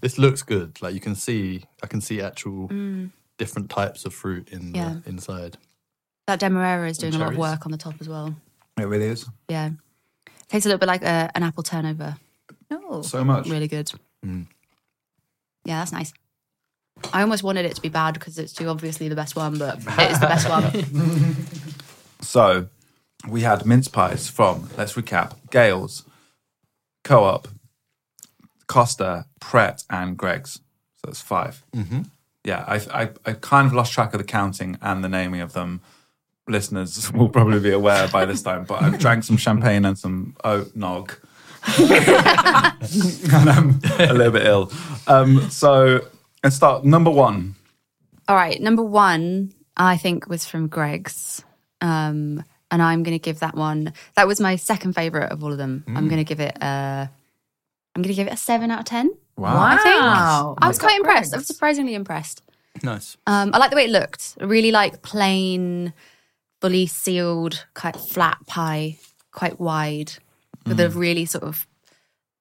This 0.02 0.18
looks 0.18 0.42
good. 0.42 0.82
Like 0.82 0.96
you 0.96 1.00
can 1.00 1.14
see, 1.14 1.64
I 1.84 1.88
can 1.88 2.02
see 2.02 2.20
actual 2.22 2.70
different 3.38 3.70
types 3.70 4.04
of 4.06 4.16
fruit 4.16 4.50
in 4.50 4.74
Yeah. 4.74 4.96
the 5.04 5.10
inside. 5.10 5.58
That 6.26 6.40
Demerara 6.40 6.90
is 6.90 6.98
doing 6.98 7.14
a 7.14 7.20
lot 7.20 7.34
of 7.34 7.38
work 7.38 7.68
on 7.68 7.72
the 7.72 7.78
top 7.78 7.94
as 8.02 8.10
well. 8.10 8.36
It 8.80 8.88
really 8.88 9.06
is. 9.08 9.28
Yeah. 9.50 9.70
Tastes 10.50 10.66
a 10.66 10.70
little 10.70 10.80
bit 10.80 10.88
like 10.88 11.04
a, 11.04 11.30
an 11.36 11.44
apple 11.44 11.64
turnover. 11.64 12.18
no. 12.70 13.02
So 13.02 13.24
much. 13.24 13.48
Really 13.48 13.68
good. 13.68 13.92
Mm. 14.26 14.48
Yeah, 15.66 15.80
that's 15.80 15.92
nice. 15.92 16.14
I 17.14 17.22
almost 17.22 17.44
wanted 17.44 17.66
it 17.66 17.76
to 17.76 17.82
be 17.82 17.90
bad 17.90 18.14
because 18.16 18.40
it's 18.40 18.54
too 18.54 18.70
obviously 18.70 19.08
the 19.10 19.16
best 19.16 19.36
one, 19.36 19.58
but 19.60 19.78
it 19.78 20.12
is 20.12 20.20
the 20.20 20.28
best 20.28 20.50
one. 20.50 21.36
So 22.22 22.68
we 23.28 23.42
had 23.42 23.66
mince 23.66 23.88
pies 23.88 24.28
from, 24.28 24.70
let's 24.78 24.94
recap, 24.94 25.34
Gail's, 25.52 26.04
Co 27.04 27.24
op, 27.24 27.48
Costa, 28.68 29.26
Pret, 29.40 29.84
and 29.90 30.18
Greggs. 30.18 30.54
So 30.96 31.06
that's 31.06 31.22
5 31.22 31.64
Mm-hmm. 31.76 32.02
Yeah, 32.44 32.64
I, 32.68 32.76
I, 33.04 33.10
I 33.26 33.34
kind 33.34 33.68
of 33.68 33.74
lost 33.74 33.94
track 33.94 34.14
of 34.14 34.18
the 34.20 34.24
counting 34.24 34.78
and 34.82 35.04
the 35.04 35.10
naming 35.10 35.42
of 35.42 35.54
them. 35.54 35.82
Listeners 36.48 37.12
will 37.14 37.30
probably 37.30 37.60
be 37.60 37.72
aware 37.72 38.08
by 38.08 38.26
this 38.26 38.42
time, 38.42 38.64
but 38.66 38.82
I've 38.82 39.00
drank 39.00 39.24
some 39.24 39.38
champagne 39.38 39.86
and 39.86 39.98
some 39.98 40.36
oat 40.44 40.76
nog. 40.76 41.14
and 41.78 43.50
I'm 43.50 43.80
a 44.00 44.14
little 44.14 44.32
bit 44.32 44.46
ill. 44.46 44.72
Um, 45.08 45.50
so 45.50 46.02
let's 46.44 46.56
start. 46.56 46.86
Number 46.86 47.10
one. 47.12 47.56
All 48.28 48.36
right, 48.36 48.60
number 48.62 48.84
one, 48.84 49.54
I 49.76 49.98
think 49.98 50.28
was 50.28 50.46
from 50.46 50.68
Greggs. 50.68 51.44
Um, 51.82 52.44
and 52.72 52.82
I'm 52.82 53.04
going 53.04 53.16
to 53.16 53.22
give 53.22 53.40
that 53.40 53.56
one, 53.56 53.94
that 54.16 54.28
was 54.28 54.40
my 54.40 54.56
second 54.58 54.94
favourite 54.94 55.32
of 55.32 55.44
all 55.44 55.52
of 55.52 55.58
them. 55.58 55.84
I'm 55.88 56.08
going 56.10 56.18
to 56.18 56.26
give 56.26 56.40
it 56.42 56.58
a, 56.62 57.10
I'm 57.96 58.02
going 58.02 58.14
to 58.14 58.16
give 58.16 58.28
it 58.28 58.34
a 58.34 58.38
seven 58.38 58.72
out 58.72 58.80
of 58.80 58.86
10. 58.86 59.12
Wow. 59.38 59.58
I 59.58 59.78
think. 59.78 60.02
Wow. 60.02 60.56
I 60.62 60.68
was 60.68 60.78
Oh 60.78 60.82
quite 60.82 60.92
God, 60.92 60.98
impressed. 60.98 61.34
I 61.34 61.38
was 61.38 61.48
surprisingly 61.48 61.94
impressed. 61.96 62.42
Nice. 62.84 63.16
Um, 63.28 63.52
I 63.54 63.58
like 63.60 63.70
the 63.70 63.76
way 63.76 63.86
it 63.86 63.90
looked. 63.92 64.38
Really 64.42 64.72
like 64.72 65.02
plain, 65.02 65.94
fully 66.62 66.88
sealed, 66.88 67.66
quite 67.74 67.96
flat 67.96 68.38
pie, 68.48 68.98
quite 69.32 69.60
wide, 69.60 70.14
with 70.66 70.80
a 70.80 70.88
mm. 70.88 70.96
really 70.96 71.26
sort 71.26 71.44
of 71.44 71.68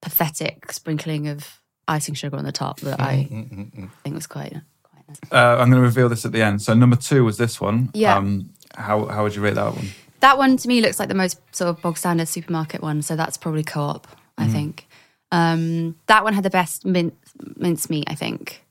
pathetic 0.03 0.73
sprinkling 0.73 1.29
of 1.29 1.61
icing 1.89 2.15
sugar 2.15 2.37
on 2.37 2.45
the 2.45 2.53
top 2.53 2.81
that 2.81 3.01
I 3.01 3.29
mm, 3.31 3.75
mm, 3.75 3.91
think 4.03 4.15
was 4.15 4.27
quite 4.27 4.55
quite 4.83 5.09
nice. 5.09 5.19
Uh, 5.31 5.61
I'm 5.61 5.71
going 5.71 5.81
to 5.81 5.87
reveal 5.87 6.09
this 6.09 6.25
at 6.25 6.33
the 6.33 6.43
end. 6.43 6.63
So 6.63 6.75
number 6.75 6.97
two 6.97 7.25
was 7.25 7.39
this 7.39 7.61
one. 7.61 7.91
Yeah. 7.95 8.17
Um, 8.17 8.51
how 8.75 9.07
how 9.07 9.23
would 9.23 9.35
you 9.35 9.43
rate 9.43 9.55
that 9.55 9.75
one? 9.75 9.89
That 10.21 10.39
one 10.39 10.57
to 10.57 10.69
me 10.69 10.81
looks 10.81 10.99
like 10.99 11.09
the 11.09 11.15
most 11.15 11.41
sort 11.55 11.69
of 11.69 11.83
bog 11.83 11.99
standard 11.99 12.29
supermarket 12.29 12.83
one, 12.83 13.03
so 13.03 13.17
that's 13.17 13.37
probably 13.37 13.63
co-op. 13.63 14.07
I 14.39 14.49
think 14.49 14.87
um, 15.33 15.97
that 16.07 16.25
one 16.25 16.35
had 16.35 16.45
the 16.45 16.51
best 16.51 16.85
min- 16.85 17.17
mince 17.57 17.89
meat. 17.89 18.05
I 18.07 18.15
think 18.15 18.63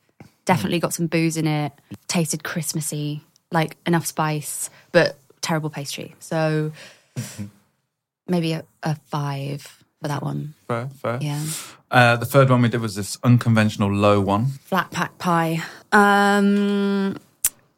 definitely 0.45 0.79
got 0.79 0.93
some 0.93 1.07
booze 1.07 1.37
in 1.37 1.47
it. 1.47 1.71
Tasted 2.07 2.43
Christmassy, 2.43 3.21
like 3.51 3.77
enough 3.85 4.05
spice, 4.05 4.69
but 4.91 5.17
terrible 5.45 5.69
pastry. 5.69 6.15
So 6.19 6.71
maybe 8.27 8.53
a, 8.53 8.63
a 8.83 8.95
five 9.07 9.61
for 10.01 10.07
that 10.07 10.21
one. 10.23 10.53
Fair, 10.67 10.89
fair. 11.01 11.19
Yeah, 11.21 11.43
Uh, 11.91 12.15
the 12.17 12.25
third 12.25 12.49
one 12.49 12.61
we 12.61 12.69
did 12.69 12.81
was 12.81 12.95
this 12.95 13.17
unconventional 13.23 13.91
low 13.91 14.19
one. 14.19 14.47
flat 14.65 14.91
pack 14.91 15.17
pie. 15.17 15.61
Um, 15.91 17.17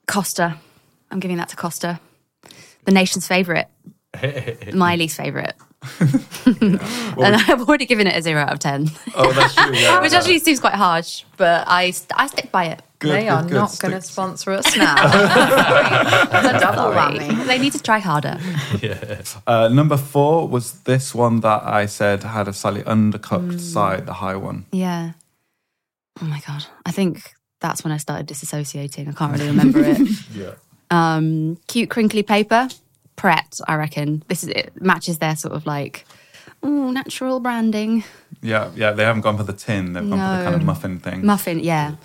Costa. 0.08 0.58
I'm 1.12 1.20
giving 1.20 1.38
that 1.38 1.50
to 1.50 1.56
Costa, 1.56 2.00
the 2.86 2.92
nation's 2.92 3.28
favourite, 3.28 3.68
my 4.74 4.96
least 4.98 5.16
favourite. 5.16 5.54
and 6.60 6.80
I've 7.48 7.62
already 7.62 7.86
given 7.86 8.08
it 8.08 8.16
a 8.18 8.22
zero 8.22 8.42
out 8.42 8.52
of 8.52 8.60
ten, 8.60 8.90
Oh, 9.16 9.32
that's 9.32 9.56
true. 9.56 9.74
Yeah, 9.74 10.02
which 10.02 10.12
actually 10.12 10.40
seems 10.40 10.60
quite 10.60 10.74
harsh, 10.74 11.24
but 11.38 11.64
I 11.68 11.94
I 12.16 12.28
stick 12.28 12.52
by 12.52 12.66
it. 12.66 12.82
Good, 13.00 13.12
they 13.12 13.22
good, 13.24 13.30
are 13.32 13.44
good. 13.44 13.54
not 13.54 13.78
going 13.80 13.94
to 13.94 14.02
sponsor 14.02 14.52
us 14.52 14.76
now. 14.76 14.96
That's 16.32 16.58
a 16.58 16.60
double 16.60 16.92
whammy. 16.96 17.46
They 17.46 17.60
need 17.60 17.74
to 17.74 17.82
try 17.82 18.00
harder. 18.00 18.38
Uh, 19.48 19.68
number 19.70 19.98
four 19.98 20.48
was 20.48 20.80
this 20.82 21.14
one 21.16 21.40
that 21.42 21.64
I 21.64 21.86
said 21.86 22.24
had 22.24 22.48
a 22.48 22.54
slightly 22.54 22.82
undercooked 22.84 23.54
Mm. 23.54 23.60
side, 23.60 24.06
the 24.06 24.14
high 24.14 24.36
one. 24.36 24.66
Yeah. 24.72 25.12
Oh 26.22 26.26
my 26.26 26.42
god. 26.48 26.66
I 26.86 26.92
think 26.92 27.34
that's 27.62 27.84
when 27.84 27.92
I 27.94 27.98
started 27.98 28.28
disassociating. 28.28 29.08
I 29.08 29.12
can't 29.14 29.32
really 29.34 29.48
remember 29.48 29.80
it. 29.84 30.00
Yeah. 30.34 30.54
Um, 30.90 31.58
cute 31.68 31.90
crinkly 31.90 32.24
paper, 32.24 32.70
Pret. 33.16 33.60
I 33.68 33.76
reckon 33.76 34.24
this 34.28 34.44
is 34.44 34.50
it 34.50 34.72
matches 34.82 35.20
their 35.20 35.36
sort 35.36 35.54
of 35.54 35.66
like 35.66 36.06
ooh, 36.66 36.92
natural 36.92 37.40
branding. 37.40 38.04
Yeah, 38.42 38.72
yeah, 38.76 38.92
they 38.92 39.04
haven't 39.04 39.22
gone 39.22 39.38
for 39.38 39.44
the 39.44 39.54
tin, 39.54 39.94
they've 39.94 40.08
gone 40.10 40.20
for 40.20 40.38
the 40.38 40.44
kind 40.44 40.56
of 40.56 40.64
muffin 40.64 41.00
thing. 41.00 41.26
Muffin, 41.26 41.60
yeah. 41.60 41.96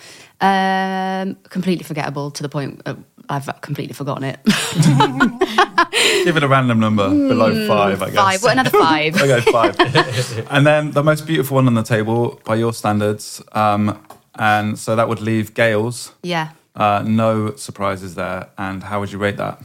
Um, 0.43 1.37
completely 1.45 1.85
forgettable 1.85 2.33
to 2.33 2.43
the 2.43 2.49
point 2.49 2.83
I've 3.29 3.49
completely 3.61 3.95
forgotten 3.95 4.25
it. 4.25 4.41
Give 6.25 6.37
it 6.37 6.43
a 6.43 6.49
random 6.49 6.81
number 6.81 7.09
below 7.09 7.67
five, 7.69 8.03
I 8.03 8.07
guess. 8.07 8.17
Five. 8.17 8.43
What 8.43 8.53
another 8.53 8.71
five? 8.71 9.17
okay, 9.23 9.41
five. 9.53 9.77
and 10.51 10.67
then 10.67 10.91
the 10.91 11.03
most 11.03 11.27
beautiful 11.27 11.55
one 11.55 11.67
on 11.67 11.75
the 11.75 11.83
table 11.83 12.41
by 12.45 12.57
your 12.57 12.73
standards. 12.73 13.41
Um, 13.53 14.05
and 14.35 14.79
so 14.79 14.97
that 14.97 15.09
would 15.09 15.21
leave 15.21 15.55
Gail's. 15.55 16.13
yeah. 16.23 16.51
Uh, 16.75 17.05
no 17.07 17.55
surprises 17.55 18.15
there. 18.15 18.49
And 18.57 18.83
how 18.83 19.01
would 19.01 19.13
you 19.13 19.19
rate 19.19 19.37
that? 19.37 19.63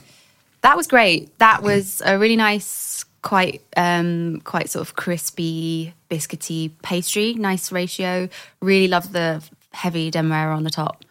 That 0.61 0.75
was 0.75 0.88
great. 0.88 1.38
That 1.39 1.63
was 1.63 2.01
a 2.05 2.19
really 2.19 2.36
nice, 2.36 3.05
quite 3.21 3.61
um, 3.78 4.41
quite 4.43 4.69
sort 4.69 4.86
of 4.86 4.95
crispy, 4.95 5.93
biscuity 6.09 6.71
pastry. 6.82 7.34
Nice 7.36 7.71
ratio. 7.71 8.28
Really 8.61 8.89
love 8.89 9.13
the 9.13 9.41
heavy 9.78 10.11
demerara 10.11 10.55
on 10.55 10.63
the 10.63 10.69
top. 10.69 11.05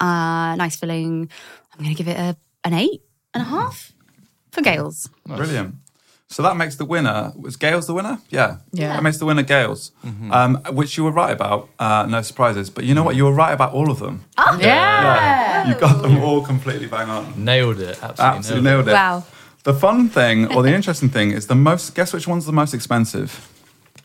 Uh, 0.00 0.54
nice 0.56 0.76
filling. 0.76 1.28
I'm 1.72 1.84
going 1.84 1.94
to 1.94 2.02
give 2.02 2.08
it 2.08 2.18
a 2.18 2.36
an 2.64 2.72
eight 2.72 3.02
and 3.34 3.42
a 3.42 3.46
half 3.46 3.92
for 4.52 4.62
Gail's. 4.62 5.08
Brilliant. 5.26 5.74
So 6.28 6.42
that 6.42 6.56
makes 6.56 6.76
the 6.76 6.84
winner. 6.84 7.32
Was 7.36 7.56
Gail's 7.56 7.86
the 7.86 7.94
winner? 7.94 8.18
Yeah. 8.30 8.56
Yeah. 8.72 8.94
That 8.94 9.02
makes 9.02 9.18
the 9.18 9.26
winner 9.26 9.42
Gail's, 9.42 9.92
um, 10.32 10.56
which 10.72 10.96
you 10.96 11.04
were 11.04 11.12
right 11.12 11.30
about. 11.30 11.68
Uh, 11.78 12.06
no 12.08 12.22
surprises. 12.22 12.70
But 12.70 12.84
you 12.84 12.94
know 12.94 13.04
what? 13.04 13.14
You 13.14 13.24
were 13.24 13.32
right 13.32 13.52
about 13.52 13.72
all 13.72 13.90
of 13.90 13.98
them. 14.00 14.24
Oh, 14.38 14.58
Yeah. 14.60 15.68
You 15.68 15.74
got 15.74 16.02
them 16.02 16.18
all 16.22 16.42
completely 16.42 16.86
bang 16.86 17.08
on. 17.08 17.44
Nailed 17.44 17.78
it. 17.80 18.02
Absolutely, 18.02 18.24
Absolutely 18.38 18.70
nailed 18.70 18.86
nailed 18.86 18.88
it. 18.88 18.92
Wow. 18.92 19.24
The 19.64 19.74
fun 19.74 20.08
thing, 20.08 20.52
or 20.54 20.62
the 20.62 20.74
interesting 20.74 21.08
thing, 21.08 21.30
is 21.30 21.46
the 21.46 21.54
most. 21.54 21.94
Guess 21.94 22.12
which 22.12 22.26
one's 22.26 22.46
the 22.46 22.52
most 22.52 22.74
expensive? 22.74 23.48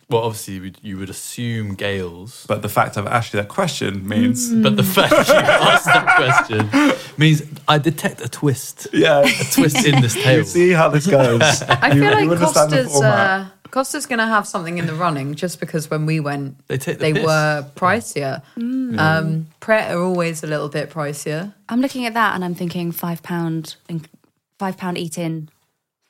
Well, 0.10 0.24
obviously, 0.24 0.74
you 0.82 0.98
would 0.98 1.12
assume 1.12 1.76
Gail's, 1.76 2.46
But 2.48 2.64
the 2.64 2.70
fact 2.70 2.98
I've 2.98 3.06
asked 3.06 3.32
you 3.34 3.40
that 3.42 3.48
question 3.50 4.08
means, 4.08 4.52
but 4.52 4.76
the 4.76 4.82
fact 4.84 5.12
you 5.12 5.36
asked 5.36 5.86
that 5.86 6.16
question 6.16 7.12
means 7.18 7.44
I 7.68 7.78
detect 7.78 8.20
a 8.22 8.28
twist, 8.28 8.88
yeah, 8.92 9.20
a 9.20 9.44
twist 9.54 9.86
in 9.86 10.02
this 10.02 10.14
tale. 10.24 10.40
you 10.40 10.44
see 10.46 10.72
how 10.72 10.90
this 10.90 11.06
goes. 11.06 11.62
I 11.68 11.92
You- 11.94 12.02
feel 12.02 12.20
you 12.22 12.30
like 12.30 12.40
Costa's 12.40 13.02
uh, 13.02 13.50
Costa's 13.70 14.08
going 14.08 14.18
to 14.18 14.26
have 14.26 14.48
something 14.48 14.80
in 14.80 14.88
the 14.88 14.96
running 14.96 15.36
just 15.36 15.60
because 15.60 15.92
when 15.92 16.08
we 16.08 16.20
went, 16.20 16.58
They 16.68 16.80
take 16.80 16.98
the 16.98 17.12
they 17.12 17.24
were 17.24 17.68
pricier. 17.76 18.42
Um, 18.58 19.46
Pret 19.60 19.92
are 19.94 20.02
always 20.02 20.44
a 20.44 20.48
little 20.48 20.70
bit 20.70 20.90
pricier. 20.90 21.54
I'm 21.70 21.82
looking 21.82 22.08
at 22.08 22.16
that 22.16 22.34
and 22.34 22.44
I'm 22.44 22.56
thinking 22.56 22.92
five 22.92 23.22
pound, 23.22 23.76
five 24.58 24.76
pound 24.76 24.98
eat 24.98 25.20
in. 25.20 25.50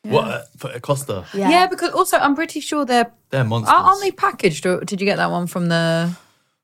What 0.04 0.28
uh, 0.28 0.42
for 0.58 0.72
a 0.72 0.80
Costa? 0.80 1.26
Yeah. 1.34 1.68
because 1.68 1.92
also 1.92 2.18
I'm 2.18 2.36
pretty 2.36 2.60
sure 2.62 2.86
they're 2.86 3.12
They're 3.32 3.44
monsters. 3.44 3.74
aren't 3.74 3.86
aren't 3.88 4.02
they 4.02 4.12
packaged? 4.12 4.66
Or 4.66 4.80
did 4.82 5.02
you 5.02 5.06
get 5.06 5.18
that 5.18 5.30
one 5.32 5.46
from 5.48 5.68
the? 5.70 6.16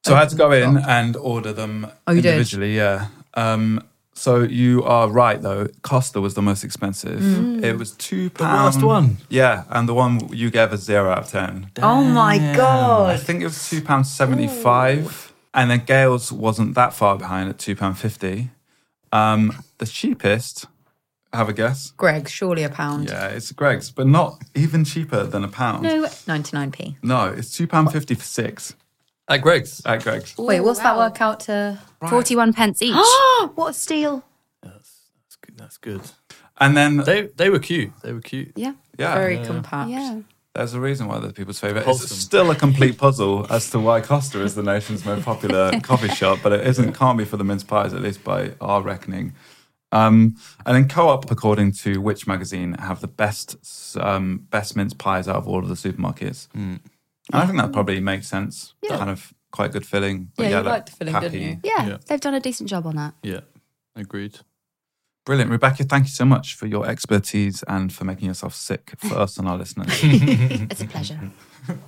So 0.06 0.16
I 0.16 0.20
had 0.20 0.30
to 0.30 0.36
go 0.36 0.52
in 0.52 0.78
and 0.78 1.16
order 1.18 1.52
them 1.52 1.88
Oh, 2.08 2.12
you 2.14 2.22
did? 2.22 2.30
individually. 2.34 2.76
Yeah. 2.78 3.08
Um, 3.34 3.84
so 4.14 4.44
you 4.44 4.84
are 4.84 5.10
right 5.10 5.42
though. 5.42 5.68
Costa 5.82 6.22
was 6.22 6.36
the 6.36 6.42
most 6.42 6.64
expensive. 6.64 7.22
It 7.64 7.78
was 7.78 7.92
two 7.92 8.30
The 8.30 8.36
pounds. 8.46 8.76
worst 8.78 8.86
one. 8.86 9.18
Yeah, 9.30 9.66
and 9.70 9.90
the 9.90 9.94
one 9.94 10.30
you 10.32 10.50
gave 10.50 10.72
a 10.72 10.78
zero 10.78 11.10
out 11.12 11.18
of 11.26 11.28
ten. 11.30 11.72
Oh 11.82 12.02
my 12.04 12.38
god! 12.56 13.10
I 13.10 13.18
think 13.18 13.42
it 13.42 13.46
was 13.46 13.70
two 13.70 13.82
pounds 13.82 14.10
seventy-five, 14.10 15.34
and 15.54 15.70
then 15.70 15.84
Gail's 15.86 16.32
wasn't 16.32 16.76
that 16.76 16.94
far 16.94 17.18
behind 17.18 17.50
at 17.50 17.58
two 17.60 17.76
pound 17.76 17.98
fifty. 17.98 18.52
Um, 19.12 19.64
the 19.80 19.86
cheapest, 19.86 20.66
have 21.36 21.50
a 21.50 21.54
guess. 21.54 21.92
Greg, 21.98 22.28
surely 22.30 22.64
a 22.64 22.70
pound. 22.70 23.10
Yeah, 23.10 23.28
it's 23.28 23.52
Greggs, 23.52 23.92
but 23.92 24.08
not 24.08 24.42
even 24.56 24.84
cheaper 24.84 25.24
than 25.24 25.44
a 25.44 25.48
pound. 25.48 25.84
No, 25.84 26.08
ninety 26.28 26.56
nine 26.58 26.72
p. 26.72 26.98
No, 27.04 27.28
it's 27.28 27.56
two 27.56 27.68
pound 27.68 27.92
fifty 27.92 28.16
for 28.16 28.24
six 28.24 28.76
At 29.28 29.42
Greggs. 29.42 29.82
at 29.86 30.04
Greggs. 30.04 30.38
Wait, 30.38 30.62
what's 30.62 30.80
that 30.80 30.98
work 30.98 31.22
out 31.22 31.42
to? 31.42 31.80
Forty-one 32.10 32.54
pence 32.54 32.82
each. 32.82 32.94
what 33.56 33.70
a 33.70 33.74
steal! 33.74 34.24
That's 34.62 35.38
good. 35.42 35.58
That's 35.58 35.78
good. 35.78 36.02
And 36.60 36.76
then 36.78 36.98
They 36.98 37.24
they 37.36 37.50
were 37.50 37.60
cute. 37.60 37.92
They 38.02 38.14
were 38.14 38.22
cute. 38.22 38.54
yeah. 38.56 38.74
yeah, 38.98 39.14
Very 39.16 39.44
compact. 39.46 39.90
Yeah. 39.90 40.22
There's 40.54 40.74
a 40.74 40.80
reason 40.80 41.08
why 41.08 41.20
they're 41.20 41.34
people's 41.34 41.60
favourite. 41.60 41.84
Wholesome. 41.84 42.06
It's 42.06 42.16
still 42.16 42.50
a 42.50 42.56
complete 42.56 42.98
puzzle 42.98 43.46
as 43.50 43.70
to 43.72 43.80
why 43.80 44.00
Costa 44.00 44.40
is 44.42 44.56
the 44.56 44.64
nation's 44.64 45.04
most 45.04 45.26
popular 45.26 45.78
coffee 45.84 46.08
shop, 46.08 46.40
but 46.42 46.54
it 46.54 46.66
isn't. 46.66 46.94
Can't 46.94 47.18
be 47.18 47.26
for 47.26 47.36
the 47.36 47.44
mince 47.44 47.64
pies, 47.66 47.94
at 47.94 48.02
least 48.02 48.24
by 48.24 48.52
our 48.62 48.82
reckoning. 48.82 49.34
Um, 49.92 50.36
and 50.66 50.76
then 50.76 50.90
Co-op, 50.90 51.32
according 51.32 51.72
to 51.84 52.02
which 52.02 52.28
magazine, 52.28 52.74
have 52.74 53.00
the 53.02 53.08
best 53.08 53.56
um, 53.98 54.46
best 54.50 54.76
mince 54.76 54.94
pies 54.94 55.28
out 55.28 55.38
of 55.38 55.48
all 55.48 55.60
of 55.60 55.68
the 55.70 55.76
supermarkets. 55.76 56.48
And 56.54 56.80
I 57.32 57.46
think 57.46 57.58
that 57.60 57.72
probably 57.72 58.00
makes 58.00 58.28
sense. 58.28 58.74
Kind 58.88 59.10
of 59.10 59.34
quite 59.52 59.72
good 59.72 59.86
filling. 59.86 60.32
But 60.36 60.44
Yeah, 60.44 60.50
you 60.50 60.56
that 60.64 60.66
liked 60.70 60.90
the 60.92 60.96
filling, 61.06 61.20
didn't 61.22 61.42
you? 61.42 61.60
yeah. 61.64 61.88
Yeah. 61.88 61.98
They've 62.08 62.20
done 62.20 62.34
a 62.34 62.40
decent 62.42 62.70
job 62.70 62.86
on 62.86 62.96
that. 62.98 63.14
Yeah. 63.24 63.42
Agreed. 63.96 64.40
Brilliant, 65.26 65.50
Rebecca. 65.50 65.84
Thank 65.86 66.06
you 66.06 66.12
so 66.12 66.26
much 66.26 66.54
for 66.56 66.68
your 66.68 66.86
expertise 66.88 67.64
and 67.68 67.92
for 67.92 68.04
making 68.04 68.28
yourself 68.28 68.54
sick 68.54 68.94
for 68.98 69.18
us 69.18 69.38
and 69.38 69.48
our 69.48 69.58
listeners. 69.58 69.88
It's 70.04 70.82
a 70.82 70.88
pleasure. 70.88 71.20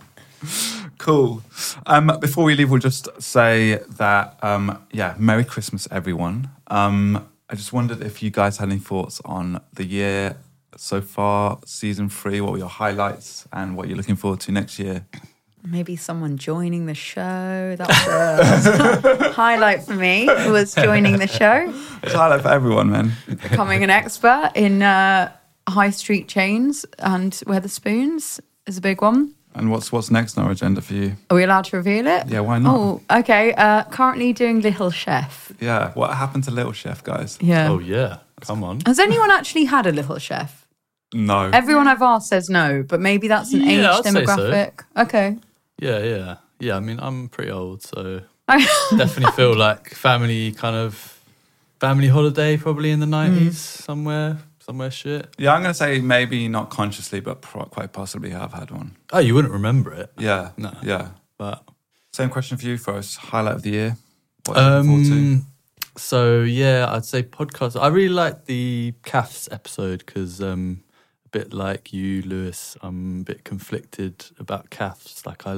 Cool. 0.99 1.41
Um, 1.87 2.11
before 2.19 2.43
we 2.43 2.55
leave, 2.55 2.69
we'll 2.69 2.79
just 2.79 3.07
say 3.21 3.79
that, 3.97 4.37
um, 4.43 4.83
yeah, 4.91 5.15
Merry 5.17 5.43
Christmas, 5.43 5.87
everyone. 5.91 6.49
Um, 6.67 7.27
I 7.49 7.55
just 7.55 7.71
wondered 7.71 8.01
if 8.01 8.21
you 8.21 8.29
guys 8.29 8.57
had 8.57 8.69
any 8.69 8.79
thoughts 8.79 9.21
on 9.23 9.61
the 9.73 9.85
year 9.85 10.35
so 10.75 11.01
far, 11.01 11.59
season 11.65 12.09
three. 12.09 12.41
What 12.41 12.51
were 12.51 12.57
your 12.57 12.67
highlights 12.69 13.47
and 13.53 13.77
what 13.77 13.87
you're 13.87 13.97
looking 13.97 14.17
forward 14.17 14.41
to 14.41 14.51
next 14.51 14.77
year? 14.79 15.05
Maybe 15.65 15.95
someone 15.95 16.37
joining 16.37 16.85
the 16.85 16.93
show. 16.93 17.75
That 17.77 17.87
was 17.87 18.67
a 18.67 19.31
highlight 19.33 19.83
for 19.83 19.93
me. 19.95 20.25
Was 20.27 20.75
joining 20.75 21.17
the 21.19 21.27
show, 21.27 21.73
It's 22.03 22.13
a 22.13 22.17
highlight 22.17 22.41
for 22.41 22.49
everyone, 22.49 22.89
man. 22.91 23.13
becoming 23.27 23.83
an 23.83 23.89
expert 23.89 24.51
in 24.55 24.81
uh, 24.83 25.31
high 25.67 25.89
street 25.89 26.27
chains 26.27 26.85
and 26.99 27.31
Wetherspoons 27.47 28.39
is 28.65 28.77
a 28.77 28.81
big 28.81 29.01
one. 29.01 29.33
And 29.57 29.71
what's 29.71 29.91
what's 29.91 30.11
next 30.11 30.37
on 30.37 30.45
our 30.45 30.51
agenda 30.51 30.81
for 30.81 30.93
you? 30.93 31.15
Are 31.31 31.35
we 31.35 31.43
allowed 31.43 31.65
to 31.65 31.77
reveal 31.77 32.05
it? 32.07 32.27
Yeah, 32.27 32.41
why 32.41 32.59
not? 32.59 32.75
Oh, 32.75 33.01
okay. 33.19 33.53
Uh, 33.53 33.83
currently 33.85 34.31
doing 34.31 34.61
Little 34.61 34.91
Chef. 34.91 35.51
Yeah, 35.59 35.91
what 35.93 36.13
happened 36.15 36.43
to 36.43 36.51
Little 36.51 36.73
Chef, 36.73 37.03
guys? 37.03 37.37
Yeah. 37.41 37.69
Oh 37.71 37.79
yeah. 37.79 38.17
Come 38.41 38.63
on. 38.63 38.81
Has 38.85 38.99
anyone 38.99 39.31
actually 39.31 39.65
had 39.65 39.87
a 39.87 39.91
Little 39.91 40.19
Chef? 40.19 40.67
No. 41.13 41.49
Everyone 41.53 41.87
I've 41.87 42.01
asked 42.03 42.29
says 42.29 42.49
no, 42.49 42.83
but 42.87 42.99
maybe 42.99 43.27
that's 43.27 43.51
an 43.53 43.61
Yeah, 43.61 43.71
age 43.71 43.85
I'd 43.85 44.03
say 44.03 44.25
so. 44.25 44.37
demographic. 44.37 44.71
Okay. 44.95 45.37
Yeah, 45.79 45.99
yeah, 46.03 46.35
yeah. 46.59 46.75
I 46.75 46.79
mean, 46.79 46.99
I'm 46.99 47.27
pretty 47.29 47.49
old, 47.51 47.81
so 47.81 48.21
definitely 48.49 49.31
feel 49.31 49.55
like 49.55 49.89
family 49.89 50.51
kind 50.51 50.75
of 50.75 51.19
family 51.79 52.09
holiday, 52.09 52.57
probably 52.57 52.91
in 52.91 52.99
the 52.99 53.05
nineties 53.07 53.57
somewhere, 53.57 54.37
somewhere 54.68 54.91
shit. 54.91 55.34
Yeah, 55.38 55.53
I'm 55.53 55.61
going 55.61 55.72
to 55.74 55.78
say 55.78 55.99
maybe 56.01 56.47
not 56.47 56.70
consciously, 56.70 57.20
but 57.22 57.41
pro- 57.41 57.65
quite 57.65 57.93
possibly 57.93 58.30
have 58.32 58.53
had 58.53 58.70
one. 58.70 58.97
Oh, 59.13 59.20
you 59.20 59.34
wouldn't 59.34 59.53
remember 59.53 59.93
it, 59.93 60.11
Yeah. 60.18 60.51
No. 60.57 60.74
Yeah. 60.84 61.09
but 61.38 61.63
Same 62.13 62.30
question 62.30 62.57
for 62.57 62.65
you 62.65 62.78
first. 62.78 63.18
Highlight 63.18 63.55
of 63.55 63.61
the 63.63 63.70
year. 63.72 63.97
What 64.45 64.57
are 64.57 64.61
you 64.61 64.76
looking 64.76 64.89
forward 64.89 65.05
to? 65.05 65.11
um, 65.13 65.47
so 65.95 66.41
yeah, 66.41 66.91
I'd 66.91 67.05
say 67.05 67.24
podcast. 67.24 67.80
I 67.82 67.88
really 67.88 68.13
like 68.13 68.45
the 68.45 68.93
caffs 69.03 69.47
episode 69.51 70.03
because 70.05 70.41
um, 70.41 70.84
a 71.26 71.30
bit 71.30 71.53
like 71.53 71.91
you, 71.93 72.22
Lewis, 72.24 72.76
I'm 72.82 73.22
a 73.22 73.24
bit 73.24 73.43
conflicted 73.43 74.26
about 74.38 74.70
caffs. 74.70 75.26
Like 75.26 75.47
I, 75.47 75.53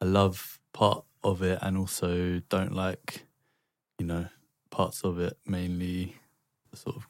I 0.00 0.04
love 0.04 0.58
part 0.72 1.04
of 1.24 1.42
it 1.42 1.58
and 1.62 1.76
also 1.76 2.40
don't 2.48 2.72
like, 2.74 3.24
you 3.98 4.06
know, 4.06 4.26
parts 4.70 5.02
of 5.04 5.18
it. 5.18 5.36
Mainly, 5.46 6.16
sort 6.74 6.96
of 6.96 7.06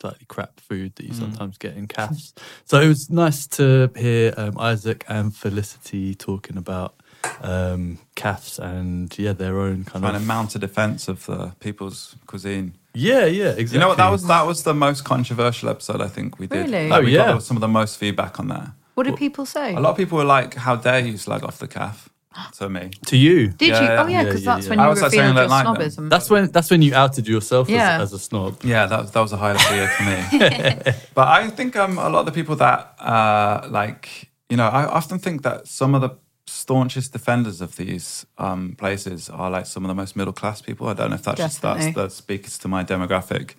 slightly 0.00 0.24
crap 0.28 0.60
food 0.60 0.94
that 0.96 1.04
you 1.06 1.12
sometimes 1.14 1.58
get 1.58 1.76
in 1.76 1.86
caffs. 1.86 2.32
so 2.64 2.80
it 2.80 2.88
was 2.88 3.10
nice 3.10 3.46
to 3.46 3.90
hear 3.96 4.32
um, 4.36 4.56
Isaac 4.58 5.04
and 5.08 5.34
Felicity 5.34 6.14
talking 6.14 6.56
about 6.56 6.94
um, 7.42 7.98
caffs 8.16 8.58
and 8.58 9.16
yeah, 9.18 9.32
their 9.32 9.58
own 9.60 9.84
kind 9.84 10.02
Trying 10.02 10.16
of 10.16 10.22
to 10.22 10.26
mount 10.26 10.54
a 10.54 10.58
defense 10.58 11.06
of 11.08 11.26
the 11.26 11.52
people's 11.60 12.16
cuisine. 12.26 12.74
Yeah, 12.94 13.26
yeah, 13.26 13.50
exactly. 13.50 13.74
You 13.74 13.80
know 13.80 13.88
what? 13.88 13.98
That 13.98 14.10
was 14.10 14.26
that 14.26 14.46
was 14.46 14.62
the 14.64 14.74
most 14.74 15.04
controversial 15.04 15.68
episode 15.68 16.00
I 16.00 16.08
think 16.08 16.38
we 16.38 16.46
did. 16.46 16.70
Really? 16.70 16.88
Like, 16.88 17.00
Oh, 17.02 17.04
we 17.04 17.14
yeah. 17.14 17.26
got 17.32 17.42
some 17.42 17.56
of 17.56 17.60
the 17.60 17.68
most 17.68 17.98
feedback 17.98 18.40
on 18.40 18.48
that. 18.48 18.70
What 18.94 19.04
did 19.04 19.16
people 19.16 19.46
say? 19.46 19.74
A 19.74 19.80
lot 19.80 19.90
of 19.90 19.96
people 19.96 20.18
were 20.18 20.24
like, 20.24 20.54
"How 20.54 20.76
dare 20.76 20.98
you 21.00 21.16
slag 21.16 21.44
off 21.44 21.58
the 21.58 21.68
caff?" 21.68 22.08
To 22.58 22.68
me, 22.68 22.90
to 23.06 23.16
you. 23.16 23.48
Did 23.48 23.68
Yeah, 23.70 23.80
you? 23.80 23.86
yeah. 23.88 24.02
Oh 24.02 24.06
yeah, 24.06 24.18
Yeah, 24.18 24.24
because 24.24 24.44
yeah, 24.44 24.54
that's 24.54 24.64
yeah. 24.66 24.70
when 24.70 24.78
I 24.80 24.84
you 24.84 24.90
was, 24.90 25.02
like, 25.02 25.12
revealed 25.12 25.36
your 25.36 25.48
like 25.48 25.64
them. 25.64 25.74
snobism. 25.76 26.10
That's 26.10 26.30
when 26.30 26.46
that's 26.52 26.70
when 26.70 26.80
you 26.82 26.94
outed 26.94 27.26
yourself 27.26 27.68
Yeah. 27.68 27.96
as, 27.96 28.02
as 28.02 28.12
a 28.12 28.18
snob. 28.20 28.62
yeah, 28.62 28.86
that 28.86 29.12
that 29.12 29.20
was 29.20 29.32
a 29.32 29.36
highlight 29.36 29.64
of 29.64 29.70
the 29.70 29.76
year 29.76 29.88
for 29.88 30.04
me. 30.04 30.92
but 31.14 31.26
I 31.28 31.50
think 31.50 31.74
um, 31.76 31.98
a 31.98 32.08
lot 32.08 32.20
of 32.20 32.26
the 32.26 32.32
people 32.32 32.54
that 32.56 32.94
uh, 33.00 33.66
like, 33.68 34.30
you 34.48 34.56
know, 34.56 34.68
I 34.68 34.84
often 34.84 35.18
think 35.18 35.42
that 35.42 35.66
some 35.66 35.92
of 35.96 36.02
the 36.02 36.10
staunchest 36.46 37.12
defenders 37.12 37.60
of 37.60 37.74
these 37.76 38.24
um, 38.38 38.74
places 38.78 39.28
are 39.28 39.50
like 39.50 39.66
some 39.66 39.84
of 39.84 39.88
the 39.88 39.94
most 39.94 40.14
middle 40.14 40.32
class 40.32 40.62
people. 40.62 40.86
I 40.88 40.94
don't 40.94 41.10
know 41.10 41.16
if 41.16 41.24
that 41.24 41.36
just 41.36 41.60
that's, 41.62 41.92
that 41.94 42.12
speaks 42.12 42.58
to 42.58 42.68
my 42.68 42.84
demographic, 42.84 43.54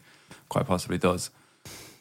quite 0.47 0.65
possibly 0.65 0.97
does. 0.97 1.30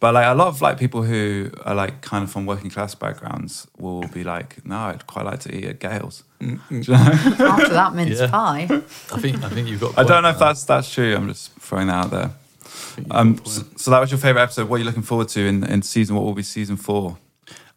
But 0.01 0.15
like 0.15 0.27
a 0.27 0.35
lot 0.35 0.49
of 0.49 0.63
like 0.63 0.79
people 0.79 1.03
who 1.03 1.51
are 1.67 1.75
like 1.75 2.01
kind 2.01 2.25
of 2.25 2.31
from 2.33 2.47
working 2.47 2.71
class 2.71 2.95
backgrounds 2.95 3.67
will 3.79 4.03
be 4.09 4.25
like, 4.25 4.65
no, 4.65 4.77
I'd 4.77 5.07
quite 5.07 5.27
like 5.27 5.41
to 5.41 5.55
eat 5.55 5.65
at 5.67 5.79
Gail's. 5.79 6.25
You 6.41 6.59
know? 6.71 6.95
After 6.97 7.69
that 7.75 7.93
mince 7.95 8.19
Yeah. 8.19 8.29
pie. 8.31 8.67
I 8.71 9.19
think 9.21 9.43
I 9.45 9.51
think 9.51 9.69
you've 9.69 9.81
got. 9.81 9.95
a 9.97 10.01
I 10.01 10.05
don't 10.05 10.23
know 10.23 10.31
if 10.31 10.39
there. 10.39 10.49
that's 10.49 10.65
that's 10.65 10.91
true. 10.93 11.15
I'm 11.15 11.29
just 11.29 11.53
throwing 11.61 11.89
that 11.89 12.05
out 12.07 12.11
there. 12.11 12.31
I 12.31 12.69
think 12.71 12.97
you've 12.99 13.09
got 13.09 13.19
Um, 13.21 13.41
so, 13.45 13.63
so 13.77 13.91
that 13.91 14.01
was 14.01 14.11
your 14.11 14.19
favorite 14.19 14.43
episode. 14.43 14.69
What 14.71 14.77
are 14.77 14.79
you 14.79 14.85
looking 14.87 15.03
forward 15.03 15.29
to 15.31 15.41
in, 15.47 15.65
in 15.65 15.83
season? 15.83 16.17
What 16.17 16.25
will 16.25 16.33
be 16.35 16.43
season 16.43 16.77
four? 16.77 17.19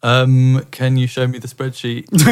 Um, 0.02 0.64
can 0.70 0.96
you 0.96 1.06
show 1.06 1.26
me 1.26 1.38
the 1.38 1.48
spreadsheet 1.48 2.10
which 2.12 2.22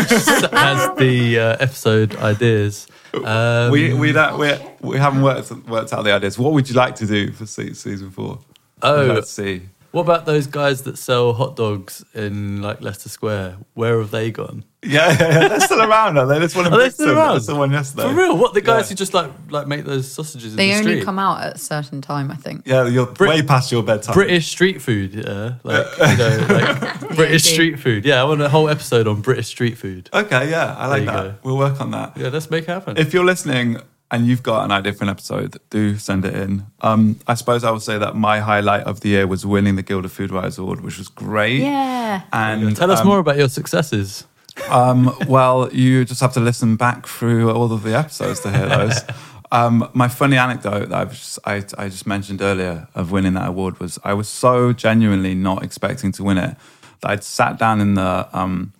has 0.52 0.96
the 0.98 1.38
uh, 1.38 1.56
episode 1.60 2.16
ideas? 2.16 2.86
Um, 3.14 3.70
we 3.70 3.92
we 3.92 4.12
don't 4.12 4.38
we, 4.38 4.52
we 4.80 4.96
haven't 4.98 5.20
worked 5.22 5.50
worked 5.68 5.92
out 5.92 6.02
the 6.04 6.12
ideas. 6.12 6.38
What 6.38 6.52
would 6.54 6.68
you 6.68 6.74
like 6.76 6.94
to 6.96 7.06
do 7.06 7.30
for 7.32 7.44
se- 7.46 7.74
season 7.74 8.10
four? 8.10 8.38
Oh. 8.82 9.04
let's 9.14 9.30
see. 9.30 9.62
What 9.92 10.02
about 10.02 10.24
those 10.26 10.46
guys 10.46 10.82
that 10.82 10.96
sell 10.98 11.34
hot 11.34 11.54
dogs 11.54 12.02
in 12.14 12.62
like 12.62 12.80
Leicester 12.80 13.08
Square? 13.10 13.56
Where 13.74 13.98
have 14.00 14.10
they 14.10 14.30
gone? 14.30 14.64
Yeah, 14.84 15.10
yeah, 15.12 15.40
yeah, 15.42 15.48
they're 15.48 15.60
still 15.60 15.82
around. 15.90 16.16
Are 16.18 16.26
they? 16.26 16.38
There's 16.38 16.56
one 16.56 16.66
in 16.66 16.72
Are 16.72 16.78
they 16.78 16.88
still 16.90 17.10
around? 17.16 17.32
There's 17.34 17.46
the 17.46 17.54
one 17.54 17.70
yesterday. 17.70 18.08
For 18.08 18.14
real? 18.14 18.36
What 18.36 18.54
the 18.54 18.62
guys 18.62 18.84
Yeah. 18.86 18.88
who 18.88 18.94
just 18.96 19.12
like 19.14 19.30
like 19.50 19.66
make 19.68 19.84
those 19.84 20.10
sausages 20.10 20.56
They 20.56 20.70
in 20.70 20.76
the 20.76 20.78
only 20.80 20.92
street? 20.94 21.04
come 21.04 21.18
out 21.18 21.42
at 21.42 21.54
a 21.56 21.58
certain 21.58 22.00
time, 22.00 22.30
I 22.30 22.36
think. 22.36 22.62
Yeah, 22.66 22.86
you're 22.88 23.12
way 23.20 23.42
past 23.42 23.70
your 23.70 23.82
bedtime. 23.82 24.14
British 24.14 24.48
street 24.48 24.80
food, 24.82 25.14
yeah, 25.14 25.54
like 25.62 25.86
you 25.98 26.16
know, 26.16 26.46
like 26.48 27.08
British 27.16 27.44
street 27.44 27.78
food. 27.78 28.04
Yeah, 28.06 28.22
I 28.22 28.24
want 28.24 28.40
a 28.40 28.48
whole 28.48 28.68
episode 28.70 29.06
on 29.06 29.20
British 29.20 29.46
street 29.48 29.76
food. 29.78 30.08
Okay, 30.12 30.50
yeah, 30.50 30.74
I 30.76 30.86
like 30.86 31.04
that. 31.04 31.12
go. 31.22 31.34
We'll 31.44 31.58
work 31.58 31.80
on 31.82 31.90
that. 31.90 32.16
Yeah, 32.16 32.28
let's 32.30 32.50
make 32.50 32.64
it 32.64 32.70
happen. 32.70 32.96
If 32.96 33.12
you're 33.12 33.26
listening 33.26 33.76
and 34.12 34.26
you've 34.26 34.42
got 34.42 34.64
an 34.64 34.70
idea 34.70 34.92
for 34.92 35.04
an 35.04 35.10
episode, 35.10 35.58
do 35.70 35.96
send 35.96 36.26
it 36.26 36.34
in. 36.34 36.66
Um, 36.82 37.18
I 37.26 37.32
suppose 37.32 37.64
I 37.64 37.70
would 37.70 37.80
say 37.80 37.96
that 37.96 38.14
my 38.14 38.40
highlight 38.40 38.82
of 38.82 39.00
the 39.00 39.08
year 39.08 39.26
was 39.26 39.46
winning 39.46 39.76
the 39.76 39.82
Guild 39.82 40.04
of 40.04 40.12
Food 40.12 40.30
Writers 40.30 40.58
Award, 40.58 40.82
which 40.82 40.98
was 40.98 41.08
great. 41.08 41.62
Yeah. 41.62 42.22
And 42.30 42.76
Tell 42.76 42.90
us 42.90 43.00
um, 43.00 43.06
more 43.06 43.18
about 43.18 43.38
your 43.38 43.48
successes. 43.48 44.26
Um, 44.68 45.16
well, 45.26 45.72
you 45.72 46.04
just 46.04 46.20
have 46.20 46.34
to 46.34 46.40
listen 46.40 46.76
back 46.76 47.06
through 47.06 47.50
all 47.50 47.72
of 47.72 47.82
the 47.82 47.96
episodes 47.96 48.40
to 48.40 48.52
hear 48.52 48.68
those. 48.68 49.00
Um, 49.52 49.90
my 49.92 50.08
funny 50.08 50.38
anecdote 50.38 50.88
that 50.88 50.98
I've 50.98 51.10
just, 51.10 51.38
I, 51.44 51.62
I 51.76 51.90
just 51.90 52.06
mentioned 52.06 52.40
earlier 52.40 52.88
of 52.94 53.12
winning 53.12 53.34
that 53.34 53.48
award 53.48 53.80
was 53.80 53.98
I 54.02 54.14
was 54.14 54.26
so 54.26 54.72
genuinely 54.72 55.34
not 55.34 55.62
expecting 55.62 56.10
to 56.12 56.24
win 56.24 56.38
it 56.38 56.56
that 57.02 57.10
I'd 57.10 57.22
sat 57.22 57.58
down 57.58 57.82
in 57.82 57.92
the 57.92 58.30
um, 58.32 58.72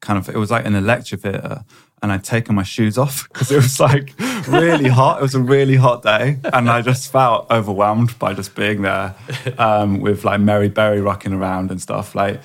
kind 0.00 0.20
of, 0.20 0.28
it 0.28 0.38
was 0.38 0.52
like 0.52 0.64
in 0.66 0.76
a 0.76 0.80
lecture 0.80 1.16
theatre 1.16 1.64
and 2.02 2.12
I'd 2.12 2.24
taken 2.24 2.54
my 2.54 2.62
shoes 2.62 2.96
off 2.96 3.28
because 3.32 3.50
it 3.50 3.56
was 3.56 3.78
like 3.80 4.14
really 4.48 4.88
hot. 4.88 5.18
It 5.18 5.22
was 5.22 5.34
a 5.34 5.40
really 5.40 5.76
hot 5.76 6.02
day. 6.02 6.38
And 6.52 6.70
I 6.70 6.82
just 6.82 7.10
felt 7.12 7.50
overwhelmed 7.50 8.18
by 8.18 8.34
just 8.34 8.54
being 8.54 8.82
there 8.82 9.14
um, 9.58 10.00
with 10.00 10.24
like 10.24 10.40
Mary 10.40 10.68
Berry 10.68 11.00
rocking 11.00 11.32
around 11.32 11.70
and 11.70 11.80
stuff. 11.80 12.14
Like, 12.14 12.40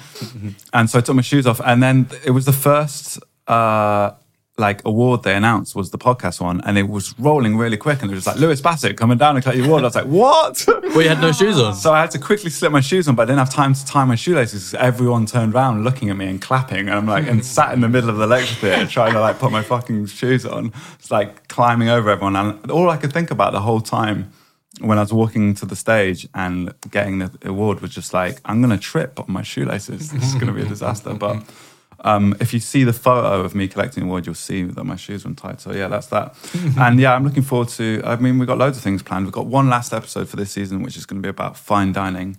and 0.74 0.90
so 0.90 1.00
I 1.00 1.02
took 1.02 1.16
my 1.16 1.22
shoes 1.22 1.48
off. 1.48 1.62
And 1.64 1.82
then 1.82 2.08
it 2.26 2.32
was 2.32 2.46
the 2.46 2.54
first 2.54 3.20
uh, 3.48 4.12
like 4.58 4.82
award 4.86 5.24
they 5.24 5.36
announced 5.36 5.76
was 5.76 5.92
the 5.92 5.98
podcast 5.98 6.40
one. 6.40 6.62
And 6.62 6.78
it 6.78 6.88
was 6.88 7.14
rolling 7.20 7.58
really 7.58 7.76
quick. 7.76 8.02
And 8.02 8.10
it 8.10 8.16
was 8.16 8.26
like 8.26 8.38
Lewis 8.38 8.62
Bassett 8.62 8.98
coming 8.98 9.18
down 9.18 9.36
and 9.36 9.44
collect 9.44 9.58
your 9.58 9.68
award. 9.68 9.84
I 9.84 9.88
was 9.88 9.96
like, 9.96 10.06
what? 10.06 10.64
Well, 10.68 11.02
you 11.02 11.10
had 11.10 11.20
no 11.20 11.32
shoes 11.32 11.60
on. 11.60 11.76
So 11.76 11.94
I 11.94 12.02
had 12.02 12.12
to 12.12 12.20
quickly 12.20 12.50
slip 12.50 12.72
my 12.72 12.80
shoes 12.80 13.08
on, 13.08 13.16
but 13.16 13.24
I 13.24 13.26
didn't 13.26 13.40
have 13.40 13.50
time 13.50 13.74
to 13.74 13.86
tie 13.86 14.06
my 14.06 14.16
shoelaces 14.16 14.74
everyone 14.76 15.26
turned 15.26 15.54
around 15.54 15.84
looking 15.84 16.10
at 16.10 16.16
me 16.16 16.28
and 16.28 16.42
clapping. 16.42 16.88
And 16.88 16.92
I'm 16.92 17.06
like, 17.06 17.28
and 17.28 17.46
sat 17.46 17.74
in 17.74 17.82
the 17.82 17.90
middle 17.90 18.10
of 18.10 18.18
the 18.18 18.28
lecture 18.28 18.56
theatre 18.56 18.88
trying 18.88 19.14
to 19.14 19.20
like 19.20 19.40
put 19.40 19.52
my 19.52 19.62
fucking 19.62 20.06
shoes 20.06 20.46
on. 20.46 20.72
It's 21.00 21.12
like 21.12 21.48
climbing 21.50 21.90
over 21.90 22.10
everyone. 22.10 22.36
And 22.36 22.72
all 22.72 22.90
I 22.90 22.98
could 22.98 23.12
think 23.12 23.32
about 23.32 23.52
the 23.52 23.62
whole 23.62 23.82
time 23.82 24.32
when 24.80 24.98
I 24.98 25.02
was 25.02 25.14
walking 25.14 25.54
to 25.56 25.66
the 25.66 25.76
stage 25.76 26.28
and 26.34 26.74
getting 26.92 27.20
the 27.20 27.32
award 27.44 27.82
was 27.82 27.92
just 27.92 28.14
like, 28.14 28.40
I'm 28.46 28.62
going 28.62 28.78
to 28.78 28.82
trip 28.82 29.20
on 29.20 29.26
my 29.30 29.42
shoelaces. 29.42 30.12
This 30.12 30.24
is 30.24 30.34
going 30.34 30.48
to 30.48 30.54
be 30.54 30.62
a 30.62 30.66
disaster. 30.66 31.14
But 31.14 31.44
um, 32.06 32.36
if 32.40 32.54
you 32.54 32.60
see 32.60 32.84
the 32.84 32.94
photo 32.94 33.42
of 33.42 33.56
me 33.56 33.68
collecting 33.68 34.04
the 34.04 34.08
award, 34.08 34.28
you'll 34.28 34.36
see 34.36 34.64
that 34.64 34.84
my 34.84 34.96
shoes 34.96 35.26
were 35.26 35.30
untied. 35.30 35.60
So 35.60 35.74
yeah, 35.74 35.88
that's 35.88 36.08
that. 36.08 36.36
and 36.78 37.00
yeah, 37.00 37.16
I'm 37.16 37.24
looking 37.24 37.42
forward 37.42 37.70
to. 37.70 38.00
I 38.06 38.16
mean, 38.18 38.38
we've 38.38 38.48
got 38.48 38.60
loads 38.60 38.78
of 38.78 38.84
things 38.84 39.02
planned. 39.02 39.26
We've 39.26 39.34
got 39.34 39.48
one 39.48 39.70
last 39.70 39.92
episode 39.92 40.30
for 40.30 40.36
this 40.36 40.52
season, 40.52 40.84
which 40.84 40.98
is 40.98 41.08
going 41.08 41.20
to 41.20 41.26
be 41.26 41.30
about 41.30 41.58
fine 41.58 41.94
dining. 41.94 42.38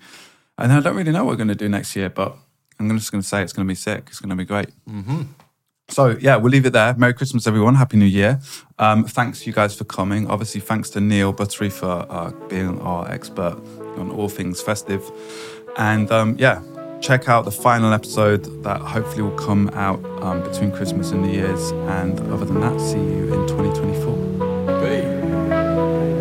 And 0.57 0.73
I 0.73 0.79
don't 0.79 0.95
really 0.95 1.11
know 1.11 1.25
what 1.25 1.33
we're 1.33 1.37
going 1.37 1.49
to 1.49 1.57
do 1.57 1.69
next 1.69 1.97
year, 1.97 2.09
but 2.09 2.37
I'm 2.79 2.97
just 2.97 3.11
going 3.11 3.23
to 3.23 3.27
say 3.27 3.43
it's 3.43 3.53
going 3.53 3.67
to 3.67 3.71
be 3.71 3.75
sick. 3.75 4.05
It's 4.07 4.21
going 4.21 4.31
to 4.31 4.37
be 4.37 4.45
great. 4.45 4.69
So 5.89 6.17
yeah, 6.21 6.37
we'll 6.37 6.53
leave 6.53 6.67
it 6.67 6.73
there. 6.73 6.95
Merry 6.95 7.15
Christmas, 7.15 7.49
everyone. 7.49 7.75
Happy 7.75 7.97
New 7.97 8.07
Year. 8.07 8.41
Um, 8.79 9.05
thanks 9.05 9.49
you 9.49 9.53
guys 9.53 9.75
for 9.75 9.85
coming. 9.85 10.29
Obviously, 10.31 10.61
thanks 10.61 10.91
to 10.91 11.01
Neil 11.01 11.33
Buttery 11.33 11.71
for 11.71 12.07
uh, 12.09 12.31
being 12.49 12.81
our 12.83 13.11
expert 13.11 13.61
on 13.97 14.13
all 14.13 14.29
things 14.29 14.63
festive. 14.63 15.03
And 15.77 16.11
um, 16.13 16.37
yeah, 16.39 16.63
check 17.07 17.29
out 17.29 17.45
the 17.45 17.53
final 17.53 17.93
episode 17.93 18.65
that 18.65 18.81
hopefully 18.81 19.23
will 19.23 19.39
come 19.39 19.69
out 19.75 20.05
um, 20.23 20.43
between 20.43 20.73
Christmas 20.73 21.13
and 21.13 21.23
New 21.23 21.31
Year's. 21.31 21.71
And 21.71 22.19
other 22.33 22.45
than 22.45 22.61
that, 22.61 22.81
see 22.81 22.99
you 22.99 23.33
in 23.33 23.47
2024. 23.47 24.81
Peace. 24.81 26.16